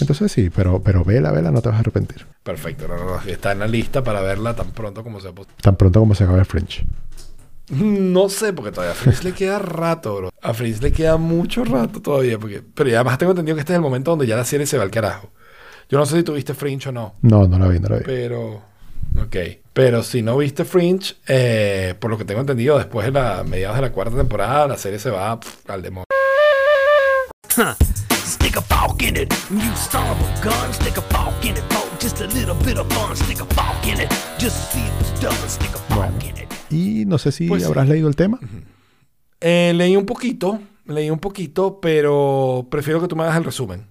Entonces 0.00 0.32
sí, 0.32 0.48
pero, 0.48 0.80
pero 0.82 1.04
vela, 1.04 1.30
vela, 1.32 1.50
no 1.50 1.60
te 1.60 1.68
vas 1.68 1.76
a 1.76 1.80
arrepentir. 1.80 2.24
Perfecto. 2.42 2.88
No, 2.88 2.96
no, 2.96 3.04
no, 3.04 3.20
Está 3.26 3.52
en 3.52 3.58
la 3.58 3.66
lista 3.66 4.02
para 4.02 4.22
verla 4.22 4.56
tan 4.56 4.70
pronto 4.70 5.04
como 5.04 5.20
sea 5.20 5.32
posible. 5.32 5.54
Tan 5.60 5.76
pronto 5.76 6.00
como 6.00 6.14
se 6.14 6.24
acabe 6.24 6.38
el 6.38 6.46
Fringe. 6.46 6.86
No 7.68 8.30
sé, 8.30 8.54
porque 8.54 8.72
todavía 8.72 8.92
a 8.92 8.94
Fritz 8.94 9.22
le 9.22 9.32
queda 9.32 9.58
rato, 9.58 10.16
bro. 10.16 10.30
A 10.40 10.54
Fritz 10.54 10.80
le 10.80 10.92
queda 10.92 11.18
mucho 11.18 11.62
rato 11.62 12.00
todavía. 12.00 12.38
Porque... 12.38 12.62
Pero 12.74 12.88
ya 12.88 13.00
además 13.00 13.18
tengo 13.18 13.32
entendido 13.32 13.56
que 13.56 13.60
este 13.60 13.74
es 13.74 13.76
el 13.76 13.82
momento 13.82 14.12
donde 14.12 14.26
ya 14.26 14.36
la 14.36 14.46
serie 14.46 14.66
se 14.66 14.78
va 14.78 14.84
al 14.84 14.90
carajo. 14.90 15.28
Yo 15.90 15.98
no 15.98 16.06
sé 16.06 16.16
si 16.16 16.22
tuviste 16.22 16.54
Fringe 16.54 16.88
o 16.88 16.92
no. 16.92 17.16
No, 17.20 17.46
no 17.46 17.58
la 17.58 17.68
vi, 17.68 17.80
no 17.80 17.90
la 17.90 17.96
vi. 17.98 18.04
Pero. 18.06 18.62
Ok. 19.22 19.36
Pero 19.74 20.02
si 20.02 20.22
no 20.22 20.38
viste 20.38 20.64
Fringe, 20.64 21.16
eh, 21.26 21.94
por 21.98 22.10
lo 22.10 22.16
que 22.16 22.24
tengo 22.24 22.40
entendido, 22.40 22.78
después 22.78 23.04
de 23.04 23.12
la 23.12 23.44
mediados 23.44 23.76
de 23.76 23.82
la 23.82 23.92
cuarta 23.92 24.16
temporada, 24.16 24.68
la 24.68 24.78
serie 24.78 24.98
se 24.98 25.10
va 25.10 25.38
pff, 25.38 25.68
al 25.68 25.82
demonio. 25.82 26.13
Huh. 27.56 27.74
Stick 28.10 28.56
a 28.56 28.60
fork 28.62 29.00
in 29.02 29.14
it. 29.16 29.32
You 29.48 29.58
a 29.60 30.42
gun. 30.42 30.72
Stick 30.72 30.96
a 30.96 31.02
fork 31.02 31.44
in 31.44 31.52
it. 31.56 31.62
For 31.72 31.86
just 32.00 32.20
a 32.20 32.26
little 32.26 32.56
bit 32.64 32.78
of 32.78 32.92
fun. 32.92 33.14
Stick 33.14 33.40
a 33.40 33.44
fork 33.54 33.86
in 33.86 34.00
it. 34.00 34.10
Just 34.38 34.72
see 34.72 34.80
if 34.80 35.00
it's 35.00 35.20
done. 35.20 35.48
Stick 35.48 35.70
a 35.70 35.78
fork 35.78 36.10
Bueno. 36.10 36.18
in 36.24 36.36
it. 36.36 36.48
Y 36.72 37.04
no 37.06 37.16
sé 37.16 37.30
si 37.30 37.46
Pues 37.46 37.64
habrás 37.64 37.86
leído 37.88 38.08
el 38.08 38.16
tema. 38.16 38.40
Eh, 39.40 39.72
leí 39.76 39.96
un 39.96 40.04
poquito. 40.04 40.60
Leí 40.86 41.10
un 41.10 41.20
poquito, 41.20 41.78
pero 41.80 42.66
prefiero 42.68 43.00
que 43.00 43.06
tú 43.06 43.14
me 43.14 43.22
hagas 43.22 43.36
el 43.36 43.44
resumen. 43.44 43.86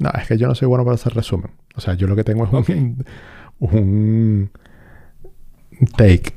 No, 0.00 0.10
es 0.10 0.26
que 0.26 0.36
yo 0.36 0.48
no 0.48 0.56
soy 0.56 0.66
bueno 0.66 0.84
para 0.84 0.96
hacer 0.96 1.14
resumen. 1.14 1.52
O 1.76 1.80
sea, 1.80 1.94
yo 1.94 2.08
lo 2.08 2.16
que 2.16 2.24
tengo 2.24 2.44
es 2.44 2.52
un, 2.52 3.06
un 3.60 4.50
take. 5.96 6.34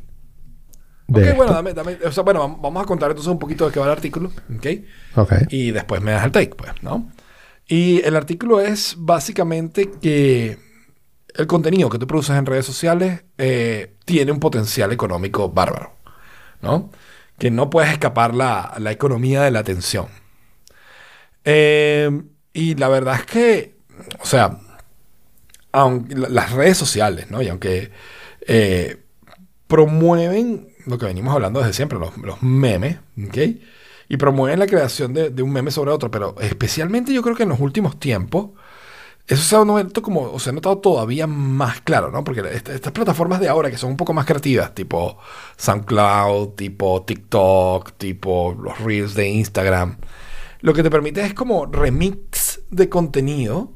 De 1.09 1.21
ok, 1.21 1.25
esto. 1.27 1.37
bueno, 1.37 1.53
dame, 1.53 1.73
dame. 1.73 1.97
O 2.05 2.11
sea, 2.11 2.23
bueno, 2.23 2.41
vam- 2.47 2.61
vamos 2.61 2.83
a 2.83 2.85
contar 2.85 3.09
entonces 3.11 3.31
un 3.31 3.39
poquito 3.39 3.65
de 3.65 3.71
qué 3.73 3.79
va 3.79 3.85
el 3.87 3.91
artículo. 3.91 4.31
Ok. 4.55 4.67
Ok. 5.15 5.33
Y 5.49 5.71
después 5.71 6.01
me 6.01 6.11
das 6.11 6.23
el 6.25 6.31
take, 6.31 6.55
pues, 6.55 6.71
¿no? 6.81 7.11
Y 7.67 8.01
el 8.03 8.15
artículo 8.15 8.59
es 8.61 8.95
básicamente 8.97 9.89
que 10.01 10.57
el 11.35 11.47
contenido 11.47 11.89
que 11.89 11.99
tú 11.99 12.07
produces 12.07 12.35
en 12.35 12.45
redes 12.45 12.65
sociales 12.65 13.23
eh, 13.37 13.95
tiene 14.05 14.31
un 14.31 14.39
potencial 14.39 14.91
económico 14.91 15.49
bárbaro, 15.49 15.93
¿no? 16.61 16.89
Que 17.37 17.51
no 17.51 17.69
puedes 17.69 17.91
escapar 17.91 18.33
la, 18.33 18.73
la 18.79 18.91
economía 18.91 19.41
de 19.43 19.51
la 19.51 19.59
atención. 19.59 20.07
Eh, 21.45 22.09
y 22.53 22.75
la 22.75 22.87
verdad 22.89 23.15
es 23.15 23.25
que, 23.25 23.75
o 24.19 24.25
sea, 24.25 24.59
aunque 25.71 26.15
la- 26.15 26.29
las 26.29 26.51
redes 26.51 26.77
sociales, 26.77 27.29
¿no? 27.31 27.41
Y 27.41 27.47
aunque 27.47 27.91
eh, 28.47 28.97
promueven 29.67 30.68
lo 30.89 30.97
que 30.97 31.05
venimos 31.05 31.33
hablando 31.33 31.59
desde 31.59 31.73
siempre, 31.73 31.99
los, 31.99 32.41
memes, 32.43 32.97
¿ok? 33.27 33.37
Y 34.09 34.17
promueven 34.17 34.59
la 34.59 34.67
creación 34.67 35.13
de, 35.13 35.29
un 35.43 35.51
meme 35.53 35.71
sobre 35.71 35.91
otro, 35.91 36.09
pero 36.11 36.35
especialmente 36.41 37.13
yo 37.13 37.21
creo 37.21 37.35
que 37.35 37.43
en 37.43 37.49
los 37.49 37.59
últimos 37.59 37.99
tiempos, 37.99 38.49
eso 39.27 39.43
se 39.43 39.55
ha 39.55 39.63
notado 39.65 40.01
como, 40.01 40.39
se 40.39 40.49
ha 40.49 40.53
notado 40.53 40.79
todavía 40.79 41.27
más 41.27 41.81
claro, 41.81 42.11
¿no? 42.11 42.23
Porque 42.23 42.41
est- 42.41 42.69
estas 42.69 42.91
plataformas 42.93 43.39
de 43.39 43.49
ahora 43.49 43.69
que 43.71 43.77
son 43.77 43.91
un 43.91 43.97
poco 43.97 44.13
más 44.13 44.25
creativas, 44.25 44.73
tipo 44.73 45.17
SoundCloud, 45.57 46.49
tipo 46.55 47.03
TikTok, 47.03 47.93
tipo 47.97 48.55
los 48.61 48.79
Reels 48.79 49.13
de 49.15 49.29
Instagram, 49.29 49.97
lo 50.61 50.73
que 50.73 50.83
te 50.83 50.89
permite 50.89 51.21
es 51.25 51.33
como 51.33 51.65
remix 51.67 52.61
de 52.71 52.89
contenido 52.89 53.73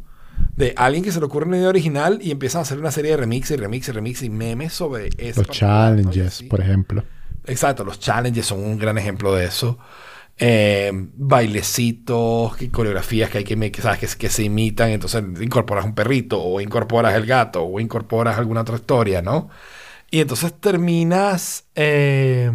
de 0.56 0.74
alguien 0.78 1.04
que 1.04 1.12
se 1.12 1.20
le 1.20 1.26
ocurre 1.26 1.48
una 1.48 1.58
idea 1.58 1.70
original 1.70 2.20
y 2.22 2.32
empiezan 2.32 2.60
a 2.60 2.62
hacer 2.64 2.78
una 2.80 2.92
serie 2.92 3.12
de 3.12 3.18
remix 3.18 3.52
y 3.52 3.56
remix 3.56 4.22
y 4.22 4.30
memes 4.30 4.74
sobre 4.74 5.10
eso. 5.18 5.42
Los 5.42 5.50
challenges, 5.58 6.44
por 6.44 6.62
ejemplo. 6.62 7.04
Exacto, 7.46 7.84
los 7.84 8.00
challenges 8.00 8.46
son 8.46 8.60
un 8.64 8.78
gran 8.78 8.98
ejemplo 8.98 9.34
de 9.34 9.46
eso. 9.46 9.78
Eh, 10.38 10.92
bailecitos, 11.16 12.56
que- 12.56 12.70
coreografías 12.72 13.30
que 13.30 13.40
hay 13.40 13.44
que, 13.44 13.82
¿sabes? 13.82 14.00
que, 14.00 14.08
que 14.18 14.30
se 14.30 14.44
imitan, 14.44 14.90
entonces 14.90 15.24
incorporas 15.42 15.86
un 15.86 15.94
perrito 15.94 16.42
o 16.42 16.60
incorporas 16.62 17.14
el 17.16 17.26
gato 17.26 17.64
o 17.64 17.80
incorporas 17.80 18.38
alguna 18.38 18.62
otra 18.62 18.78
historia, 18.78 19.22
¿no? 19.22 19.50
Y 20.10 20.22
entonces 20.22 20.54
terminas 20.60 21.66
eh, 21.76 22.52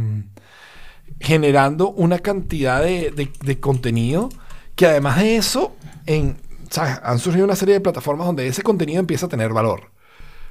generando 1.20 1.90
una 1.90 2.18
cantidad 2.18 2.82
de, 2.82 3.10
de- 3.10 3.32
de 3.42 3.60
contenido 3.60 4.28
que 4.76 4.86
además 4.86 5.18
de 5.18 5.36
eso, 5.36 5.76
en, 6.06 6.36
¿sabes? 6.70 6.98
han 7.02 7.18
surgido 7.18 7.44
una 7.44 7.56
serie 7.56 7.74
de 7.74 7.80
plataformas 7.80 8.26
donde 8.26 8.46
ese 8.46 8.62
contenido 8.62 9.00
empieza 9.00 9.26
a 9.26 9.28
tener 9.28 9.52
valor. 9.52 9.90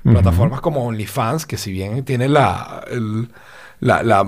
Plataformas 0.04 0.62
como 0.62 0.86
OnlyFans, 0.86 1.46
que 1.46 1.58
si 1.58 1.72
bien 1.72 2.06
tiene 2.06 2.30
la, 2.30 2.84
el- 2.90 3.30
la, 3.82 4.04
la 4.04 4.22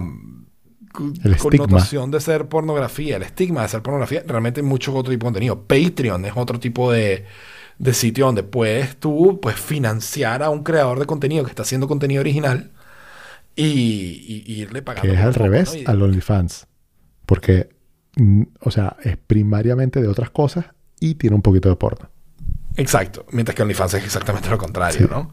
El 1.24 1.34
estigma. 1.34 1.68
connotación 1.68 2.12
de 2.12 2.20
ser 2.20 2.50
pornografía, 2.50 3.16
el 3.16 3.24
estigma 3.24 3.62
de 3.62 3.70
ser 3.70 3.82
pornografía, 3.82 4.24
realmente 4.28 4.60
hay 4.60 4.68
mucho 4.68 4.94
otro 4.94 5.12
tipo 5.12 5.26
de 5.26 5.28
contenido. 5.28 5.62
Patreon 5.64 6.26
es 6.26 6.34
otro 6.36 6.60
tipo 6.60 6.92
de, 6.92 7.26
de 7.78 7.94
sitio 7.94 8.26
donde 8.26 8.44
puedes 8.44 8.98
tú 8.98 9.40
pues, 9.42 9.56
financiar 9.56 10.44
a 10.44 10.50
un 10.50 10.64
creador 10.64 11.00
de 11.00 11.06
contenido 11.06 11.46
que 11.46 11.52
está 11.52 11.62
haciendo 11.62 11.88
contenido 11.88 12.20
original 12.20 12.72
y, 13.56 13.64
y- 13.66 14.44
y 14.48 14.62
irle 14.62 14.82
pagando. 14.82 15.08
Que 15.10 15.16
es 15.16 15.22
al 15.24 15.34
poco, 15.34 15.44
revés 15.46 15.74
¿no? 15.76 15.80
Y- 15.80 15.84
al 15.86 16.02
OnlyFans. 16.02 16.68
Porque, 17.26 17.70
mm, 18.18 18.44
o 18.62 18.72
sea, 18.72 18.98
es 19.04 19.16
primariamente 19.18 20.02
de 20.02 20.08
otras 20.10 20.30
cosas 20.30 20.66
y 21.00 21.16
tiene 21.16 21.36
un 21.36 21.42
poquito 21.42 21.70
de 21.70 21.76
porno. 21.76 22.10
Exacto. 22.76 23.26
Mientras 23.32 23.56
que 23.56 23.62
OnlyFans 23.64 23.94
es 23.96 24.04
exactamente 24.06 24.50
lo 24.50 24.58
contrario, 24.58 25.00
Sí. 25.00 25.08
¿no? 25.10 25.32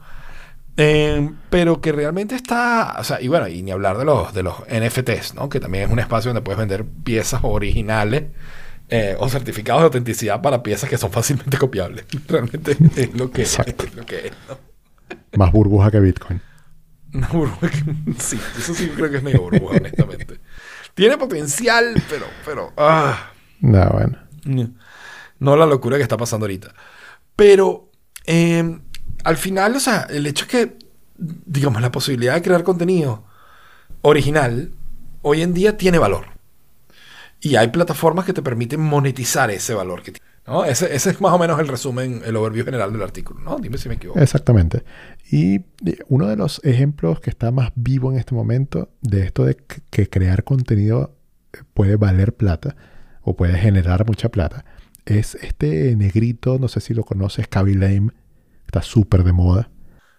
Eh, 0.79 1.31
pero 1.49 1.81
que 1.81 1.91
realmente 1.93 2.35
está, 2.35 2.97
o 2.99 3.05
sea, 3.05 3.21
y 3.21 3.29
bueno, 3.29 3.49
y 3.49 3.63
ni 3.63 3.71
hablar 3.71 3.97
de 3.97 4.05
los, 4.05 4.35
de 4.35 4.43
los 4.43 4.57
NFTs, 4.69 5.35
¿no? 5.35 5.49
Que 5.49 5.59
también 5.59 5.85
es 5.85 5.91
un 5.91 5.99
espacio 5.99 6.29
donde 6.31 6.43
puedes 6.43 6.59
vender 6.59 6.85
piezas 6.85 7.41
originales 7.45 8.25
eh, 8.91 9.17
o 9.19 9.29
certificados 9.31 9.81
de 9.81 9.85
autenticidad 9.87 10.43
para 10.43 10.63
piezas 10.63 10.91
que 10.91 10.99
son 10.99 11.11
fácilmente 11.11 11.57
copiables. 11.59 12.05
Realmente 12.29 12.77
es 12.97 13.15
lo 13.15 13.31
que, 13.31 13.43
Exacto. 13.43 13.85
es 13.85 13.95
lo 13.95 14.05
que 14.05 14.27
es, 14.29 14.33
¿no? 14.49 14.59
Más 15.39 15.51
burbuja 15.51 15.91
que 15.91 16.01
Bitcoin. 16.01 16.43
Una 17.15 17.29
burbuja 17.29 17.71
que- 17.71 18.13
sí, 18.19 18.39
eso 18.59 18.75
sí 18.75 18.91
creo 18.95 19.11
que 19.11 19.17
es 19.17 19.23
medio 19.23 19.41
burbuja, 19.43 19.77
honestamente. 19.79 20.41
Tiene 20.95 21.17
potencial, 21.17 21.95
pero, 22.11 22.27
pero, 22.45 22.73
ah, 22.77 23.31
No, 23.61 23.89
bueno. 23.91 24.19
No 24.45 24.71
la 25.41 25.67
locura 25.67 25.97
que 25.97 26.03
está 26.03 26.17
pasando 26.17 26.45
ahorita. 26.45 26.75
Pero 27.35 27.91
eh, 28.27 28.79
al 29.25 29.37
final, 29.37 29.77
o 29.77 29.81
sea, 29.81 30.07
el 30.11 30.27
hecho 30.27 30.45
es 30.45 30.51
que, 30.51 30.77
digamos, 31.19 31.83
la 31.83 31.93
posibilidad 31.93 32.35
de 32.35 32.43
crear 32.43 32.63
contenido 32.63 33.25
original 34.03 34.73
hoy 35.23 35.43
en 35.43 35.55
día 35.55 35.77
tiene 35.77 35.99
valor. 35.99 36.27
Y 37.41 37.57
hay 37.57 37.69
plataformas 37.69 38.25
que 38.25 38.33
te 38.33 38.43
permiten 38.43 38.81
monetizar 38.81 39.51
ese 39.51 39.75
valor 39.75 40.03
que. 40.03 40.15
¿no? 40.47 40.65
Ese, 40.65 40.95
ese 40.95 41.11
es 41.11 41.21
más 41.21 41.33
o 41.33 41.39
menos 41.39 41.59
el 41.61 41.69
resumen, 41.69 42.23
el 42.25 42.37
overview 42.37 42.65
general 42.65 42.93
del 42.93 43.03
artículo. 43.03 43.41
¿no? 43.41 43.59
Dime 43.59 43.79
si 43.79 43.89
me 43.89 43.97
equivoco. 43.97 44.19
Exactamente. 44.21 44.85
Y 45.31 45.57
eh, 45.57 45.99
uno 46.09 46.29
de 46.29 46.37
los 46.37 46.61
ejemplos 46.65 47.21
que 47.21 47.31
está 47.31 47.51
más 47.51 47.73
vivo 47.75 48.11
en 48.13 48.19
este 48.19 48.35
momento 48.35 48.89
de 49.03 49.25
esto 49.25 49.45
de 49.45 49.57
que- 49.57 49.83
que 49.91 50.09
crear 50.09 50.45
contenido 50.45 51.15
puede 51.75 51.97
valer 51.97 52.35
plata 52.35 52.77
o 53.23 53.37
puede 53.37 53.59
generar 53.59 54.07
mucha 54.07 54.29
plata 54.29 54.65
es 55.07 55.35
este 55.37 55.95
negrito, 55.97 56.59
no 56.59 56.69
sé 56.69 56.81
si 56.81 56.93
lo 56.95 57.05
conoces, 57.05 57.49
Kaby 57.49 57.75
Lame, 57.75 58.11
está 58.67 58.83
súper 58.83 59.25
de 59.25 59.33
moda. 59.33 59.71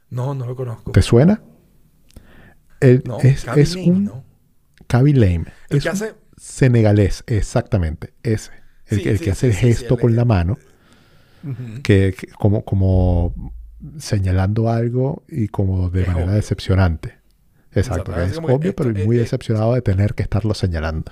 No, 0.09 0.33
no 0.33 0.45
lo 0.45 0.55
conozco. 0.55 0.91
¿Te 0.91 1.01
suena? 1.01 1.41
No, 3.05 3.19
es, 3.19 3.45
es 3.55 3.75
Lame, 3.75 3.89
un 3.89 4.03
¿no? 4.05 4.23
Kaby 4.87 5.13
Lame. 5.13 5.45
El 5.69 5.77
es 5.77 5.83
que 5.83 5.89
hace- 5.89 6.15
senegalés, 6.37 7.23
exactamente, 7.27 8.13
ese. 8.23 8.51
El, 8.85 8.97
Sí, 8.99 9.03
que, 9.03 9.09
el 9.11 9.17
sí, 9.17 9.23
que 9.25 9.31
hace 9.31 9.51
sí, 9.51 9.65
el 9.67 9.73
gesto 9.73 9.97
con 9.97 10.15
la 10.15 10.23
mano, 10.23 10.57
que, 11.83 12.15
que 12.17 12.27
como, 12.37 12.63
como 12.63 13.53
señalando 13.97 14.69
algo 14.69 15.23
y 15.27 15.47
como 15.49 15.89
de 15.89 16.01
Es 16.03 16.07
manera 16.07 16.25
obvio. 16.27 16.35
decepcionante. 16.35 17.17
Exacto, 17.73 18.15
es 18.21 18.37
obvio, 18.37 18.69
esto- 18.71 18.83
pero 18.83 19.05
muy 19.05 19.17
decepcionado 19.17 19.73
de 19.73 19.81
tener 19.81 20.13
que 20.13 20.23
estarlo 20.23 20.53
señalando. 20.53 21.11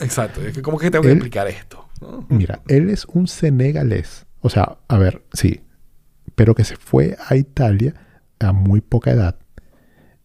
Exacto. 0.00 0.40
Es 0.42 0.54
que 0.54 0.62
como 0.62 0.78
que 0.78 0.90
tengo 0.90 1.02
que 1.02 1.08
Él- 1.10 1.16
explicar 1.18 1.46
esto. 1.48 1.83
¿No? 2.00 2.26
Mira, 2.28 2.62
él 2.68 2.90
es 2.90 3.04
un 3.06 3.26
senegalés. 3.26 4.26
O 4.40 4.50
sea, 4.50 4.78
a 4.88 4.98
ver, 4.98 5.24
sí. 5.32 5.60
Pero 6.34 6.54
que 6.54 6.64
se 6.64 6.76
fue 6.76 7.16
a 7.28 7.36
Italia 7.36 7.94
a 8.40 8.52
muy 8.52 8.80
poca 8.80 9.10
edad 9.12 9.36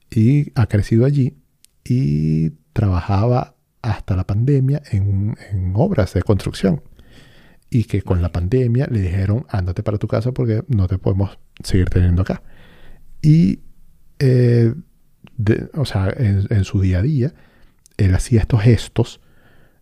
y 0.09 0.51
ha 0.59 0.65
crecido 0.67 1.05
allí 1.05 1.37
y 1.83 2.51
trabajaba 2.73 3.55
hasta 3.81 4.15
la 4.15 4.25
pandemia 4.25 4.81
en, 4.91 5.35
en 5.51 5.71
obras 5.75 6.13
de 6.13 6.21
construcción. 6.23 6.81
Y 7.69 7.83
que 7.83 8.01
con 8.01 8.21
la 8.21 8.31
pandemia 8.31 8.87
le 8.89 8.99
dijeron, 9.01 9.45
ándate 9.49 9.83
para 9.83 9.99
tu 9.99 10.07
casa 10.07 10.31
porque 10.31 10.63
no 10.67 10.87
te 10.87 10.97
podemos 10.97 11.37
seguir 11.63 11.89
teniendo 11.89 12.23
acá. 12.23 12.41
Y, 13.21 13.59
eh, 14.17 14.73
de- 15.37 15.69
o 15.75 15.85
sea, 15.85 16.11
en, 16.17 16.47
en 16.49 16.63
su 16.63 16.81
día 16.81 16.99
a 16.99 17.01
día, 17.03 17.33
él 17.97 18.15
hacía 18.15 18.39
estos 18.41 18.61
gestos 18.63 19.21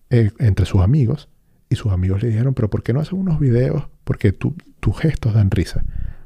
eh, 0.09 0.31
entre 0.39 0.65
sus 0.65 0.81
amigos 0.81 1.29
y 1.69 1.75
sus 1.75 1.91
amigos 1.91 2.21
le 2.23 2.29
dijeron, 2.29 2.53
pero 2.53 2.69
¿por 2.69 2.83
qué 2.83 2.93
no 2.93 2.99
haces 3.01 3.13
unos 3.13 3.39
videos? 3.39 3.83
Porque 4.03 4.31
tu- 4.31 4.55
tus 4.79 4.97
gestos 4.99 5.33
dan 5.33 5.51
risa. 5.51 5.83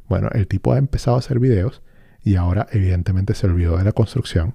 Bueno, 0.07 0.29
el 0.33 0.47
tipo 0.47 0.73
ha 0.73 0.77
empezado 0.77 1.15
a 1.15 1.19
hacer 1.19 1.39
videos 1.39 1.81
y 2.23 2.35
ahora 2.35 2.67
evidentemente 2.71 3.33
se 3.33 3.47
olvidó 3.47 3.77
de 3.77 3.83
la 3.83 3.91
construcción 3.93 4.53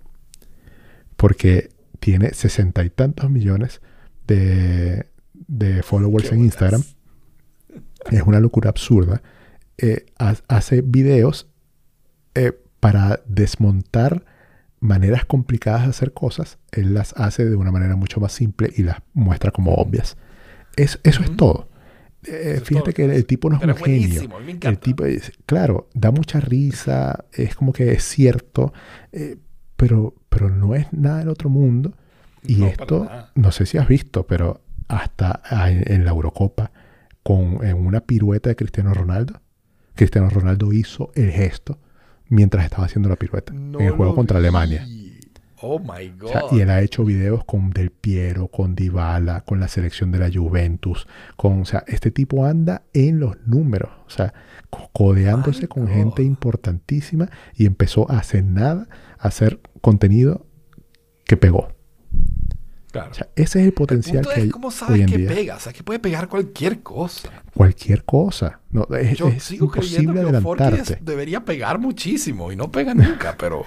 porque 1.17 1.71
tiene 2.01 2.35
sesenta 2.35 2.85
y 2.85 2.91
tantos 2.91 3.31
millones 3.31 3.81
de, 4.27 5.07
de 5.35 5.83
followers 5.83 6.31
en. 6.33 6.45
Instagram. 6.45 6.83
Es 8.11 8.23
una 8.23 8.39
locura 8.41 8.71
absurda. 8.71 9.23
Eh, 9.79 10.07
ha- 10.19 10.37
hace 10.49 10.83
videos 10.83 11.49
eh, 12.35 12.53
para 12.81 13.21
desmontar 13.27 14.25
maneras 14.79 15.25
complicadas 15.25 15.83
de 15.85 15.89
hacer 15.91 16.13
cosas. 16.13 16.59
Él 16.71 16.95
las 16.95 17.15
hace 17.15 17.45
de 17.45 17.57
una 17.57 17.73
manera 17.73 17.97
mucho 17.97 18.21
más 18.21 18.33
simple 18.33 18.71
y 18.77 18.83
las 18.83 18.99
muestra 19.15 19.51
como 19.51 19.75
obvias. 19.75 20.17
Es, 20.77 21.01
eso 21.03 21.23
es 21.23 21.37
todo. 21.37 21.69
Eh, 22.25 22.61
fíjate 22.65 22.93
todo. 22.93 22.95
que 22.95 23.05
el, 23.05 23.11
el 23.13 23.27
tipo 23.27 23.49
no 23.49 23.57
es 23.57 23.61
Pero 23.61 23.75
un 23.75 23.79
genio. 23.81 24.23
me 24.45 24.53
El 24.69 24.79
tipo 24.79 25.05
es, 25.05 25.33
claro, 25.47 25.89
da 25.95 26.11
mucha 26.11 26.41
risa, 26.41 27.25
es 27.33 27.55
como 27.55 27.73
que 27.73 27.93
es 27.93 28.03
cierto, 28.05 28.73
eh, 29.13 29.37
pero, 29.77 30.15
pero 30.29 30.51
no 30.51 30.75
es 30.75 30.93
nada 30.93 31.19
del 31.19 31.29
otro 31.29 31.49
mundo. 31.49 31.93
Y 32.43 32.57
No, 32.57 32.67
esto, 32.67 33.09
no 33.35 33.53
sé 33.53 33.67
si 33.67 33.79
has 33.79 33.89
visto, 33.89 34.27
pero 34.27 34.61
hasta 34.89 35.41
a- 35.45 35.71
en, 35.71 35.85
en 35.93 36.05
la 36.05 36.11
Eurocopa, 36.13 36.71
con 37.23 37.65
en 37.65 37.77
una 37.77 38.01
pirueta 38.01 38.49
de 38.51 38.57
Cristiano 38.57 38.93
Ronaldo, 38.95 39.41
Cristiano 39.95 40.29
Ronaldo 40.31 40.73
hizo 40.73 41.11
el 41.15 41.31
gesto 41.31 41.79
mientras 42.29 42.65
estaba 42.65 42.85
haciendo 42.87 43.09
la 43.09 43.17
pirueta 43.17 43.53
No 43.53 43.81
en 43.81 43.87
el 43.87 43.93
juego 43.93 44.15
contra 44.15 44.39
vi. 44.39 44.45
Alemania. 44.47 44.87
Oh 45.63 45.79
my 45.79 46.09
God. 46.19 46.25
O 46.25 46.33
sea, 46.33 46.43
y 46.53 46.61
él 46.61 46.71
ha 46.71 46.81
hecho 46.83 47.05
videos 47.05 47.45
con 47.45 47.71
Del 47.71 47.91
Piero, 47.91 48.49
con 48.49 48.75
Dybala, 48.75 49.41
con 49.43 49.59
la 49.61 49.69
selección 49.69 50.13
de 50.13 50.19
la 50.19 50.31
Juventus, 50.33 51.07
con, 51.37 51.63
o 51.63 51.65
sea, 51.65 51.83
este 51.87 52.11
tipo 52.11 52.45
anda 52.45 52.83
en 52.93 53.21
los 53.21 53.37
números, 53.47 53.91
o 54.07 54.11
sea, 54.11 54.35
co- 54.71 54.91
codeándose 54.93 55.63
My 55.63 55.69
con 55.69 55.85
God. 55.87 55.93
gente 55.93 56.23
importantísima 56.23 57.31
y 57.55 57.65
empezó 57.67 58.11
a 58.11 58.19
hacer 58.19 58.45
nada, 58.45 58.87
a 59.19 59.29
hacer 59.29 59.61
contenido 59.81 60.47
que 61.25 61.37
pegó. 61.37 61.69
Claro. 62.93 63.11
O 63.11 63.15
sea, 63.15 63.29
ese 63.37 63.43
es 63.45 63.57
el 63.57 63.63
el 63.67 63.73
potencial 63.75 64.23
punto 64.23 64.31
que 64.35 64.41
hay 64.41 64.49
cómo 64.49 64.69
hoy 64.69 64.75
sabes 64.75 65.01
en 65.01 65.07
que 65.07 65.19
día. 65.19 65.29
pega. 65.29 65.57
O 65.57 65.61
sea, 65.61 65.73
que 65.73 65.83
puede 65.83 65.99
pegar 65.99 66.29
cualquier 66.29 66.83
cosa. 66.83 67.31
Cualquier 67.55 68.05
cosa. 68.05 68.61
No, 68.71 68.87
es, 68.99 69.19
Yo 69.19 69.29
es 69.29 69.43
sigo 69.43 69.71
creyendo 69.71 70.13
imposible 70.13 70.31
que 70.31 70.37
Oforki 70.39 70.63
adelantarte. 70.63 70.99
debería 71.05 71.45
pegar 71.45 71.79
muchísimo 71.79 72.53
y 72.53 72.57
no 72.57 72.71
pega 72.71 72.95
nunca, 72.95 73.37
pero... 73.39 73.65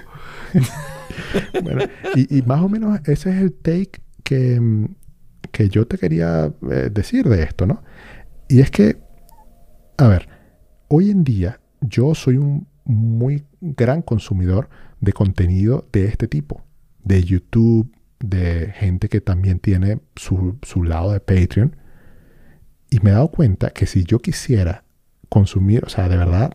Bueno, 1.63 1.83
y, 2.15 2.41
más 2.43 2.61
o 2.61 2.69
menos 2.69 2.99
ese 3.07 3.29
es 3.31 3.37
el 3.37 3.53
take 3.53 4.01
que, 4.23 4.87
que 5.51 5.69
yo 5.69 5.87
te 5.87 5.97
quería 5.97 6.53
eh, 6.69 6.89
decir 6.91 7.27
de 7.27 7.43
esto, 7.43 7.65
¿no? 7.65 7.83
Y 8.47 8.61
es 8.61 8.71
que, 8.71 8.97
a 9.97 10.07
ver, 10.07 10.27
hoy 10.87 11.11
en 11.11 11.23
día 11.23 11.59
yo 11.81 12.15
soy 12.15 12.37
un 12.37 12.67
muy 12.85 13.45
gran 13.61 14.01
consumidor 14.01 14.69
de 14.99 15.13
contenido 15.13 15.87
de 15.91 16.05
este 16.05 16.27
tipo, 16.27 16.63
de 17.03 17.23
YouTube, 17.23 17.91
de 18.19 18.73
gente 18.75 19.09
que 19.09 19.21
también 19.21 19.59
tiene 19.59 19.99
su, 20.15 20.57
su 20.63 20.83
lado 20.83 21.11
de 21.11 21.19
Patreon. 21.19 21.75
Y 22.89 22.99
me 23.01 23.11
he 23.11 23.13
dado 23.13 23.29
cuenta 23.29 23.69
que 23.69 23.85
si 23.85 24.03
yo 24.03 24.19
quisiera 24.19 24.83
consumir, 25.29 25.85
o 25.85 25.89
sea, 25.89 26.09
de 26.09 26.17
verdad, 26.17 26.53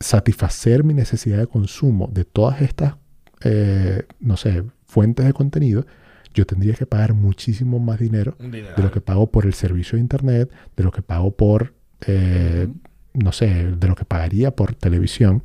satisfacer 0.00 0.84
mi 0.84 0.94
necesidad 0.94 1.38
de 1.38 1.46
consumo 1.46 2.08
de 2.12 2.24
todas 2.24 2.60
estas, 2.62 2.96
eh, 3.44 4.04
no 4.20 4.36
sé, 4.36 4.64
fuentes 4.86 5.26
de 5.26 5.32
contenido, 5.32 5.86
yo 6.34 6.46
tendría 6.46 6.74
que 6.74 6.86
pagar 6.86 7.14
muchísimo 7.14 7.78
más 7.78 7.98
dinero 7.98 8.36
dineral. 8.38 8.74
de 8.76 8.82
lo 8.82 8.90
que 8.90 9.00
pago 9.00 9.30
por 9.30 9.46
el 9.46 9.54
servicio 9.54 9.96
de 9.96 10.02
internet, 10.02 10.50
de 10.76 10.84
lo 10.84 10.90
que 10.92 11.02
pago 11.02 11.36
por, 11.36 11.74
eh, 12.06 12.68
no 13.14 13.32
sé, 13.32 13.72
de 13.72 13.88
lo 13.88 13.94
que 13.94 14.04
pagaría 14.04 14.54
por 14.54 14.74
televisión. 14.74 15.42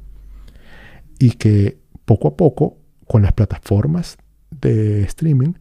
Y 1.20 1.32
que 1.32 1.80
poco 2.06 2.28
a 2.30 2.38
poco, 2.38 2.78
con 3.08 3.22
las 3.22 3.34
plataformas 3.34 4.18
de 4.52 5.04
streaming, 5.04 5.54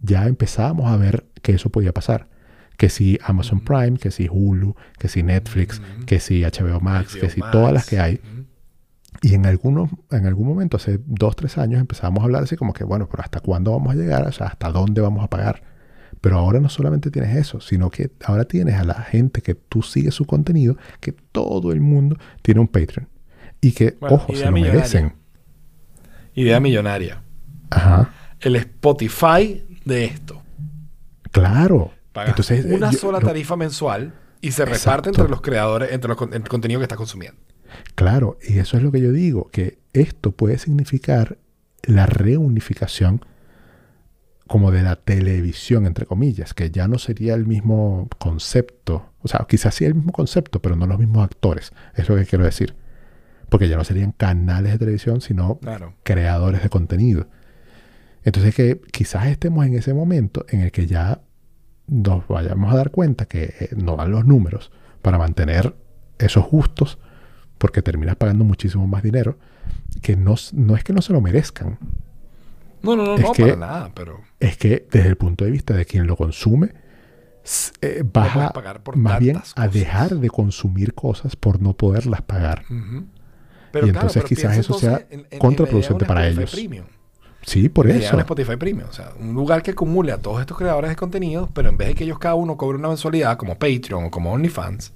ya 0.00 0.26
empezábamos 0.26 0.86
a 0.90 0.96
ver 0.96 1.26
que 1.42 1.52
eso 1.52 1.70
podía 1.70 1.92
pasar. 1.92 2.28
Que 2.76 2.88
si 2.88 3.18
Amazon. 3.22 3.60
Prime, 3.60 3.98
que 3.98 4.10
si 4.10 4.28
Hulu, 4.30 4.74
que 4.98 5.08
si 5.08 5.22
Netflix, 5.22 5.82
que 6.06 6.20
si 6.20 6.42
HBO 6.42 6.80
Max, 6.80 7.14
HBO 7.14 7.20
que 7.20 7.30
si 7.30 7.40
Max. 7.40 7.52
todas 7.52 7.72
las 7.72 7.86
que 7.86 7.98
hay. 8.00 8.20
Y 9.22 9.34
en, 9.34 9.44
algunos, 9.46 9.90
en 10.10 10.26
algún 10.26 10.48
momento, 10.48 10.76
hace 10.78 10.98
dos, 11.06 11.36
tres 11.36 11.58
años, 11.58 11.80
empezamos 11.80 12.20
a 12.20 12.24
hablar 12.24 12.42
así 12.44 12.56
como 12.56 12.72
que, 12.72 12.84
bueno, 12.84 13.06
pero 13.10 13.22
¿hasta 13.22 13.40
cuándo 13.40 13.72
vamos 13.72 13.92
a 13.92 13.96
llegar? 13.96 14.26
O 14.26 14.32
sea, 14.32 14.46
¿hasta 14.48 14.70
dónde 14.72 15.00
vamos 15.02 15.22
a 15.22 15.28
pagar? 15.28 15.62
Pero 16.22 16.38
ahora 16.38 16.58
no 16.60 16.68
solamente 16.70 17.10
tienes 17.10 17.36
eso, 17.36 17.60
sino 17.60 17.90
que 17.90 18.10
ahora 18.24 18.44
tienes 18.44 18.76
a 18.76 18.84
la 18.84 18.94
gente 18.94 19.42
que 19.42 19.54
tú 19.54 19.82
sigues 19.82 20.14
su 20.14 20.24
contenido, 20.26 20.76
que 21.00 21.12
todo 21.12 21.72
el 21.72 21.80
mundo 21.80 22.16
tiene 22.42 22.60
un 22.60 22.68
Patreon. 22.68 23.08
Y 23.60 23.72
que, 23.72 23.96
Bueno, 24.00 24.16
ojo, 24.16 24.34
se 24.34 24.44
lo 24.46 24.52
millonaria. 24.52 24.74
merecen. 24.80 25.12
Idea 26.34 26.60
millonaria. 26.60 27.22
Ajá, 27.70 28.10
El 28.40 28.56
Spotify 28.56 29.64
de 29.84 30.04
esto. 30.06 30.42
claro. 31.30 31.92
Pagas 32.12 32.30
Entonces, 32.30 32.64
una 32.64 32.90
yo- 32.90 32.98
sola 32.98 33.20
no- 33.20 33.26
tarifa 33.26 33.54
mensual 33.56 34.14
y 34.40 34.50
se 34.50 34.64
reparte 34.64 35.10
entre 35.10 35.28
los 35.28 35.40
creadores, 35.40 35.92
entre 35.92 36.08
los 36.08 36.16
con- 36.16 36.34
el 36.34 36.42
contenido 36.48 36.80
que 36.80 36.84
estás 36.84 36.98
consumiendo. 36.98 37.38
Claro, 37.94 38.38
y 38.46 38.58
eso 38.58 38.76
es 38.76 38.82
lo 38.82 38.92
que 38.92 39.00
yo 39.00 39.12
digo, 39.12 39.50
que 39.50 39.78
esto 39.92 40.32
puede 40.32 40.58
significar 40.58 41.38
la 41.82 42.06
reunificación 42.06 43.24
como 44.46 44.72
de 44.72 44.82
la 44.82 44.96
televisión, 44.96 45.86
entre 45.86 46.06
comillas, 46.06 46.54
que 46.54 46.70
ya 46.70 46.88
no 46.88 46.98
sería 46.98 47.34
el 47.34 47.46
mismo 47.46 48.08
concepto, 48.18 49.06
o 49.22 49.28
sea, 49.28 49.46
quizás 49.48 49.76
sí 49.76 49.84
el 49.84 49.94
mismo 49.94 50.12
concepto, 50.12 50.60
pero 50.60 50.74
no 50.74 50.86
los 50.86 50.98
mismos 50.98 51.24
actores, 51.24 51.72
es 51.94 52.08
lo 52.08 52.16
que 52.16 52.26
quiero 52.26 52.44
decir, 52.44 52.74
porque 53.48 53.68
ya 53.68 53.76
no 53.76 53.84
serían 53.84 54.10
canales 54.12 54.72
de 54.72 54.78
televisión, 54.78 55.20
sino 55.20 55.58
Claro. 55.60 55.94
creadores 56.02 56.62
de 56.62 56.68
contenido. 56.68 57.28
Entonces 58.24 58.54
que 58.54 58.80
quizás 58.92 59.26
estemos 59.28 59.64
en 59.66 59.74
ese 59.74 59.94
momento 59.94 60.44
en 60.48 60.60
el 60.60 60.72
que 60.72 60.86
ya 60.86 61.20
nos 61.86 62.26
vayamos 62.28 62.72
a 62.72 62.76
dar 62.76 62.90
cuenta 62.90 63.26
que 63.26 63.54
eh, 63.60 63.68
no 63.76 63.96
dan 63.96 64.10
los 64.10 64.24
números 64.26 64.70
para 65.00 65.16
mantener 65.18 65.74
esos 66.18 66.44
gustos, 66.48 66.98
porque 67.60 67.82
terminas 67.82 68.16
pagando 68.16 68.42
muchísimo 68.42 68.86
más 68.88 69.02
dinero, 69.02 69.36
que 70.00 70.16
no, 70.16 70.34
es 70.34 70.82
que 70.82 70.92
no 70.94 71.02
se 71.02 71.12
lo 71.12 71.20
merezcan, 71.20 71.78
No, 72.82 72.96
no, 72.96 73.04
no, 73.04 73.14
Es 73.16 73.20
no, 73.22 73.32
que- 73.32 73.42
para 73.44 73.56
nada, 73.56 73.90
pero... 73.94 74.20
es 74.40 74.56
que 74.56 74.88
desde 74.90 75.08
el 75.10 75.16
punto 75.16 75.44
de 75.44 75.50
vista 75.50 75.74
de 75.74 75.84
quien 75.84 76.06
lo 76.06 76.16
consume, 76.16 76.72
eh, 77.82 78.02
vas 78.10 78.34
a, 78.36 78.50
pagar 78.54 78.82
por 78.82 78.96
más 78.96 79.18
bien 79.18 79.40
a 79.56 79.68
dejar 79.68 80.14
de 80.16 80.30
consumir 80.30 80.94
cosas 80.94 81.36
por 81.36 81.60
no 81.60 81.74
poderlas 81.74 82.22
pagar. 82.22 82.64
Ujú. 82.70 83.04
Y 83.84 83.88
entonces 83.90 84.24
quizás 84.24 84.56
eso 84.56 84.74
sea 84.78 84.92
entonces 84.92 85.06
en- 85.12 85.20
en- 85.20 85.26
en 85.32 85.38
contraproducente 85.38 86.04
un 86.04 86.08
para 86.08 86.26
Spotify 86.28 86.40
ellos. 86.40 86.50
Premium. 86.52 86.86
Sí, 87.42 87.68
por 87.68 87.86
eso. 87.88 88.18
Spotify 88.18 88.56
Premium. 88.56 88.88
O 88.88 88.92
sea, 88.92 89.12
un 89.18 89.34
lugar 89.34 89.62
que 89.62 89.70
acumule 89.72 90.12
a 90.12 90.18
todos 90.18 90.40
estos 90.40 90.56
creadores 90.58 90.90
de 90.90 90.96
contenido, 90.96 91.48
pero 91.54 91.68
en 91.68 91.76
vez 91.76 91.88
de 91.88 91.94
que 91.94 92.04
ellos 92.04 92.18
cada 92.18 92.34
uno 92.34 92.56
cobre 92.56 92.78
una 92.78 92.88
mensualidad 92.88 93.36
como 93.38 93.58
Patreon 93.58 94.04
o 94.04 94.10
como 94.10 94.32
OnlyFans, 94.32 94.92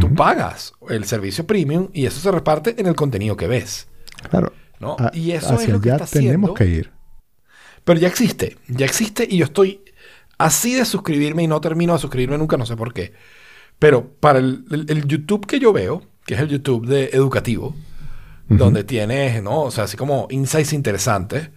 Tú 0.00 0.14
pagas 0.14 0.72
el 0.88 1.04
servicio 1.04 1.46
premium 1.46 1.88
y 1.92 2.06
eso 2.06 2.18
se 2.20 2.30
reparte 2.30 2.74
en 2.80 2.86
el 2.86 2.94
contenido 2.96 3.36
que 3.36 3.46
ves. 3.46 3.88
Claro. 4.30 4.52
¿no? 4.80 4.96
A- 4.98 5.10
y 5.14 5.32
eso 5.32 5.54
es 5.54 5.60
hacia 5.60 5.74
lo 5.74 5.80
que 5.80 5.90
allá 5.92 6.04
está 6.04 6.18
tenemos 6.18 6.50
haciendo. 6.50 6.54
que 6.54 6.66
ir. 6.66 6.92
Pero 7.84 8.00
ya 8.00 8.08
existe, 8.08 8.56
ya 8.68 8.84
existe 8.86 9.26
y 9.28 9.38
yo 9.38 9.44
estoy 9.44 9.82
así 10.38 10.74
de 10.74 10.84
suscribirme 10.84 11.42
y 11.42 11.46
no 11.46 11.60
termino 11.60 11.92
de 11.92 11.98
suscribirme 11.98 12.36
nunca, 12.38 12.56
no 12.56 12.66
sé 12.66 12.76
por 12.76 12.92
qué. 12.92 13.12
Pero 13.78 14.08
para 14.20 14.38
el, 14.38 14.64
el- 14.70 14.86
el 14.90 15.06
YouTube 15.06 15.46
que 15.46 15.58
yo 15.60 15.72
veo, 15.72 16.02
que 16.24 16.34
es 16.34 16.40
el 16.40 16.48
YouTube 16.48 16.86
de 16.86 17.10
educativo, 17.12 17.74
donde 18.48 18.84
tienes, 18.84 19.42
¿no? 19.42 19.62
O 19.62 19.70
sea, 19.70 19.84
así 19.84 19.96
como 19.96 20.26
insights 20.30 20.72
interesantes, 20.72 21.50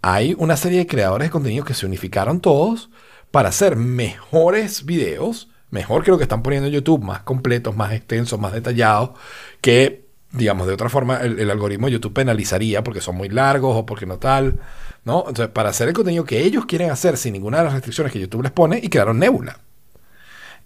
hay 0.00 0.34
una 0.38 0.56
serie 0.56 0.78
de 0.78 0.86
creadores 0.86 1.28
de 1.28 1.30
contenido 1.32 1.64
que 1.64 1.74
se 1.74 1.86
unificaron 1.86 2.40
todos 2.40 2.90
para 3.30 3.50
hacer 3.50 3.76
mejores 3.76 4.84
videos, 4.84 5.48
mejor 5.72 6.04
que 6.04 6.10
lo 6.10 6.18
que 6.18 6.24
están 6.24 6.42
poniendo 6.42 6.68
en 6.68 6.74
YouTube, 6.74 7.02
más 7.02 7.22
completos, 7.22 7.74
más 7.74 7.92
extensos, 7.92 8.38
más 8.38 8.52
detallados, 8.52 9.12
que, 9.60 10.06
digamos, 10.30 10.66
de 10.66 10.74
otra 10.74 10.90
forma 10.90 11.16
el, 11.22 11.50
algoritmo 11.50 11.86
de 11.86 11.94
YouTube 11.94 12.12
penalizaría 12.12 12.84
porque 12.84 13.00
son 13.00 13.16
muy 13.16 13.30
largos 13.30 13.74
o 13.76 13.86
porque 13.86 14.06
no 14.06 14.18
tal, 14.18 14.60
¿no? 15.04 15.20
Entonces, 15.26 15.48
para 15.48 15.70
hacer 15.70 15.88
el 15.88 15.94
contenido 15.94 16.24
que 16.24 16.42
ellos 16.44 16.66
quieren 16.66 16.90
hacer 16.90 17.16
sin 17.16 17.32
ninguna 17.32 17.58
de 17.58 17.64
las 17.64 17.72
restricciones 17.72 18.12
que 18.12 18.20
YouTube 18.20 18.42
les 18.42 18.52
pone, 18.52 18.80
y 18.82 18.88
crearon 18.90 19.18
Nebula. 19.18 19.60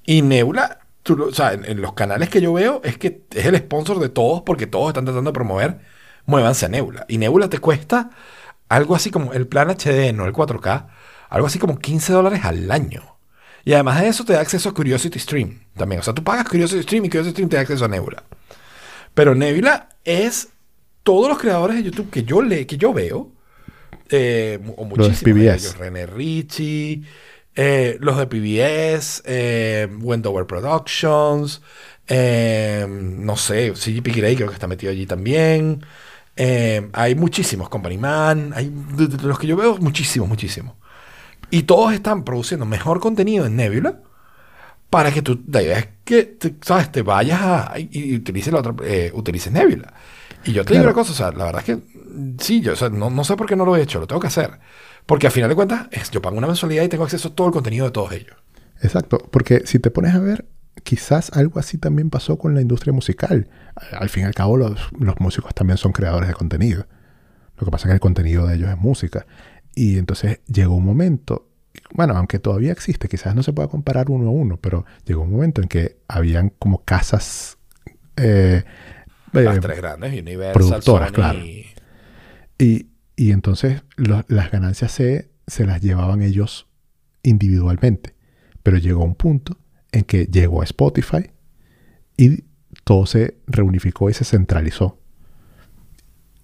Y 0.05 0.23
Nebula, 0.23 0.81
tú 1.05 1.23
o 1.23 1.33
sea, 1.33 1.53
en, 1.53 1.65
en 1.65 1.81
los 1.81 1.93
canales 1.95 2.29
que 2.29 2.41
yo 2.41 2.53
veo, 2.53 2.81
es 2.85 2.99
que 2.99 3.23
es 3.33 3.47
el 3.47 3.57
sponsor 3.59 4.01
de 4.01 4.09
todos 4.09 4.43
porque 4.43 4.67
todos 4.67 4.89
están 4.89 5.05
tratando 5.05 5.31
de 5.31 5.35
promover, 5.35 5.79
muévanse 6.27 6.67
a 6.67 6.69
Nebula. 6.69 7.07
Y 7.09 7.19
Nebula 7.19 7.49
te 7.49 7.59
cuesta 7.61 8.11
algo 8.69 8.97
así 8.97 9.11
como 9.13 9.33
el 9.33 9.47
plan 9.47 9.71
HD, 9.71 10.13
no 10.13 10.27
el 10.27 10.33
4K, 10.33 10.89
algo 11.29 11.47
así 11.47 11.61
como 11.61 11.79
15 11.79 12.13
dólares 12.13 12.45
al 12.45 12.71
año. 12.73 13.16
Y 13.67 13.73
además 13.75 14.01
de 14.01 14.07
eso 14.07 14.25
te 14.25 14.33
da 14.33 14.41
acceso 14.41 14.69
a 14.69 14.75
Curiosity 14.75 15.19
Stream 15.19 15.59
también. 15.77 16.01
O 16.01 16.05
sea, 16.05 16.15
tú 16.15 16.23
pagas 16.23 16.49
Curiosity 16.49 16.85
Stream 16.85 17.05
y 17.07 17.09
Curiosity 17.09 17.33
Stream 17.33 17.49
te 17.49 17.57
da 17.57 17.63
acceso 17.63 17.85
a 17.85 17.89
Nebula. 17.89 18.23
Pero 19.13 19.35
Nebula 19.35 19.89
es 20.05 20.51
todos 21.03 21.29
los 21.29 21.37
creadores 21.37 21.77
de 21.77 21.83
YouTube 21.83 22.09
que 22.09 22.23
yo 22.23 22.43
le, 22.43 22.65
que 22.65 22.77
yo 22.77 22.93
veo, 22.93 23.33
eh, 24.09 24.61
o 24.77 24.85
Los 24.95 25.09
de 25.09 25.17
muchísimos 25.19 25.41
de 25.41 25.51
PBS. 25.51 25.65
ellos, 25.65 25.79
René 25.79 26.07
Ricci, 26.07 27.03
eh, 27.57 27.97
los 27.99 28.17
de 28.19 28.27
PBS, 28.29 29.23
eh, 29.25 29.89
Wendover 30.01 30.47
Productions, 30.47 31.61
eh, 32.07 32.87
no 32.89 33.37
sé, 33.37 33.75
CGP 33.75 34.15
Grey 34.15 34.37
creo 34.37 34.47
que 34.49 34.55
está 34.55 34.69
metido 34.69 34.93
allí 34.93 35.07
también. 35.07 35.85
Hay 36.93 37.17
muchísimos, 37.17 37.69
Company 37.69 37.99
Man, 37.99 38.53
hay 38.55 38.71
de, 38.95 39.09
de 39.09 39.23
los 39.25 39.41
que 39.41 39.49
yo 39.49 39.57
veo, 39.57 39.77
muchísimos, 39.79 40.29
muchísimos. 40.29 40.77
Y 41.51 41.63
todos 41.63 41.93
están 41.93 42.25
produciendo 42.25 42.67
mejor 42.67 43.01
contenido 43.01 43.47
en 43.47 43.57
Nebula 43.57 44.01
para 44.91 45.13
que 45.13 45.23
tú, 45.23 45.43
la 45.49 45.63
idea 45.63 45.79
es 45.79 45.89
que, 46.05 46.25
te- 46.25 46.55
¿sabes? 46.63 46.91
Te 46.93 47.03
vayas 47.03 47.41
a, 47.43 47.75
y, 47.79 47.89
y 47.93 48.17
utilices 48.17 48.53
la 48.53 48.61
otra, 48.61 48.75
eh, 48.85 49.11
utilices 49.15 49.53
Nebula. 49.53 49.93
Y 50.45 50.53
yo 50.53 50.65
te 50.65 50.75
digo 50.75 50.85
una 50.85 50.95
cosa, 50.95 51.13
o 51.13 51.15
sea, 51.15 51.33
la 51.33 51.45
verdad 51.45 51.63
es 51.67 51.77
que 51.77 51.83
sí, 52.39 52.61
yo 52.61 52.73
o 52.73 52.77
sea, 52.77 52.89
no, 52.89 53.11
no 53.11 53.25
sé 53.25 53.37
por 53.37 53.47
qué 53.47 53.57
no 53.57 53.65
lo 53.65 53.77
he 53.77 53.83
hecho, 53.83 53.99
lo 54.01 54.07
tengo 54.07 54.21
que 54.21 54.29
hacer. 54.29 54.59
Porque 55.05 55.27
al 55.27 55.33
final 55.33 55.49
de 55.51 55.57
cuentas, 55.57 55.89
es- 55.91 56.11
yo 56.11 56.23
pago 56.23 56.37
una 56.37 56.47
mensualidad 56.47 56.85
y 56.85 56.89
tengo 56.89 57.05
acceso 57.05 57.29
a 57.29 57.35
todo 57.35 57.49
el 57.49 57.53
contenido 57.53 57.85
de 57.87 57.91
todos 57.93 58.13
ellos. 58.13 58.37
Exacto, 58.83 59.19
porque 59.31 59.63
si 59.67 59.79
te 59.79 59.91
pones 59.91 60.15
a 60.15 60.19
ver, 60.21 60.47
quizás 60.83 61.31
algo 61.33 61.59
así 61.59 61.79
también 61.79 62.11
pasó 62.11 62.39
con 62.39 62.55
la 62.55 62.61
industria 62.61 62.93
musical. 62.93 63.49
Al 63.75 64.03
al 64.03 64.09
fin 64.09 64.23
y 64.25 64.27
al 64.27 64.35
cabo, 64.35 64.57
los, 64.57 64.79
los 64.99 65.19
músicos 65.21 65.55
también 65.55 65.79
son 65.79 65.93
creadores 65.93 66.29
de 66.29 66.35
contenido. 66.35 66.87
Lo 67.59 67.65
que 67.65 67.71
pasa 67.71 67.87
es 67.87 67.91
que 67.91 67.95
el 67.95 68.01
contenido 68.01 68.47
de 68.47 68.57
ellos 68.57 68.69
es 68.71 68.77
música. 68.77 69.27
Y 69.77 69.99
entonces 69.99 70.41
llegó 70.53 70.75
un 70.75 70.85
momento, 70.85 71.49
bueno, 71.95 72.17
aunque 72.17 72.41
todavía 72.41 72.73
existe, 72.73 73.09
quizás 73.09 73.37
no 73.37 73.45
se 73.45 73.53
pueda 73.53 73.69
comparar 73.69 74.11
uno 74.11 74.27
a 74.29 74.33
uno, 74.33 74.57
pero 74.57 74.85
llegó 75.05 75.23
un 75.23 75.31
momento 75.31 75.63
en 75.63 75.69
que 75.69 75.99
habían 76.09 76.49
como 76.59 76.83
casas 76.85 77.59
eh, 78.17 78.65
Las 79.33 79.59
eh, 79.59 79.61
tres 79.61 79.77
grandes, 79.77 80.19
Universal, 80.21 80.53
productoras, 80.55 81.09
Sony 81.11 81.15
claro. 81.15 81.39
y- 81.39 81.67
Y, 83.19 83.31
entonces 83.33 83.83
lo- 83.97 84.25
las 84.29 84.51
ganancias 84.51 84.93
se, 84.93 85.31
se 85.47 85.65
las 85.67 85.81
llevaban 85.83 86.23
ellos 86.23 86.67
individualmente. 87.23 88.15
Pero 88.63 88.79
llegó 88.79 89.05
un 89.05 89.15
punto 89.15 89.59
en 89.93 90.05
que 90.05 90.27
llegó 90.27 90.63
a 90.63 90.65
Spotify 90.65 91.31
y 92.17 92.45
todo 92.85 93.07
se 93.07 93.39
reunificó 93.47 94.11
y 94.11 94.15
se 94.15 94.25
centralizó. 94.25 94.99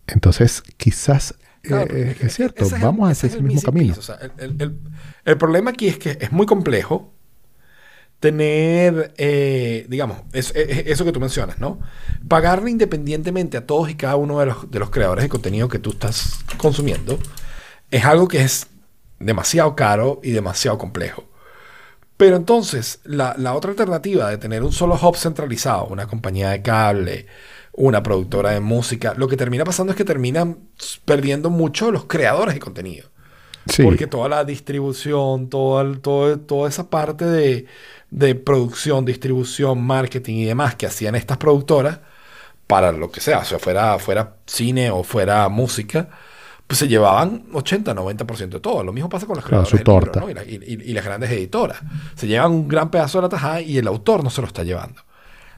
Entonces, 0.06 0.62
quizás 0.76 1.34
Claro, 1.62 1.96
eh, 1.96 2.04
porque 2.06 2.26
es, 2.26 2.34
cierto, 2.34 2.64
el- 2.66 2.74
vamos 2.76 3.10
ese 3.10 3.12
hacia 3.12 3.26
es 3.28 3.34
ese 3.34 3.38
el 3.38 3.42
mismo 3.44 3.62
camino. 3.62 3.94
piece. 3.94 4.00
O 4.00 4.02
sea, 4.02 4.16
el, 4.38 4.56
el- 4.60 4.78
el- 5.24 5.38
problema 5.38 5.70
aquí 5.70 5.88
es 5.88 5.98
que 5.98 6.18
es 6.20 6.32
muy 6.32 6.46
complejo 6.46 7.14
tener, 8.20 9.12
eh, 9.16 9.86
digamos, 9.88 10.18
es- 10.32 10.52
es- 10.54 10.86
eso 10.86 11.04
que 11.04 11.12
tú 11.12 11.18
mencionas, 11.20 11.58
¿no? 11.58 11.80
Pagarle 12.28 12.70
independientemente 12.70 13.56
a 13.56 13.66
todos 13.66 13.90
y 13.90 13.96
cada 13.96 14.16
uno 14.16 14.38
de 14.38 14.46
los, 14.46 14.70
de 14.70 14.78
los 14.78 14.90
creadores 14.90 15.24
de 15.24 15.28
contenido 15.28 15.68
que 15.68 15.78
tú 15.80 15.90
estás 15.90 16.38
consumiendo 16.56 17.18
es 17.90 18.04
algo 18.04 18.28
que 18.28 18.42
es 18.42 18.68
demasiado 19.20 19.76
caro 19.76 20.20
y 20.22 20.32
demasiado 20.32 20.78
complejo. 20.78 21.24
Pero 22.16 22.36
entonces, 22.36 23.00
la, 23.04 23.34
la 23.38 23.54
otra 23.54 23.70
alternativa 23.72 24.30
de 24.30 24.38
tener 24.38 24.62
un 24.62 24.72
solo 24.72 24.94
hub 25.00 25.16
centralizado, 25.16 25.86
una 25.86 26.06
compañía 26.06 26.50
de 26.50 26.62
cable, 26.62 27.26
una 27.72 28.02
productora 28.02 28.50
de 28.50 28.60
música, 28.60 29.14
lo 29.16 29.28
que 29.28 29.36
termina 29.36 29.64
pasando 29.64 29.92
es 29.92 29.96
que 29.96 30.04
terminan 30.04 30.58
perdiendo 31.04 31.50
mucho 31.50 31.90
los 31.90 32.04
creadores 32.04 32.54
de 32.54 32.60
contenido. 32.60 33.08
Sí, 33.66 33.82
Porque 33.84 34.06
toda 34.08 34.28
la 34.28 34.44
distribución, 34.44 35.48
toda, 35.48 35.82
el- 35.82 36.00
todo- 36.00 36.38
toda 36.40 36.68
esa 36.68 36.90
parte 36.90 37.24
de, 37.24 37.66
de 38.10 38.34
producción, 38.34 39.04
distribución, 39.04 39.80
marketing 39.82 40.34
y 40.34 40.44
demás 40.44 40.74
que 40.74 40.86
hacían 40.86 41.14
estas 41.14 41.38
productoras, 41.38 42.00
para 42.66 42.90
lo 42.92 43.10
que 43.10 43.20
sea, 43.20 43.38
o 43.40 43.44
sea, 43.44 43.58
fuera, 43.58 43.98
fuera 43.98 44.36
cine 44.46 44.90
o 44.90 45.02
fuera 45.04 45.48
música, 45.48 46.08
pues 46.66 46.78
se 46.78 46.88
llevaban 46.88 47.44
80-90% 47.52 48.48
de 48.56 48.60
todo. 48.60 48.82
Lo 48.82 48.92
mismo 48.92 49.08
pasa 49.08 49.26
con 49.26 49.36
los 49.36 49.44
Claro, 49.44 49.64
creadores 49.64 49.70
su 49.70 49.76
del 49.76 49.84
libro, 49.86 50.10
torta. 50.12 50.20
¿no? 50.20 50.30
y, 50.30 50.34
la- 50.34 50.44
y 50.84 50.92
las 50.92 51.04
grandes 51.04 51.30
editoras. 51.30 51.78
Se 52.16 52.26
llevan 52.26 52.50
un 52.52 52.68
gran 52.68 52.90
pedazo 52.90 53.18
de 53.18 53.22
la 53.22 53.28
tajada 53.28 53.60
y 53.60 53.78
el 53.78 53.86
autor 53.86 54.24
no 54.24 54.30
se 54.30 54.40
lo 54.40 54.46
está 54.46 54.62
llevando. 54.64 55.02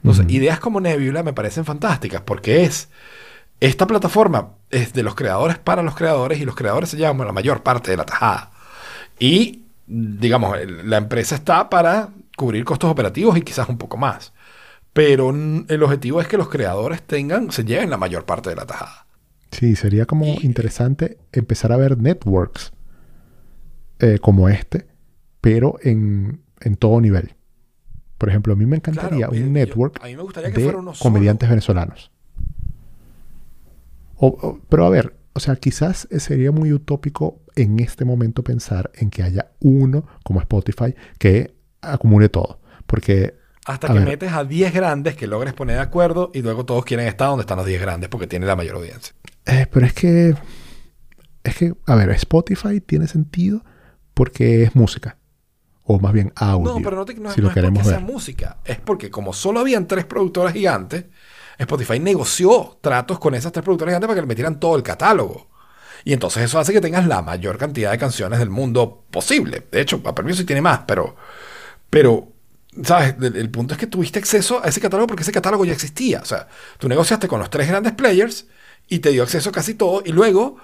Entonces, 0.05 0.31
ideas 0.33 0.59
como 0.59 0.79
Nebula 0.81 1.23
me 1.23 1.33
parecen 1.33 1.65
fantásticas 1.65 2.21
porque 2.21 2.63
es 2.63 2.89
esta 3.59 3.87
plataforma 3.87 4.49
es 4.69 4.93
de 4.93 5.01
los 5.03 5.15
creadores 5.15 5.57
para 5.57 5.81
los 5.81 5.95
creadores 5.95 6.39
y 6.39 6.45
los 6.45 6.55
creadores 6.55 6.89
se 6.89 6.97
llevan 6.97 7.17
la 7.17 7.31
mayor 7.31 7.63
parte 7.63 7.89
de 7.91 7.97
la 7.97 8.05
tajada. 8.05 8.51
Y, 9.19 9.61
digamos, 9.87 10.57
la 10.83 10.97
empresa 10.97 11.35
está 11.35 11.69
para 11.69 12.09
cubrir 12.37 12.65
costos 12.65 12.91
operativos 12.91 13.37
y 13.37 13.41
quizás 13.41 13.67
un 13.69 13.77
poco 13.77 13.97
más. 13.97 14.33
Pero 14.93 15.29
el 15.31 15.83
objetivo 15.83 16.21
es 16.21 16.27
que 16.27 16.37
los 16.37 16.49
creadores 16.49 17.01
tengan, 17.01 17.51
se 17.51 17.63
lleven 17.65 17.89
la 17.89 17.97
mayor 17.97 18.25
parte 18.25 18.49
de 18.49 18.55
la 18.57 18.65
tajada. 18.65 19.05
sí, 19.51 19.75
sería 19.75 20.05
como 20.05 20.25
Y- 20.25 20.45
interesante 20.45 21.17
empezar 21.31 21.71
a 21.71 21.77
ver 21.77 21.97
networks 21.97 22.73
eh, 23.99 24.19
como 24.21 24.49
este, 24.49 24.85
pero 25.41 25.77
en, 25.81 26.41
en 26.59 26.75
todo 26.75 26.99
nivel. 27.01 27.33
Por 28.17 28.29
ejemplo, 28.29 28.53
a 28.53 28.55
mí 28.55 28.65
me 28.65 28.77
encantaría 28.77 29.27
Claro, 29.27 29.33
un 29.33 29.39
yo- 29.39 29.45
network 29.51 29.99
a 30.01 30.05
mí 30.07 30.15
me 30.15 30.21
gustaría 30.23 30.51
que 30.51 30.61
de 30.61 30.67
uno 30.75 30.93
comediantes 30.99 31.49
venezolanos. 31.49 32.11
O- 34.17 34.27
o- 34.27 34.59
pero 34.69 34.85
a 34.85 34.89
ver, 34.89 35.15
o 35.33 35.39
sea, 35.39 35.55
quizás 35.57 36.07
sería 36.19 36.51
muy 36.51 36.71
utópico 36.71 37.41
en 37.55 37.79
este 37.79 38.05
momento 38.05 38.43
pensar 38.43 38.91
en 38.95 39.09
que 39.09 39.23
haya 39.23 39.51
uno 39.59 40.05
como 40.23 40.39
Spotify 40.39 40.95
que 41.19 41.55
acumule 41.81 42.29
todo. 42.29 42.59
Porque, 42.87 43.35
Hasta 43.67 43.87
A 43.87 43.93
que 43.93 43.99
ver. 43.99 44.07
metes 44.07 44.31
a 44.31 44.43
10 44.43 44.71
grandes 44.73 45.15
que 45.15 45.25
logres 45.25 45.53
poner 45.55 45.77
de 45.77 45.81
acuerdo 45.81 46.29
y 46.35 46.43
luego 46.43 46.65
todos 46.65 46.85
quieren 46.85 47.07
estar 47.07 47.29
donde 47.29 47.41
están 47.41 47.57
los 47.57 47.65
10 47.65 47.81
grandes 47.81 48.09
porque 48.09 48.27
tiene 48.27 48.45
la 48.45 48.55
mayor 48.55 48.75
audiencia. 48.75 49.15
eh, 49.47 49.67
pero 49.71 49.85
es 49.87 49.93
que, 49.93 50.35
es 51.43 51.55
que, 51.57 51.73
a 51.87 51.95
ver, 51.95 52.09
Spotify 52.11 52.79
tiene 52.79 53.07
sentido 53.07 53.63
porque 54.13 54.63
es 54.63 54.75
música. 54.75 55.17
O 55.85 55.99
más 55.99 56.13
bien 56.13 56.33
audio. 56.35 56.73
No, 56.73 56.81
pero 56.81 56.95
no, 56.95 57.05
te, 57.05 57.13
no, 57.15 57.31
si 57.31 57.41
no 57.41 57.49
es 57.49 57.53
queremos 57.53 57.83
porque 57.83 57.89
ver. 57.89 57.99
sea 57.99 58.13
música. 58.13 58.57
Es 58.65 58.79
porque 58.79 59.11
como 59.11 59.33
solo 59.33 59.59
habían 59.59 59.87
tres 59.87 60.05
productoras 60.05 60.53
gigantes, 60.53 61.05
Spotify 61.57 61.99
negoció 61.99 62.77
tratos 62.81 63.19
con 63.19 63.35
esas 63.35 63.51
tres 63.51 63.63
productoras 63.63 63.91
gigantes 63.91 64.07
para 64.07 64.15
que 64.15 64.21
le 64.21 64.27
metieran 64.27 64.59
todo 64.59 64.75
el 64.75 64.83
catálogo. 64.83 65.47
Y 66.03 66.13
entonces 66.13 66.43
eso 66.43 66.59
hace 66.59 66.73
que 66.73 66.81
tengas 66.81 67.07
la 67.07 67.21
mayor 67.21 67.57
cantidad 67.57 67.91
de 67.91 67.97
canciones 67.97 68.39
del 68.39 68.49
mundo 68.49 69.03
posible. 69.09 69.65
De 69.71 69.81
hecho, 69.81 70.01
a 70.05 70.13
permiso 70.13 70.39
sí 70.39 70.45
tiene 70.45 70.61
más, 70.61 70.81
pero... 70.87 71.15
Pero, 71.89 72.27
¿sabes? 72.83 73.15
El, 73.21 73.35
el 73.35 73.49
punto 73.49 73.73
es 73.73 73.79
que 73.79 73.87
tuviste 73.87 74.19
acceso 74.19 74.61
a 74.63 74.67
ese 74.67 74.81
catálogo 74.81 75.07
porque 75.07 75.23
ese 75.23 75.31
catálogo 75.31 75.65
ya 75.65 75.73
existía. 75.73 76.19
O 76.21 76.25
sea, 76.25 76.47
tú 76.77 76.87
negociaste 76.89 77.27
con 77.27 77.39
los 77.39 77.49
tres 77.49 77.67
grandes 77.67 77.93
players 77.93 78.47
y 78.87 78.99
te 78.99 79.11
dio 79.11 79.23
acceso 79.23 79.49
a 79.49 79.53
casi 79.53 79.75
todo. 79.75 80.03
Y 80.05 80.11
luego, 80.11 80.57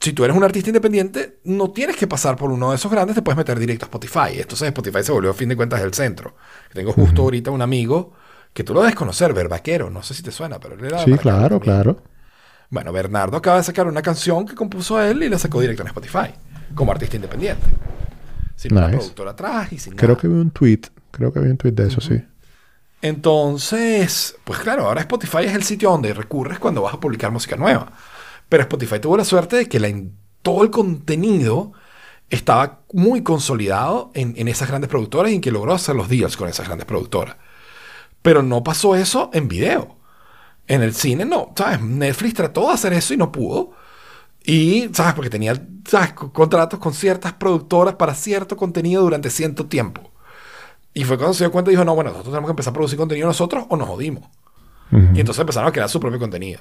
si 0.00 0.12
tú 0.12 0.24
eres 0.24 0.36
un 0.36 0.44
artista 0.44 0.70
independiente, 0.70 1.38
no 1.44 1.70
tienes 1.70 1.96
que 1.96 2.06
pasar 2.06 2.36
por 2.36 2.50
uno 2.50 2.70
de 2.70 2.76
esos 2.76 2.90
grandes, 2.90 3.14
te 3.16 3.22
puedes 3.22 3.36
meter 3.36 3.58
directo 3.58 3.84
a 3.84 3.88
Spotify. 3.88 4.38
Entonces 4.40 4.68
Spotify 4.68 5.02
se 5.02 5.12
volvió 5.12 5.30
a 5.30 5.34
fin 5.34 5.48
de 5.48 5.56
cuentas 5.56 5.80
el 5.80 5.92
centro. 5.94 6.34
Tengo 6.72 6.92
justo 6.92 7.22
ahorita 7.22 7.50
un 7.50 7.62
amigo 7.62 8.12
que 8.52 8.64
tú 8.64 8.72
lo 8.74 8.80
debes 8.80 8.94
conocer, 8.94 9.32
Verbaquero, 9.34 9.90
no 9.90 10.02
sé 10.02 10.14
si 10.14 10.22
te 10.22 10.30
suena, 10.32 10.58
pero 10.58 10.74
él 10.74 10.84
era... 10.84 10.98
Sí, 11.04 11.12
claro, 11.18 11.58
también. 11.58 11.60
claro. 11.60 12.02
Bueno, 12.70 12.92
Bernardo 12.92 13.36
acaba 13.36 13.58
de 13.58 13.62
sacar 13.62 13.86
una 13.86 14.02
canción 14.02 14.46
que 14.46 14.54
compuso 14.54 15.00
él 15.00 15.22
y 15.22 15.28
la 15.28 15.38
sacó 15.38 15.60
directo 15.60 15.82
en 15.82 15.88
Spotify, 15.88 16.34
como 16.74 16.90
artista 16.92 17.16
independiente. 17.16 17.66
Sin 18.56 18.72
una 18.72 18.86
Nice. 18.86 18.98
productora 18.98 19.30
atrás 19.32 19.72
y 19.72 19.78
sin 19.78 19.94
Creo 19.94 20.10
nada. 20.10 20.20
que 20.20 20.28
vi 20.28 20.34
un 20.34 20.50
tweet. 20.50 20.80
Creo 21.10 21.32
que 21.32 21.40
vi 21.40 21.50
un 21.50 21.56
tweet 21.58 21.72
de 21.72 21.86
eso, 21.88 22.00
sí. 22.00 22.20
Entonces, 23.02 24.36
pues 24.44 24.58
claro, 24.60 24.86
ahora 24.86 25.00
Spotify 25.02 25.44
es 25.44 25.54
el 25.54 25.62
sitio 25.62 25.90
donde 25.90 26.12
recurres 26.14 26.58
cuando 26.58 26.82
vas 26.82 26.94
a 26.94 27.00
publicar 27.00 27.30
música 27.30 27.56
nueva. 27.56 27.92
Pero 28.48 28.62
Spotify 28.62 29.00
tuvo 29.00 29.16
la 29.16 29.24
suerte 29.24 29.56
de 29.56 29.68
que 29.68 29.80
la 29.80 29.92
todo 30.42 30.62
el 30.62 30.70
contenido 30.70 31.72
estaba 32.30 32.82
muy 32.92 33.22
consolidado 33.22 34.10
en, 34.14 34.34
en 34.36 34.48
esas 34.48 34.68
grandes 34.68 34.88
productoras 34.88 35.32
y 35.32 35.36
en 35.36 35.40
que 35.40 35.50
logró 35.50 35.74
hacer 35.74 35.94
los 35.96 36.08
deals 36.08 36.36
con 36.36 36.48
esas 36.48 36.66
grandes 36.66 36.86
productoras. 36.86 37.36
Pero 38.22 38.42
no 38.42 38.62
pasó 38.62 38.94
eso 38.96 39.30
en 39.32 39.48
video. 39.48 39.96
En 40.68 40.82
el 40.82 40.94
cine 40.94 41.24
no, 41.24 41.52
¿sabes? 41.56 41.80
Netflix 41.80 42.34
trató 42.34 42.68
de 42.68 42.74
hacer 42.74 42.92
eso 42.92 43.14
y 43.14 43.16
no 43.16 43.30
pudo. 43.30 43.72
Y, 44.44 44.88
¿sabes? 44.92 45.14
Porque 45.14 45.30
tenía, 45.30 45.54
Contratos 46.32 46.80
con 46.80 46.94
ciertas 46.94 47.32
productoras 47.34 47.94
para 47.94 48.14
cierto 48.14 48.56
contenido 48.56 49.02
durante 49.02 49.30
cierto 49.30 49.66
tiempo. 49.66 50.10
Y 50.94 51.04
fue 51.04 51.16
cuando 51.16 51.34
se 51.34 51.44
dio 51.44 51.52
cuenta 51.52 51.70
y 51.70 51.74
dijo, 51.74 51.84
no, 51.84 51.94
bueno, 51.94 52.10
nosotros 52.10 52.32
tenemos 52.32 52.48
que 52.48 52.52
empezar 52.52 52.70
a 52.70 52.74
producir 52.74 52.98
contenido 52.98 53.28
nosotros 53.28 53.64
o 53.68 53.76
nos 53.76 53.88
jodimos. 53.88 54.24
Y 54.90 55.20
entonces 55.20 55.40
empezaron 55.40 55.68
a 55.68 55.72
crear 55.72 55.88
su 55.88 56.00
propio 56.00 56.18
contenido. 56.18 56.60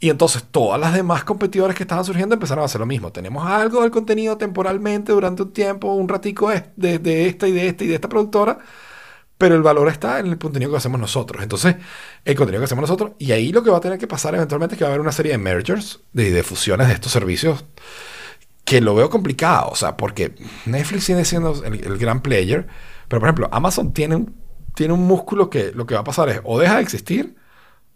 Y 0.00 0.08
entonces 0.08 0.42
todas 0.50 0.80
las 0.80 0.94
demás 0.94 1.24
competidores 1.24 1.76
que 1.76 1.82
estaban 1.82 2.04
surgiendo 2.04 2.34
empezaron 2.34 2.62
a 2.62 2.64
hacer 2.64 2.80
lo 2.80 2.86
mismo. 2.86 3.12
Tenemos 3.12 3.46
algo 3.46 3.82
del 3.82 3.90
contenido 3.90 4.38
temporalmente 4.38 5.12
durante 5.12 5.42
un 5.42 5.52
tiempo, 5.52 5.92
un 5.94 6.08
ratico 6.08 6.50
de, 6.76 6.98
de 6.98 7.26
esta 7.28 7.46
y 7.46 7.52
de 7.52 7.68
esta 7.68 7.84
y 7.84 7.88
de 7.88 7.96
esta 7.96 8.08
productora, 8.08 8.58
pero 9.36 9.54
el 9.54 9.62
valor 9.62 9.88
está 9.88 10.18
en 10.18 10.26
el 10.28 10.38
contenido 10.38 10.70
que 10.70 10.78
hacemos 10.78 10.98
nosotros. 11.00 11.42
Entonces, 11.42 11.76
el 12.24 12.34
contenido 12.34 12.62
que 12.62 12.64
hacemos 12.64 12.82
nosotros, 12.82 13.12
y 13.18 13.32
ahí 13.32 13.52
lo 13.52 13.62
que 13.62 13.70
va 13.70 13.76
a 13.76 13.80
tener 13.80 13.98
que 13.98 14.06
pasar 14.06 14.34
eventualmente 14.34 14.74
es 14.74 14.78
que 14.78 14.84
va 14.84 14.88
a 14.88 14.92
haber 14.92 15.02
una 15.02 15.12
serie 15.12 15.32
de 15.32 15.38
mergers, 15.38 16.00
de, 16.14 16.30
de 16.30 16.42
fusiones 16.42 16.88
de 16.88 16.94
estos 16.94 17.12
servicios, 17.12 17.66
que 18.64 18.80
lo 18.80 18.94
veo 18.94 19.10
complicado, 19.10 19.70
o 19.70 19.74
sea, 19.76 19.96
porque 19.96 20.34
Netflix 20.64 21.04
sigue 21.04 21.24
siendo 21.26 21.62
el, 21.64 21.84
el 21.84 21.98
gran 21.98 22.22
player, 22.22 22.66
pero 23.08 23.20
por 23.20 23.28
ejemplo, 23.28 23.48
Amazon 23.52 23.92
tiene 23.92 24.26
tiene 24.74 24.94
un 24.94 25.06
músculo 25.06 25.50
que 25.50 25.72
lo 25.72 25.86
que 25.86 25.94
va 25.94 26.00
a 26.00 26.04
pasar 26.04 26.28
es 26.28 26.40
o 26.44 26.58
deja 26.58 26.76
de 26.76 26.82
existir 26.82 27.36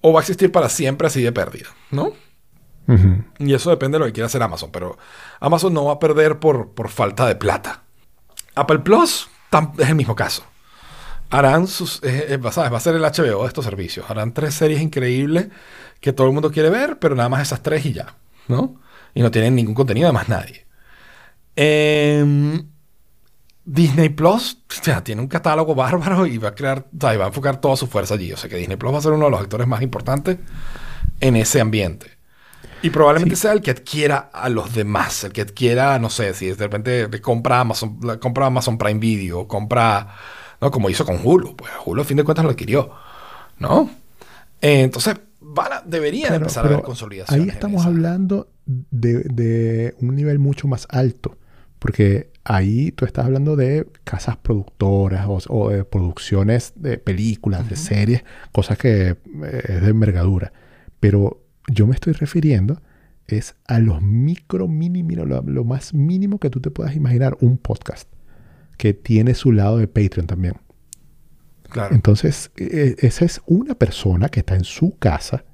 o 0.07 0.13
va 0.13 0.21
a 0.21 0.23
existir 0.23 0.53
para 0.53 0.69
siempre 0.69 1.07
así 1.07 1.23
de 1.23 1.33
pérdida, 1.33 1.71
¿no? 1.91 2.13
Y 3.39 3.55
eso 3.55 3.71
depende 3.71 3.97
de 3.97 4.01
lo 4.01 4.05
que 4.05 4.13
quiera 4.13 4.27
hacer 4.27 4.43
Amazon, 4.43 4.69
pero 4.71 4.99
Amazon 5.41 5.73
no 5.73 5.87
va 5.87 5.95
a 5.95 5.99
perder 5.99 6.39
por, 6.39 6.73
por 6.73 6.91
falta 6.91 7.27
de 7.27 7.37
plata. 7.37 7.85
Apple 8.55 8.81
Plus 8.81 9.31
es 9.79 9.89
el 9.89 9.95
mismo 9.95 10.15
caso. 10.15 10.45
Harán 11.31 11.67
sus, 11.67 12.03
eh, 12.03 12.35
eh, 12.35 12.39
¿sabes? 12.53 12.71
va 12.71 12.77
a 12.77 12.81
ser 12.81 12.97
el 12.97 13.01
HBO 13.01 13.41
de 13.41 13.49
estos 13.49 13.65
servicios. 13.65 14.05
Harán 14.11 14.35
tres 14.35 14.53
series 14.53 14.83
increíbles 14.83 15.49
que 16.03 16.13
todo 16.13 16.27
el 16.27 16.35
mundo 16.35 16.53
quiere 16.53 16.69
ver, 16.69 16.99
pero 16.99 17.15
nada 17.15 17.31
más 17.31 17.41
esas 17.41 17.63
tres 17.63 17.87
y 17.87 17.95
ya, 17.95 18.15
¿no? 18.47 18.79
Y 19.15 19.23
no 19.23 19.31
tienen 19.31 19.55
ningún 19.55 19.75
contenido 19.75 20.09
de 20.09 20.13
más 20.13 20.29
nadie. 20.29 20.67
Em, 21.57 22.69
Disney 23.67 24.11
Plus 24.11 24.59
ya 24.83 25.03
tiene 25.03 25.23
un 25.23 25.29
catálogo 25.29 25.75
bárbaro 25.75 26.27
y 26.27 26.39
va 26.39 26.51
a 26.51 26.55
crear, 26.55 26.87
o 26.95 27.01
sea, 27.01 27.15
y 27.15 27.17
va 27.17 27.25
a 27.25 27.29
enfocar 27.29 27.61
toda 27.61 27.77
su 27.77 27.87
fuerza 27.87 28.15
allí. 28.15 28.33
O 28.33 28.37
sea 28.37 28.51
que 28.51 28.57
Disney 28.57 28.77
Plus 28.77 28.93
va 28.93 28.99
a 28.99 29.03
ser 29.03 29.13
uno 29.13 29.25
de 29.27 29.31
los 29.31 29.41
actores 29.41 29.67
más 29.67 29.83
importantes 29.83 30.39
en 31.21 31.37
ese 31.37 31.61
ambiente. 31.61 32.11
Y 32.83 32.91
probablemente 32.91 33.37
sea 33.37 33.53
el 33.53 33.63
que 33.63 33.71
adquiera 33.71 34.31
a 34.33 34.51
los 34.51 34.75
demás, 34.75 35.25
el 35.25 35.33
que 35.33 35.41
adquiera, 35.41 35.99
no 35.99 36.11
sé, 36.11 36.35
si 36.35 36.49
de 36.49 36.55
repente 36.55 37.09
compra 37.23 37.61
Amazon, 37.61 37.99
compra 38.21 38.47
Amazon 38.47 38.77
Prime 38.77 39.01
Video, 39.01 39.49
compra, 39.49 40.15
¿no? 40.61 40.71
Como 40.71 40.91
hizo 40.91 41.07
con 41.07 41.19
Hulu, 41.25 41.57
pues 41.57 41.71
Hulu 41.87 42.03
a 42.03 42.05
fin 42.05 42.19
de 42.19 42.25
cuentas 42.25 42.45
lo 42.45 42.51
adquirió, 42.51 42.91
¿no? 43.59 43.89
Eh, 44.61 44.83
entonces, 44.83 45.15
van 45.41 45.73
a- 45.73 45.83
debería 45.87 46.27
Claro, 46.29 46.43
empezar 46.43 46.65
a 46.67 46.69
haber 46.69 46.83
consolidación. 46.83 47.41
Ahí 47.41 47.49
estamos 47.49 47.87
hablando 47.87 48.49
de, 48.67 49.21
de 49.25 49.95
un 50.01 50.15
nivel 50.15 50.39
mucho 50.39 50.69
más 50.69 50.87
alto. 50.91 51.39
Porque 51.79 52.31
ahí 52.45 52.93
tú 52.93 53.05
estás 53.05 53.27
hablando 53.27 53.57
de 53.57 53.87
casas 54.05 54.37
productoras 54.37 55.27
o, 55.27 55.39
o 55.49 55.71
de 55.71 55.85
producciones 55.85 56.73
de 56.77 56.99
películas, 56.99 57.69
de 57.69 57.77
series, 57.77 58.25
cosas 58.53 58.79
que 58.79 59.09
eh, 59.09 59.17
es 59.69 59.83
de 59.83 59.89
envergadura. 59.89 60.53
Pero 61.01 61.43
yo 61.69 61.87
me 61.87 61.95
estoy 61.95 62.13
refiriendo 62.13 62.81
es 63.27 63.55
a 63.67 63.79
los 63.79 64.03
micro, 64.03 64.69
mini, 64.69 65.03
mira, 65.03 65.25
lo, 65.25 65.43
lo 65.43 65.65
más 65.65 65.95
mínimo 65.95 66.39
que 66.39 66.51
tú 66.51 66.61
te 66.61 66.71
puedas 66.71 66.95
imaginar, 66.95 67.37
un 67.41 67.57
podcast 67.57 68.09
que 68.77 68.93
tiene 68.93 69.35
su 69.35 69.53
lado 69.53 69.79
de 69.79 69.89
Patreon 69.89 70.27
también. 70.27 70.55
Claro. 71.71 71.95
Entonces, 71.95 72.51
eh, 72.57 72.97
esa 72.99 73.25
es 73.25 73.41
una 73.47 73.75
persona 73.75 74.29
que 74.29 74.41
está 74.41 74.55
en 74.55 74.65
su 74.65 74.97
casa 74.99 75.45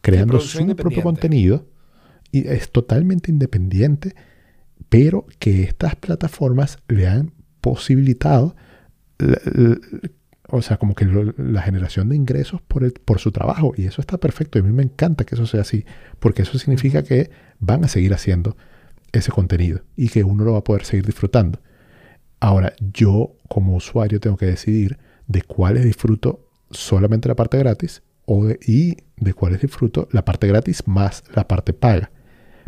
creando 0.00 0.40
su 0.40 0.76
propio 0.76 1.02
contenido 1.02 1.66
y 2.30 2.46
es 2.46 2.70
totalmente 2.70 3.30
independiente, 3.30 4.14
pero 4.88 5.26
que 5.38 5.62
estas 5.64 5.96
plataformas 5.96 6.78
le 6.88 7.06
han 7.06 7.32
posibilitado, 7.60 8.56
la- 9.18 9.40
la- 9.44 9.78
o 10.50 10.62
sea, 10.62 10.78
como 10.78 10.94
que 10.94 11.04
lo- 11.04 11.34
la 11.36 11.60
generación 11.62 12.08
de 12.08 12.16
ingresos 12.16 12.62
por, 12.62 12.82
el- 12.84 12.92
por 12.92 13.18
su 13.18 13.32
trabajo. 13.32 13.74
Y 13.76 13.84
eso 13.86 14.00
está 14.00 14.16
perfecto. 14.18 14.58
Y 14.58 14.62
a 14.62 14.64
mí 14.64 14.72
me 14.72 14.82
encanta 14.82 15.24
que 15.24 15.34
eso 15.34 15.46
sea 15.46 15.60
así, 15.60 15.84
porque 16.20 16.42
eso 16.42 16.58
significa 16.58 17.02
que 17.02 17.30
van 17.58 17.84
a 17.84 17.88
seguir 17.88 18.14
haciendo 18.14 18.56
ese 19.12 19.30
contenido 19.30 19.82
y 19.96 20.08
que 20.08 20.24
uno 20.24 20.44
lo 20.44 20.52
va 20.52 20.58
a 20.58 20.64
poder 20.64 20.84
seguir 20.84 21.04
disfrutando. 21.04 21.60
Ahora, 22.40 22.72
yo 22.94 23.34
como 23.48 23.74
usuario 23.76 24.20
tengo 24.20 24.36
que 24.36 24.46
decidir 24.46 24.98
de 25.26 25.42
cuáles 25.42 25.84
disfruto 25.84 26.46
solamente 26.70 27.28
la 27.28 27.36
parte 27.36 27.58
gratis 27.58 28.02
o 28.24 28.46
de- 28.46 28.58
y 28.66 28.96
de 29.16 29.34
cuáles 29.34 29.60
disfruto 29.60 30.08
la 30.12 30.24
parte 30.24 30.46
gratis 30.46 30.86
más 30.86 31.24
la 31.34 31.46
parte 31.48 31.72
paga. 31.74 32.10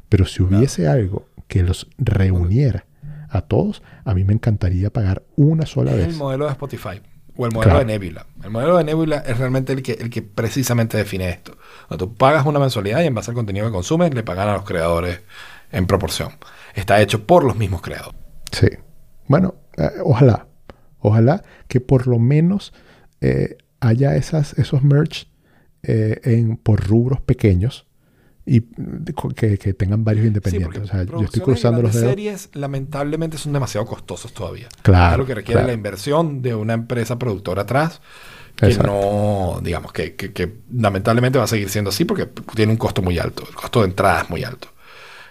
Pero 0.08 0.26
si 0.26 0.42
hubiese 0.42 0.88
algo 0.88 1.28
que 1.50 1.62
los 1.62 1.86
reuniera 1.98 2.86
a 3.28 3.42
todos, 3.42 3.82
a 4.04 4.14
mí 4.14 4.24
me 4.24 4.32
encantaría 4.32 4.90
pagar 4.90 5.22
una 5.36 5.66
sola 5.66 5.92
Es 5.92 5.98
el 5.98 6.06
vez. 6.06 6.16
modelo 6.16 6.46
de 6.46 6.52
Spotify 6.52 7.02
o 7.36 7.46
el 7.46 7.52
modelo 7.52 7.72
Claro. 7.74 7.78
de 7.80 7.84
Nebula. 7.86 8.26
El 8.42 8.50
modelo 8.50 8.76
de 8.78 8.84
Nebula 8.84 9.18
es 9.18 9.36
realmente 9.38 9.72
el 9.72 9.82
que, 9.82 9.92
el 9.92 10.08
que 10.10 10.22
precisamente 10.22 10.96
define 10.96 11.28
esto. 11.28 11.56
Cuando 11.88 12.06
tú 12.08 12.14
pagas 12.14 12.46
una 12.46 12.58
mensualidad 12.58 13.02
y 13.02 13.06
en 13.06 13.14
base 13.14 13.30
al 13.30 13.34
contenido 13.36 13.66
que 13.66 13.72
consumes, 13.72 14.14
le 14.14 14.22
pagan 14.22 14.48
a 14.48 14.54
los 14.54 14.64
creadores 14.64 15.20
en 15.70 15.86
proporción. 15.86 16.30
Está 16.74 17.00
hecho 17.00 17.26
por 17.26 17.44
los 17.44 17.56
mismos 17.56 17.82
creadores. 17.82 18.18
Sí. 18.52 18.68
Bueno, 19.28 19.54
eh, 19.76 19.90
ojalá. 20.04 20.46
Ojalá 21.00 21.42
que 21.68 21.80
por 21.80 22.06
lo 22.06 22.18
menos 22.18 22.72
eh, 23.20 23.56
haya 23.80 24.16
esas, 24.16 24.58
esos 24.58 24.82
merch 24.82 25.28
eh, 25.82 26.20
en, 26.24 26.56
por 26.56 26.86
rubros 26.86 27.20
pequeños 27.20 27.86
y 28.52 28.62
que, 29.36 29.58
que 29.58 29.74
tengan 29.74 30.02
varios 30.02 30.26
independientes. 30.26 30.82
o 30.82 30.86
sea, 30.86 31.04
yo 31.04 31.20
estoy 31.20 31.40
cruzando 31.42 31.82
los 31.82 31.94
dedos. 31.94 32.08
series 32.08 32.48
lamentablemente 32.54 33.38
son 33.38 33.52
demasiado 33.52 33.86
costosos 33.86 34.32
todavía. 34.32 34.66
Claro, 34.82 35.14
Algo 35.14 35.26
que 35.26 35.34
requiere 35.36 35.58
claro. 35.60 35.68
la 35.68 35.72
inversión 35.74 36.42
de 36.42 36.54
una 36.56 36.74
empresa 36.74 37.16
productora 37.16 37.62
atrás 37.62 38.00
que 38.56 38.66
Exacto. 38.66 38.90
no, 38.90 39.60
digamos, 39.62 39.92
que, 39.92 40.16
que- 40.16 40.32
que 40.32 40.52
lamentablemente 40.72 41.38
va 41.38 41.44
a 41.44 41.46
seguir 41.46 41.68
siendo 41.70 41.90
así 41.90 42.04
porque 42.04 42.26
tiene 42.56 42.72
un 42.72 42.76
costo 42.78 43.02
muy 43.02 43.18
alto. 43.20 43.44
El 43.48 43.54
costo 43.54 43.82
de 43.82 43.86
entrada 43.86 44.22
es 44.22 44.30
muy 44.30 44.42
alto. 44.42 44.66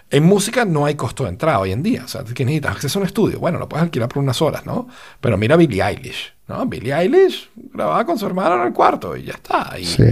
En 0.09 0.23
música 0.23 0.63
no 0.63 0.85
hay 0.85 0.95
costo 0.95 1.23
de 1.25 1.29
entrada 1.31 1.59
hoy 1.59 1.71
en 1.73 1.83
día. 1.83 2.03
O 2.05 2.07
sea, 2.07 2.23
que 2.23 2.45
necesitas 2.45 2.71
acceso 2.71 2.99
a 2.99 3.01
un 3.01 3.05
estudio. 3.05 3.39
Bueno, 3.39 3.59
lo 3.59 3.67
puedes 3.67 3.83
alquilar 3.83 4.07
por 4.07 4.23
unas 4.23 4.41
horas, 4.41 4.65
¿no? 4.65 4.87
Pero 5.19 5.37
mira 5.37 5.57
Billie 5.57 5.83
Eilish, 5.83 6.33
¿no? 6.47 6.65
Billie 6.67 6.93
Eilish 6.95 7.49
grababa 7.73 8.05
con 8.05 8.17
su 8.17 8.25
hermano 8.25 8.61
en 8.61 8.67
el 8.67 8.73
cuarto 8.73 9.15
y 9.17 9.23
ya 9.25 9.33
está. 9.33 9.77
Y, 9.77 9.83
Sí. 9.85 10.03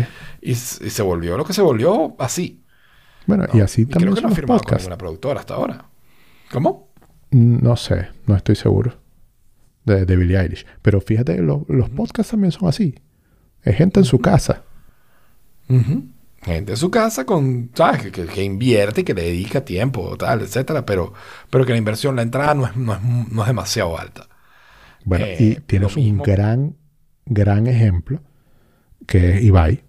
y 0.42 0.54
se 0.56 1.02
volvió 1.02 1.38
lo 1.38 1.46
que 1.46 1.54
se 1.54 1.62
volvió 1.62 2.16
así. 2.20 2.62
Bueno, 3.28 3.45
¿no? 3.52 3.58
y 3.60 3.62
así 3.62 3.86
creo 3.86 3.94
también 3.99 4.16
que 4.16 4.22
no 4.22 4.28
ha 4.30 4.32
firmado 4.32 4.60
con 4.60 4.66
podcasts. 4.66 4.84
ninguna 4.86 4.98
productora 4.98 5.40
hasta 5.41 5.54
ahora. 5.54 5.86
¿Cómo? 6.52 6.90
No 7.32 7.76
sé, 7.76 8.08
no 8.26 8.36
estoy 8.36 8.56
seguro 8.56 8.94
de, 9.86 10.06
de 10.06 10.16
Billie 10.16 10.40
Eilish. 10.40 10.66
Pero 10.82 11.02
fíjate, 11.02 11.38
lo- 11.41 11.66
los 11.70 11.90
podcasts 11.90 12.32
también 12.32 12.52
son 12.52 12.70
así. 12.70 12.95
Es 13.64 13.76
gente 13.76 13.99
en 13.99 14.06
su 14.06 14.20
casa. 14.20 14.64
Ujú. 15.70 16.06
Gente 16.41 16.72
en 16.74 16.78
su 16.78 16.90
casa 16.90 17.26
con, 17.26 17.72
¿sabes? 17.74 18.04
Que, 18.12 18.26
que- 18.26 18.44
invierte, 18.44 19.04
que 19.04 19.14
le 19.14 19.24
dedica 19.24 19.66
tiempo, 19.66 20.16
tal, 20.18 20.41
etcétera, 20.41 20.86
pero, 20.86 21.14
pero 21.49 21.66
que 21.66 21.74
la 21.74 21.78
inversión, 21.78 22.16
la 22.16 22.22
entrada 22.22 22.54
no 22.54 22.66
es, 22.66 22.76
no 22.78 22.94
es, 22.94 23.02
no 23.04 23.41
es 23.41 23.48
demasiado 23.48 23.98
alta. 23.99 24.28
Bueno, 25.04 25.26
Eh, 25.26 25.36
y 25.40 25.56
tienes 25.62 25.95
lo 25.95 26.02
un 26.02 26.18
gran, 26.20 26.76
gran 27.26 27.68
ejemplo 27.68 28.22
que 29.06 29.36
es 29.38 29.44
Ibai. 29.44 29.84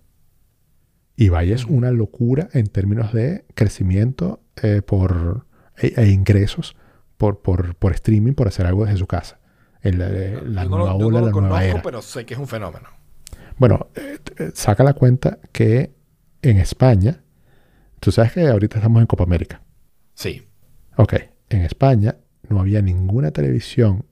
Ibai 1.20 1.52
es 1.52 1.64
una 1.66 1.90
locura 1.90 2.48
en 2.52 2.68
términos 2.68 3.12
de 3.12 3.44
crecimiento 3.54 4.40
eh, 4.62 4.82
por, 4.82 5.46
e, 5.76 5.92
e 5.96 6.08
ingresos 6.10 6.76
por, 7.16 7.42
por, 7.42 7.74
por 7.74 7.92
streaming, 7.92 8.34
por 8.34 8.46
hacer 8.48 8.66
algo 8.66 8.84
desde 8.84 8.98
su 8.98 9.06
casa. 9.08 9.40
El- 9.82 9.98
la 10.54 10.62
Yo 10.64 10.70
no 10.70 10.78
lo- 10.78 10.84
nueva 10.86 10.92
no 10.98 11.10
lo 11.10 11.10
la 11.10 11.20
nueva 11.20 11.32
conozco, 11.32 11.58
era. 11.64 11.82
pero 11.82 12.02
sé 12.02 12.24
que 12.24 12.34
es 12.34 12.40
un 12.40 12.46
fenómeno. 12.46 12.88
Bueno, 13.56 13.88
eh, 13.96 14.18
eh, 14.38 14.50
saca 14.54 14.84
la 14.84 14.92
cuenta 14.94 15.38
que 15.50 15.92
en 16.42 16.58
España, 16.58 17.22
tú 17.98 18.12
sabes 18.12 18.32
que 18.32 18.46
ahorita 18.46 18.78
estamos 18.78 19.00
en 19.00 19.06
Copa 19.06 19.24
América. 19.24 19.60
Sí. 20.14 20.46
Ok, 20.96 21.14
en 21.50 21.62
España 21.62 22.16
no 22.48 22.60
había 22.60 22.80
ninguna 22.80 23.32
televisión 23.32 24.04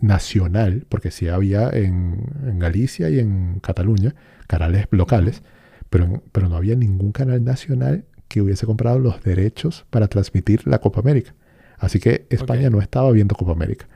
nacional, 0.00 0.86
porque 0.88 1.10
sí 1.12 1.28
había 1.28 1.68
en, 1.70 2.24
en 2.46 2.58
Galicia 2.58 3.08
y 3.10 3.20
en 3.20 3.60
Cataluña, 3.60 4.14
canales 4.48 4.86
locales, 4.90 5.42
pero 5.90 6.48
no 6.48 6.56
había 6.56 6.76
ningún 6.76 7.12
canal 7.12 7.44
nacional 7.44 8.04
que 8.28 8.40
hubiese 8.40 8.64
comprado 8.64 8.98
los 8.98 9.22
derechos 9.22 9.86
para 9.90 10.06
transmitir 10.08 10.66
la 10.66 10.78
Copa 10.78 11.00
América. 11.00 11.34
Así 11.78 11.98
que 11.98 12.26
España 12.30 12.70
no 12.70 12.80
estaba 12.80 13.10
viendo 13.10 13.34
Copa 13.34 13.52
América. 13.52 13.88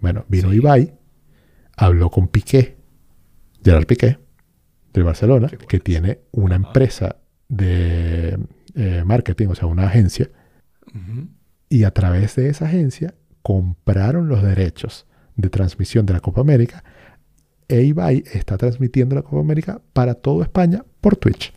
Bueno, 0.00 0.24
vino 0.28 0.50
Sí. 0.50 0.56
Ibai, 0.56 0.94
habló 1.76 2.10
con 2.10 2.28
Piqué, 2.28 2.76
Gerard 3.64 3.86
Piqué, 3.86 4.18
del 4.92 5.04
Barcelona, 5.04 5.48
que 5.48 5.78
tiene 5.78 6.20
una 6.32 6.56
Ajá. 6.56 6.66
empresa 6.66 7.16
de 7.48 8.38
eh, 8.74 9.02
marketing, 9.06 9.48
o 9.48 9.54
sea, 9.54 9.68
una 9.68 9.86
agencia, 9.86 10.30
y 11.68 11.84
a 11.84 11.90
través 11.90 12.36
de 12.36 12.48
esa 12.48 12.64
agencia 12.66 13.14
compraron 13.42 14.28
los 14.28 14.42
derechos 14.42 15.06
de 15.36 15.50
transmisión 15.50 16.06
de 16.06 16.14
la 16.14 16.20
Copa 16.20 16.40
América 16.40 16.82
e 17.68 17.82
Ibai 17.82 18.24
está 18.32 18.56
transmitiendo 18.56 19.14
la 19.14 19.22
Copa 19.22 19.40
América 19.40 19.82
para 19.92 20.14
toda 20.14 20.44
España 20.44 20.84
por 21.06 21.14
Twitch. 21.16 21.52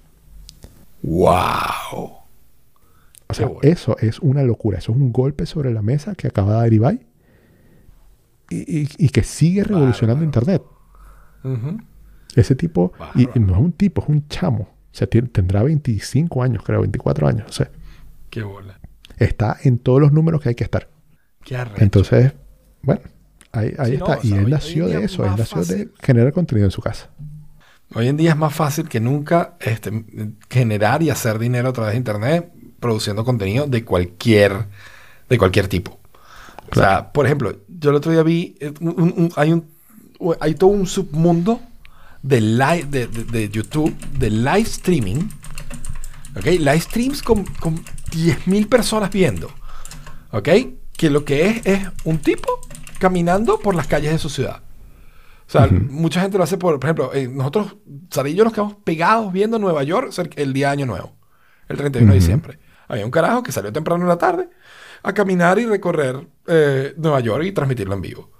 ¡Wow! 1.01 2.19
O 3.27 3.33
sea, 3.33 3.47
bueno. 3.47 3.61
eso 3.63 3.97
es 3.99 4.19
una 4.19 4.43
locura, 4.43 4.77
eso 4.77 4.91
es 4.91 4.97
un 4.99 5.11
golpe 5.11 5.47
sobre 5.47 5.73
la 5.73 5.81
mesa 5.81 6.13
que 6.13 6.27
acaba 6.27 6.53
de 6.53 6.57
dar 6.59 6.73
Ibai 6.73 6.99
y, 8.51 8.81
y- 8.81 8.89
y 8.97 9.09
que 9.09 9.23
sigue 9.23 9.63
revolucionando 9.63 10.23
Bárbaro. 10.25 10.61
Internet. 11.43 11.83
Ese 12.35 12.53
tipo, 12.55 12.93
y, 13.15 13.27
no 13.39 13.53
es 13.55 13.59
un 13.59 13.71
tipo, 13.71 14.03
es 14.03 14.09
un 14.09 14.27
chamo. 14.27 14.63
O 14.91 14.95
sea, 14.95 15.07
tiene- 15.07 15.29
tendrá 15.29 15.63
25 15.63 16.43
años, 16.43 16.61
creo, 16.63 16.81
24 16.81 17.27
años, 17.27 17.47
no 17.47 17.53
sé. 17.53 17.69
¡Qué 18.29 18.43
bola! 18.43 18.79
Está 19.17 19.57
en 19.63 19.79
todos 19.79 19.99
los 19.99 20.11
números 20.11 20.41
que 20.41 20.49
hay 20.49 20.55
que 20.55 20.63
estar. 20.63 20.89
¡Qué 21.43 21.55
arrecho! 21.57 21.83
Entonces, 21.83 22.33
bueno, 22.83 23.01
ahí, 23.51 23.73
ahí 23.79 23.91
Sí, 23.93 23.97
no, 23.97 24.13
está. 24.13 24.27
y 24.27 24.33
él 24.33 24.45
hoy- 24.45 24.51
nació 24.51 24.85
hoy 24.85 24.91
de 24.93 25.03
eso, 25.05 25.25
él 25.25 25.31
nació 25.37 25.63
de 25.63 25.89
generar 26.03 26.33
contenido 26.33 26.65
en 26.65 26.71
su 26.71 26.81
casa. 26.81 27.09
Hoy 27.95 28.07
en 28.07 28.17
día 28.17 28.31
es 28.31 28.37
más 28.37 28.53
fácil 28.53 28.87
que 28.87 28.99
nunca 28.99 29.55
este, 29.59 30.03
generar 30.49 31.01
y 31.01 31.09
hacer 31.09 31.39
dinero 31.39 31.69
a 31.69 31.73
través 31.73 31.93
de 31.93 31.97
internet 31.97 32.51
produciendo 32.79 33.25
contenido 33.25 33.65
de 33.67 33.83
cualquier, 33.83 34.67
de 35.27 35.37
cualquier 35.37 35.67
tipo. 35.67 35.99
O 36.71 36.75
sea, 36.75 37.11
por 37.11 37.25
ejemplo, 37.25 37.55
yo 37.67 37.89
el 37.89 37.95
otro 37.95 38.11
día 38.11 38.21
vi, 38.21 38.55
eh, 38.59 38.73
un- 38.79 38.89
un- 39.01 39.13
un- 39.17 39.33
hay, 39.35 39.51
un, 39.53 39.65
hay 40.39 40.53
todo 40.53 40.69
un 40.69 40.85
submundo 40.85 41.59
de, 42.21 42.41
live, 42.41 42.85
de, 42.89 43.07
de- 43.07 43.23
de 43.23 43.49
YouTube, 43.49 43.95
de 44.19 44.29
live 44.29 44.59
streaming. 44.61 45.29
¿Ok? 46.37 46.45
Live 46.45 46.81
streams 46.81 47.23
con, 47.23 47.43
con 47.59 47.83
10.000 48.11 48.67
personas 48.69 49.09
viendo. 49.09 49.49
¿Ok? 50.31 50.47
Que 50.95 51.09
lo 51.09 51.25
que 51.25 51.47
es 51.47 51.65
es 51.65 51.87
un 52.03 52.19
tipo 52.19 52.47
caminando 52.99 53.59
por 53.59 53.73
las 53.73 53.87
calles 53.87 54.11
de 54.11 54.19
su 54.19 54.29
ciudad. 54.29 54.61
O 55.49 55.51
sea, 55.51 55.67
mucha 55.67 56.21
gente 56.21 56.37
lo 56.37 56.43
hace 56.43 56.57
por, 56.57 56.79
por 56.79 56.85
ejemplo, 56.87 57.11
eh, 57.13 57.27
nosotros, 57.27 57.75
Sara 58.11 58.29
y 58.29 58.35
yo 58.35 58.43
nos 58.43 58.53
quedamos 58.53 58.75
pegados 58.83 59.33
viendo 59.33 59.57
Nueva 59.57 59.81
York 59.83 60.11
el 60.35 60.53
día 60.53 60.67
de 60.67 60.73
Año 60.73 60.85
Nuevo, 60.85 61.15
el 61.67 61.75
31 61.75 62.05
de 62.11 62.17
Ujú. 62.17 62.21
diciembre. 62.21 62.59
Había 62.87 63.03
un 63.05 63.11
carajo 63.11 63.41
que 63.41 63.51
salió 63.51 63.73
temprano 63.73 64.03
en 64.03 64.09
la 64.09 64.17
tarde 64.19 64.49
a 65.01 65.13
caminar 65.13 65.57
y 65.57 65.65
recorrer 65.65 66.27
eh, 66.47 66.93
Nueva 66.97 67.19
York 67.19 67.43
y 67.45 67.51
transmitirlo 67.51 67.95
en 67.95 68.01
vivo. 68.01 68.31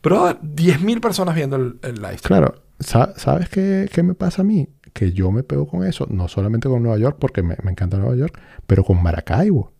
Pero 0.00 0.30
10.000 0.40 1.00
personas 1.00 1.34
viendo 1.34 1.56
el, 1.56 1.78
el 1.82 1.96
live 1.96 2.16
stream. 2.18 2.40
Claro, 2.40 2.62
sa- 2.78 3.12
¿sabes 3.18 3.50
qué, 3.50 3.88
qué 3.92 4.02
me 4.02 4.14
pasa 4.14 4.40
a 4.40 4.44
mí? 4.46 4.66
Que 4.94 5.12
yo 5.12 5.30
me 5.30 5.42
pego 5.42 5.66
con 5.68 5.84
eso, 5.84 6.06
no 6.08 6.26
solamente 6.28 6.68
con 6.70 6.82
Nueva 6.82 6.96
York, 6.98 7.18
porque 7.20 7.42
me, 7.42 7.56
me 7.62 7.70
encanta 7.70 7.98
Nueva 7.98 8.16
York, 8.16 8.40
pero 8.66 8.82
con 8.82 9.02
Maracaibo. 9.02 9.72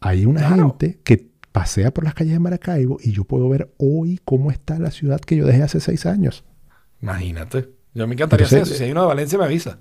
Hay 0.00 0.24
una 0.24 0.40
Claro. 0.46 0.56
gente 0.78 1.00
que 1.02 1.33
pasea 1.54 1.94
por 1.94 2.02
las 2.02 2.14
calles 2.14 2.32
de 2.32 2.40
Maracaibo 2.40 2.98
y 3.00 3.12
yo 3.12 3.22
puedo 3.22 3.48
ver 3.48 3.72
hoy 3.78 4.18
cómo 4.24 4.50
está 4.50 4.76
la 4.80 4.90
ciudad 4.90 5.20
que 5.20 5.36
yo 5.36 5.46
dejé 5.46 5.62
hace 5.62 5.78
seis 5.78 6.04
años. 6.04 6.44
Imagínate. 7.00 7.70
Yo 7.94 8.08
me 8.08 8.14
encantaría 8.14 8.44
hacer 8.44 8.62
eso. 8.62 8.74
Si 8.74 8.82
hay 8.82 8.90
uno 8.90 9.02
de 9.02 9.06
Valencia, 9.06 9.38
me 9.38 9.44
avisa. 9.44 9.78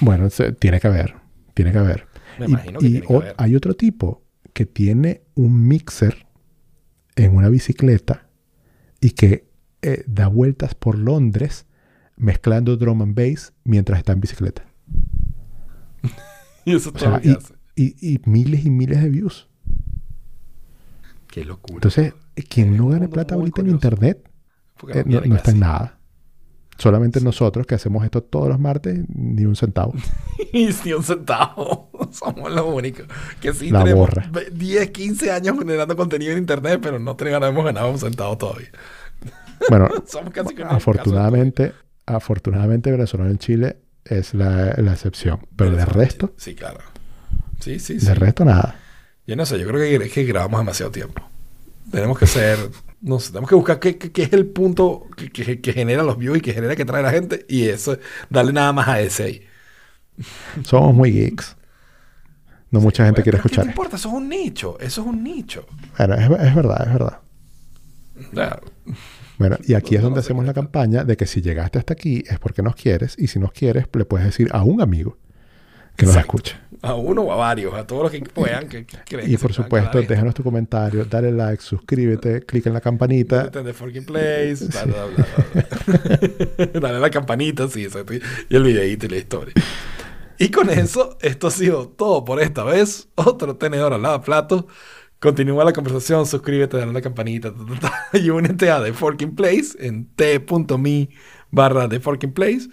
Bueno, 0.00 0.28
tiene 0.58 0.80
que 0.80 0.86
haber, 0.88 1.16
tiene 1.52 1.70
que 1.72 1.76
haber. 1.78 2.06
Me 2.38 2.46
Y- 2.46 2.48
imagino 2.48 2.78
que 2.78 2.86
y 2.86 2.90
tiene 2.92 3.06
que 3.06 3.14
haber. 3.14 3.34
hay 3.36 3.56
otro 3.56 3.74
tipo 3.74 4.24
que 4.54 4.64
tiene 4.64 5.20
un 5.34 5.68
mixer 5.68 6.26
en 7.14 7.36
una 7.36 7.50
bicicleta 7.50 8.30
y 9.02 9.10
que 9.10 9.50
eh, 9.82 10.02
da 10.06 10.28
vueltas 10.28 10.74
por 10.74 10.96
Londres 10.96 11.66
mezclando 12.16 12.78
drum 12.78 13.02
and 13.02 13.14
bass 13.14 13.52
mientras 13.64 13.98
está 13.98 14.12
en 14.14 14.20
bicicleta. 14.20 14.64
Y 16.64 16.74
eso 16.74 16.90
todo 16.90 17.20
sea, 17.20 17.38
y 17.76 18.20
miles 18.24 18.64
y 18.64 18.70
miles 18.70 19.02
de 19.02 19.08
views. 19.10 19.48
Qué 21.30 21.44
locura. 21.44 21.74
Entonces, 21.76 22.14
quien 22.48 22.74
Es 22.74 22.78
no 22.80 22.88
gane 22.88 23.08
plata 23.08 23.34
ahorita 23.34 23.60
en 23.60 23.68
internet 23.68 24.28
eh, 24.94 25.04
no, 25.06 25.36
está 25.36 25.50
en 25.52 25.60
nada. 25.60 25.96
Solamente 26.78 27.20
nosotros 27.20 27.66
que 27.66 27.74
hacemos 27.74 28.02
esto 28.04 28.22
todos 28.22 28.48
los 28.48 28.58
martes, 28.58 29.00
ni 29.08 29.44
un 29.44 29.54
centavo. 29.56 29.92
Si 30.72 30.92
un 30.92 31.02
centavo. 31.04 31.90
Somos 32.10 32.50
los 32.50 32.64
únicos. 32.66 33.06
Que 33.40 33.52
sí 33.52 33.70
La 33.70 33.84
tenemos 33.84 34.08
borra. 34.08 34.28
ve- 34.32 34.50
10, 34.52 34.90
15 34.90 35.30
años 35.30 35.56
generando 35.58 35.94
contenido 35.94 36.32
en 36.32 36.38
internet, 36.38 36.80
pero 36.82 36.98
no 36.98 37.14
tenemos, 37.14 37.48
hemos 37.48 37.64
ganado 37.64 37.90
un 37.90 37.98
centavo 37.98 38.36
todavía. 38.36 38.68
Bueno, 39.68 39.88
Somos 40.06 40.32
casi 40.32 40.54
afortunadamente, 40.62 41.72
afortunadamente 42.06 42.90
venezolano 42.90 43.30
en 43.30 43.38
Chile 43.38 43.76
es 44.06 44.32
la, 44.32 44.74
la 44.78 44.92
excepción. 44.92 45.40
Pero 45.54 45.70
de 45.72 45.76
Venezuela, 45.76 46.02
resto, 46.02 46.32
Sí, 46.38 46.54
claro. 46.54 46.78
Sí, 47.60 47.78
sí, 47.78 48.00
sí. 48.00 48.06
de 48.06 48.14
resto 48.14 48.44
nada. 48.46 48.76
Yo 49.30 49.36
no 49.36 49.46
sé, 49.46 49.58
yo 49.60 49.66
creo 49.68 49.78
que, 50.00 50.06
es 50.06 50.12
que 50.12 50.24
grabamos 50.24 50.60
demasiado 50.60 50.90
tiempo. 50.90 51.22
Tenemos 51.92 52.18
que 52.18 52.26
ser, 52.26 52.58
no 53.00 53.20
sé, 53.20 53.28
tenemos 53.30 53.48
que 53.48 53.54
buscar 53.54 53.78
qué, 53.78 53.96
qué- 53.96 54.10
qué 54.12 54.22
es 54.24 54.32
el 54.32 54.46
punto 54.46 55.06
que, 55.16 55.30
que- 55.30 55.60
que 55.60 55.72
genera 55.72 56.02
los 56.02 56.18
views 56.18 56.38
y 56.38 56.40
que 56.40 56.52
genera 56.52 56.74
que 56.76 56.84
trae 56.84 57.02
la 57.02 57.12
gente 57.12 57.46
y 57.48 57.68
eso, 57.68 57.96
darle 58.28 58.52
nada 58.52 58.72
más 58.72 58.88
a 58.88 59.00
ese 59.00 59.22
ahí. 59.24 59.42
Somos 60.64 60.94
muy 60.94 61.12
geeks. 61.12 61.56
No 62.70 62.80
mucha 62.80 63.04
gente 63.04 63.22
Bueno, 63.22 63.24
quiere 63.24 63.38
pero 63.38 63.48
¿Qué 63.48 63.56
escuchar. 63.56 63.64
te 63.64 63.70
importa? 63.70 63.96
Eso 63.96 64.08
es 64.08 64.14
un 64.14 64.28
nicho. 64.28 64.78
Eso 64.80 65.00
es 65.02 65.06
un 65.06 65.22
nicho. 65.24 65.66
Bueno, 65.98 66.14
es, 66.14 66.22
es 66.48 66.54
verdad, 66.54 66.82
es 66.86 66.92
verdad. 66.92 67.20
Bueno, 69.38 69.56
y 69.66 69.74
aquí 69.74 69.94
es 69.96 70.02
No, 70.02 70.08
no 70.08 70.10
donde 70.10 70.20
hacemos 70.20 70.44
la 70.44 70.52
campaña 70.54 71.04
de 71.04 71.16
que 71.16 71.26
si 71.26 71.40
llegaste 71.40 71.78
hasta 71.78 71.94
aquí 71.94 72.22
es 72.28 72.38
porque 72.38 72.62
nos 72.62 72.74
quieres 72.76 73.14
y 73.18 73.28
si 73.28 73.38
nos 73.38 73.52
quieres 73.52 73.86
le 73.92 74.04
puedes 74.04 74.26
decir 74.26 74.48
a 74.52 74.62
un 74.62 74.80
amigo 74.82 75.16
que 76.00 76.06
nos. 76.06 76.56
A 76.82 76.94
uno 76.94 77.22
o 77.22 77.32
a 77.32 77.36
varios, 77.36 77.74
a 77.74 77.86
todos 77.86 78.04
los 78.04 78.10
que 78.10 78.20
puedan. 78.20 78.68
Que, 78.68 78.86
que 78.86 79.24
Y 79.26 79.36
por 79.36 79.52
supuesto, 79.52 80.00
déjanos 80.00 80.34
tu 80.34 80.42
comentario, 80.42 81.04
dale 81.04 81.30
like, 81.30 81.62
suscríbete, 81.62 82.40
clica 82.40 82.70
en 82.70 82.74
la 82.74 82.80
campanita. 82.80 83.44
esto. 83.44 83.62
de 83.62 83.74
fucking 83.74 84.04
place, 84.04 84.66
bla, 84.66 84.84
bla, 84.84 85.04
bla, 85.06 85.26
bla. 85.52 86.80
Dale 86.80 86.96
a 86.96 87.00
la 87.00 87.10
campanita, 87.10 87.68
sí, 87.68 87.84
exacto. 87.84 88.14
Y 88.14 88.56
el 88.56 88.62
videíto 88.62 89.06
y 89.06 89.08
la 89.10 89.16
historia. 89.16 89.54
Y 90.38 90.50
con 90.50 90.70
eso, 90.70 91.18
esto 91.20 91.48
ha 91.48 91.50
sido 91.50 91.88
todo 91.88 92.24
por 92.24 92.40
esta 92.40 92.64
vez. 92.64 93.08
Otro 93.14 93.56
tenedor 93.56 93.92
al 93.92 94.00
lavaplato. 94.00 94.66
Continúa 95.18 95.64
la 95.64 95.74
conversación, 95.74 96.24
suscríbete, 96.24 96.78
dale 96.78 96.92
a 96.92 96.94
la 96.94 97.02
campanita 97.02 97.52
ta, 97.52 97.66
ta, 97.66 97.78
ta, 97.78 98.18
y 98.18 98.30
únete 98.30 98.70
a 98.70 98.82
The 98.82 98.94
Forking 98.94 99.34
Place 99.34 99.76
en 99.78 100.06
t.me 100.14 101.10
barra 101.50 101.90
The 101.90 102.00
Forking 102.00 102.32
Place. 102.32 102.70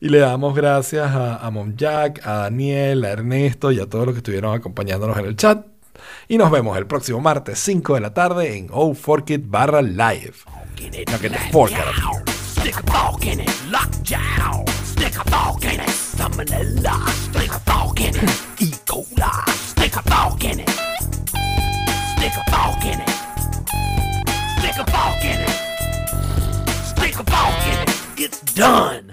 Y 0.00 0.08
le 0.10 0.18
damos 0.18 0.54
gracias 0.54 1.10
a, 1.10 1.38
a 1.38 1.50
Mom 1.50 1.74
Jack, 1.76 2.24
a 2.24 2.34
Daniel, 2.34 3.04
a 3.04 3.10
Ernesto 3.10 3.72
y 3.72 3.80
a 3.80 3.86
todos 3.86 4.06
los 4.06 4.14
que 4.14 4.18
estuvieron 4.18 4.54
acompañándonos 4.54 5.18
en 5.18 5.26
el 5.26 5.36
chat. 5.36 5.66
Y 6.28 6.38
nos 6.38 6.50
vemos 6.50 6.78
el 6.78 6.86
próximo 6.86 7.20
martes 7.20 7.58
5 7.58 7.94
de 7.94 8.00
la 8.00 8.14
tarde 8.14 8.56
en 8.56 8.68
Oh 8.70 8.94
Fork 8.94 9.30
It 9.30 9.42
barra 9.46 9.82
live. 9.82 10.34
No 11.10 11.18
que 11.18 11.30
te 11.30 11.36
here. 11.36 12.38
Stick 12.58 12.76
a 12.76 12.92
fork 12.92 13.24
in 13.24 13.40
it, 13.40 13.50
lockjaw. 13.70 14.64
Stick 14.84 15.16
a 15.16 15.24
fork 15.24 15.64
in 15.64 15.80
it, 15.80 15.88
salmonella. 15.88 17.08
Stick 17.08 17.50
a 17.50 17.58
fork 17.60 18.00
in 18.00 18.14
it, 18.14 18.30
E. 18.60 18.70
coli. 18.86 19.50
Stick 19.50 19.96
a 19.96 20.02
fork 20.02 20.44
in 20.44 20.60
it. 20.60 20.70
Stick 22.16 22.36
a 22.36 22.50
fork 22.50 22.84
in 22.84 23.00
it. 23.00 23.10
Stick 24.58 24.78
a 24.78 24.84
fork 24.90 25.24
in 25.24 25.40
it. 25.40 25.50
Stick 26.84 27.18
a 27.18 27.24
fork 27.24 27.66
in 27.66 27.78
it. 27.82 28.20
It's 28.20 28.40
done. 28.54 29.07